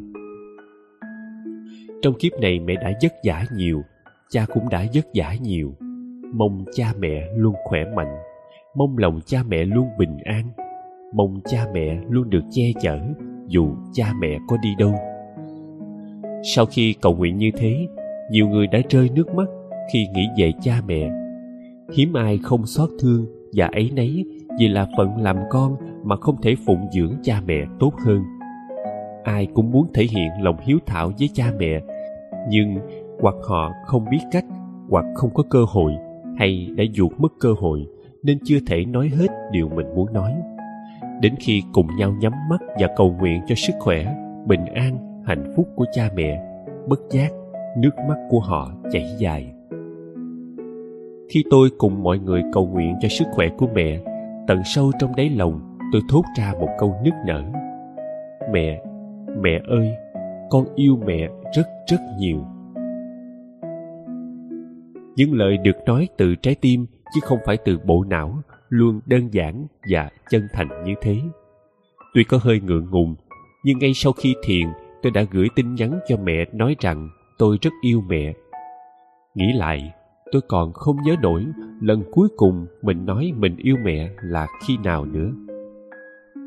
Trong 2.01 2.13
kiếp 2.19 2.31
này 2.41 2.59
mẹ 2.59 2.75
đã 2.75 2.91
vất 3.01 3.13
vả 3.23 3.45
nhiều, 3.55 3.81
cha 4.29 4.45
cũng 4.53 4.69
đã 4.69 4.85
vất 4.93 5.07
vả 5.13 5.35
nhiều. 5.41 5.73
Mong 6.33 6.65
cha 6.73 6.93
mẹ 6.99 7.27
luôn 7.35 7.55
khỏe 7.63 7.85
mạnh, 7.95 8.15
mong 8.75 8.97
lòng 8.97 9.19
cha 9.25 9.43
mẹ 9.47 9.65
luôn 9.65 9.87
bình 9.97 10.17
an, 10.25 10.49
mong 11.13 11.39
cha 11.45 11.65
mẹ 11.73 12.01
luôn 12.09 12.29
được 12.29 12.43
che 12.51 12.63
chở 12.81 12.99
dù 13.47 13.75
cha 13.93 14.13
mẹ 14.19 14.37
có 14.47 14.57
đi 14.63 14.69
đâu. 14.79 14.95
Sau 16.55 16.65
khi 16.65 16.95
cầu 17.01 17.15
nguyện 17.15 17.37
như 17.37 17.51
thế 17.57 17.87
nhiều 18.33 18.47
người 18.47 18.67
đã 18.67 18.79
rơi 18.89 19.09
nước 19.15 19.35
mắt 19.35 19.47
khi 19.93 20.07
nghĩ 20.13 20.27
về 20.37 20.51
cha 20.61 20.81
mẹ. 20.87 21.11
Hiếm 21.97 22.13
ai 22.13 22.39
không 22.43 22.65
xót 22.65 22.89
thương 23.01 23.25
và 23.53 23.65
ấy 23.65 23.91
nấy 23.95 24.25
vì 24.59 24.67
là 24.67 24.87
phận 24.97 25.17
làm 25.17 25.37
con 25.49 25.75
mà 26.03 26.15
không 26.15 26.41
thể 26.41 26.55
phụng 26.65 26.87
dưỡng 26.91 27.13
cha 27.23 27.41
mẹ 27.45 27.65
tốt 27.79 27.93
hơn. 28.05 28.23
Ai 29.23 29.47
cũng 29.53 29.71
muốn 29.71 29.87
thể 29.93 30.03
hiện 30.03 30.29
lòng 30.41 30.57
hiếu 30.61 30.77
thảo 30.85 31.11
với 31.19 31.29
cha 31.33 31.45
mẹ, 31.59 31.81
nhưng 32.49 32.75
hoặc 33.19 33.35
họ 33.47 33.71
không 33.85 34.05
biết 34.11 34.21
cách, 34.31 34.45
hoặc 34.89 35.05
không 35.15 35.29
có 35.33 35.43
cơ 35.49 35.65
hội 35.67 35.93
hay 36.37 36.67
đã 36.77 36.83
vụt 36.97 37.11
mất 37.17 37.33
cơ 37.39 37.53
hội 37.59 37.87
nên 38.23 38.37
chưa 38.45 38.57
thể 38.67 38.85
nói 38.85 39.11
hết 39.19 39.27
điều 39.51 39.69
mình 39.69 39.87
muốn 39.95 40.13
nói. 40.13 40.33
Đến 41.21 41.35
khi 41.39 41.61
cùng 41.73 41.87
nhau 41.97 42.15
nhắm 42.19 42.33
mắt 42.49 42.61
và 42.79 42.87
cầu 42.95 43.15
nguyện 43.19 43.41
cho 43.47 43.55
sức 43.55 43.73
khỏe, 43.79 44.15
bình 44.47 44.65
an, 44.65 45.23
hạnh 45.25 45.53
phúc 45.55 45.67
của 45.75 45.85
cha 45.93 46.09
mẹ, 46.15 46.43
bất 46.87 46.99
giác 47.11 47.31
nước 47.77 47.91
mắt 48.07 48.17
của 48.29 48.39
họ 48.39 48.71
chảy 48.91 49.15
dài. 49.19 49.53
Khi 51.29 51.43
tôi 51.49 51.69
cùng 51.77 52.03
mọi 52.03 52.19
người 52.19 52.41
cầu 52.53 52.67
nguyện 52.67 52.95
cho 53.01 53.07
sức 53.07 53.25
khỏe 53.31 53.49
của 53.57 53.67
mẹ, 53.75 53.99
tận 54.47 54.61
sâu 54.65 54.91
trong 54.99 55.15
đáy 55.15 55.29
lòng 55.29 55.77
tôi 55.91 56.01
thốt 56.09 56.23
ra 56.37 56.53
một 56.59 56.69
câu 56.79 56.95
nức 57.03 57.13
nở. 57.25 57.43
Mẹ 58.51 58.83
mẹ 59.41 59.61
ơi, 59.67 59.93
con 60.49 60.65
yêu 60.75 60.99
mẹ 61.05 61.29
rất 61.55 61.67
rất 61.87 61.99
nhiều. 62.19 62.45
Những 65.15 65.33
lời 65.33 65.57
được 65.57 65.75
nói 65.85 66.07
từ 66.17 66.35
trái 66.35 66.55
tim 66.61 66.85
chứ 67.13 67.19
không 67.23 67.39
phải 67.45 67.57
từ 67.65 67.79
bộ 67.85 68.03
não 68.03 68.33
luôn 68.69 68.99
đơn 69.05 69.33
giản 69.33 69.67
và 69.89 70.09
chân 70.29 70.47
thành 70.53 70.83
như 70.85 70.93
thế. 71.01 71.15
Tuy 72.13 72.23
có 72.23 72.39
hơi 72.41 72.59
ngượng 72.59 72.89
ngùng, 72.89 73.15
nhưng 73.63 73.79
ngay 73.79 73.93
sau 73.93 74.13
khi 74.13 74.35
thiền, 74.43 74.67
tôi 75.01 75.11
đã 75.11 75.23
gửi 75.31 75.47
tin 75.55 75.75
nhắn 75.75 75.99
cho 76.07 76.17
mẹ 76.23 76.45
nói 76.53 76.75
rằng 76.79 77.09
tôi 77.43 77.57
rất 77.61 77.73
yêu 77.81 78.03
mẹ. 78.07 78.33
Nghĩ 79.35 79.53
lại, 79.53 79.93
tôi 80.31 80.41
còn 80.47 80.73
không 80.73 80.95
nhớ 81.05 81.15
nổi 81.21 81.45
lần 81.81 82.03
cuối 82.11 82.27
cùng 82.37 82.65
mình 82.81 83.05
nói 83.05 83.31
mình 83.37 83.55
yêu 83.57 83.77
mẹ 83.83 84.09
là 84.21 84.47
khi 84.65 84.77
nào 84.83 85.05
nữa. 85.05 85.31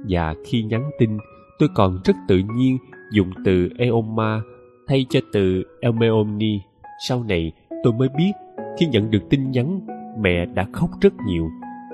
Và 0.09 0.34
khi 0.44 0.62
nhắn 0.62 0.90
tin, 0.99 1.11
tôi 1.59 1.68
còn 1.74 2.01
rất 2.05 2.16
tự 2.28 2.40
nhiên 2.57 2.78
dùng 3.12 3.30
từ 3.44 3.68
eoma 3.78 4.40
thay 4.86 5.07
cho 5.09 5.20
từ 5.32 5.62
elmeomni 5.80 6.61
sau 7.09 7.24
này, 7.24 7.53
tôi 7.84 7.92
mới 7.92 8.09
biết 8.16 8.32
khi 8.78 8.86
nhận 8.86 9.11
được 9.11 9.22
tin 9.30 9.51
nhắn, 9.51 9.80
mẹ 10.20 10.47
đã 10.47 10.66
khóc 10.72 10.90
rất 11.01 11.12
nhiều 11.26 11.49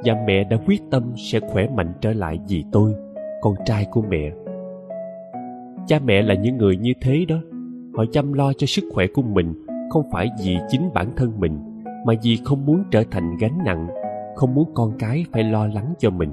và 0.04 0.14
mẹ 0.26 0.44
đã 0.44 0.56
quyết 0.66 0.82
tâm 0.90 1.02
sẽ 1.16 1.40
khỏe 1.40 1.68
mạnh 1.76 1.92
trở 2.00 2.12
lại 2.12 2.40
vì 2.48 2.64
tôi, 2.72 2.94
con 3.40 3.54
trai 3.66 3.86
của 3.90 4.02
mẹ. 4.02 4.32
Cha 5.86 5.98
mẹ 6.04 6.22
là 6.22 6.34
những 6.34 6.56
người 6.56 6.76
như 6.76 6.92
thế 7.00 7.24
đó 7.28 7.36
họ 7.94 8.04
chăm 8.12 8.32
lo 8.32 8.52
cho 8.52 8.66
sức 8.66 8.84
khỏe 8.92 9.06
của 9.06 9.22
mình, 9.22 9.66
không 9.90 10.04
phải 10.12 10.30
vì 10.44 10.56
chính 10.68 10.90
bản 10.94 11.08
thân 11.16 11.40
mình, 11.40 11.84
mà 12.06 12.14
vì 12.22 12.38
không 12.44 12.66
muốn 12.66 12.84
trở 12.90 13.04
thành 13.10 13.36
gánh 13.36 13.58
nặng, 13.64 13.88
không 14.36 14.54
muốn 14.54 14.70
con 14.74 14.92
cái 14.98 15.24
phải 15.32 15.44
lo 15.44 15.66
lắng 15.66 15.94
cho 15.98 16.10
mình 16.10 16.32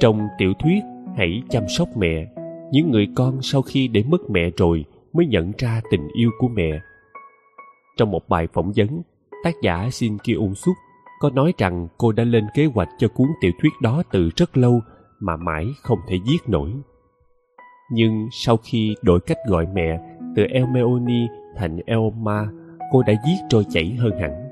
trong 0.00 0.28
tiểu 0.38 0.52
thuyết 0.58 0.80
hãy 1.16 1.42
chăm 1.50 1.68
sóc 1.68 1.88
mẹ, 1.96 2.26
những 2.72 2.90
người 2.90 3.08
con 3.14 3.42
sau 3.42 3.62
khi 3.62 3.88
để 3.88 4.02
mất 4.08 4.30
mẹ 4.30 4.50
rồi 4.56 4.84
mới 5.12 5.26
nhận 5.26 5.52
ra 5.58 5.80
tình 5.90 6.08
yêu 6.08 6.30
của 6.38 6.48
mẹ 6.48 6.80
trong 7.96 8.10
một 8.10 8.28
bài 8.28 8.48
phỏng 8.52 8.72
vấn, 8.76 9.02
tác 9.44 9.54
giả 9.62 9.88
Shin 9.90 10.16
Ki-ung 10.16 10.54
Suk 10.54 10.76
có 11.20 11.30
nói 11.30 11.52
rằng 11.58 11.88
cô 11.98 12.12
đã 12.12 12.24
lên 12.24 12.44
kế 12.54 12.66
hoạch 12.66 12.88
cho 12.98 13.08
cuốn 13.08 13.28
tiểu 13.40 13.52
thuyết 13.62 13.72
đó 13.82 14.02
từ 14.12 14.30
rất 14.36 14.56
lâu 14.56 14.80
mà 15.20 15.36
mãi 15.36 15.66
không 15.82 15.98
thể 16.08 16.16
viết 16.26 16.38
nổi. 16.46 16.70
Nhưng 17.92 18.28
sau 18.32 18.56
khi 18.56 18.94
đổi 19.02 19.20
cách 19.20 19.38
gọi 19.46 19.66
mẹ 19.74 20.00
từ 20.36 20.42
Elmeoni 20.50 21.26
thành 21.56 21.78
Elma, 21.86 22.46
cô 22.92 23.02
đã 23.06 23.14
viết 23.26 23.36
trôi 23.48 23.64
chảy 23.70 23.94
hơn 23.98 24.12
hẳn. 24.20 24.50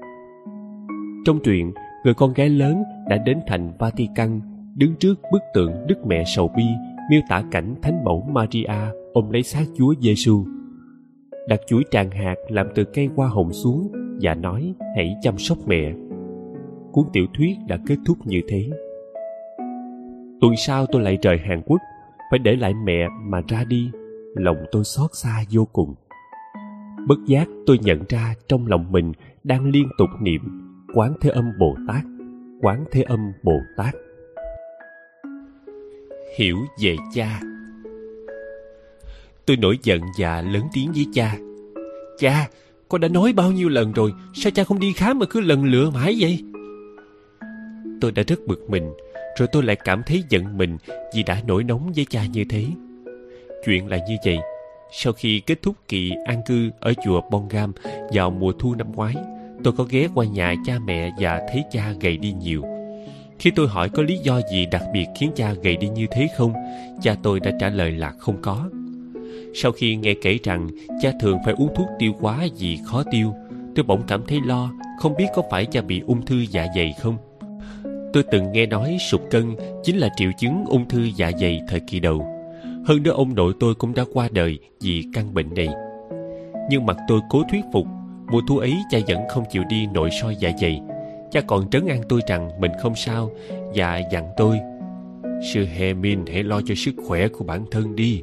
Trong 1.25 1.39
truyện, 1.45 1.73
người 2.05 2.15
con 2.15 2.33
gái 2.33 2.49
lớn 2.49 2.83
đã 3.09 3.17
đến 3.17 3.41
thành 3.47 3.73
Vatican 3.79 4.41
đứng 4.75 4.95
trước 5.01 5.15
bức 5.33 5.43
tượng 5.55 5.73
Đức 5.87 6.07
Mẹ 6.07 6.25
Sầu 6.27 6.51
Bi 6.57 6.65
miêu 7.11 7.21
tả 7.29 7.43
cảnh 7.51 7.75
Thánh 7.83 8.05
Mẫu 8.05 8.29
Maria 8.33 8.91
ôm 9.13 9.31
lấy 9.31 9.43
xác 9.43 9.65
Chúa 9.77 9.95
Giêsu 10.01 10.45
đặt 11.49 11.61
chuỗi 11.67 11.83
tràng 11.91 12.11
hạt 12.11 12.35
làm 12.49 12.67
từ 12.75 12.85
cây 12.85 13.09
hoa 13.17 13.29
hồng 13.29 13.53
xuống 13.53 13.93
và 14.21 14.35
nói 14.35 14.75
hãy 14.97 15.17
chăm 15.23 15.39
sóc 15.39 15.59
mẹ. 15.67 15.93
Cuốn 16.93 17.05
tiểu 17.13 17.27
thuyết 17.35 17.57
đã 17.67 17.79
kết 17.87 17.97
thúc 18.07 18.19
như 18.25 18.41
thế. 18.49 18.71
Tuần 20.41 20.57
sau 20.57 20.87
tôi 20.87 21.03
lại 21.03 21.19
rời 21.23 21.39
hàn 21.39 21.63
quốc 21.67 21.81
phải 22.31 22.39
để 22.39 22.57
lại 22.57 22.75
mẹ 22.75 23.09
mà 23.23 23.41
ra 23.49 23.65
đi, 23.65 23.91
lòng 24.35 24.57
tôi 24.73 24.85
xót 24.85 25.11
xa 25.15 25.45
vô 25.51 25.65
cùng. 25.73 25.95
Bất 27.07 27.19
giác 27.27 27.49
tôi 27.67 27.79
nhận 27.83 28.05
ra 28.09 28.35
trong 28.49 28.67
lòng 28.67 28.93
mình 28.93 29.13
đang 29.45 29.71
liên 29.71 29.89
tục 29.99 30.09
niệm 30.21 30.41
quán 30.95 31.15
thế 31.21 31.31
âm 31.31 31.53
bồ 31.59 31.77
tát, 31.89 32.05
quán 32.63 32.85
thế 32.91 33.03
âm 33.03 33.33
bồ 33.43 33.61
tát. 33.77 33.95
Hiểu 36.39 36.57
về 36.83 36.97
cha. 37.15 37.41
Tôi 39.47 39.57
nổi 39.57 39.79
giận 39.83 40.01
và 40.19 40.43
lớn 40.43 40.63
tiếng 40.73 40.93
với 40.93 41.07
cha. 41.13 41.37
Cha, 42.19 42.49
con 42.89 43.01
đã 43.01 43.09
nói 43.09 43.33
bao 43.33 43.53
nhiêu 43.53 43.69
lần 43.69 43.93
rồi, 43.93 44.13
sao 44.35 44.51
cha 44.51 44.65
không 44.65 44.79
đi 44.79 44.93
khám 44.93 45.19
mà 45.19 45.27
cứ 45.31 45.41
lần 45.41 45.65
lựa 45.65 45.91
mãi 45.91 46.17
vậy? 46.21 46.45
Tôi 48.01 48.13
đã 48.13 48.23
rất 48.27 48.39
bực 48.47 48.71
mình 48.71 48.93
rồi 49.39 49.49
tôi 49.53 49.63
lại 49.63 49.77
cảm 49.77 50.03
thấy 50.03 50.23
giận 50.29 50.59
mình 50.59 50.79
vì 51.15 51.23
đã 51.23 51.41
nổi 51.47 51.65
nóng 51.65 51.93
với 51.97 52.07
cha 52.11 52.25
như 52.27 52.45
thế. 52.51 52.65
Chuyện 53.65 53.89
là 53.89 53.99
như 54.09 54.17
vậy. 54.25 54.39
Sau 54.93 55.13
khi 55.13 55.41
kết 55.41 55.63
thúc 55.63 55.77
kỳ 55.89 56.13
an 56.25 56.43
cư 56.47 56.71
ở 56.81 56.93
chùa 57.05 57.21
bongam 57.31 57.73
vào 58.13 58.31
mùa 58.31 58.53
thu 58.53 58.75
năm 58.75 58.93
ngoái, 58.93 59.15
tôi 59.65 59.73
có 59.77 59.85
ghé 59.85 60.09
qua 60.15 60.27
nhà 60.27 60.55
cha 60.67 60.79
mẹ 60.79 61.11
và 61.19 61.41
thấy 61.53 61.65
cha 61.71 61.93
gầy 62.01 62.17
đi 62.17 62.33
nhiều. 62.33 62.63
Khi 63.39 63.51
tôi 63.51 63.69
hỏi 63.69 63.89
có 63.89 64.03
lý 64.03 64.19
do 64.19 64.41
gì 64.53 64.67
đặc 64.67 64.83
biệt 64.93 65.07
khiến 65.17 65.31
cha 65.37 65.53
gầy 65.63 65.77
đi 65.77 65.89
như 65.89 66.07
thế 66.11 66.29
không, 66.37 66.53
cha 67.03 67.17
tôi 67.23 67.41
đã 67.41 67.51
trả 67.61 67.69
lời 67.69 67.93
là 67.93 68.11
không 68.11 68.43
có. 68.43 68.69
Sau 69.55 69.73
khi 69.73 69.97
nghe 69.97 70.15
kể 70.23 70.39
rằng 70.43 70.69
cha 71.03 71.13
thường 71.21 71.39
phải 71.45 71.55
uống 71.55 71.75
thuốc 71.75 71.89
tiêu 71.99 72.13
hóa 72.21 72.47
vì 72.59 72.79
khó 72.85 73.03
tiêu, 73.11 73.35
tôi 73.75 73.85
bỗng 73.85 74.03
cảm 74.09 74.23
thấy 74.27 74.41
lo, 74.47 74.73
không 74.99 75.15
biết 75.19 75.27
có 75.35 75.43
phải 75.51 75.67
cha 75.67 75.81
bị 75.81 76.01
ung 76.07 76.27
thư 76.27 76.45
dạ 76.51 76.67
dày 76.77 76.95
không 77.01 77.17
tôi 78.13 78.23
từng 78.23 78.53
nghe 78.53 78.67
nói 78.67 78.97
sụt 79.11 79.21
cân 79.31 79.57
chính 79.85 79.97
là 79.97 80.09
triệu 80.17 80.31
chứng 80.39 80.65
ung 80.69 80.89
thư 80.89 81.09
dạ 81.17 81.31
dày 81.41 81.61
thời 81.69 81.81
kỳ 81.81 82.01
đầu. 82.01 82.27
Hơn 82.87 83.03
nữa 83.03 83.13
ông 83.13 83.35
nội 83.35 83.53
tôi 83.61 83.75
cũng 83.75 83.95
đã 83.95 84.05
qua 84.13 84.29
đời 84.33 84.59
vì 84.81 85.05
căn 85.15 85.35
bệnh 85.35 85.55
này. 85.55 85.69
Nhưng 86.71 86.87
mặt 86.87 86.97
tôi 87.09 87.21
cố 87.31 87.43
thuyết 87.51 87.65
phục, 87.73 87.87
mùa 88.31 88.41
thu 88.49 88.59
ấy 88.59 88.75
cha 88.91 88.99
vẫn 89.09 89.29
không 89.29 89.45
chịu 89.51 89.63
đi 89.69 89.87
nội 89.87 90.11
soi 90.21 90.37
dạ 90.37 90.51
dày. 90.61 90.81
Cha 91.31 91.41
còn 91.41 91.71
trấn 91.71 91.87
an 91.87 92.03
tôi 92.09 92.21
rằng 92.27 92.61
mình 92.61 92.73
không 92.81 92.95
sao 92.97 93.31
và 93.75 94.03
dặn 94.13 94.25
tôi, 94.37 94.59
sư 95.43 95.65
hề 95.65 95.95
min, 95.95 96.25
hãy 96.33 96.43
lo 96.43 96.61
cho 96.67 96.75
sức 96.75 96.95
khỏe 97.07 97.29
của 97.29 97.45
bản 97.45 97.65
thân 97.71 97.97
đi, 97.97 98.23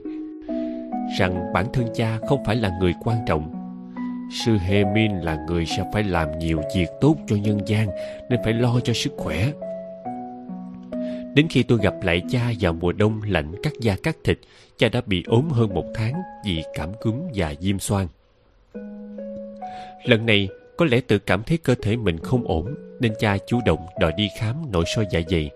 rằng 1.19 1.53
bản 1.53 1.65
thân 1.73 1.85
cha 1.95 2.19
không 2.27 2.43
phải 2.45 2.55
là 2.55 2.77
người 2.79 2.93
quan 3.03 3.17
trọng. 3.27 3.51
Sư 4.45 4.57
hề 4.57 4.83
min 4.83 5.11
là 5.11 5.45
người 5.47 5.65
sẽ 5.65 5.83
phải 5.93 6.03
làm 6.03 6.39
nhiều 6.39 6.61
việc 6.75 6.87
tốt 7.01 7.15
cho 7.27 7.35
nhân 7.35 7.59
gian, 7.65 7.87
nên 8.29 8.39
phải 8.43 8.53
lo 8.53 8.79
cho 8.83 8.93
sức 8.93 9.13
khỏe 9.17 9.51
đến 11.35 11.47
khi 11.49 11.63
tôi 11.63 11.79
gặp 11.81 11.93
lại 12.03 12.21
cha 12.29 12.51
vào 12.59 12.73
mùa 12.73 12.91
đông 12.91 13.21
lạnh 13.27 13.55
cắt 13.63 13.73
da 13.79 13.95
cắt 14.03 14.17
thịt, 14.23 14.39
cha 14.77 14.89
đã 14.89 15.01
bị 15.05 15.23
ốm 15.27 15.49
hơn 15.49 15.73
một 15.73 15.85
tháng 15.95 16.13
vì 16.45 16.63
cảm 16.73 16.89
cúm 17.01 17.15
và 17.35 17.53
viêm 17.61 17.79
xoang. 17.79 18.07
Lần 20.05 20.25
này, 20.25 20.49
có 20.77 20.85
lẽ 20.85 21.01
tự 21.07 21.19
cảm 21.19 21.43
thấy 21.43 21.57
cơ 21.57 21.75
thể 21.81 21.95
mình 21.95 22.17
không 22.19 22.43
ổn, 22.47 22.75
nên 22.99 23.13
cha 23.19 23.37
chủ 23.47 23.59
động 23.65 23.85
đòi 23.99 24.11
đi 24.17 24.29
khám 24.39 24.55
nội 24.71 24.83
soi 24.95 25.05
dạ 25.11 25.19
dày. 25.29 25.49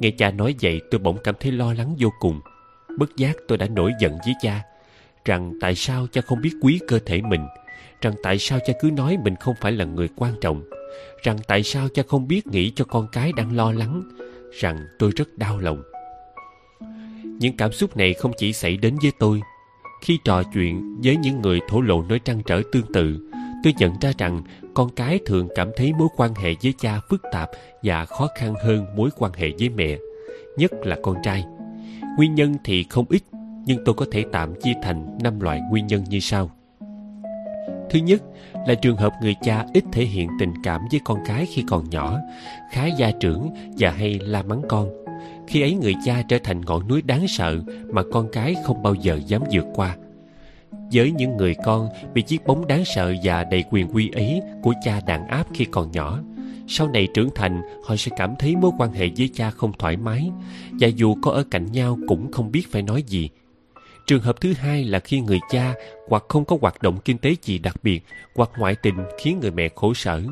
Nghe 0.00 0.10
cha 0.10 0.30
nói 0.30 0.54
vậy, 0.62 0.80
tôi 0.90 0.98
bỗng 0.98 1.18
cảm 1.24 1.34
thấy 1.40 1.52
lo 1.52 1.72
lắng 1.72 1.96
vô 1.98 2.08
cùng. 2.20 2.40
Bất 2.98 3.16
giác 3.16 3.36
tôi 3.48 3.58
đã 3.58 3.66
nổi 3.68 3.92
giận 4.00 4.18
với 4.24 4.34
cha, 4.42 4.62
rằng 5.24 5.52
tại 5.60 5.74
sao 5.74 6.06
cha 6.12 6.20
không 6.20 6.40
biết 6.40 6.52
quý 6.62 6.80
cơ 6.88 6.98
thể 7.06 7.22
mình, 7.22 7.46
rằng 8.02 8.14
tại 8.22 8.38
sao 8.38 8.58
cha 8.66 8.72
cứ 8.80 8.90
nói 8.90 9.16
mình 9.24 9.34
không 9.40 9.54
phải 9.60 9.72
là 9.72 9.84
người 9.84 10.08
quan 10.16 10.32
trọng, 10.40 10.62
rằng 11.22 11.38
tại 11.48 11.62
sao 11.62 11.88
cha 11.94 12.02
không 12.08 12.28
biết 12.28 12.46
nghĩ 12.46 12.72
cho 12.76 12.84
con 12.84 13.06
cái 13.12 13.32
đang 13.32 13.56
lo 13.56 13.72
lắng 13.72 14.02
rằng 14.60 14.86
tôi 14.98 15.10
rất 15.16 15.38
đau 15.38 15.58
lòng. 15.58 15.82
Những 17.24 17.56
cảm 17.56 17.72
xúc 17.72 17.96
này 17.96 18.14
không 18.14 18.32
chỉ 18.36 18.52
xảy 18.52 18.76
đến 18.76 18.96
với 19.02 19.12
tôi. 19.18 19.40
Khi 20.02 20.18
trò 20.24 20.42
chuyện 20.54 21.00
với 21.04 21.16
những 21.16 21.42
người 21.42 21.60
thổ 21.68 21.80
lộ 21.80 22.02
nỗi 22.08 22.18
trăn 22.18 22.42
trở 22.46 22.62
tương 22.72 22.92
tự 22.92 23.18
tôi 23.66 23.74
nhận 23.78 23.92
ra 24.00 24.12
rằng 24.18 24.42
con 24.74 24.88
cái 24.96 25.18
thường 25.26 25.48
cảm 25.54 25.70
thấy 25.76 25.92
mối 25.92 26.08
quan 26.16 26.34
hệ 26.34 26.54
với 26.62 26.74
cha 26.78 27.00
phức 27.10 27.22
tạp 27.32 27.50
và 27.82 28.04
khó 28.04 28.28
khăn 28.38 28.54
hơn 28.64 28.86
mối 28.96 29.10
quan 29.18 29.32
hệ 29.32 29.50
với 29.58 29.68
mẹ 29.68 29.98
nhất 30.56 30.72
là 30.84 30.96
con 31.02 31.16
trai. 31.22 31.44
Nguyên 32.16 32.34
nhân 32.34 32.54
thì 32.64 32.84
không 32.90 33.04
ít, 33.08 33.22
nhưng 33.64 33.84
tôi 33.84 33.94
có 33.94 34.06
thể 34.12 34.24
tạm 34.32 34.60
chia 34.60 34.72
thành 34.82 35.18
năm 35.22 35.40
loại 35.40 35.60
nguyên 35.70 35.86
nhân 35.86 36.04
như 36.08 36.20
sau. 36.20 36.50
Thứ 37.90 37.98
nhất 37.98 38.22
là 38.66 38.74
trường 38.74 38.96
hợp 38.96 39.12
người 39.22 39.34
cha 39.42 39.64
ít 39.74 39.84
thể 39.92 40.04
hiện 40.04 40.30
tình 40.38 40.52
cảm 40.62 40.80
với 40.90 41.00
con 41.04 41.18
cái 41.26 41.46
khi 41.46 41.64
còn 41.68 41.90
nhỏ, 41.90 42.18
khá 42.70 42.86
gia 42.86 43.10
trưởng 43.10 43.50
và 43.78 43.90
hay 43.90 44.18
la 44.22 44.42
mắng 44.42 44.62
con. 44.68 44.88
Khi 45.46 45.60
ấy 45.60 45.74
người 45.74 45.94
cha 46.04 46.22
trở 46.28 46.38
thành 46.44 46.60
ngọn 46.60 46.88
núi 46.88 47.02
đáng 47.02 47.28
sợ 47.28 47.60
mà 47.92 48.02
con 48.12 48.28
cái 48.32 48.54
không 48.64 48.82
bao 48.82 48.94
giờ 48.94 49.20
dám 49.26 49.42
vượt 49.52 49.66
qua. 49.74 49.96
Với 50.92 51.12
những 51.12 51.36
người 51.36 51.54
con 51.64 51.88
bị 52.14 52.22
chiếc 52.22 52.46
bóng 52.46 52.66
đáng 52.66 52.84
sợ 52.84 53.14
và 53.22 53.44
đầy 53.44 53.64
quyền 53.70 53.88
quy 53.88 54.10
ấy 54.14 54.40
của 54.62 54.72
cha 54.84 55.00
đàn 55.06 55.28
áp 55.28 55.46
khi 55.54 55.64
còn 55.64 55.90
nhỏ, 55.92 56.20
sau 56.68 56.88
này 56.88 57.08
trưởng 57.14 57.28
thành 57.34 57.62
họ 57.84 57.96
sẽ 57.96 58.12
cảm 58.16 58.34
thấy 58.38 58.56
mối 58.56 58.70
quan 58.78 58.92
hệ 58.92 59.08
với 59.16 59.30
cha 59.34 59.50
không 59.50 59.72
thoải 59.78 59.96
mái 59.96 60.30
và 60.80 60.88
dù 60.88 61.14
có 61.22 61.30
ở 61.30 61.44
cạnh 61.50 61.72
nhau 61.72 61.98
cũng 62.08 62.32
không 62.32 62.52
biết 62.52 62.72
phải 62.72 62.82
nói 62.82 63.02
gì 63.02 63.28
trường 64.06 64.22
hợp 64.22 64.40
thứ 64.40 64.52
hai 64.52 64.84
là 64.84 64.98
khi 64.98 65.20
người 65.20 65.40
cha 65.50 65.74
hoặc 66.08 66.24
không 66.28 66.44
có 66.44 66.58
hoạt 66.60 66.82
động 66.82 66.98
kinh 67.04 67.18
tế 67.18 67.34
gì 67.42 67.58
đặc 67.58 67.76
biệt 67.82 68.00
hoặc 68.34 68.50
ngoại 68.58 68.74
tình 68.74 68.94
khiến 69.18 69.38
người 69.40 69.50
mẹ 69.50 69.68
khổ 69.74 69.94
sở. 69.94 70.22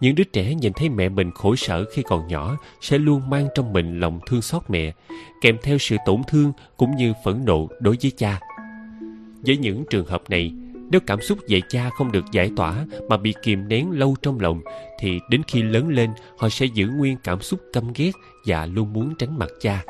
Những 0.00 0.14
đứa 0.14 0.24
trẻ 0.24 0.54
nhìn 0.54 0.72
thấy 0.72 0.88
mẹ 0.88 1.08
mình 1.08 1.30
khổ 1.30 1.56
sở 1.56 1.84
khi 1.92 2.02
còn 2.02 2.28
nhỏ 2.28 2.56
sẽ 2.80 2.98
luôn 2.98 3.30
mang 3.30 3.48
trong 3.54 3.72
mình 3.72 4.00
lòng 4.00 4.20
thương 4.26 4.42
xót 4.42 4.62
mẹ, 4.68 4.92
kèm 5.40 5.56
theo 5.62 5.78
sự 5.78 5.96
tổn 6.06 6.22
thương 6.28 6.52
cũng 6.76 6.96
như 6.96 7.12
phẫn 7.24 7.44
nộ 7.44 7.68
đối 7.80 7.96
với 8.02 8.12
cha. 8.16 8.40
Với 9.46 9.56
những 9.56 9.84
trường 9.90 10.06
hợp 10.06 10.22
này, 10.30 10.52
nếu 10.90 11.00
cảm 11.06 11.20
xúc 11.20 11.38
về 11.48 11.60
cha 11.68 11.90
không 11.90 12.12
được 12.12 12.24
giải 12.32 12.50
tỏa 12.56 12.86
mà 13.08 13.16
bị 13.16 13.34
kìm 13.42 13.68
nén 13.68 13.90
lâu 13.90 14.16
trong 14.22 14.40
lòng, 14.40 14.60
thì 15.00 15.18
đến 15.30 15.42
khi 15.48 15.62
lớn 15.62 15.88
lên, 15.88 16.10
họ 16.38 16.48
sẽ 16.48 16.66
giữ 16.66 16.88
nguyên 16.88 17.16
cảm 17.24 17.40
xúc 17.40 17.60
căm 17.72 17.92
ghét 17.94 18.12
và 18.46 18.66
luôn 18.66 18.92
muốn 18.92 19.14
tránh 19.18 19.38
mặt 19.38 19.48
cha 19.60 19.82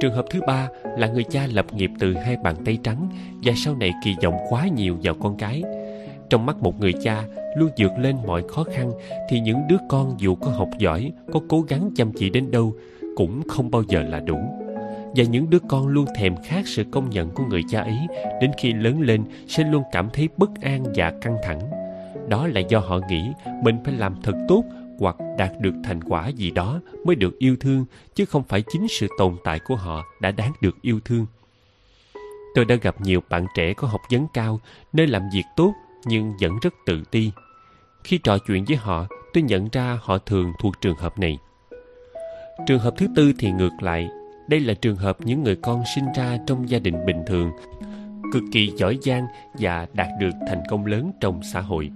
trường 0.00 0.12
hợp 0.12 0.24
thứ 0.30 0.40
ba 0.46 0.68
là 0.96 1.06
người 1.06 1.24
cha 1.24 1.46
lập 1.52 1.66
nghiệp 1.74 1.90
từ 1.98 2.14
hai 2.14 2.36
bàn 2.36 2.54
tay 2.64 2.78
trắng 2.82 3.08
và 3.42 3.52
sau 3.56 3.76
này 3.76 3.92
kỳ 4.04 4.14
vọng 4.22 4.34
quá 4.48 4.68
nhiều 4.76 4.96
vào 5.02 5.14
con 5.14 5.36
cái. 5.36 5.62
Trong 6.30 6.46
mắt 6.46 6.62
một 6.62 6.80
người 6.80 6.92
cha 7.02 7.24
luôn 7.56 7.70
vượt 7.78 7.92
lên 7.98 8.16
mọi 8.26 8.42
khó 8.48 8.64
khăn 8.64 8.90
thì 9.28 9.40
những 9.40 9.58
đứa 9.68 9.76
con 9.88 10.14
dù 10.18 10.34
có 10.34 10.50
học 10.50 10.68
giỏi, 10.78 11.12
có 11.32 11.40
cố 11.48 11.60
gắng 11.60 11.90
chăm 11.96 12.12
chỉ 12.12 12.30
đến 12.30 12.50
đâu 12.50 12.74
cũng 13.16 13.42
không 13.48 13.70
bao 13.70 13.82
giờ 13.88 14.02
là 14.02 14.20
đủ. 14.20 14.38
Và 15.16 15.24
những 15.24 15.50
đứa 15.50 15.58
con 15.68 15.88
luôn 15.88 16.04
thèm 16.16 16.36
khát 16.36 16.66
sự 16.66 16.84
công 16.90 17.10
nhận 17.10 17.30
của 17.30 17.44
người 17.44 17.62
cha 17.70 17.80
ấy, 17.80 17.98
đến 18.40 18.50
khi 18.58 18.72
lớn 18.72 19.00
lên 19.00 19.24
sẽ 19.48 19.64
luôn 19.64 19.82
cảm 19.92 20.08
thấy 20.12 20.28
bất 20.36 20.50
an 20.60 20.84
và 20.94 21.12
căng 21.20 21.36
thẳng. 21.42 21.60
Đó 22.28 22.46
là 22.46 22.60
do 22.60 22.78
họ 22.78 23.00
nghĩ 23.10 23.22
mình 23.62 23.76
phải 23.84 23.94
làm 23.94 24.14
thật 24.22 24.34
tốt 24.48 24.64
hoặc 24.98 25.16
đạt 25.38 25.52
được 25.60 25.74
thành 25.84 26.04
quả 26.04 26.28
gì 26.28 26.50
đó 26.50 26.80
mới 27.04 27.16
được 27.16 27.38
yêu 27.38 27.56
thương, 27.60 27.84
chứ 28.14 28.24
không 28.24 28.42
phải 28.48 28.62
chính 28.62 28.86
sự 28.88 29.06
tồn 29.18 29.36
tại 29.44 29.58
của 29.58 29.76
họ 29.76 30.04
đã 30.20 30.30
đáng 30.30 30.52
được 30.60 30.82
yêu 30.82 31.00
thương. 31.04 31.26
Tôi 32.54 32.64
đã 32.64 32.74
gặp 32.74 33.00
nhiều 33.00 33.20
bạn 33.30 33.46
trẻ 33.54 33.72
có 33.72 33.88
học 33.88 34.00
vấn 34.10 34.26
cao, 34.34 34.60
nơi 34.92 35.06
làm 35.06 35.22
việc 35.34 35.44
tốt 35.56 35.74
nhưng 36.04 36.32
vẫn 36.40 36.52
rất 36.62 36.74
tự 36.86 37.02
ti. 37.10 37.30
Khi 38.04 38.18
trò 38.18 38.38
chuyện 38.38 38.64
với 38.64 38.76
họ, 38.76 39.06
tôi 39.34 39.42
nhận 39.42 39.68
ra 39.72 39.98
họ 40.02 40.18
thường 40.18 40.52
thuộc 40.60 40.80
trường 40.80 40.96
hợp 40.96 41.18
này. 41.18 41.38
Trường 42.66 42.78
hợp 42.78 42.94
thứ 42.96 43.06
tư 43.16 43.32
thì 43.38 43.50
ngược 43.50 43.72
lại, 43.80 44.08
đây 44.48 44.60
là 44.60 44.74
trường 44.74 44.96
hợp 44.96 45.20
những 45.20 45.42
người 45.42 45.56
con 45.56 45.82
sinh 45.94 46.04
ra 46.16 46.38
trong 46.46 46.70
gia 46.70 46.78
đình 46.78 47.06
bình 47.06 47.22
thường, 47.26 47.50
cực 48.32 48.42
kỳ 48.52 48.72
giỏi 48.76 48.98
giang 49.02 49.26
và 49.54 49.86
đạt 49.92 50.08
được 50.20 50.30
thành 50.48 50.62
công 50.68 50.86
lớn 50.86 51.12
trong 51.20 51.40
xã 51.52 51.60
hội. 51.60 51.90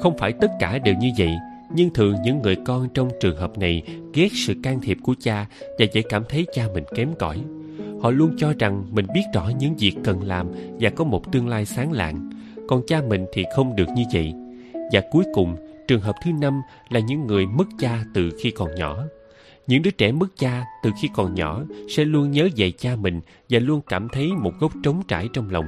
Không 0.00 0.18
phải 0.18 0.32
tất 0.32 0.50
cả 0.58 0.78
đều 0.78 0.94
như 0.94 1.10
vậy 1.18 1.36
nhưng 1.74 1.90
thường 1.90 2.16
những 2.24 2.42
người 2.42 2.56
con 2.64 2.88
trong 2.94 3.08
trường 3.20 3.36
hợp 3.36 3.58
này 3.58 3.82
ghét 4.14 4.28
sự 4.32 4.54
can 4.62 4.80
thiệp 4.80 4.98
của 5.02 5.14
cha 5.20 5.46
và 5.78 5.86
dễ 5.92 6.02
cảm 6.08 6.22
thấy 6.28 6.46
cha 6.54 6.66
mình 6.74 6.84
kém 6.94 7.08
cỏi. 7.18 7.40
Họ 8.02 8.10
luôn 8.10 8.34
cho 8.38 8.52
rằng 8.58 8.84
mình 8.90 9.06
biết 9.14 9.22
rõ 9.34 9.50
những 9.58 9.74
việc 9.76 9.94
cần 10.04 10.22
làm 10.22 10.46
và 10.80 10.90
có 10.90 11.04
một 11.04 11.32
tương 11.32 11.48
lai 11.48 11.64
sáng 11.64 11.92
lạng. 11.92 12.30
Còn 12.68 12.82
cha 12.86 13.02
mình 13.08 13.26
thì 13.32 13.44
không 13.56 13.76
được 13.76 13.88
như 13.96 14.02
vậy. 14.12 14.32
Và 14.92 15.02
cuối 15.10 15.24
cùng, 15.34 15.56
trường 15.88 16.00
hợp 16.00 16.14
thứ 16.24 16.30
năm 16.40 16.60
là 16.90 17.00
những 17.00 17.26
người 17.26 17.46
mất 17.46 17.68
cha 17.78 18.04
từ 18.14 18.30
khi 18.40 18.50
còn 18.50 18.74
nhỏ. 18.74 19.04
Những 19.66 19.82
đứa 19.82 19.90
trẻ 19.90 20.12
mất 20.12 20.26
cha 20.38 20.64
từ 20.82 20.90
khi 21.02 21.08
còn 21.14 21.34
nhỏ 21.34 21.64
sẽ 21.96 22.04
luôn 22.04 22.30
nhớ 22.30 22.48
về 22.56 22.70
cha 22.70 22.96
mình 22.96 23.20
và 23.50 23.58
luôn 23.58 23.80
cảm 23.88 24.08
thấy 24.12 24.32
một 24.32 24.52
gốc 24.60 24.72
trống 24.82 25.02
trải 25.08 25.28
trong 25.32 25.50
lòng. 25.50 25.66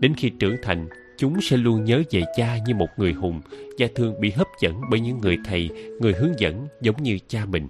Đến 0.00 0.14
khi 0.16 0.30
trưởng 0.30 0.56
thành 0.62 0.88
chúng 1.18 1.40
sẽ 1.40 1.56
luôn 1.56 1.84
nhớ 1.84 2.02
về 2.10 2.22
cha 2.36 2.56
như 2.66 2.74
một 2.74 2.88
người 2.96 3.12
hùng 3.12 3.40
và 3.78 3.86
thường 3.94 4.20
bị 4.20 4.30
hấp 4.30 4.46
dẫn 4.62 4.80
bởi 4.90 5.00
những 5.00 5.18
người 5.18 5.38
thầy, 5.44 5.70
người 6.00 6.12
hướng 6.12 6.38
dẫn 6.38 6.66
giống 6.80 7.02
như 7.02 7.18
cha 7.28 7.44
mình. 7.44 7.68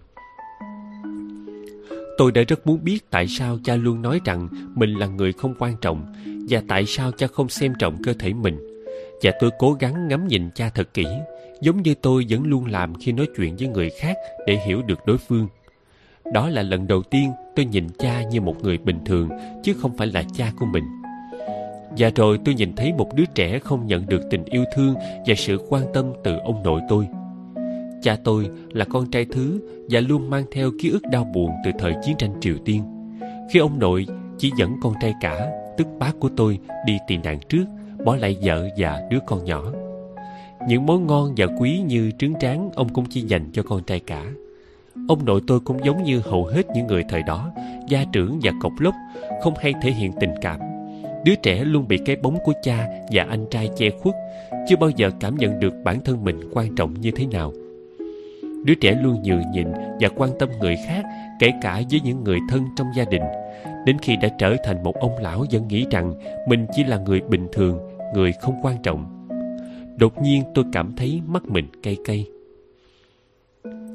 Tôi 2.19 2.33
đã 2.33 2.43
rất 2.49 2.67
muốn 2.67 2.85
biết 2.85 3.11
tại 3.11 3.27
sao 3.29 3.59
cha 3.65 3.77
luôn 3.77 4.03
nói 4.03 4.21
rằng 4.25 4.49
mình 4.75 4.95
là 4.95 5.07
người 5.07 5.33
không 5.33 5.55
quan 5.59 5.75
trọng 5.81 6.15
và 6.49 6.63
tại 6.69 6.87
sao 6.87 7.13
cha 7.13 7.27
không 7.27 7.49
xem 7.49 7.73
trọng 7.79 8.03
cơ 8.03 8.13
thể 8.19 8.33
mình. 8.33 8.59
Và 9.23 9.33
tôi 9.41 9.51
cố 9.59 9.73
gắng 9.73 10.09
ngắm 10.09 10.29
nhìn 10.29 10.51
cha 10.55 10.71
thật 10.75 10.95
kỹ, 10.95 11.07
giống 11.61 11.83
như 11.83 11.95
tôi 11.95 12.27
vẫn 12.29 12.43
luôn 12.47 12.67
làm 12.67 12.95
khi 12.95 13.13
nói 13.13 13.29
chuyện 13.37 13.57
với 13.57 13.69
người 13.69 13.91
khác 13.91 14.17
để 14.47 14.59
hiểu 14.67 14.83
được 14.83 14.99
đối 15.07 15.19
phương. 15.19 15.49
Đó 16.33 16.49
là 16.49 16.63
lần 16.63 16.87
đầu 16.87 17.03
tiên 17.03 17.31
tôi 17.57 17.65
nhìn 17.65 17.87
cha 17.99 18.23
như 18.23 18.41
một 18.41 18.57
người 18.63 18.79
bình 18.79 18.99
thường, 19.07 19.29
chứ 19.65 19.75
không 19.75 19.97
phải 19.97 20.07
là 20.07 20.23
cha 20.37 20.53
của 20.59 20.67
mình 20.67 20.85
và 21.91 22.11
rồi 22.15 22.39
tôi 22.45 22.55
nhìn 22.55 22.73
thấy 22.77 22.93
một 22.93 23.15
đứa 23.15 23.25
trẻ 23.35 23.59
không 23.59 23.87
nhận 23.87 24.07
được 24.07 24.23
tình 24.31 24.45
yêu 24.45 24.65
thương 24.75 24.95
và 25.27 25.35
sự 25.37 25.59
quan 25.69 25.83
tâm 25.95 26.05
từ 26.25 26.37
ông 26.39 26.63
nội 26.63 26.81
tôi. 26.89 27.07
Cha 28.03 28.17
tôi 28.25 28.51
là 28.73 28.85
con 28.85 29.11
trai 29.11 29.27
thứ 29.33 29.61
và 29.91 30.01
luôn 30.01 30.31
mang 30.31 30.45
theo 30.53 30.71
ký 30.81 30.91
ức 30.91 31.03
đau 31.13 31.25
buồn 31.35 31.51
từ 31.65 31.71
thời 31.79 31.95
chiến 32.03 32.17
tranh 32.19 32.31
triều 32.41 32.57
tiên. 32.65 32.83
Khi 33.53 33.61
ông 33.61 33.79
nội 33.79 34.07
chỉ 34.39 34.51
dẫn 34.59 34.71
con 34.83 34.95
trai 35.01 35.15
cả, 35.21 35.51
tức 35.77 35.87
bác 35.99 36.13
của 36.21 36.31
tôi, 36.37 36.59
đi 36.87 36.99
tị 37.07 37.17
nạn 37.17 37.39
trước, 37.49 37.65
bỏ 38.05 38.17
lại 38.17 38.37
vợ 38.43 38.69
và 38.79 39.03
đứa 39.11 39.19
con 39.27 39.45
nhỏ. 39.45 39.73
Những 40.69 40.87
món 40.87 41.07
ngon 41.07 41.35
và 41.37 41.47
quý 41.59 41.81
như 41.87 42.11
trứng 42.19 42.35
tráng 42.41 42.71
ông 42.75 42.89
cũng 42.89 43.05
chỉ 43.11 43.21
dành 43.21 43.51
cho 43.53 43.63
con 43.63 43.83
trai 43.83 44.01
cả. 44.01 44.25
Ông 45.09 45.25
nội 45.25 45.41
tôi 45.47 45.61
cũng 45.61 45.85
giống 45.85 46.03
như 46.03 46.21
hầu 46.25 46.45
hết 46.45 46.67
những 46.75 46.87
người 46.87 47.05
thời 47.09 47.23
đó, 47.23 47.51
gia 47.89 48.05
trưởng 48.13 48.39
và 48.43 48.53
cộc 48.61 48.73
lốc, 48.79 48.95
không 49.43 49.55
hay 49.61 49.75
thể 49.83 49.91
hiện 49.91 50.13
tình 50.21 50.35
cảm 50.41 50.68
đứa 51.25 51.35
trẻ 51.35 51.65
luôn 51.65 51.89
bị 51.89 51.99
cái 51.99 52.17
bóng 52.17 52.39
của 52.45 52.53
cha 52.63 52.89
và 53.13 53.27
anh 53.29 53.47
trai 53.51 53.71
che 53.77 53.91
khuất, 53.91 54.15
chưa 54.69 54.77
bao 54.77 54.91
giờ 54.91 55.11
cảm 55.21 55.37
nhận 55.37 55.61
được 55.61 55.75
bản 55.85 56.01
thân 56.05 56.25
mình 56.25 56.41
quan 56.53 56.75
trọng 56.75 56.95
như 57.01 57.11
thế 57.11 57.27
nào. 57.27 57.53
Đứa 58.65 58.75
trẻ 58.75 58.99
luôn 59.03 59.23
nhường 59.23 59.51
nhịn 59.53 59.67
và 60.01 60.09
quan 60.17 60.31
tâm 60.39 60.49
người 60.61 60.77
khác, 60.87 61.05
kể 61.41 61.51
cả 61.63 61.83
với 61.91 62.01
những 62.05 62.25
người 62.25 62.39
thân 62.49 62.65
trong 62.77 62.87
gia 62.97 63.05
đình. 63.05 63.23
Đến 63.87 63.97
khi 64.03 64.17
đã 64.17 64.29
trở 64.39 64.57
thành 64.65 64.83
một 64.83 64.95
ông 65.01 65.19
lão 65.23 65.45
vẫn 65.51 65.69
nghĩ 65.69 65.87
rằng 65.91 66.15
mình 66.49 66.67
chỉ 66.77 66.85
là 66.85 66.99
người 66.99 67.21
bình 67.21 67.47
thường, 67.53 67.79
người 68.15 68.33
không 68.33 68.55
quan 68.63 68.77
trọng. 68.83 69.29
Đột 69.97 70.23
nhiên 70.23 70.43
tôi 70.55 70.65
cảm 70.73 70.93
thấy 70.97 71.21
mắt 71.27 71.45
mình 71.45 71.67
cay 71.83 71.97
cay. 72.05 72.27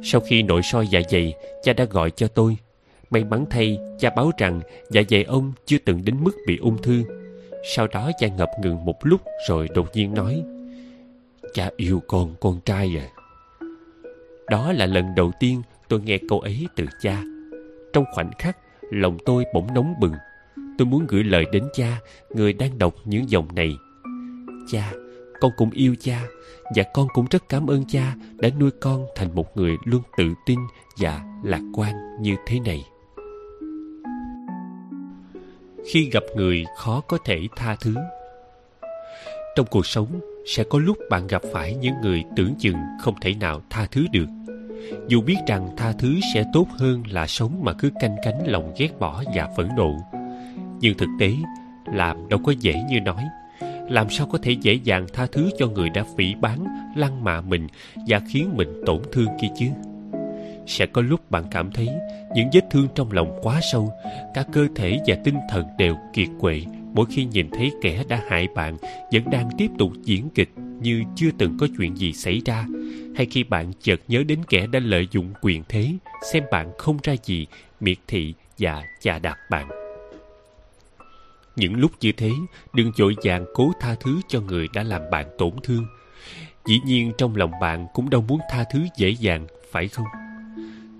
Sau 0.04 0.22
khi 0.22 0.44
nội 0.44 0.62
soi 0.64 0.88
dạ 0.88 1.02
dày, 1.10 1.34
cha 1.64 1.74
đã 1.74 1.86
gọi 1.86 2.12
cho 2.12 2.28
tôi 2.28 2.58
may 3.14 3.24
mắn 3.24 3.46
thay, 3.50 3.80
cha 4.00 4.10
báo 4.16 4.32
rằng 4.38 4.62
dạ 4.90 5.02
dày 5.10 5.24
ông 5.24 5.54
chưa 5.66 5.78
từng 5.86 6.06
đến 6.06 6.24
mức 6.24 6.32
bị 6.48 6.58
ung 6.58 6.82
thư. 6.82 7.04
Sau 7.76 7.88
đó 7.88 8.12
cha 8.20 8.28
ngập 8.28 8.50
ngừng 8.62 8.86
một 8.86 9.06
lúc 9.06 9.22
rồi 9.48 9.68
đột 9.76 9.88
nhiên 9.94 10.14
nói, 10.14 10.44
cha 11.54 11.70
yêu 11.78 12.02
con 12.08 12.36
con 12.40 12.60
trai 12.66 12.98
à. 13.00 13.08
Đó 14.50 14.72
là 14.72 14.86
lần 14.86 15.06
đầu 15.16 15.32
tiên 15.40 15.62
tôi 15.88 16.02
nghe 16.02 16.18
câu 16.30 16.40
ấy 16.40 16.68
từ 16.76 16.86
cha. 17.02 17.24
Trong 17.94 18.06
khoảnh 18.14 18.32
khắc, 18.40 18.58
lòng 18.92 19.18
tôi 19.26 19.46
bỗng 19.54 19.74
nóng 19.74 19.94
bừng. 20.00 20.14
Tôi 20.78 20.86
muốn 20.86 21.08
gửi 21.08 21.24
lời 21.24 21.46
đến 21.52 21.64
cha, 21.74 22.00
người 22.30 22.54
đang 22.54 22.78
đọc 22.78 22.96
những 23.06 23.30
dòng 23.30 23.56
này. 23.56 23.76
Cha, 24.72 24.92
con 25.42 25.52
cũng 25.58 25.72
yêu 25.72 25.96
cha, 26.00 26.24
và 26.76 26.84
con 26.94 27.08
cũng 27.14 27.26
rất 27.32 27.50
cảm 27.50 27.68
ơn 27.68 27.86
cha 27.88 28.16
đã 28.38 28.50
nuôi 28.60 28.72
con 28.82 29.06
thành 29.16 29.36
một 29.36 29.58
người 29.58 29.78
luôn 29.86 30.02
tự 30.18 30.26
tin 30.46 30.60
và 30.98 31.22
lạc 31.44 31.62
quan 31.74 31.96
như 32.22 32.36
thế 32.48 32.60
này 32.60 32.84
khi 35.86 36.10
gặp 36.10 36.24
người 36.36 36.66
khó 36.78 37.02
có 37.08 37.18
thể 37.26 37.40
tha 37.56 37.76
thứ. 37.82 37.96
Trong 39.56 39.66
cuộc 39.72 39.86
sống 39.86 40.20
sẽ 40.46 40.64
có 40.64 40.80
lúc 40.80 40.98
bạn 41.10 41.28
gặp 41.28 41.42
phải 41.52 41.76
những 41.76 41.94
người 42.02 42.24
tưởng 42.36 42.56
chừng 42.60 42.78
không 43.02 43.16
thể 43.22 43.34
nào 43.34 43.62
tha 43.70 43.88
thứ 43.92 44.06
được. 44.12 44.28
Dù 45.08 45.22
biết 45.22 45.38
rằng 45.48 45.70
tha 45.78 45.92
thứ 46.00 46.20
sẽ 46.34 46.44
tốt 46.54 46.68
hơn 46.78 47.04
là 47.10 47.28
sống 47.28 47.64
mà 47.64 47.74
cứ 47.74 47.92
canh 48.00 48.16
cánh 48.24 48.48
lòng 48.48 48.74
ghét 48.78 49.00
bỏ 49.00 49.24
và 49.36 49.50
phẫn 49.58 49.70
nộ. 49.78 49.98
Nhưng 50.80 50.98
thực 50.98 51.10
tế 51.20 51.32
làm 51.94 52.30
đâu 52.30 52.40
có 52.44 52.54
dễ 52.60 52.74
như 52.90 53.00
nói. 53.00 53.24
Làm 53.90 54.10
sao 54.10 54.28
có 54.28 54.38
thể 54.38 54.52
dễ 54.52 54.74
dàng 54.74 55.06
tha 55.14 55.28
thứ 55.32 55.50
cho 55.58 55.68
người 55.68 55.90
đã 55.90 56.06
phỉ 56.18 56.36
báng, 56.36 56.66
lăng 56.96 57.24
mạ 57.24 57.42
mình 57.42 57.68
và 58.08 58.22
khiến 58.30 58.58
mình 58.58 58.82
tổn 58.86 59.02
thương 59.12 59.28
kia 59.42 59.48
chứ? 59.60 59.66
Sẽ 60.68 60.86
có 60.86 61.02
lúc 61.02 61.32
bạn 61.32 61.44
cảm 61.52 61.72
thấy 61.72 61.90
những 62.36 62.50
vết 62.54 62.62
thương 62.72 62.88
trong 62.96 63.12
lòng 63.12 63.40
quá 63.42 63.60
sâu, 63.72 63.94
cả 64.34 64.44
cơ 64.54 64.68
thể 64.76 65.00
và 65.08 65.16
tinh 65.24 65.38
thần 65.50 65.66
đều 65.78 65.96
kiệt 66.14 66.28
quệ. 66.40 66.62
Mỗi 66.94 67.06
khi 67.10 67.26
nhìn 67.26 67.50
thấy 67.52 67.72
kẻ 67.82 68.04
đã 68.08 68.22
hại 68.28 68.48
bạn, 68.56 68.78
vẫn 69.12 69.30
đang 69.30 69.50
tiếp 69.58 69.68
tục 69.78 69.92
diễn 70.04 70.30
kịch 70.30 70.50
như 70.82 71.04
chưa 71.16 71.30
từng 71.38 71.58
có 71.58 71.68
chuyện 71.78 71.98
gì 71.98 72.14
xảy 72.14 72.42
ra. 72.46 72.66
Hay 73.16 73.26
khi 73.32 73.44
bạn 73.44 73.72
chợt 73.82 74.00
nhớ 74.08 74.24
đến 74.28 74.40
kẻ 74.50 74.68
đã 74.68 74.80
lợi 74.80 75.08
dụng 75.12 75.34
quyền 75.42 75.64
thế, 75.70 75.94
xem 76.32 76.44
bạn 76.52 76.72
không 76.78 76.98
ra 77.04 77.16
gì, 77.24 77.48
miệt 77.80 77.98
thị 78.08 78.34
và 78.60 78.84
chà 79.02 79.20
đạp 79.20 79.36
bạn. 79.50 79.70
Những 81.56 81.76
lúc 81.76 81.92
như 82.02 82.12
thế, 82.12 82.32
đừng 82.74 82.92
vội 83.00 83.16
vàng 83.24 83.46
cố 83.54 83.72
tha 83.80 83.96
thứ 83.96 84.22
cho 84.28 84.42
người 84.42 84.68
đã 84.74 84.84
làm 84.84 85.02
bạn 85.12 85.26
tổn 85.38 85.52
thương. 85.64 85.86
Dĩ 86.66 86.80
nhiên 86.86 87.12
trong 87.18 87.36
lòng 87.36 87.52
bạn 87.62 87.88
cũng 87.94 88.10
đâu 88.10 88.22
muốn 88.28 88.40
tha 88.50 88.64
thứ 88.72 88.80
dễ 88.98 89.10
dàng, 89.10 89.48
phải 89.72 89.88
không? 89.88 90.06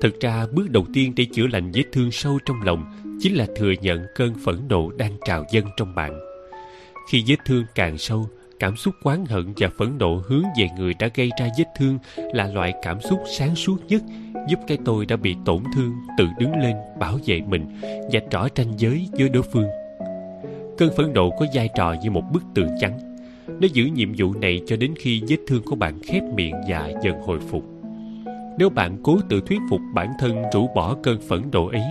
Thực 0.04 0.20
ra, 0.20 0.46
bước 0.52 0.70
đầu 0.70 0.86
tiên 0.94 1.14
để 1.16 1.26
chữa 1.26 1.48
lành 1.48 1.72
vết 1.74 1.84
thương 1.92 2.12
sâu 2.12 2.40
trong 2.46 2.62
lòng 2.62 2.86
chính 3.20 3.36
là 3.36 3.48
thừa 3.56 3.72
nhận 3.82 4.06
cơn 4.16 4.34
phẫn 4.46 4.56
nộ 4.70 4.92
đang 4.92 5.12
trào 5.26 5.46
dâng 5.52 5.66
trong 5.78 5.96
bạn. 5.96 6.20
Khi 7.12 7.24
vết 7.28 7.36
thương 7.46 7.66
càng 7.76 7.98
sâu, 7.98 8.30
cảm 8.60 8.76
xúc 8.76 8.96
oán 9.04 9.26
hận 9.26 9.54
và 9.58 9.70
phẫn 9.78 9.98
nộ 10.00 10.22
hướng 10.28 10.44
về 10.58 10.68
người 10.78 10.94
đã 11.00 11.10
gây 11.16 11.30
ra 11.40 11.50
vết 11.58 11.66
thương 11.78 11.98
là 12.16 12.48
loại 12.48 12.74
cảm 12.82 13.02
xúc 13.02 13.24
sáng 13.38 13.56
suốt 13.56 13.78
nhất, 13.88 14.02
giúp 14.50 14.60
cái 14.68 14.78
tôi 14.86 15.06
đã 15.06 15.16
bị 15.16 15.36
tổn 15.46 15.64
thương 15.76 15.94
tự 16.18 16.28
đứng 16.40 16.52
lên 16.62 16.76
bảo 17.00 17.20
vệ 17.26 17.42
mình 17.42 17.66
và 18.12 18.20
rõ 18.32 18.48
ranh 18.56 18.74
giới 18.78 19.08
với 19.12 19.30
đối 19.30 19.44
phương. 19.44 19.68
Cơn 20.78 20.90
phẫn 20.98 21.14
nộ 21.14 21.30
có 21.30 21.46
vai 21.54 21.70
trò 21.76 21.96
như 22.04 22.12
một 22.12 22.24
bức 22.34 22.44
tường 22.56 22.70
trắng. 22.80 23.00
Nó 23.48 23.68
giữ 23.74 23.86
nhiệm 23.86 24.14
vụ 24.18 24.34
này 24.34 24.62
cho 24.68 24.76
đến 24.76 24.94
khi 25.00 25.22
vết 25.28 25.38
thương 25.48 25.64
của 25.66 25.76
bạn 25.76 26.00
khép 26.04 26.24
miệng 26.36 26.56
và 26.70 26.92
dần 27.04 27.22
hồi 27.22 27.40
phục 27.40 27.73
nếu 28.58 28.70
bạn 28.70 28.98
cố 29.04 29.20
tự 29.30 29.42
thuyết 29.42 29.60
phục 29.70 29.82
bản 29.94 30.14
thân 30.20 30.44
rũ 30.54 30.70
bỏ 30.76 30.96
cơn 31.04 31.22
phẫn 31.22 31.42
nộ 31.52 31.68
ấy, 31.68 31.84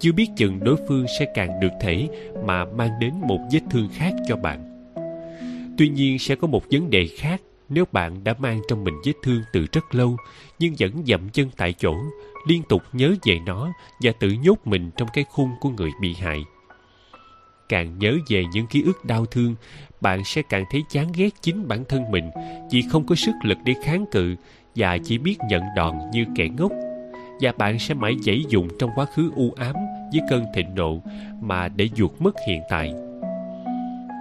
chưa 0.00 0.12
biết 0.12 0.30
chừng 0.36 0.64
đối 0.64 0.76
phương 0.88 1.06
sẽ 1.18 1.26
càng 1.34 1.60
được 1.60 1.72
thể 1.80 2.08
mà 2.44 2.64
mang 2.64 2.90
đến 3.00 3.14
một 3.20 3.38
vết 3.52 3.60
thương 3.70 3.88
khác 3.92 4.14
cho 4.28 4.36
bạn. 4.36 4.66
Tuy 5.78 5.88
nhiên 5.88 6.18
sẽ 6.18 6.34
có 6.34 6.46
một 6.46 6.62
vấn 6.70 6.90
đề 6.90 7.06
khác, 7.06 7.40
nếu 7.68 7.84
bạn 7.92 8.24
đã 8.24 8.34
mang 8.38 8.60
trong 8.68 8.84
mình 8.84 8.94
vết 9.06 9.12
thương 9.22 9.42
từ 9.52 9.66
rất 9.72 9.94
lâu, 9.94 10.16
nhưng 10.58 10.74
vẫn 10.78 10.92
dậm 11.06 11.28
chân 11.28 11.50
tại 11.56 11.72
chỗ, 11.72 11.94
liên 12.48 12.62
tục 12.68 12.82
nhớ 12.92 13.14
về 13.24 13.38
nó 13.46 13.72
và 14.02 14.12
tự 14.20 14.28
nhốt 14.30 14.58
mình 14.64 14.90
trong 14.96 15.08
cái 15.14 15.24
khung 15.24 15.50
của 15.60 15.70
người 15.70 15.90
bị 16.00 16.14
hại. 16.14 16.44
Càng 17.68 17.98
nhớ 17.98 18.16
về 18.28 18.44
những 18.52 18.66
ký 18.66 18.82
ức 18.82 19.04
đau 19.04 19.26
thương, 19.26 19.54
bạn 20.00 20.24
sẽ 20.24 20.42
càng 20.42 20.64
thấy 20.70 20.82
chán 20.90 21.12
ghét 21.14 21.30
chính 21.40 21.68
bản 21.68 21.84
thân 21.88 22.10
mình 22.10 22.30
vì 22.70 22.82
không 22.90 23.06
có 23.06 23.14
sức 23.14 23.34
lực 23.42 23.58
để 23.64 23.74
kháng 23.84 24.04
cự 24.10 24.36
và 24.76 24.98
chỉ 25.04 25.18
biết 25.18 25.36
nhận 25.48 25.62
đòn 25.76 25.94
như 26.12 26.24
kẻ 26.36 26.48
ngốc. 26.58 26.72
Và 27.40 27.52
bạn 27.58 27.78
sẽ 27.78 27.94
mãi 27.94 28.16
dãy 28.26 28.44
dùng 28.48 28.68
trong 28.78 28.90
quá 28.94 29.04
khứ 29.04 29.30
u 29.36 29.52
ám 29.56 29.74
với 30.12 30.20
cơn 30.30 30.44
thịnh 30.54 30.74
nộ 30.74 31.02
mà 31.40 31.68
để 31.68 31.88
ruột 31.96 32.10
mất 32.18 32.34
hiện 32.48 32.60
tại. 32.68 32.94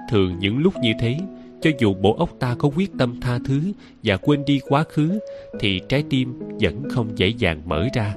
Thường 0.09 0.39
những 0.39 0.57
lúc 0.57 0.73
như 0.81 0.93
thế, 0.99 1.17
cho 1.61 1.69
dù 1.79 1.93
bộ 1.93 2.13
óc 2.13 2.29
ta 2.39 2.55
có 2.59 2.69
quyết 2.75 2.91
tâm 2.99 3.21
tha 3.21 3.39
thứ 3.45 3.61
và 4.03 4.17
quên 4.17 4.45
đi 4.45 4.59
quá 4.67 4.83
khứ, 4.83 5.19
thì 5.59 5.81
trái 5.89 6.03
tim 6.09 6.39
vẫn 6.59 6.83
không 6.89 7.17
dễ 7.17 7.27
dàng 7.27 7.61
mở 7.65 7.87
ra. 7.93 8.15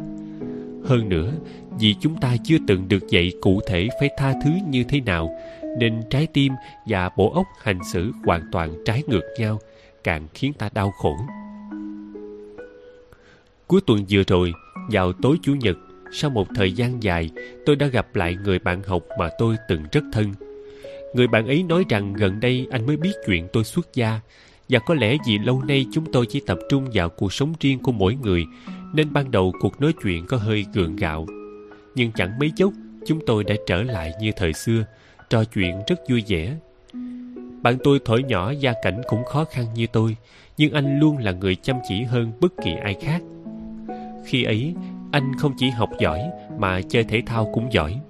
Hơn 0.85 1.09
nữa, 1.09 1.33
vì 1.81 1.95
chúng 2.01 2.17
ta 2.17 2.37
chưa 2.45 2.57
từng 2.67 2.89
được 2.89 3.11
dạy 3.11 3.33
cụ 3.41 3.61
thể 3.67 3.89
phải 4.01 4.11
tha 4.17 4.33
thứ 4.45 4.51
như 4.69 4.85
thế 4.85 5.01
nào, 5.01 5.31
nên 5.79 6.03
trái 6.11 6.27
tim 6.27 6.53
và 6.87 7.11
bộ 7.17 7.33
óc 7.33 7.47
hành 7.63 7.79
xử 7.93 8.13
hoàn 8.25 8.43
toàn 8.53 8.75
trái 8.85 9.03
ngược 9.07 9.25
nhau, 9.39 9.59
càng 10.05 10.27
khiến 10.35 10.53
ta 10.53 10.71
đau 10.75 10.91
khổ 10.91 11.17
cuối 13.73 13.81
tuần 13.87 14.05
vừa 14.11 14.23
rồi, 14.27 14.53
vào 14.91 15.13
tối 15.13 15.37
chủ 15.43 15.55
nhật, 15.55 15.77
sau 16.13 16.31
một 16.31 16.49
thời 16.55 16.73
gian 16.73 17.03
dài, 17.03 17.31
tôi 17.67 17.77
đã 17.77 17.87
gặp 17.87 18.17
lại 18.17 18.37
người 18.45 18.59
bạn 18.59 18.83
học 18.83 19.03
mà 19.19 19.29
tôi 19.39 19.57
từng 19.69 19.83
rất 19.93 20.05
thân. 20.13 20.33
Người 21.15 21.27
bạn 21.27 21.47
ấy 21.47 21.63
nói 21.63 21.85
rằng 21.89 22.13
gần 22.13 22.41
đây 22.41 22.67
anh 22.71 22.87
mới 22.87 22.97
biết 22.97 23.13
chuyện 23.27 23.49
tôi 23.53 23.65
xuất 23.65 23.95
gia, 23.95 24.21
và 24.69 24.79
có 24.79 24.95
lẽ 24.95 25.17
vì 25.27 25.39
lâu 25.39 25.63
nay 25.63 25.87
chúng 25.93 26.13
tôi 26.13 26.27
chỉ 26.29 26.41
tập 26.47 26.59
trung 26.71 26.87
vào 26.95 27.09
cuộc 27.09 27.33
sống 27.33 27.53
riêng 27.61 27.79
của 27.79 27.93
mỗi 27.93 28.15
người, 28.23 28.45
nên 28.95 29.13
ban 29.13 29.31
đầu 29.31 29.53
cuộc 29.61 29.81
nói 29.81 29.93
chuyện 30.03 30.27
có 30.27 30.37
hơi 30.37 30.67
gượng 30.75 30.97
gạo. 30.97 31.27
Nhưng 31.95 32.13
chẳng 32.13 32.39
mấy 32.39 32.53
chốc, 32.57 32.73
chúng 33.07 33.21
tôi 33.27 33.45
đã 33.45 33.55
trở 33.67 33.83
lại 33.83 34.13
như 34.21 34.31
thời 34.37 34.53
xưa, 34.53 34.85
trò 35.31 35.45
chuyện 35.45 35.83
rất 35.89 36.01
vui 36.11 36.23
vẻ. 36.29 36.57
Bạn 37.63 37.77
tôi 37.85 38.01
thổi 38.05 38.23
nhỏ 38.23 38.51
gia 38.51 38.73
cảnh 38.83 39.03
cũng 39.09 39.25
khó 39.25 39.45
khăn 39.45 39.67
như 39.75 39.87
tôi, 39.93 40.17
nhưng 40.57 40.73
anh 40.73 41.01
luôn 41.01 41.19
là 41.19 41.33
người 41.33 41.55
chăm 41.55 41.77
chỉ 41.89 42.03
hơn 42.03 42.33
bất 42.41 42.53
kỳ 42.65 42.71
ai 42.83 42.97
khác 43.03 43.23
khi 44.25 44.45
ấy, 44.45 44.75
anh 45.13 45.35
không 45.39 45.53
chỉ 45.59 45.71
học 45.71 45.91
giỏi 45.99 46.31
mà 46.59 46.81
chơi 46.81 47.05
thể 47.05 47.23
thao 47.27 47.51
cũng 47.53 47.73
giỏi. 47.73 48.01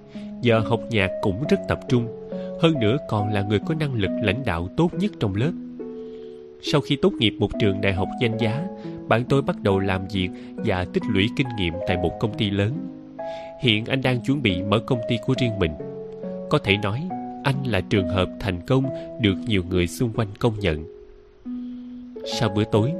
Giờ 0.41 0.59
học 0.59 0.81
nhạc 0.89 1.11
cũng 1.21 1.43
rất 1.49 1.57
tập 1.67 1.79
trung. 1.89 2.07
Hơn 2.61 2.79
nữa 2.79 2.97
còn 3.09 3.33
là 3.33 3.41
người 3.41 3.59
có 3.59 3.75
năng 3.75 3.93
lực 3.93 4.11
lãnh 4.21 4.45
đạo 4.45 4.67
tốt 4.77 4.93
nhất 4.93 5.11
trong 5.19 5.35
lớp. 5.35 5.51
Sau 6.61 6.81
khi 6.81 6.95
tốt 6.95 7.13
nghiệp 7.13 7.33
một 7.39 7.49
trường 7.59 7.81
đại 7.81 7.93
học 7.93 8.07
danh 8.21 8.37
giá, 8.37 8.67
bạn 9.07 9.23
tôi 9.29 9.41
bắt 9.41 9.59
đầu 9.61 9.79
làm 9.79 10.07
việc 10.07 10.29
và 10.55 10.85
tích 10.93 11.03
lũy 11.09 11.29
kinh 11.37 11.47
nghiệm 11.57 11.73
tại 11.87 11.97
một 11.97 12.11
công 12.19 12.37
ty 12.37 12.49
lớn. 12.49 12.73
Hiện 13.61 13.85
anh 13.85 14.01
đang 14.01 14.21
chuẩn 14.21 14.41
bị 14.41 14.61
mở 14.61 14.79
công 14.79 14.99
ty 15.09 15.17
của 15.25 15.33
riêng 15.39 15.59
mình. 15.59 15.71
Có 16.49 16.57
thể 16.57 16.77
nói, 16.77 17.07
anh 17.43 17.55
là 17.65 17.81
trường 17.81 18.07
hợp 18.07 18.29
thành 18.39 18.61
công 18.67 18.85
được 19.21 19.35
nhiều 19.47 19.63
người 19.69 19.87
xung 19.87 20.11
quanh 20.15 20.27
công 20.39 20.59
nhận. 20.59 20.85
Sau 22.25 22.49
bữa 22.49 22.63
tối 22.63 22.91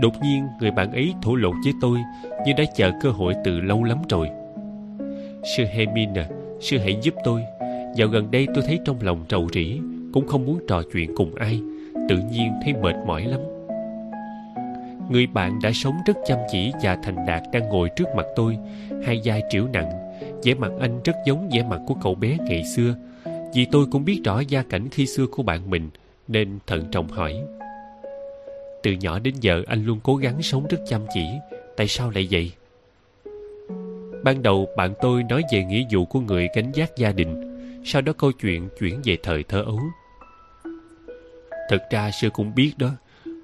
đột 0.00 0.22
nhiên, 0.22 0.46
người 0.60 0.70
bạn 0.70 0.92
ấy 0.92 1.14
thổ 1.22 1.34
lộ 1.34 1.50
với 1.64 1.72
tôi 1.80 1.98
như 2.46 2.52
đã 2.56 2.64
chờ 2.76 2.92
cơ 3.00 3.10
hội 3.10 3.34
từ 3.44 3.60
lâu 3.60 3.84
lắm 3.84 3.98
rồi. 4.08 4.28
Sư 5.56 5.64
hemin 5.64 6.14
à 6.14 6.28
sư 6.62 6.78
hãy 6.78 6.96
giúp 7.02 7.14
tôi. 7.24 7.42
Dạo 7.96 8.08
gần 8.08 8.30
đây 8.30 8.46
tôi 8.54 8.64
thấy 8.66 8.78
trong 8.84 8.96
lòng 9.00 9.24
trầu 9.28 9.48
rĩ, 9.52 9.80
cũng 10.12 10.26
không 10.26 10.46
muốn 10.46 10.60
trò 10.68 10.82
chuyện 10.92 11.10
cùng 11.16 11.34
ai. 11.34 11.60
Tự 12.08 12.18
nhiên 12.32 12.52
thấy 12.64 12.74
mệt 12.74 12.94
mỏi 13.06 13.24
lắm. 13.24 13.40
Người 15.10 15.26
bạn 15.26 15.58
đã 15.62 15.70
sống 15.72 15.94
rất 16.06 16.16
chăm 16.26 16.38
chỉ 16.50 16.72
và 16.82 16.98
thành 17.02 17.26
đạt 17.26 17.42
đang 17.52 17.68
ngồi 17.68 17.88
trước 17.96 18.08
mặt 18.16 18.26
tôi, 18.36 18.58
hai 19.04 19.20
vai 19.24 19.42
triểu 19.50 19.66
nặng, 19.72 19.90
vẻ 20.44 20.54
mặt 20.54 20.70
anh 20.80 21.00
rất 21.04 21.16
giống 21.26 21.48
vẻ 21.52 21.62
mặt 21.62 21.80
của 21.86 21.94
cậu 22.02 22.14
bé 22.14 22.36
ngày 22.40 22.64
xưa. 22.64 22.94
Vì 23.54 23.64
tôi 23.64 23.86
cũng 23.90 24.04
biết 24.04 24.20
rõ 24.24 24.40
gia 24.40 24.62
cảnh 24.62 24.88
khi 24.90 25.06
xưa 25.06 25.26
của 25.26 25.42
bạn 25.42 25.70
mình, 25.70 25.90
nên 26.28 26.58
thận 26.66 26.84
trọng 26.90 27.08
hỏi 27.08 27.34
từ 28.82 28.92
nhỏ 28.92 29.18
đến 29.18 29.34
giờ 29.40 29.62
anh 29.66 29.84
luôn 29.84 30.00
cố 30.02 30.16
gắng 30.16 30.42
sống 30.42 30.66
rất 30.66 30.78
chăm 30.88 31.00
chỉ. 31.14 31.26
Tại 31.76 31.88
sao 31.88 32.10
lại 32.10 32.28
vậy? 32.30 32.52
Ban 34.24 34.42
đầu 34.42 34.68
bạn 34.76 34.94
tôi 35.02 35.22
nói 35.22 35.42
về 35.52 35.64
nghĩa 35.64 35.84
vụ 35.90 36.04
của 36.04 36.20
người 36.20 36.48
gánh 36.54 36.72
vác 36.74 36.96
gia 36.96 37.12
đình, 37.12 37.58
sau 37.84 38.02
đó 38.02 38.12
câu 38.12 38.32
chuyện 38.32 38.68
chuyển 38.78 39.00
về 39.04 39.16
thời 39.22 39.42
thơ 39.42 39.62
ấu. 39.62 39.80
Thật 41.68 41.82
ra 41.90 42.10
sư 42.10 42.30
cũng 42.32 42.54
biết 42.54 42.72
đó, 42.78 42.90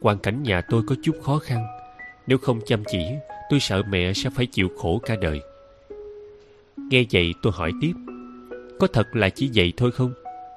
hoàn 0.01 0.19
cảnh 0.19 0.43
nhà 0.43 0.60
tôi 0.60 0.82
có 0.86 0.94
chút 1.02 1.16
khó 1.23 1.39
khăn. 1.39 1.66
Nếu 2.27 2.39
không 2.39 2.60
chăm 2.66 2.82
chỉ, 2.85 2.98
tôi 3.51 3.60
sợ 3.60 3.82
mẹ 3.90 4.12
sẽ 4.12 4.31
phải 4.31 4.47
chịu 4.47 4.69
khổ 4.77 4.98
cả 4.98 5.16
đời. 5.20 5.40
Nghe 6.77 7.05
vậy 7.12 7.35
tôi 7.43 7.52
hỏi 7.56 7.73
tiếp, 7.81 7.93
có 8.78 8.86
thật 8.86 9.16
là 9.16 9.28
chỉ 9.28 9.51
vậy 9.55 9.73
thôi 9.77 9.90
không? 9.90 10.12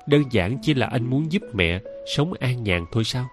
Đơn 0.07 0.23
giản 0.31 0.57
chỉ 0.61 0.73
là 0.73 0.87
anh 0.87 1.09
muốn 1.09 1.31
giúp 1.31 1.41
mẹ 1.53 1.79
sống 2.15 2.33
an 2.39 2.63
nhàn 2.63 2.85
thôi 2.91 3.03
sao? 3.03 3.25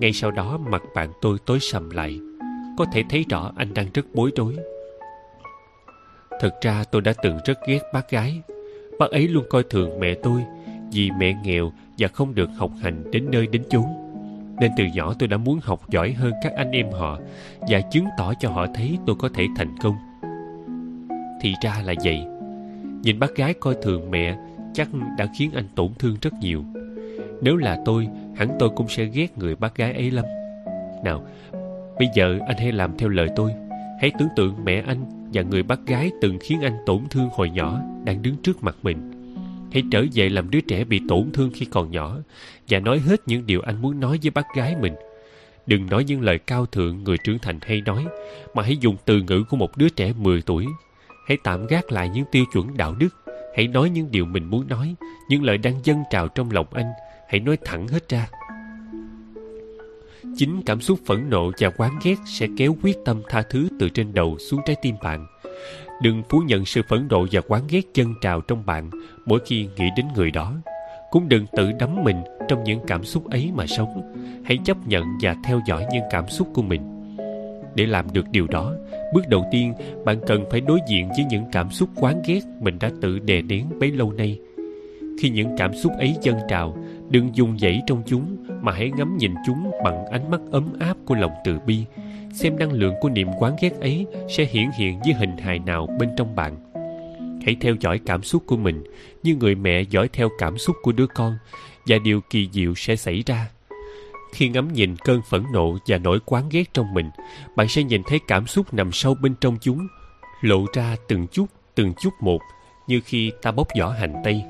Ngay 0.00 0.12
sau 0.12 0.30
đó 0.30 0.58
mặt 0.58 0.82
bạn 0.94 1.10
tôi 1.20 1.38
tối 1.46 1.58
sầm 1.60 1.90
lại. 1.90 2.20
Có 2.78 2.84
thể 2.92 3.04
thấy 3.10 3.24
rõ 3.28 3.52
anh 3.56 3.74
đang 3.74 3.86
rất 3.94 4.06
bối 4.14 4.30
rối. 4.36 4.56
Thật 6.40 6.54
ra 6.62 6.84
tôi 6.84 7.02
đã 7.02 7.12
từng 7.22 7.38
rất 7.44 7.58
ghét 7.66 7.80
bác 7.92 8.10
gái. 8.10 8.40
Bác 8.98 9.10
ấy 9.10 9.28
luôn 9.28 9.44
coi 9.50 9.62
thường 9.70 10.00
mẹ 10.00 10.14
tôi 10.14 10.40
vì 10.92 11.10
mẹ 11.18 11.36
nghèo 11.44 11.72
và 11.98 12.08
không 12.08 12.34
được 12.34 12.50
học 12.56 12.70
hành 12.82 13.10
đến 13.10 13.26
nơi 13.30 13.46
đến 13.46 13.62
chốn. 13.70 13.84
Nên 14.60 14.70
từ 14.76 14.84
nhỏ 14.94 15.14
tôi 15.18 15.28
đã 15.28 15.36
muốn 15.36 15.58
học 15.62 15.90
giỏi 15.90 16.12
hơn 16.12 16.32
các 16.42 16.52
anh 16.56 16.70
em 16.70 16.90
họ 16.90 17.18
và 17.68 17.80
chứng 17.80 18.04
tỏ 18.18 18.34
cho 18.40 18.50
họ 18.50 18.66
thấy 18.74 18.98
tôi 19.06 19.16
có 19.18 19.28
thể 19.34 19.46
thành 19.56 19.76
công. 19.82 19.96
Thì 21.40 21.54
ra 21.62 21.82
là 21.84 21.94
vậy. 22.04 22.24
Nhìn 23.02 23.18
bác 23.18 23.34
gái 23.36 23.54
coi 23.54 23.74
thường 23.82 24.10
mẹ 24.10 24.38
chắc 24.74 24.88
đã 25.18 25.26
khiến 25.38 25.50
anh 25.54 25.68
tổn 25.74 25.88
thương 25.98 26.16
rất 26.22 26.32
nhiều. 26.40 26.64
Nếu 27.42 27.56
là 27.56 27.78
tôi 27.84 28.08
hẳn 28.36 28.56
tôi 28.58 28.70
cũng 28.76 28.88
sẽ 28.88 29.04
ghét 29.04 29.38
người 29.38 29.56
bác 29.56 29.76
gái 29.76 29.92
ấy 29.92 30.10
lắm. 30.10 30.24
Nào, 31.04 31.26
bây 31.98 32.08
giờ 32.14 32.38
anh 32.46 32.56
hãy 32.56 32.72
làm 32.72 32.96
theo 32.98 33.08
lời 33.08 33.28
tôi. 33.36 33.50
Hãy 34.00 34.12
tưởng 34.18 34.28
tượng 34.36 34.64
mẹ 34.64 34.82
anh 34.86 35.04
và 35.32 35.42
người 35.42 35.62
bác 35.62 35.86
gái 35.86 36.10
từng 36.20 36.38
khiến 36.40 36.60
anh 36.62 36.76
tổn 36.86 37.00
thương 37.10 37.28
hồi 37.32 37.50
nhỏ 37.50 37.80
đang 38.04 38.22
đứng 38.22 38.36
trước 38.42 38.64
mặt 38.64 38.76
mình. 38.82 39.10
Hãy 39.72 39.82
trở 39.90 40.04
về 40.14 40.28
làm 40.28 40.50
đứa 40.50 40.60
trẻ 40.60 40.84
bị 40.84 41.00
tổn 41.08 41.30
thương 41.32 41.50
khi 41.54 41.66
còn 41.66 41.90
nhỏ 41.90 42.18
và 42.68 42.78
nói 42.78 42.98
hết 42.98 43.20
những 43.26 43.46
điều 43.46 43.60
anh 43.60 43.82
muốn 43.82 44.00
nói 44.00 44.18
với 44.22 44.30
bác 44.30 44.46
gái 44.56 44.76
mình. 44.80 44.94
Đừng 45.66 45.86
nói 45.86 46.04
những 46.04 46.20
lời 46.20 46.38
cao 46.38 46.66
thượng 46.66 47.04
người 47.04 47.16
trưởng 47.24 47.38
thành 47.38 47.58
hay 47.62 47.80
nói, 47.80 48.04
mà 48.54 48.62
hãy 48.62 48.76
dùng 48.76 48.96
từ 49.04 49.22
ngữ 49.22 49.44
của 49.50 49.56
một 49.56 49.76
đứa 49.76 49.88
trẻ 49.88 50.12
10 50.18 50.42
tuổi. 50.42 50.66
Hãy 51.28 51.38
tạm 51.44 51.66
gác 51.66 51.92
lại 51.92 52.08
những 52.08 52.24
tiêu 52.32 52.44
chuẩn 52.52 52.76
đạo 52.76 52.94
đức. 52.94 53.08
Hãy 53.56 53.68
nói 53.68 53.90
những 53.90 54.10
điều 54.10 54.26
mình 54.26 54.44
muốn 54.44 54.68
nói, 54.68 54.94
những 55.28 55.42
lời 55.42 55.58
đang 55.58 55.74
dâng 55.84 56.02
trào 56.10 56.28
trong 56.28 56.50
lòng 56.50 56.66
anh 56.72 56.92
hãy 57.28 57.40
nói 57.40 57.58
thẳng 57.64 57.88
hết 57.88 58.08
ra. 58.08 58.28
Chính 60.36 60.62
cảm 60.66 60.80
xúc 60.80 60.98
phẫn 61.06 61.30
nộ 61.30 61.50
và 61.58 61.70
oán 61.78 61.90
ghét 62.04 62.14
sẽ 62.26 62.46
kéo 62.56 62.76
quyết 62.82 62.96
tâm 63.04 63.22
tha 63.28 63.42
thứ 63.50 63.68
từ 63.78 63.88
trên 63.88 64.14
đầu 64.14 64.38
xuống 64.38 64.60
trái 64.66 64.76
tim 64.82 64.94
bạn. 65.02 65.26
Đừng 66.02 66.22
phủ 66.28 66.38
nhận 66.38 66.64
sự 66.64 66.80
phẫn 66.88 67.08
nộ 67.10 67.26
và 67.32 67.40
oán 67.48 67.62
ghét 67.68 67.82
chân 67.94 68.14
trào 68.20 68.40
trong 68.40 68.66
bạn 68.66 68.90
mỗi 69.26 69.40
khi 69.46 69.68
nghĩ 69.76 69.84
đến 69.96 70.06
người 70.14 70.30
đó. 70.30 70.54
Cũng 71.10 71.28
đừng 71.28 71.46
tự 71.56 71.72
đắm 71.72 72.04
mình 72.04 72.16
trong 72.48 72.64
những 72.64 72.80
cảm 72.86 73.04
xúc 73.04 73.30
ấy 73.30 73.50
mà 73.54 73.66
sống. 73.66 74.14
Hãy 74.44 74.58
chấp 74.64 74.88
nhận 74.88 75.04
và 75.22 75.36
theo 75.44 75.60
dõi 75.66 75.86
những 75.92 76.04
cảm 76.10 76.28
xúc 76.28 76.48
của 76.54 76.62
mình. 76.62 76.80
Để 77.74 77.86
làm 77.86 78.12
được 78.12 78.24
điều 78.30 78.46
đó, 78.46 78.74
bước 79.14 79.28
đầu 79.28 79.44
tiên, 79.50 79.74
bạn 80.04 80.20
cần 80.26 80.44
phải 80.50 80.60
đối 80.60 80.78
diện 80.88 81.08
với 81.08 81.24
những 81.30 81.44
cảm 81.52 81.70
xúc 81.70 81.88
oán 81.96 82.22
ghét 82.26 82.40
mình 82.60 82.78
đã 82.80 82.90
tự 83.00 83.18
đè 83.18 83.42
nén 83.42 83.66
bấy 83.80 83.90
lâu 83.90 84.12
nay. 84.12 84.38
Khi 85.20 85.30
những 85.30 85.48
cảm 85.58 85.74
xúc 85.74 85.92
ấy 85.98 86.14
dâng 86.22 86.38
trào 86.48 86.76
đừng 87.10 87.36
dùng 87.36 87.58
dãy 87.58 87.82
trong 87.86 88.02
chúng, 88.06 88.36
mà 88.62 88.72
hãy 88.72 88.90
ngắm 88.96 89.16
nhìn 89.16 89.34
chúng 89.46 89.70
bằng 89.84 90.06
ánh 90.06 90.30
mắt 90.30 90.40
ấm 90.50 90.72
áp 90.80 90.96
của 91.06 91.14
lòng 91.14 91.32
từ 91.44 91.58
bi. 91.66 91.84
Xem 92.34 92.58
năng 92.58 92.72
lượng 92.72 92.94
của 93.00 93.08
niềm 93.08 93.28
quán 93.38 93.56
ghét 93.60 93.80
ấy 93.80 94.06
sẽ 94.28 94.44
hiển 94.44 94.70
hiện 94.78 95.00
với 95.04 95.14
hình 95.14 95.36
hài 95.36 95.58
nào 95.58 95.88
bên 95.98 96.08
trong 96.16 96.36
bạn. 96.36 96.56
Hãy 97.46 97.56
theo 97.60 97.74
dõi 97.80 98.00
cảm 98.06 98.22
xúc 98.22 98.42
của 98.46 98.56
mình 98.56 98.84
như 99.22 99.36
người 99.36 99.54
mẹ 99.54 99.82
dõi 99.82 100.08
theo 100.12 100.28
cảm 100.38 100.58
xúc 100.58 100.76
của 100.82 100.92
đứa 100.92 101.06
con, 101.06 101.36
và 101.86 101.98
điều 101.98 102.20
kỳ 102.30 102.48
diệu 102.52 102.74
sẽ 102.76 102.96
xảy 102.96 103.22
ra. 103.26 103.48
Khi 104.32 104.48
ngắm 104.48 104.72
nhìn 104.72 104.96
cơn 104.96 105.20
phẫn 105.30 105.44
nộ 105.52 105.78
và 105.86 105.98
nỗi 105.98 106.18
quán 106.24 106.48
ghét 106.50 106.74
trong 106.74 106.94
mình, 106.94 107.10
bạn 107.56 107.68
sẽ 107.68 107.82
nhìn 107.82 108.02
thấy 108.06 108.20
cảm 108.28 108.46
xúc 108.46 108.74
nằm 108.74 108.92
sâu 108.92 109.14
bên 109.22 109.34
trong 109.40 109.56
chúng, 109.60 109.86
lộ 110.40 110.64
ra 110.74 110.96
từng 111.08 111.26
chút 111.26 111.46
từng 111.74 111.92
chút 112.00 112.14
một, 112.20 112.38
như 112.86 113.00
khi 113.04 113.32
ta 113.42 113.52
bóc 113.52 113.68
vỏ 113.78 113.88
hành 113.88 114.14
tây. 114.24 114.42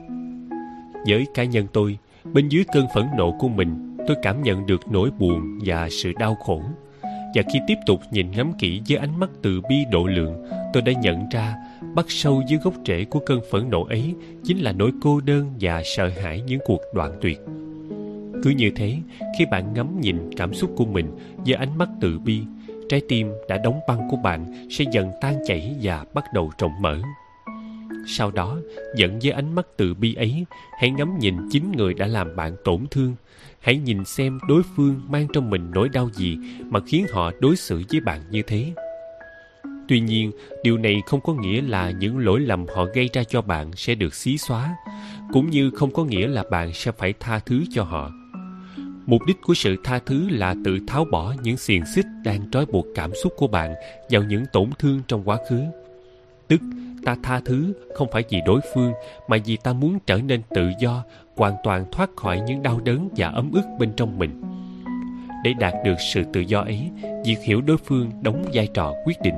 Với 1.06 1.26
cá 1.34 1.44
nhân 1.44 1.66
tôi 1.72 1.98
bên 2.32 2.48
dưới 2.48 2.64
cơn 2.72 2.86
phẫn 2.94 3.04
nộ 3.16 3.32
của 3.38 3.48
mình, 3.48 3.96
tôi 4.06 4.16
cảm 4.22 4.42
nhận 4.42 4.66
được 4.66 4.80
nỗi 4.90 5.10
buồn 5.18 5.58
và 5.64 5.88
sự 5.90 6.12
đau 6.18 6.34
khổ. 6.34 6.62
Và 7.34 7.42
khi 7.52 7.58
tiếp 7.66 7.74
tục 7.86 8.00
nhìn 8.10 8.30
ngắm 8.30 8.52
kỹ 8.58 8.80
với 8.88 8.96
ánh 8.96 9.20
mắt 9.20 9.30
từ 9.42 9.60
bi 9.68 9.76
độ 9.90 10.06
lượng, 10.06 10.44
tôi 10.72 10.82
đã 10.82 10.92
nhận 10.92 11.28
ra 11.28 11.56
bắt 11.94 12.06
sâu 12.08 12.42
dưới 12.48 12.58
gốc 12.58 12.74
rễ 12.86 13.04
của 13.04 13.20
cơn 13.26 13.40
phẫn 13.50 13.70
nộ 13.70 13.84
ấy 13.84 14.14
chính 14.44 14.58
là 14.58 14.72
nỗi 14.72 14.90
cô 15.02 15.20
đơn 15.20 15.52
và 15.60 15.82
sợ 15.84 16.10
hãi 16.22 16.42
những 16.46 16.60
cuộc 16.64 16.80
đoạn 16.94 17.12
tuyệt. 17.20 17.40
Cứ 18.42 18.50
như 18.50 18.70
thế, 18.76 18.96
khi 19.38 19.46
bạn 19.46 19.74
ngắm 19.74 20.00
nhìn 20.00 20.30
cảm 20.36 20.54
xúc 20.54 20.70
của 20.76 20.86
mình 20.86 21.06
với 21.36 21.54
ánh 21.54 21.78
mắt 21.78 21.88
từ 22.00 22.18
bi, 22.18 22.40
trái 22.88 23.00
tim 23.08 23.32
đã 23.48 23.58
đóng 23.58 23.80
băng 23.88 24.08
của 24.10 24.16
bạn 24.16 24.68
sẽ 24.70 24.84
dần 24.92 25.10
tan 25.20 25.34
chảy 25.46 25.74
và 25.82 26.04
bắt 26.14 26.24
đầu 26.34 26.50
rộng 26.58 26.72
mở 26.80 26.98
sau 28.06 28.30
đó, 28.30 28.58
dẫn 28.96 29.18
với 29.22 29.30
ánh 29.30 29.54
mắt 29.54 29.66
từ 29.76 29.94
bi 29.94 30.14
ấy, 30.14 30.44
hãy 30.80 30.90
ngắm 30.90 31.18
nhìn 31.18 31.34
chính 31.50 31.72
người 31.72 31.94
đã 31.94 32.06
làm 32.06 32.36
bạn 32.36 32.56
tổn 32.64 32.86
thương. 32.90 33.14
Hãy 33.60 33.76
nhìn 33.76 34.04
xem 34.04 34.38
đối 34.48 34.62
phương 34.76 35.00
mang 35.08 35.26
trong 35.32 35.50
mình 35.50 35.70
nỗi 35.74 35.88
đau 35.88 36.10
gì 36.12 36.38
mà 36.70 36.80
khiến 36.86 37.06
họ 37.12 37.32
đối 37.40 37.56
xử 37.56 37.82
với 37.90 38.00
bạn 38.00 38.20
như 38.30 38.42
thế. 38.42 38.72
Tuy 39.88 40.00
nhiên, 40.00 40.30
điều 40.62 40.78
này 40.78 41.02
không 41.06 41.20
có 41.20 41.34
nghĩa 41.34 41.62
là 41.62 41.90
những 41.90 42.18
lỗi 42.18 42.40
lầm 42.40 42.66
họ 42.74 42.84
gây 42.94 43.10
ra 43.12 43.24
cho 43.24 43.42
bạn 43.42 43.70
sẽ 43.76 43.94
được 43.94 44.14
xí 44.14 44.38
xóa, 44.38 44.76
cũng 45.32 45.50
như 45.50 45.70
không 45.70 45.90
có 45.90 46.04
nghĩa 46.04 46.26
là 46.26 46.44
bạn 46.50 46.72
sẽ 46.72 46.92
phải 46.92 47.14
tha 47.20 47.38
thứ 47.38 47.62
cho 47.70 47.82
họ. 47.82 48.10
Mục 49.06 49.22
đích 49.26 49.36
của 49.42 49.54
sự 49.54 49.76
tha 49.84 49.98
thứ 50.06 50.28
là 50.30 50.54
tự 50.64 50.78
tháo 50.86 51.04
bỏ 51.04 51.34
những 51.42 51.56
xiềng 51.56 51.86
xích 51.94 52.06
đang 52.24 52.50
trói 52.50 52.66
buộc 52.66 52.86
cảm 52.94 53.10
xúc 53.22 53.32
của 53.36 53.46
bạn 53.46 53.74
vào 54.10 54.22
những 54.22 54.44
tổn 54.52 54.70
thương 54.78 55.02
trong 55.08 55.22
quá 55.24 55.38
khứ. 55.48 55.60
Tức 56.48 56.60
ta 57.04 57.16
tha 57.22 57.40
thứ 57.44 57.72
không 57.94 58.08
phải 58.12 58.24
vì 58.28 58.40
đối 58.46 58.60
phương, 58.74 58.92
mà 59.28 59.36
vì 59.44 59.56
ta 59.56 59.72
muốn 59.72 59.98
trở 60.06 60.16
nên 60.16 60.42
tự 60.54 60.70
do, 60.80 61.04
hoàn 61.36 61.54
toàn 61.64 61.84
thoát 61.92 62.10
khỏi 62.16 62.40
những 62.40 62.62
đau 62.62 62.80
đớn 62.84 63.08
và 63.16 63.28
ấm 63.28 63.52
ức 63.52 63.64
bên 63.78 63.92
trong 63.96 64.18
mình. 64.18 64.42
Để 65.44 65.52
đạt 65.60 65.74
được 65.84 65.94
sự 66.00 66.22
tự 66.32 66.40
do 66.40 66.60
ấy, 66.60 66.90
việc 67.24 67.38
hiểu 67.42 67.60
đối 67.60 67.76
phương 67.76 68.10
đóng 68.22 68.44
vai 68.52 68.68
trò 68.74 68.94
quyết 69.04 69.20
định. 69.22 69.34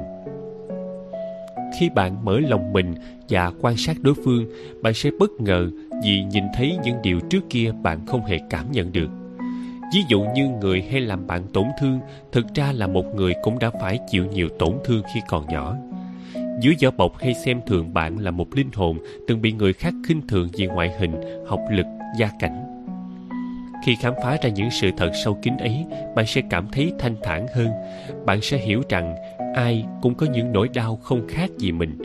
Khi 1.79 1.91
bạn 1.91 2.25
mở 2.25 2.41
lòng 2.41 2.73
mình 2.73 2.95
và 3.29 3.53
quan 3.61 3.77
sát 3.77 3.97
đối 4.03 4.15
phương, 4.15 4.47
bạn 4.83 4.95
sẽ 4.95 5.11
bất 5.19 5.31
ngờ 5.41 5.71
vì 6.05 6.23
nhìn 6.23 6.45
thấy 6.55 6.79
những 6.85 7.03
điều 7.03 7.21
trước 7.21 7.51
kia 7.51 7.73
bạn 7.83 8.07
không 8.07 8.25
hề 8.25 8.39
cảm 8.51 8.73
nhận 8.73 8.93
được. 8.93 9.09
Ví 9.95 10.01
dụ 10.09 10.25
như 10.35 10.49
người 10.49 10.83
hay 10.83 11.01
làm 11.01 11.27
bạn 11.27 11.43
tổn 11.53 11.67
thương 11.81 12.01
thực 12.33 12.47
ra 12.55 12.73
là 12.73 12.87
một 12.87 13.05
người 13.15 13.35
cũng 13.43 13.59
đã 13.59 13.71
phải 13.81 13.99
chịu 14.09 14.27
nhiều 14.27 14.49
tổn 14.59 14.73
thương 14.85 15.03
khi 15.15 15.21
còn 15.29 15.47
nhỏ 15.47 15.77
dưới 16.61 16.75
vỏ 16.83 16.91
bọc 16.91 17.19
hay 17.19 17.35
xem 17.35 17.61
thường 17.67 17.95
bạn 17.95 18.19
là 18.19 18.31
một 18.31 18.55
linh 18.55 18.71
hồn 18.75 18.99
từng 19.29 19.43
bị 19.43 19.53
người 19.53 19.73
khác 19.73 19.95
khinh 20.09 20.27
thường 20.27 20.49
vì 20.57 20.67
ngoại 20.67 20.91
hình, 20.99 21.15
học 21.47 21.61
lực, 21.71 21.87
gia 22.19 22.31
cảnh. 22.39 22.63
Khi 23.85 23.97
khám 24.01 24.15
phá 24.25 24.37
ra 24.43 24.51
những 24.51 24.71
sự 24.71 24.91
thật 24.97 25.11
sâu 25.25 25.39
kín 25.43 25.57
ấy, 25.57 25.85
bạn 26.15 26.27
sẽ 26.27 26.43
cảm 26.51 26.69
thấy 26.73 26.93
thanh 26.99 27.17
thản 27.23 27.47
hơn. 27.55 27.69
Bạn 28.27 28.41
sẽ 28.41 28.59
hiểu 28.59 28.83
rằng 28.89 29.17
ai 29.55 29.85
cũng 30.03 30.15
có 30.15 30.27
những 30.33 30.53
nỗi 30.53 30.69
đau 30.75 30.97
không 30.97 31.29
khác 31.29 31.51
gì 31.59 31.73
mình. 31.73 31.99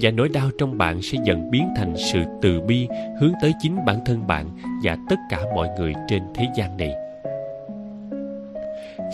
Và 0.00 0.10
nỗi 0.10 0.28
đau 0.28 0.50
trong 0.58 0.78
bạn 0.78 1.02
sẽ 1.02 1.18
dần 1.24 1.50
biến 1.50 1.68
thành 1.76 1.94
sự 1.96 2.22
từ 2.42 2.60
bi 2.60 2.88
hướng 3.20 3.32
tới 3.42 3.52
chính 3.60 3.84
bản 3.86 4.04
thân 4.04 4.26
bạn 4.26 4.50
và 4.84 4.96
tất 5.08 5.16
cả 5.30 5.40
mọi 5.54 5.68
người 5.78 5.94
trên 6.08 6.22
thế 6.34 6.46
gian 6.56 6.76
này. 6.76 6.94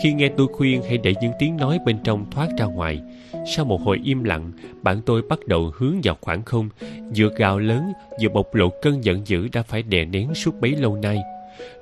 Khi 0.03 0.13
nghe 0.13 0.29
tôi 0.37 0.47
khuyên 0.53 0.81
hãy 0.87 0.97
để 0.97 1.13
những 1.21 1.33
tiếng 1.39 1.57
nói 1.57 1.79
bên 1.85 1.97
trong 2.03 2.25
thoát 2.31 2.47
ra 2.57 2.65
ngoài 2.65 3.01
sau 3.45 3.65
một 3.65 3.81
hồi 3.81 3.99
im 4.03 4.23
lặng, 4.23 4.51
bạn 4.81 5.01
tôi 5.05 5.21
bắt 5.21 5.39
đầu 5.47 5.71
hướng 5.75 5.95
vào 6.03 6.17
khoảng 6.21 6.43
không. 6.43 6.69
Vừa 7.15 7.29
gào 7.37 7.59
lớn 7.59 7.93
vừa 8.21 8.29
bộc 8.29 8.55
lộ 8.55 8.69
cơn 8.81 9.03
giận 9.03 9.27
dữ 9.27 9.47
đã 9.53 9.63
phải 9.63 9.83
đè 9.83 10.05
nén 10.05 10.35
suốt 10.35 10.55
bấy 10.61 10.71
lâu 10.71 10.95
nay. 10.95 11.17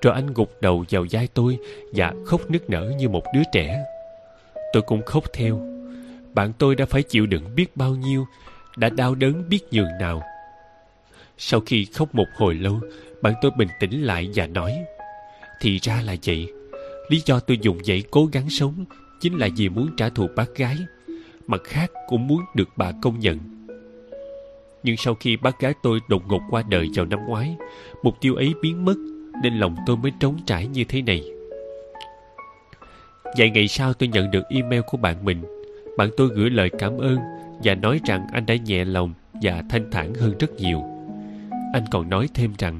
Rồi 0.02 0.14
anh 0.14 0.34
gục 0.34 0.62
đầu 0.62 0.86
vào 0.90 1.06
vai 1.12 1.28
tôi 1.34 1.58
và 1.94 2.14
khóc 2.26 2.42
nức 2.50 2.70
nở 2.70 2.92
như 2.98 3.10
một 3.10 3.24
đứa 3.34 3.42
trẻ. 3.54 3.84
Tôi 4.74 4.84
cũng 4.84 5.02
khóc 5.06 5.24
theo. 5.34 5.62
Bạn 6.34 6.54
tôi 6.58 6.76
đã 6.76 6.86
phải 6.86 7.04
chịu 7.04 7.26
đựng 7.26 7.56
biết 7.56 7.78
bao 7.78 7.96
nhiêu, 7.96 8.26
đã 8.78 8.90
đau 8.90 9.16
đớn 9.16 9.50
biết 9.50 9.60
nhường 9.72 9.98
nào. 10.00 10.22
Sau 11.38 11.60
khi 11.60 11.86
khóc 11.86 12.16
một 12.16 12.28
hồi 12.38 12.56
lâu, 12.56 12.80
bạn 13.22 13.34
tôi 13.42 13.52
bình 13.58 13.68
tĩnh 13.80 14.04
lại 14.04 14.30
và 14.36 14.48
nói, 14.48 14.78
thì 15.62 15.78
ra 15.78 16.02
là 16.06 16.16
vậy. 16.26 16.48
Lý 17.10 17.22
do 17.26 17.40
tôi 17.40 17.58
dùng 17.62 17.78
vậy 17.86 18.04
cố 18.12 18.26
gắng 18.32 18.50
sống 18.50 18.86
chính 19.22 19.38
là 19.38 19.50
vì 19.58 19.70
muốn 19.70 19.90
trả 19.98 20.10
thù 20.10 20.28
bác 20.36 20.56
gái 20.56 20.78
mặt 21.48 21.62
khác 21.64 21.92
cũng 22.08 22.28
muốn 22.28 22.42
được 22.56 22.70
bà 22.76 22.92
công 23.02 23.20
nhận. 23.20 23.40
Nhưng 24.84 24.98
sau 24.98 25.16
khi 25.16 25.38
bác 25.38 25.60
gái 25.60 25.74
tôi 25.84 26.00
đột 26.08 26.24
ngột 26.28 26.42
qua 26.50 26.64
đời 26.70 26.90
vào 26.96 27.06
năm 27.06 27.20
ngoái, 27.28 27.56
mục 28.04 28.22
tiêu 28.22 28.36
ấy 28.36 28.54
biến 28.62 28.86
mất, 28.86 28.96
nên 29.44 29.54
lòng 29.54 29.76
tôi 29.86 29.98
mới 29.98 30.12
trống 30.20 30.38
trải 30.46 30.68
như 30.68 30.84
thế 30.84 31.02
này. 31.02 31.24
Vài 33.38 33.50
ngày 33.50 33.68
sau 33.68 33.94
tôi 33.94 34.10
nhận 34.10 34.32
được 34.32 34.44
email 34.50 34.82
của 34.88 34.98
bạn 34.98 35.26
mình. 35.26 35.42
Bạn 35.98 36.10
tôi 36.18 36.30
gửi 36.36 36.50
lời 36.50 36.70
cảm 36.80 36.98
ơn 36.98 37.18
và 37.64 37.76
nói 37.76 38.00
rằng 38.06 38.28
anh 38.34 38.46
đã 38.46 38.56
nhẹ 38.56 38.86
lòng 38.86 39.14
và 39.42 39.64
thanh 39.70 39.92
thản 39.92 40.14
hơn 40.14 40.38
rất 40.40 40.52
nhiều. 40.56 40.84
Anh 41.74 41.84
còn 41.92 42.10
nói 42.10 42.30
thêm 42.34 42.54
rằng, 42.58 42.80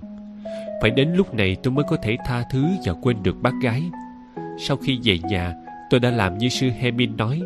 phải 0.82 0.92
đến 0.92 1.14
lúc 1.14 1.34
này 1.34 1.58
tôi 1.64 1.74
mới 1.74 1.86
có 1.90 1.98
thể 2.04 2.18
tha 2.26 2.44
thứ 2.52 2.66
và 2.86 2.94
quên 2.94 3.24
được 3.24 3.42
bác 3.42 3.54
gái. 3.62 3.84
Sau 4.60 4.78
khi 4.78 5.00
về 5.04 5.20
nhà 5.30 5.54
tôi 5.94 6.00
đã 6.00 6.12
làm 6.12 6.38
như 6.38 6.50
sư 6.50 6.70
hemin 6.80 7.18
nói. 7.18 7.42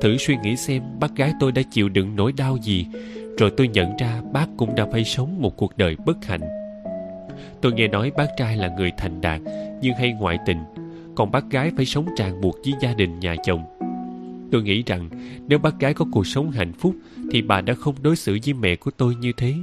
Thử 0.00 0.16
suy 0.16 0.36
nghĩ 0.42 0.56
xem 0.56 0.82
bác 1.00 1.16
gái 1.16 1.32
tôi 1.40 1.52
đã 1.52 1.62
chịu 1.70 1.88
đựng 1.88 2.16
nỗi 2.16 2.32
đau 2.32 2.56
gì, 2.62 2.86
rồi 3.38 3.52
tôi 3.56 3.68
nhận 3.68 3.96
ra 3.96 4.22
bác 4.32 4.46
cũng 4.56 4.74
đã 4.74 4.86
phải 4.92 5.04
sống 5.04 5.42
một 5.42 5.56
cuộc 5.56 5.78
đời 5.78 5.96
bất 6.06 6.24
hạnh. 6.24 6.40
Tôi 7.60 7.72
nghe 7.72 7.88
nói 7.88 8.12
bác 8.16 8.26
trai 8.36 8.56
là 8.56 8.68
người 8.68 8.90
thành 8.98 9.20
đạt, 9.20 9.40
nhưng 9.80 9.94
hay 9.94 10.12
ngoại 10.12 10.38
tình, 10.46 10.58
còn 11.14 11.30
bác 11.30 11.50
gái 11.50 11.70
phải 11.76 11.86
sống 11.86 12.06
ràng 12.18 12.40
buộc 12.40 12.56
với 12.64 12.74
gia 12.80 12.94
đình 12.94 13.20
nhà 13.20 13.36
chồng. 13.44 13.64
Tôi 14.52 14.62
nghĩ 14.62 14.82
rằng 14.86 15.08
nếu 15.48 15.58
bác 15.58 15.80
gái 15.80 15.94
có 15.94 16.04
cuộc 16.12 16.26
sống 16.26 16.50
hạnh 16.50 16.72
phúc 16.72 16.94
thì 17.30 17.42
bà 17.42 17.60
đã 17.60 17.74
không 17.74 17.94
đối 18.02 18.16
xử 18.16 18.38
với 18.44 18.54
mẹ 18.54 18.76
của 18.76 18.90
tôi 18.96 19.14
như 19.14 19.32
thế. 19.36 19.54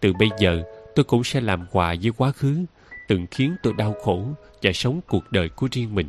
Từ 0.00 0.12
bây 0.12 0.28
giờ, 0.38 0.62
tôi 0.94 1.04
cũng 1.04 1.24
sẽ 1.24 1.40
làm 1.40 1.66
quà 1.72 1.94
với 2.02 2.12
quá 2.16 2.32
khứ, 2.32 2.64
từng 3.08 3.26
khiến 3.30 3.54
tôi 3.62 3.72
đau 3.78 3.94
khổ 4.02 4.24
và 4.62 4.72
sống 4.72 5.00
cuộc 5.08 5.32
đời 5.32 5.48
của 5.48 5.68
riêng 5.72 5.94
mình 5.94 6.08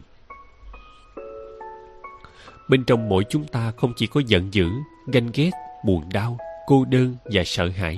bên 2.69 2.83
trong 2.83 3.09
mỗi 3.09 3.23
chúng 3.29 3.45
ta 3.45 3.71
không 3.77 3.93
chỉ 3.95 4.07
có 4.07 4.21
giận 4.27 4.53
dữ, 4.53 4.69
ganh 5.07 5.29
ghét, 5.33 5.51
buồn 5.85 6.03
đau, 6.13 6.37
cô 6.67 6.85
đơn 6.85 7.15
và 7.25 7.43
sợ 7.45 7.69
hãi, 7.69 7.95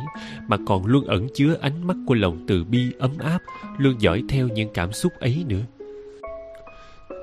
mà 0.47 0.57
còn 0.67 0.85
luôn 0.85 1.05
ẩn 1.05 1.27
chứa 1.35 1.57
ánh 1.61 1.87
mắt 1.87 1.97
của 2.07 2.13
lòng 2.15 2.45
từ 2.47 2.63
bi 2.63 2.91
ấm 2.99 3.17
áp, 3.17 3.39
luôn 3.77 4.01
dõi 4.01 4.23
theo 4.29 4.47
những 4.47 4.69
cảm 4.73 4.93
xúc 4.93 5.13
ấy 5.19 5.45
nữa. 5.47 5.61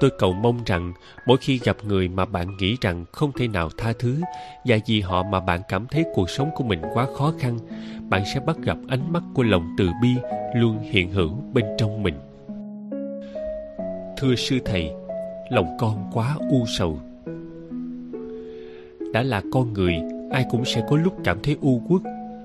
Tôi 0.00 0.10
cầu 0.18 0.32
mong 0.32 0.58
rằng 0.66 0.92
mỗi 1.26 1.36
khi 1.36 1.60
gặp 1.64 1.76
người 1.84 2.08
mà 2.08 2.24
bạn 2.24 2.56
nghĩ 2.56 2.76
rằng 2.80 3.04
không 3.12 3.32
thể 3.32 3.48
nào 3.48 3.70
tha 3.78 3.92
thứ, 3.98 4.20
và 4.64 4.78
vì 4.86 5.00
họ 5.00 5.22
mà 5.22 5.40
bạn 5.40 5.60
cảm 5.68 5.86
thấy 5.86 6.04
cuộc 6.14 6.30
sống 6.30 6.50
của 6.54 6.64
mình 6.64 6.82
quá 6.94 7.06
khó 7.16 7.32
khăn, 7.38 7.58
bạn 8.08 8.22
sẽ 8.34 8.40
bắt 8.40 8.56
gặp 8.62 8.76
ánh 8.88 9.12
mắt 9.12 9.22
của 9.34 9.42
lòng 9.42 9.74
từ 9.78 9.90
bi 10.02 10.08
luôn 10.54 10.78
hiện 10.78 11.12
hữu 11.12 11.30
bên 11.52 11.64
trong 11.78 12.02
mình. 12.02 12.14
Thưa 14.16 14.34
sư 14.34 14.58
thầy, 14.64 14.90
lòng 15.50 15.76
con 15.80 16.10
quá 16.12 16.36
u 16.50 16.64
sầu 16.78 17.00
đã 19.12 19.22
là 19.22 19.42
con 19.52 19.72
người, 19.72 19.94
ai 20.30 20.44
cũng 20.50 20.64
sẽ 20.64 20.82
có 20.90 20.96
lúc 20.96 21.16
cảm 21.24 21.38
thấy 21.42 21.56
u 21.60 21.82
uất 21.88 22.02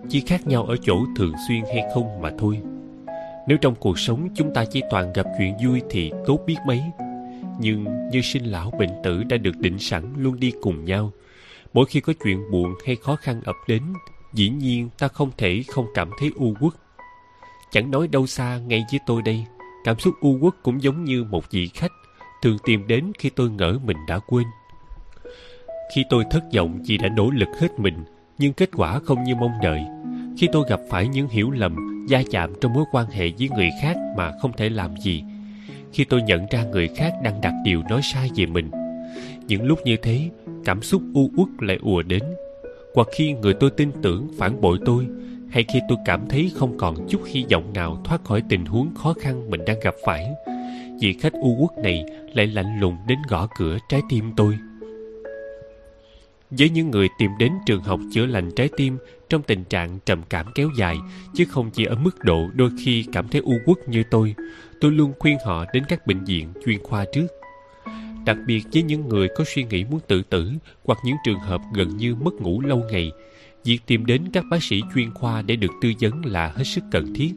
chỉ 0.10 0.22
khác 0.22 0.48
nhau 0.48 0.64
ở 0.64 0.76
chỗ 0.82 1.06
thường 1.18 1.34
xuyên 1.48 1.64
hay 1.74 1.84
không 1.94 2.22
mà 2.22 2.32
thôi. 2.38 2.60
Nếu 3.48 3.58
trong 3.58 3.76
cuộc 3.76 4.00
sống 4.00 4.30
chúng 4.36 4.54
ta 4.54 4.66
chỉ 4.66 4.82
toàn 4.90 5.14
gặp 5.14 5.26
chuyện 5.38 5.54
vui 5.66 5.82
thì 5.90 6.12
tốt 6.26 6.40
biết 6.48 6.56
mấy. 6.68 6.82
Nhưng 7.60 7.86
như 8.12 8.22
sinh 8.22 8.44
lão 8.44 8.72
bệnh 8.80 8.92
tử 9.04 9.24
đã 9.24 9.38
được 9.38 9.58
định 9.60 9.80
sẵn 9.80 10.14
luôn 10.18 10.40
đi 10.40 10.52
cùng 10.62 10.86
nhau, 10.86 11.12
mỗi 11.74 11.86
khi 11.86 12.00
có 12.00 12.14
chuyện 12.24 12.52
buồn 12.52 12.74
hay 12.86 12.96
khó 12.96 13.16
khăn 13.16 13.42
ập 13.46 13.56
đến, 13.68 13.84
dĩ 14.34 14.50
nhiên 14.50 14.90
ta 15.00 15.08
không 15.08 15.32
thể 15.38 15.64
không 15.68 15.86
cảm 15.94 16.10
thấy 16.20 16.32
u 16.36 16.54
uất 16.60 16.74
chẳng 17.72 17.92
nói 17.92 18.08
đâu 18.08 18.28
xa 18.28 18.60
ngay 18.68 18.86
với 18.92 19.00
tôi 19.06 19.22
đây, 19.22 19.46
cảm 19.84 20.00
xúc 20.00 20.14
u 20.22 20.38
uất 20.42 20.54
cũng 20.64 20.84
giống 20.84 21.04
như 21.04 21.24
một 21.24 21.52
vị 21.52 21.70
khách 21.74 21.92
thường 22.42 22.58
tìm 22.64 22.88
đến 22.88 23.12
khi 23.20 23.30
tôi 23.30 23.50
ngỡ 23.50 23.80
mình 23.86 23.98
đã 24.08 24.20
quên 24.20 24.44
khi 25.96 26.06
tôi 26.10 26.24
thất 26.30 26.44
vọng 26.54 26.80
vì 26.86 26.98
đã 26.98 27.10
nỗ 27.10 27.30
lực 27.30 27.50
hết 27.60 27.80
mình, 27.80 27.96
nhưng 28.38 28.54
kết 28.54 28.70
quả 28.76 29.00
không 29.00 29.24
như 29.24 29.36
mong 29.36 29.52
đợi. 29.64 29.82
Khi 30.38 30.48
tôi 30.52 30.66
gặp 30.70 30.80
phải 30.90 31.08
những 31.08 31.28
hiểu 31.30 31.52
lầm, 31.52 31.76
va 32.10 32.22
chạm 32.32 32.54
trong 32.62 32.74
mối 32.74 32.84
quan 32.92 33.10
hệ 33.10 33.32
với 33.40 33.50
người 33.56 33.70
khác 33.82 33.98
mà 34.18 34.32
không 34.42 34.52
thể 34.58 34.70
làm 34.70 34.98
gì. 34.98 35.24
Khi 35.94 36.04
tôi 36.04 36.22
nhận 36.22 36.46
ra 36.52 36.64
người 36.64 36.88
khác 36.88 37.14
đang 37.24 37.42
đặt 37.42 37.54
điều 37.64 37.84
nói 37.90 38.02
sai 38.04 38.30
về 38.36 38.46
mình, 38.46 38.72
những 39.48 39.64
lúc 39.64 39.80
như 39.86 39.98
thế, 40.02 40.30
cảm 40.66 40.82
xúc 40.82 41.02
u 41.14 41.30
uất 41.38 41.48
lại 41.60 41.78
ùa 41.82 42.02
đến. 42.02 42.24
Hoặc 42.96 43.08
khi 43.16 43.34
người 43.34 43.54
tôi 43.54 43.70
tin 43.70 43.92
tưởng 44.02 44.28
phản 44.38 44.62
bội 44.62 44.80
tôi, 44.86 45.08
hay 45.50 45.66
khi 45.68 45.80
tôi 45.90 45.98
cảm 46.06 46.30
thấy 46.30 46.52
không 46.56 46.78
còn 46.78 46.96
chút 47.10 47.22
hy 47.26 47.46
vọng 47.52 47.74
nào 47.74 48.02
thoát 48.04 48.24
khỏi 48.24 48.44
tình 48.50 48.66
huống 48.66 48.96
khó 48.96 49.14
khăn 49.14 49.50
mình 49.50 49.66
đang 49.66 49.80
gặp 49.80 49.96
phải, 50.06 50.28
vị 51.02 51.14
khách 51.14 51.34
u 51.34 51.58
uất 51.60 51.84
này 51.84 52.06
lại 52.34 52.48
lạnh 52.48 52.80
lùng 52.80 52.98
đến 53.08 53.18
gõ 53.30 53.48
cửa 53.58 53.78
trái 53.90 54.02
tim 54.10 54.32
tôi 54.38 54.58
với 56.50 56.70
những 56.70 56.92
người 56.92 57.10
tìm 57.20 57.32
đến 57.40 57.52
trường 57.66 57.82
học 57.82 58.00
chữa 58.14 58.26
lành 58.26 58.52
trái 58.56 58.70
tim 58.78 58.98
trong 59.30 59.42
tình 59.42 59.64
trạng 59.64 60.00
trầm 60.06 60.22
cảm 60.30 60.46
kéo 60.56 60.70
dài, 60.78 60.98
chứ 61.36 61.46
không 61.46 61.70
chỉ 61.72 61.86
ở 61.86 61.96
mức 61.96 62.24
độ 62.24 62.50
đôi 62.54 62.70
khi 62.84 63.06
cảm 63.14 63.28
thấy 63.28 63.42
u 63.42 63.54
uất 63.66 63.90
như 63.90 64.04
tôi. 64.12 64.36
Tôi 64.82 64.92
luôn 64.92 65.14
khuyên 65.20 65.38
họ 65.46 65.66
đến 65.74 65.84
các 65.90 66.08
bệnh 66.08 66.24
viện 66.24 66.48
chuyên 66.66 66.84
khoa 66.84 67.06
trước. 67.14 67.28
Đặc 68.26 68.38
biệt 68.48 68.64
với 68.74 68.84
những 68.84 69.10
người 69.10 69.28
có 69.38 69.44
suy 69.56 69.64
nghĩ 69.64 69.84
muốn 69.84 70.00
tự 70.08 70.22
tử 70.24 70.52
hoặc 70.86 71.00
những 71.04 71.16
trường 71.26 71.40
hợp 71.40 71.62
gần 71.74 71.98
như 71.98 72.16
mất 72.16 72.34
ngủ 72.34 72.62
lâu 72.62 72.84
ngày, 72.92 73.12
việc 73.64 73.80
tìm 73.86 74.06
đến 74.06 74.22
các 74.34 74.44
bác 74.52 74.64
sĩ 74.64 74.82
chuyên 74.96 75.14
khoa 75.14 75.42
để 75.42 75.56
được 75.56 75.72
tư 75.82 75.92
vấn 76.00 76.26
là 76.26 76.48
hết 76.56 76.64
sức 76.64 76.84
cần 76.92 77.14
thiết. 77.14 77.32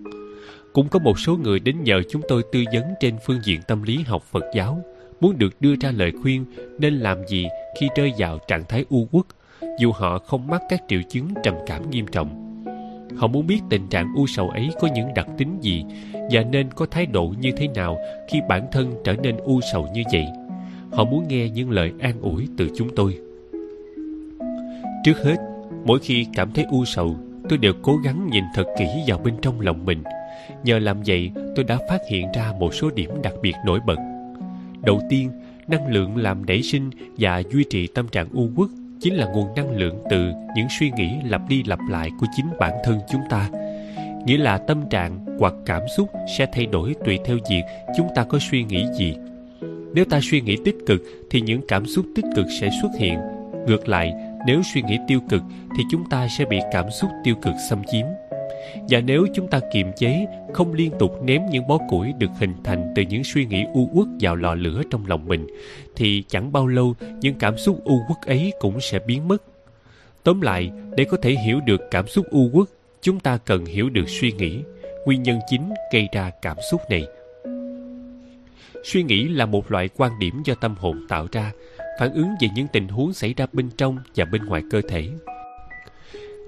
Cũng 0.73 0.89
có 0.89 0.99
một 0.99 1.19
số 1.19 1.37
người 1.37 1.61
đến 1.61 1.85
nhờ 1.85 2.03
chúng 2.11 2.23
tôi 2.29 2.43
tư 2.53 2.65
vấn 2.73 2.85
trên 3.01 3.17
phương 3.27 3.41
diện 3.45 3.61
tâm 3.69 3.83
lý 3.83 3.97
học 3.97 4.23
phật 4.33 4.45
giáo 4.57 4.85
muốn 5.21 5.39
được 5.39 5.61
đưa 5.61 5.75
ra 5.81 5.91
lời 5.91 6.13
khuyên 6.23 6.45
nên 6.79 6.95
làm 6.95 7.27
gì 7.27 7.47
khi 7.81 7.89
rơi 7.97 8.13
vào 8.19 8.39
trạng 8.49 8.65
thái 8.69 8.85
u 8.91 9.09
uất, 9.11 9.27
dù 9.79 9.93
họ 9.93 10.19
không 10.19 10.47
mắc 10.47 10.63
các 10.69 10.83
triệu 10.89 11.01
chứng 11.09 11.29
trầm 11.43 11.55
cảm 11.67 11.91
nghiêm 11.91 12.07
trọng. 12.07 12.47
Họ 13.17 13.27
muốn 13.27 13.47
biết 13.47 13.61
tình 13.71 13.89
trạng 13.89 14.15
u 14.17 14.27
sầu 14.27 14.49
ấy 14.49 14.71
có 14.81 14.89
những 14.95 15.15
đặc 15.15 15.27
tính 15.39 15.59
gì 15.61 15.85
và 16.31 16.43
nên 16.43 16.71
có 16.71 16.87
thái 16.87 17.07
độ 17.07 17.35
như 17.41 17.53
thế 17.57 17.69
nào 17.69 17.99
khi 18.29 18.41
bản 18.49 18.67
thân 18.73 18.95
trở 19.05 19.15
nên 19.23 19.37
u 19.37 19.61
sầu 19.73 19.89
như 19.95 20.03
vậy. 20.13 20.27
Họ 20.93 21.05
muốn 21.05 21.29
nghe 21.29 21.49
những 21.49 21.71
lời 21.71 21.93
an 22.01 22.21
ủi 22.21 22.49
từ 22.57 22.71
chúng 22.77 22.89
tôi. 22.97 23.19
Trước 25.05 25.25
hết, 25.25 25.37
mỗi 25.85 25.99
khi 25.99 26.27
cảm 26.35 26.53
thấy 26.53 26.65
u 26.71 26.85
sầu, 26.85 27.17
tôi 27.49 27.59
đều 27.59 27.73
cố 27.83 27.97
gắng 27.97 28.29
nhìn 28.33 28.45
thật 28.55 28.65
kỹ 28.79 28.87
vào 29.07 29.19
bên 29.19 29.35
trong 29.43 29.61
lòng 29.61 29.85
mình. 29.85 30.03
Nhờ 30.65 30.79
làm 30.79 31.03
vậy, 31.07 31.31
tôi 31.57 31.65
đã 31.65 31.79
phát 31.89 32.01
hiện 32.11 32.27
ra 32.35 32.53
một 32.59 32.75
số 32.75 32.91
điểm 32.91 33.11
đặc 33.23 33.35
biệt 33.43 33.55
nổi 33.67 33.81
bật 33.87 33.97
đầu 34.83 35.01
tiên, 35.09 35.31
năng 35.69 35.87
lượng 35.87 36.17
làm 36.17 36.47
nảy 36.47 36.63
sinh 36.63 36.91
và 37.19 37.43
duy 37.51 37.65
trì 37.71 37.87
tâm 37.87 38.09
trạng 38.09 38.29
u 38.33 38.51
uất 38.57 38.69
chính 39.01 39.15
là 39.15 39.27
nguồn 39.27 39.55
năng 39.57 39.77
lượng 39.77 39.99
từ 40.11 40.33
những 40.57 40.67
suy 40.79 40.91
nghĩ 40.91 41.11
lặp 41.25 41.49
đi 41.49 41.63
lặp 41.67 41.79
lại 41.91 42.11
của 42.21 42.27
chính 42.37 42.47
bản 42.59 42.73
thân 42.85 43.01
chúng 43.11 43.21
ta. 43.31 43.51
Nghĩa 44.27 44.39
là 44.39 44.59
tâm 44.59 44.89
trạng 44.91 45.27
hoặc 45.39 45.55
cảm 45.67 45.83
xúc 45.97 46.09
sẽ 46.39 46.47
thay 46.53 46.67
đổi 46.67 46.95
tùy 47.05 47.19
theo 47.25 47.39
việc 47.51 47.63
chúng 47.97 48.09
ta 48.15 48.25
có 48.25 48.39
suy 48.51 48.65
nghĩ 48.65 48.87
gì. 48.99 49.15
Nếu 49.95 50.05
ta 50.05 50.21
suy 50.23 50.41
nghĩ 50.41 50.57
tích 50.65 50.77
cực 50.87 51.03
thì 51.31 51.41
những 51.41 51.61
cảm 51.69 51.87
xúc 51.87 52.07
tích 52.17 52.25
cực 52.37 52.47
sẽ 52.61 52.71
xuất 52.83 52.91
hiện. 52.99 53.19
Ngược 53.67 53.89
lại, 53.89 54.13
nếu 54.47 54.63
suy 54.75 54.83
nghĩ 54.83 54.99
tiêu 55.09 55.21
cực 55.29 55.43
thì 55.77 55.83
chúng 55.91 56.09
ta 56.11 56.29
sẽ 56.39 56.45
bị 56.45 56.59
cảm 56.73 56.91
xúc 56.91 57.11
tiêu 57.25 57.35
cực 57.43 57.55
xâm 57.69 57.83
chiếm 57.85 58.07
và 58.89 59.01
nếu 59.01 59.27
chúng 59.35 59.49
ta 59.49 59.61
kiềm 59.73 59.87
chế, 59.97 60.27
không 60.53 60.73
liên 60.73 60.93
tục 60.99 61.23
ném 61.23 61.43
những 61.51 61.67
bó 61.67 61.79
củi 61.89 62.13
được 62.19 62.31
hình 62.39 62.55
thành 62.65 62.93
từ 62.97 63.03
những 63.03 63.25
suy 63.25 63.47
nghĩ 63.47 63.65
u 63.75 63.91
uất 63.93 64.09
vào 64.21 64.37
lò 64.37 64.55
lửa 64.55 64.83
trong 64.91 65.07
lòng 65.07 65.27
mình, 65.29 65.47
thì 65.97 66.25
chẳng 66.29 66.53
bao 66.53 66.67
lâu 66.67 66.95
những 67.21 67.35
cảm 67.35 67.59
xúc 67.59 67.85
u 67.85 68.01
uất 68.09 68.27
ấy 68.27 68.53
cũng 68.61 68.81
sẽ 68.81 68.99
biến 68.99 69.29
mất. 69.29 69.43
Tóm 70.23 70.41
lại, 70.41 70.71
để 70.97 71.05
có 71.05 71.17
thể 71.23 71.31
hiểu 71.31 71.61
được 71.61 71.81
cảm 71.91 72.07
xúc 72.07 72.27
u 72.31 72.51
uất, 72.53 72.69
chúng 73.03 73.21
ta 73.21 73.37
cần 73.37 73.65
hiểu 73.65 73.91
được 73.91 74.09
suy 74.09 74.33
nghĩ. 74.33 74.59
Nguyên 75.05 75.23
nhân 75.23 75.39
chính 75.51 75.71
gây 75.93 76.09
ra 76.13 76.31
cảm 76.43 76.57
xúc 76.71 76.81
này. 76.91 77.07
Suy 78.85 79.03
nghĩ 79.03 79.29
là 79.29 79.47
một 79.47 79.71
loại 79.71 79.89
quan 79.97 80.19
điểm 80.19 80.43
do 80.45 80.55
tâm 80.55 80.75
hồn 80.79 81.07
tạo 81.09 81.27
ra, 81.33 81.53
phản 82.01 82.13
ứng 82.13 82.29
về 82.41 82.49
những 82.55 82.67
tình 82.73 82.89
huống 82.89 83.13
xảy 83.13 83.35
ra 83.35 83.47
bên 83.53 83.71
trong 83.77 83.99
và 84.17 84.25
bên 84.25 84.45
ngoài 84.45 84.63
cơ 84.71 84.81
thể 84.89 85.09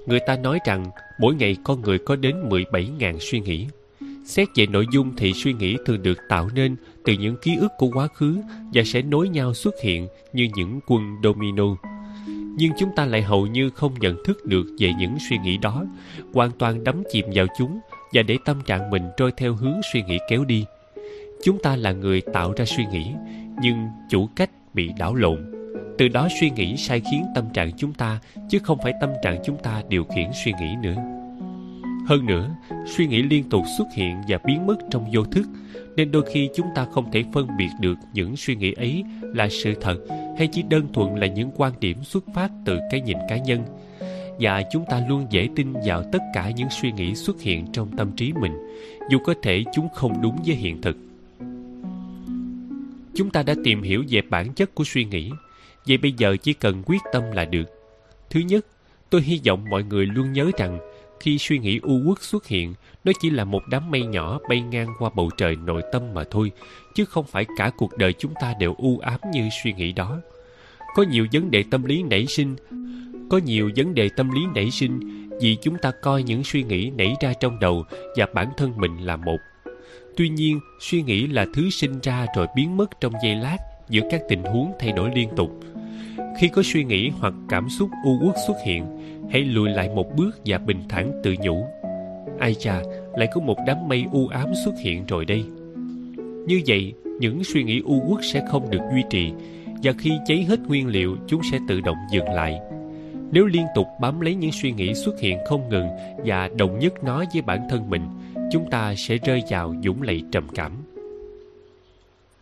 người 0.07 0.21
ta 0.21 0.37
nói 0.37 0.59
rằng 0.67 0.87
mỗi 1.19 1.35
ngày 1.35 1.57
con 1.65 1.83
người 1.83 1.99
có 1.99 2.17
đến 2.17 2.49
17.000 2.49 3.19
suy 3.19 3.41
nghĩ. 3.41 3.67
Xét 4.25 4.49
về 4.57 4.67
nội 4.67 4.87
dung 4.93 5.17
thì 5.17 5.33
suy 5.33 5.53
nghĩ 5.53 5.77
thường 5.87 6.03
được 6.03 6.19
tạo 6.29 6.49
nên 6.55 6.77
từ 7.05 7.13
những 7.13 7.37
ký 7.43 7.57
ức 7.57 7.73
của 7.79 7.91
quá 7.93 8.09
khứ 8.15 8.37
và 8.75 8.83
sẽ 8.87 9.03
nối 9.03 9.29
nhau 9.29 9.55
xuất 9.55 9.75
hiện 9.83 10.09
như 10.33 10.49
những 10.55 10.81
quân 10.87 11.17
domino. 11.23 11.77
Nhưng 12.57 12.73
chúng 12.79 12.91
ta 12.97 13.07
lại 13.07 13.23
hầu 13.23 13.47
như 13.47 13.71
không 13.71 13.95
nhận 14.01 14.25
thức 14.25 14.45
được 14.45 14.67
về 14.79 14.93
những 14.99 15.17
suy 15.29 15.39
nghĩ 15.39 15.59
đó, 15.59 15.85
hoàn 16.33 16.51
toàn 16.51 16.85
đắm 16.85 17.03
chìm 17.13 17.27
vào 17.35 17.47
chúng 17.59 17.81
và 18.13 18.23
để 18.23 18.39
tâm 18.45 18.61
trạng 18.67 18.91
mình 18.91 19.03
trôi 19.17 19.33
theo 19.37 19.55
hướng 19.55 19.81
suy 19.93 20.03
nghĩ 20.03 20.19
kéo 20.29 20.45
đi. 20.45 20.65
Chúng 21.45 21.59
ta 21.63 21.77
là 21.77 21.93
người 21.93 22.21
tạo 22.21 22.53
ra 22.57 22.65
suy 22.65 22.87
nghĩ, 22.87 23.13
nhưng 23.63 23.89
chủ 24.11 24.29
cách 24.37 24.51
bị 24.75 24.91
đảo 24.99 25.15
lộn 25.15 25.62
từ 25.99 26.09
đó 26.09 26.29
suy 26.41 26.51
nghĩ 26.51 26.77
sai 26.77 27.01
khiến 27.11 27.25
tâm 27.35 27.45
trạng 27.53 27.73
chúng 27.77 27.93
ta, 27.93 28.21
chứ 28.49 28.59
không 28.59 28.79
phải 28.83 28.93
tâm 29.01 29.11
trạng 29.23 29.39
chúng 29.45 29.57
ta 29.63 29.83
điều 29.89 30.05
khiển 30.05 30.31
suy 30.45 30.53
nghĩ 30.61 30.75
nữa. 30.83 30.97
Hơn 32.07 32.27
nữa, 32.27 32.51
suy 32.87 33.07
nghĩ 33.07 33.23
liên 33.23 33.45
tục 33.51 33.65
xuất 33.79 33.87
hiện 33.95 34.17
và 34.29 34.39
biến 34.45 34.67
mất 34.67 34.77
trong 34.91 35.07
vô 35.13 35.25
thức, 35.25 35.47
nên 35.97 36.11
đôi 36.11 36.23
khi 36.33 36.49
chúng 36.55 36.67
ta 36.75 36.87
không 36.93 37.13
thể 37.13 37.25
phân 37.33 37.49
biệt 37.59 37.69
được 37.81 37.99
những 38.13 38.37
suy 38.37 38.57
nghĩ 38.57 38.73
ấy 38.73 39.05
là 39.23 39.49
sự 39.51 39.75
thật 39.81 39.97
hay 40.39 40.49
chỉ 40.53 40.63
đơn 40.63 40.93
thuần 40.93 41.15
là 41.15 41.27
những 41.27 41.51
quan 41.57 41.73
điểm 41.81 42.05
xuất 42.05 42.25
phát 42.35 42.51
từ 42.65 42.79
cái 42.91 43.01
nhìn 43.01 43.19
cá 43.29 43.37
nhân. 43.37 43.65
Và 44.41 44.63
chúng 44.73 44.85
ta 44.91 45.03
luôn 45.09 45.27
dễ 45.31 45.49
tin 45.57 45.73
vào 45.87 46.03
tất 46.13 46.23
cả 46.35 46.51
những 46.51 46.71
suy 46.71 46.93
nghĩ 46.93 47.15
xuất 47.15 47.41
hiện 47.41 47.67
trong 47.73 47.97
tâm 47.97 48.13
trí 48.17 48.33
mình, 48.33 48.53
dù 49.11 49.19
có 49.19 49.35
thể 49.43 49.65
chúng 49.73 49.89
không 49.95 50.23
đúng 50.23 50.37
với 50.47 50.57
hiện 50.57 50.83
thực. 50.83 50.97
Chúng 53.15 53.31
ta 53.31 53.43
đã 53.43 53.55
tìm 53.65 53.83
hiểu 53.83 54.05
về 54.09 54.23
bản 54.31 54.53
chất 54.55 54.75
của 54.75 54.85
suy 54.85 55.05
nghĩ 55.05 55.31
Vậy 55.87 55.97
bây 55.97 56.13
giờ 56.13 56.37
chỉ 56.43 56.53
cần 56.53 56.83
quyết 56.87 57.03
tâm 57.13 57.23
là 57.33 57.45
được. 57.45 57.65
Thứ 58.31 58.41
nhất, 58.41 58.67
tôi 59.11 59.23
hy 59.23 59.41
vọng 59.47 59.65
mọi 59.71 59.83
người 59.83 60.07
luôn 60.07 60.33
nhớ 60.33 60.51
rằng 60.59 60.79
khi 61.21 61.39
suy 61.39 61.59
nghĩ 61.59 61.81
u 61.83 62.01
uất 62.07 62.23
xuất 62.23 62.47
hiện, 62.47 62.75
nó 63.05 63.13
chỉ 63.21 63.31
là 63.31 63.45
một 63.45 63.63
đám 63.71 63.91
mây 63.91 64.03
nhỏ 64.03 64.39
bay 64.49 64.61
ngang 64.61 64.89
qua 64.99 65.11
bầu 65.17 65.31
trời 65.37 65.57
nội 65.57 65.83
tâm 65.93 66.03
mà 66.15 66.25
thôi, 66.31 66.51
chứ 66.95 67.05
không 67.05 67.25
phải 67.27 67.47
cả 67.57 67.71
cuộc 67.77 67.97
đời 67.99 68.13
chúng 68.13 68.35
ta 68.41 68.55
đều 68.59 68.75
u 68.79 68.99
ám 68.99 69.21
như 69.33 69.49
suy 69.63 69.73
nghĩ 69.73 69.93
đó. 69.93 70.21
Có 70.95 71.03
nhiều 71.03 71.27
vấn 71.33 71.51
đề 71.51 71.65
tâm 71.71 71.85
lý 71.85 72.03
nảy 72.03 72.27
sinh, 72.27 72.57
có 73.31 73.39
nhiều 73.39 73.71
vấn 73.77 73.95
đề 73.95 74.09
tâm 74.17 74.31
lý 74.31 74.41
nảy 74.55 74.71
sinh 74.71 75.01
vì 75.41 75.57
chúng 75.63 75.79
ta 75.79 75.91
coi 76.03 76.23
những 76.23 76.45
suy 76.45 76.63
nghĩ 76.63 76.91
nảy 76.91 77.15
ra 77.21 77.33
trong 77.41 77.61
đầu 77.61 77.85
và 78.17 78.27
bản 78.35 78.49
thân 78.57 78.73
mình 78.77 78.99
là 78.99 79.17
một. 79.17 79.39
Tuy 80.17 80.29
nhiên, 80.29 80.61
suy 80.81 81.03
nghĩ 81.03 81.27
là 81.27 81.47
thứ 81.55 81.71
sinh 81.71 82.01
ra 82.03 82.27
rồi 82.37 82.47
biến 82.57 82.77
mất 82.77 83.01
trong 83.01 83.13
giây 83.23 83.35
lát 83.35 83.57
giữa 83.89 84.03
các 84.11 84.23
tình 84.29 84.43
huống 84.43 84.73
thay 84.79 84.93
đổi 84.93 85.11
liên 85.15 85.29
tục 85.37 85.61
khi 86.39 86.49
có 86.49 86.63
suy 86.65 86.85
nghĩ 86.85 87.09
hoặc 87.09 87.35
cảm 87.49 87.69
xúc 87.69 87.91
u 88.05 88.19
uất 88.27 88.37
xuất 88.47 88.57
hiện, 88.65 88.85
hãy 89.31 89.43
lùi 89.43 89.69
lại 89.69 89.89
một 89.95 90.17
bước 90.17 90.31
và 90.45 90.59
bình 90.59 90.83
thản 90.89 91.13
tự 91.23 91.35
nhủ. 91.41 91.67
Ai 92.39 92.55
chà, 92.55 92.83
lại 93.17 93.29
có 93.35 93.41
một 93.41 93.57
đám 93.67 93.89
mây 93.89 94.05
u 94.13 94.29
ám 94.29 94.49
xuất 94.65 94.75
hiện 94.83 95.05
rồi 95.07 95.25
đây. 95.25 95.45
Như 96.47 96.61
vậy, 96.67 96.93
những 97.21 97.45
suy 97.45 97.63
nghĩ 97.63 97.81
u 97.85 98.03
uất 98.09 98.25
sẽ 98.25 98.45
không 98.49 98.71
được 98.71 98.81
duy 98.93 99.03
trì, 99.11 99.33
và 99.83 99.93
khi 99.99 100.11
cháy 100.27 100.45
hết 100.49 100.61
nguyên 100.69 100.87
liệu, 100.87 101.17
chúng 101.27 101.41
sẽ 101.53 101.59
tự 101.69 101.81
động 101.81 101.97
dừng 102.13 102.29
lại. 102.29 102.61
Nếu 103.33 103.45
liên 103.47 103.67
tục 103.75 103.87
bám 104.01 104.21
lấy 104.21 104.35
những 104.35 104.53
suy 104.53 104.73
nghĩ 104.73 104.95
xuất 104.95 105.21
hiện 105.21 105.39
không 105.47 105.69
ngừng 105.69 105.87
và 106.25 106.51
đồng 106.59 106.79
nhất 106.79 107.05
nó 107.05 107.25
với 107.33 107.43
bản 107.43 107.67
thân 107.71 107.91
mình, 107.91 108.03
chúng 108.53 108.71
ta 108.71 108.95
sẽ 108.95 109.17
rơi 109.17 109.43
vào 109.49 109.75
dũng 109.85 110.03
lầy 110.03 110.23
trầm 110.33 110.49
cảm. 110.55 110.73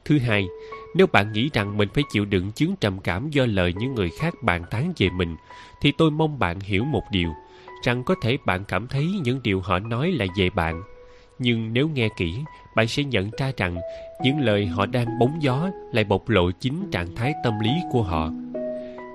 Thứ 0.05 0.19
hai 0.19 0.47
nếu 0.95 1.07
bạn 1.07 1.33
nghĩ 1.33 1.51
rằng 1.53 1.77
mình 1.77 1.89
phải 1.95 2.05
chịu 2.12 2.25
đựng 2.25 2.53
chứng 2.53 2.77
trầm 2.77 2.99
cảm 2.99 3.31
do 3.31 3.47
lời 3.47 3.75
những 3.79 3.95
người 3.95 4.11
khác 4.19 4.35
bàn 4.43 4.65
tán 4.71 4.93
về 4.99 5.09
mình, 5.11 5.37
thì 5.83 5.93
tôi 5.99 6.11
mong 6.11 6.39
bạn 6.39 6.61
hiểu 6.61 6.85
một 6.85 7.03
điều, 7.11 7.31
rằng 7.85 8.05
có 8.05 8.15
thể 8.23 8.37
bạn 8.47 8.65
cảm 8.65 8.87
thấy 8.87 9.07
những 9.23 9.41
điều 9.43 9.61
họ 9.61 9.79
nói 9.79 10.12
là 10.12 10.27
về 10.37 10.51
bạn. 10.51 10.83
Nhưng 11.39 11.73
nếu 11.73 11.89
nghe 11.89 12.09
kỹ, 12.17 12.35
bạn 12.77 12.89
sẽ 12.89 13.05
nhận 13.05 13.31
ra 13.39 13.53
rằng 13.57 13.79
những 14.23 14.41
lời 14.41 14.67
họ 14.67 14.87
đang 14.87 15.19
bóng 15.19 15.43
gió 15.43 15.71
lại 15.93 16.05
bộc 16.05 16.29
lộ 16.29 16.51
chính 16.51 16.91
trạng 16.91 17.15
thái 17.15 17.35
tâm 17.45 17.61
lý 17.61 17.71
của 17.93 18.03
họ. 18.03 18.31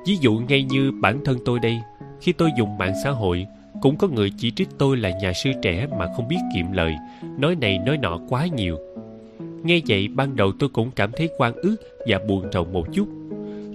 Ví 0.05 0.17
dụ 0.21 0.33
ngay 0.47 0.63
như 0.63 0.91
bản 0.91 1.19
thân 1.25 1.37
tôi 1.45 1.59
đây, 1.59 1.81
khi 2.21 2.31
tôi 2.31 2.49
dùng 2.57 2.77
mạng 2.77 2.93
xã 3.03 3.09
hội, 3.09 3.47
cũng 3.81 3.97
có 3.97 4.07
người 4.07 4.31
chỉ 4.37 4.51
trích 4.51 4.69
tôi 4.77 4.97
là 4.97 5.09
nhà 5.09 5.33
sư 5.33 5.51
trẻ 5.61 5.87
mà 5.99 6.05
không 6.15 6.27
biết 6.27 6.39
kiệm 6.55 6.71
lời, 6.71 6.95
nói 7.37 7.55
này 7.55 7.79
nói 7.79 7.97
nọ 7.97 8.19
quá 8.29 8.45
nhiều 8.45 8.77
Nghe 9.65 9.81
vậy 9.87 10.07
ban 10.07 10.35
đầu 10.35 10.51
tôi 10.59 10.69
cũng 10.69 10.91
cảm 10.91 11.11
thấy 11.17 11.29
quan 11.37 11.53
ức 11.53 11.75
và 12.07 12.19
buồn 12.27 12.51
rầu 12.53 12.65
một 12.65 12.87
chút. 12.93 13.07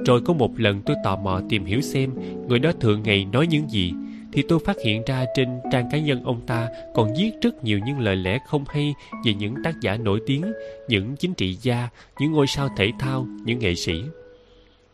Rồi 0.06 0.20
có 0.20 0.32
một 0.34 0.50
lần 0.56 0.82
tôi 0.86 0.96
tò 1.04 1.16
mò 1.16 1.40
tìm 1.48 1.64
hiểu 1.64 1.80
xem 1.80 2.10
người 2.48 2.58
đó 2.58 2.72
thường 2.80 3.02
ngày 3.02 3.26
nói 3.32 3.46
những 3.46 3.70
gì 3.70 3.92
thì 4.32 4.42
tôi 4.48 4.58
phát 4.58 4.76
hiện 4.84 5.02
ra 5.06 5.24
trên 5.34 5.48
trang 5.72 5.88
cá 5.92 5.98
nhân 5.98 6.24
ông 6.24 6.40
ta 6.46 6.68
còn 6.94 7.08
viết 7.18 7.30
rất 7.42 7.64
nhiều 7.64 7.78
những 7.86 7.98
lời 7.98 8.16
lẽ 8.16 8.38
không 8.46 8.64
hay 8.68 8.94
về 9.24 9.34
những 9.34 9.54
tác 9.64 9.80
giả 9.80 9.96
nổi 9.96 10.20
tiếng, 10.26 10.52
những 10.88 11.16
chính 11.16 11.34
trị 11.34 11.56
gia, 11.62 11.88
những 12.20 12.32
ngôi 12.32 12.46
sao 12.46 12.68
thể 12.76 12.92
thao, 12.98 13.26
những 13.44 13.58
nghệ 13.58 13.74
sĩ. 13.74 14.02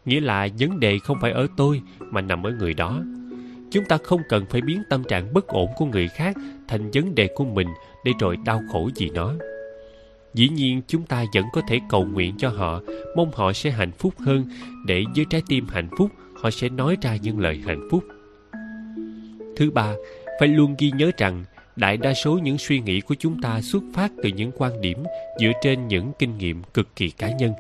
Nghĩa 0.05 0.21
là 0.21 0.49
vấn 0.59 0.81
đề 0.81 0.99
không 0.99 1.17
phải 1.21 1.33
ở 1.33 1.47
tôi 1.57 1.83
mà 2.01 2.21
nằm 2.21 2.47
ở 2.47 2.51
người 2.51 2.75
đó. 2.75 3.03
Chúng 3.71 3.85
ta 3.85 3.99
không 4.05 4.21
cần 4.29 4.45
phải 4.51 4.61
biến 4.61 4.83
tâm 4.91 5.05
trạng 5.05 5.35
bất 5.35 5.47
ổn 5.47 5.69
của 5.77 5.85
người 5.85 6.09
khác 6.09 6.37
thành 6.69 6.91
vấn 6.91 7.15
đề 7.15 7.29
của 7.35 7.45
mình 7.45 7.69
để 8.05 8.13
rồi 8.21 8.37
đau 8.45 8.63
khổ 8.73 8.91
vì 8.97 9.11
nó 9.11 9.35
dĩ 10.37 10.49
nhiên, 10.49 10.83
chúng 10.87 11.03
ta 11.03 11.25
vẫn 11.35 11.45
có 11.53 11.61
thể 11.69 11.81
cầu 11.89 12.05
nguyện 12.05 12.35
cho 12.39 12.49
họ. 12.49 12.81
Mong 13.17 13.31
họ 13.35 13.53
sẽ 13.53 13.71
hạnh 13.71 13.93
phúc 13.93 14.15
hơn. 14.19 14.45
Để 14.87 15.05
với 15.17 15.25
trái 15.31 15.43
tim 15.49 15.67
hạnh 15.69 15.89
phúc, 15.99 16.11
họ 16.43 16.51
sẽ 16.51 16.69
nói 16.69 16.97
ra 17.03 17.17
những 17.17 17.39
lời 17.39 17.61
hạnh 17.67 17.89
phúc. 17.91 18.05
Thứ 19.57 19.71
ba, 19.71 19.95
phải 20.41 20.49
luôn 20.49 20.75
ghi 20.79 20.91
nhớ 20.91 21.11
rằng 21.19 21.45
đại 21.77 21.97
đa 21.97 22.15
số 22.15 22.39
những 22.39 22.59
suy 22.59 22.81
nghĩ 22.81 23.01
của 23.01 23.15
chúng 23.19 23.41
ta 23.43 23.61
xuất 23.61 23.83
phát 23.95 24.13
từ 24.23 24.29
những 24.29 24.51
quan 24.57 24.81
điểm 24.81 24.99
dựa 25.41 25.53
trên 25.63 25.89
những 25.89 26.13
kinh 26.19 26.39
nghiệm 26.39 26.63
cực 26.75 26.97
kỳ 26.97 27.11
cá 27.11 27.31
nhân. 27.33 27.53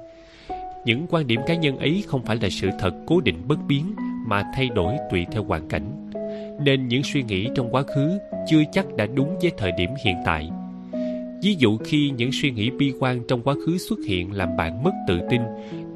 Những 0.85 1.07
quan 1.11 1.27
điểm 1.27 1.40
cá 1.47 1.55
nhân 1.55 1.78
ấy 1.78 2.05
không 2.07 2.24
phải 2.24 2.36
là 2.43 2.48
sự 2.51 2.69
thật 2.78 2.90
cố 3.07 3.20
định 3.20 3.48
bất 3.48 3.59
biến 3.69 3.94
mà 4.27 4.44
thay 4.55 4.69
đổi 4.69 4.94
tùy 5.11 5.27
theo 5.32 5.44
hoàn 5.44 5.69
cảnh. 5.69 6.11
Nên 6.65 6.89
những 6.89 7.03
suy 7.03 7.23
nghĩ 7.23 7.48
trong 7.55 7.74
quá 7.74 7.82
khứ 7.82 8.19
chưa 8.48 8.62
chắc 8.73 8.97
đã 8.97 9.07
đúng 9.07 9.39
với 9.39 9.53
thời 9.59 9.73
điểm 9.78 9.90
hiện 10.05 10.16
tại 10.24 10.51
ví 11.47 11.55
dụ 11.59 11.78
khi 11.85 12.12
những 12.16 12.31
suy 12.32 12.51
nghĩ 12.51 12.70
bi 12.70 12.93
quan 13.01 13.20
trong 13.28 13.43
quá 13.43 13.55
khứ 13.66 13.78
xuất 13.78 13.98
hiện 14.06 14.32
làm 14.32 14.56
bạn 14.56 14.82
mất 14.82 14.90
tự 15.09 15.20
tin, 15.31 15.40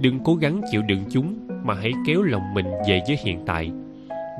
đừng 0.00 0.20
cố 0.24 0.34
gắng 0.34 0.60
chịu 0.70 0.82
đựng 0.82 1.04
chúng 1.10 1.38
mà 1.64 1.74
hãy 1.74 1.92
kéo 2.06 2.22
lòng 2.22 2.54
mình 2.54 2.66
về 2.88 3.00
với 3.06 3.16
hiện 3.24 3.38
tại. 3.46 3.70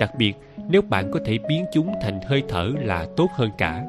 Đặc 0.01 0.11
biệt, 0.19 0.32
nếu 0.69 0.82
bạn 0.82 1.11
có 1.12 1.20
thể 1.27 1.39
biến 1.49 1.65
chúng 1.73 1.93
thành 2.03 2.20
hơi 2.27 2.43
thở 2.49 2.73
là 2.85 3.07
tốt 3.16 3.28
hơn 3.35 3.51
cả. 3.59 3.85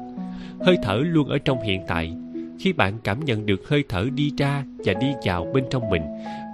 Hơi 0.60 0.76
thở 0.82 1.02
luôn 1.04 1.28
ở 1.28 1.38
trong 1.38 1.62
hiện 1.62 1.80
tại. 1.86 2.12
Khi 2.60 2.72
bạn 2.72 2.98
cảm 3.04 3.24
nhận 3.24 3.46
được 3.46 3.68
hơi 3.68 3.84
thở 3.88 4.06
đi 4.14 4.32
ra 4.38 4.64
và 4.84 4.92
đi 4.94 5.06
vào 5.24 5.46
bên 5.54 5.64
trong 5.70 5.90
mình, 5.90 6.02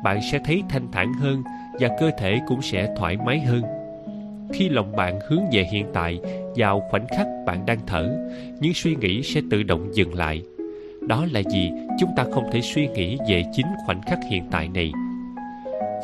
bạn 0.05 0.21
sẽ 0.33 0.41
thấy 0.45 0.63
thanh 0.69 0.93
thản 0.93 1.13
hơn 1.15 1.43
và 1.81 1.89
cơ 2.01 2.11
thể 2.19 2.39
cũng 2.47 2.63
sẽ 2.63 2.95
thoải 2.99 3.17
mái 3.17 3.41
hơn. 3.41 3.63
Khi 4.53 4.69
lòng 4.69 4.97
bạn 4.97 5.19
hướng 5.29 5.43
về 5.53 5.67
hiện 5.73 5.87
tại, 5.95 6.21
vào 6.57 6.83
khoảnh 6.91 7.07
khắc 7.17 7.27
bạn 7.47 7.67
đang 7.67 7.79
thở, 7.87 8.19
những 8.61 8.75
suy 8.75 8.97
nghĩ 8.97 9.23
sẽ 9.23 9.41
tự 9.51 9.63
động 9.63 9.91
dừng 9.95 10.15
lại 10.15 10.43
đó 11.09 11.27
là 11.33 11.43
gì? 11.51 11.71
Chúng 12.01 12.11
ta 12.17 12.25
không 12.33 12.51
thể 12.53 12.61
suy 12.61 12.89
nghĩ 12.89 13.19
về 13.29 13.43
chính 13.53 13.67
khoảnh 13.87 14.03
khắc 14.03 14.19
hiện 14.31 14.45
tại 14.51 14.69
này. 14.69 14.93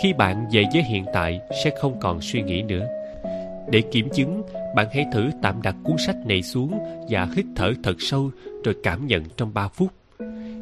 Khi 0.03 0.13
bạn 0.13 0.47
về 0.53 0.65
với 0.73 0.83
hiện 0.83 1.05
tại, 1.13 1.41
sẽ 1.65 1.71
không 1.81 2.01
còn 2.01 2.21
suy 2.21 2.43
nghĩ 2.43 2.63
nữa. 2.63 2.87
Để 3.71 3.81
kiểm 3.81 4.09
chứng, 4.15 4.43
bạn 4.77 4.87
hãy 4.93 5.07
thử 5.13 5.31
tạm 5.43 5.63
đặt 5.63 5.77
cuốn 5.85 5.97
sách 6.07 6.17
này 6.27 6.43
xuống 6.43 6.79
và 7.09 7.29
hít 7.37 7.47
thở 7.57 7.73
thật 7.83 7.95
sâu 7.99 8.31
rồi 8.65 8.75
cảm 8.83 9.07
nhận 9.07 9.23
trong 9.37 9.55
ba 9.55 9.69
phút. 9.69 9.89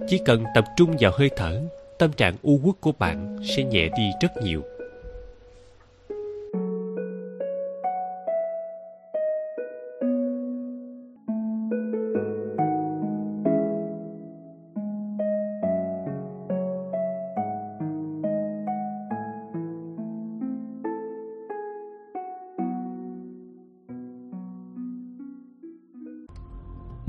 Chỉ 0.09 0.19
cần 0.24 0.44
tập 0.55 0.64
trung 0.77 0.97
vào 1.01 1.12
hơi 1.19 1.31
thở, 1.36 1.62
tâm 1.98 2.12
trạng 2.12 2.35
u 2.43 2.60
uất 2.64 2.81
của 2.81 2.93
bạn 2.98 3.39
sẽ 3.44 3.64
nhẹ 3.64 3.89
đi 3.97 4.05
rất 4.23 4.43
nhiều. 4.43 4.62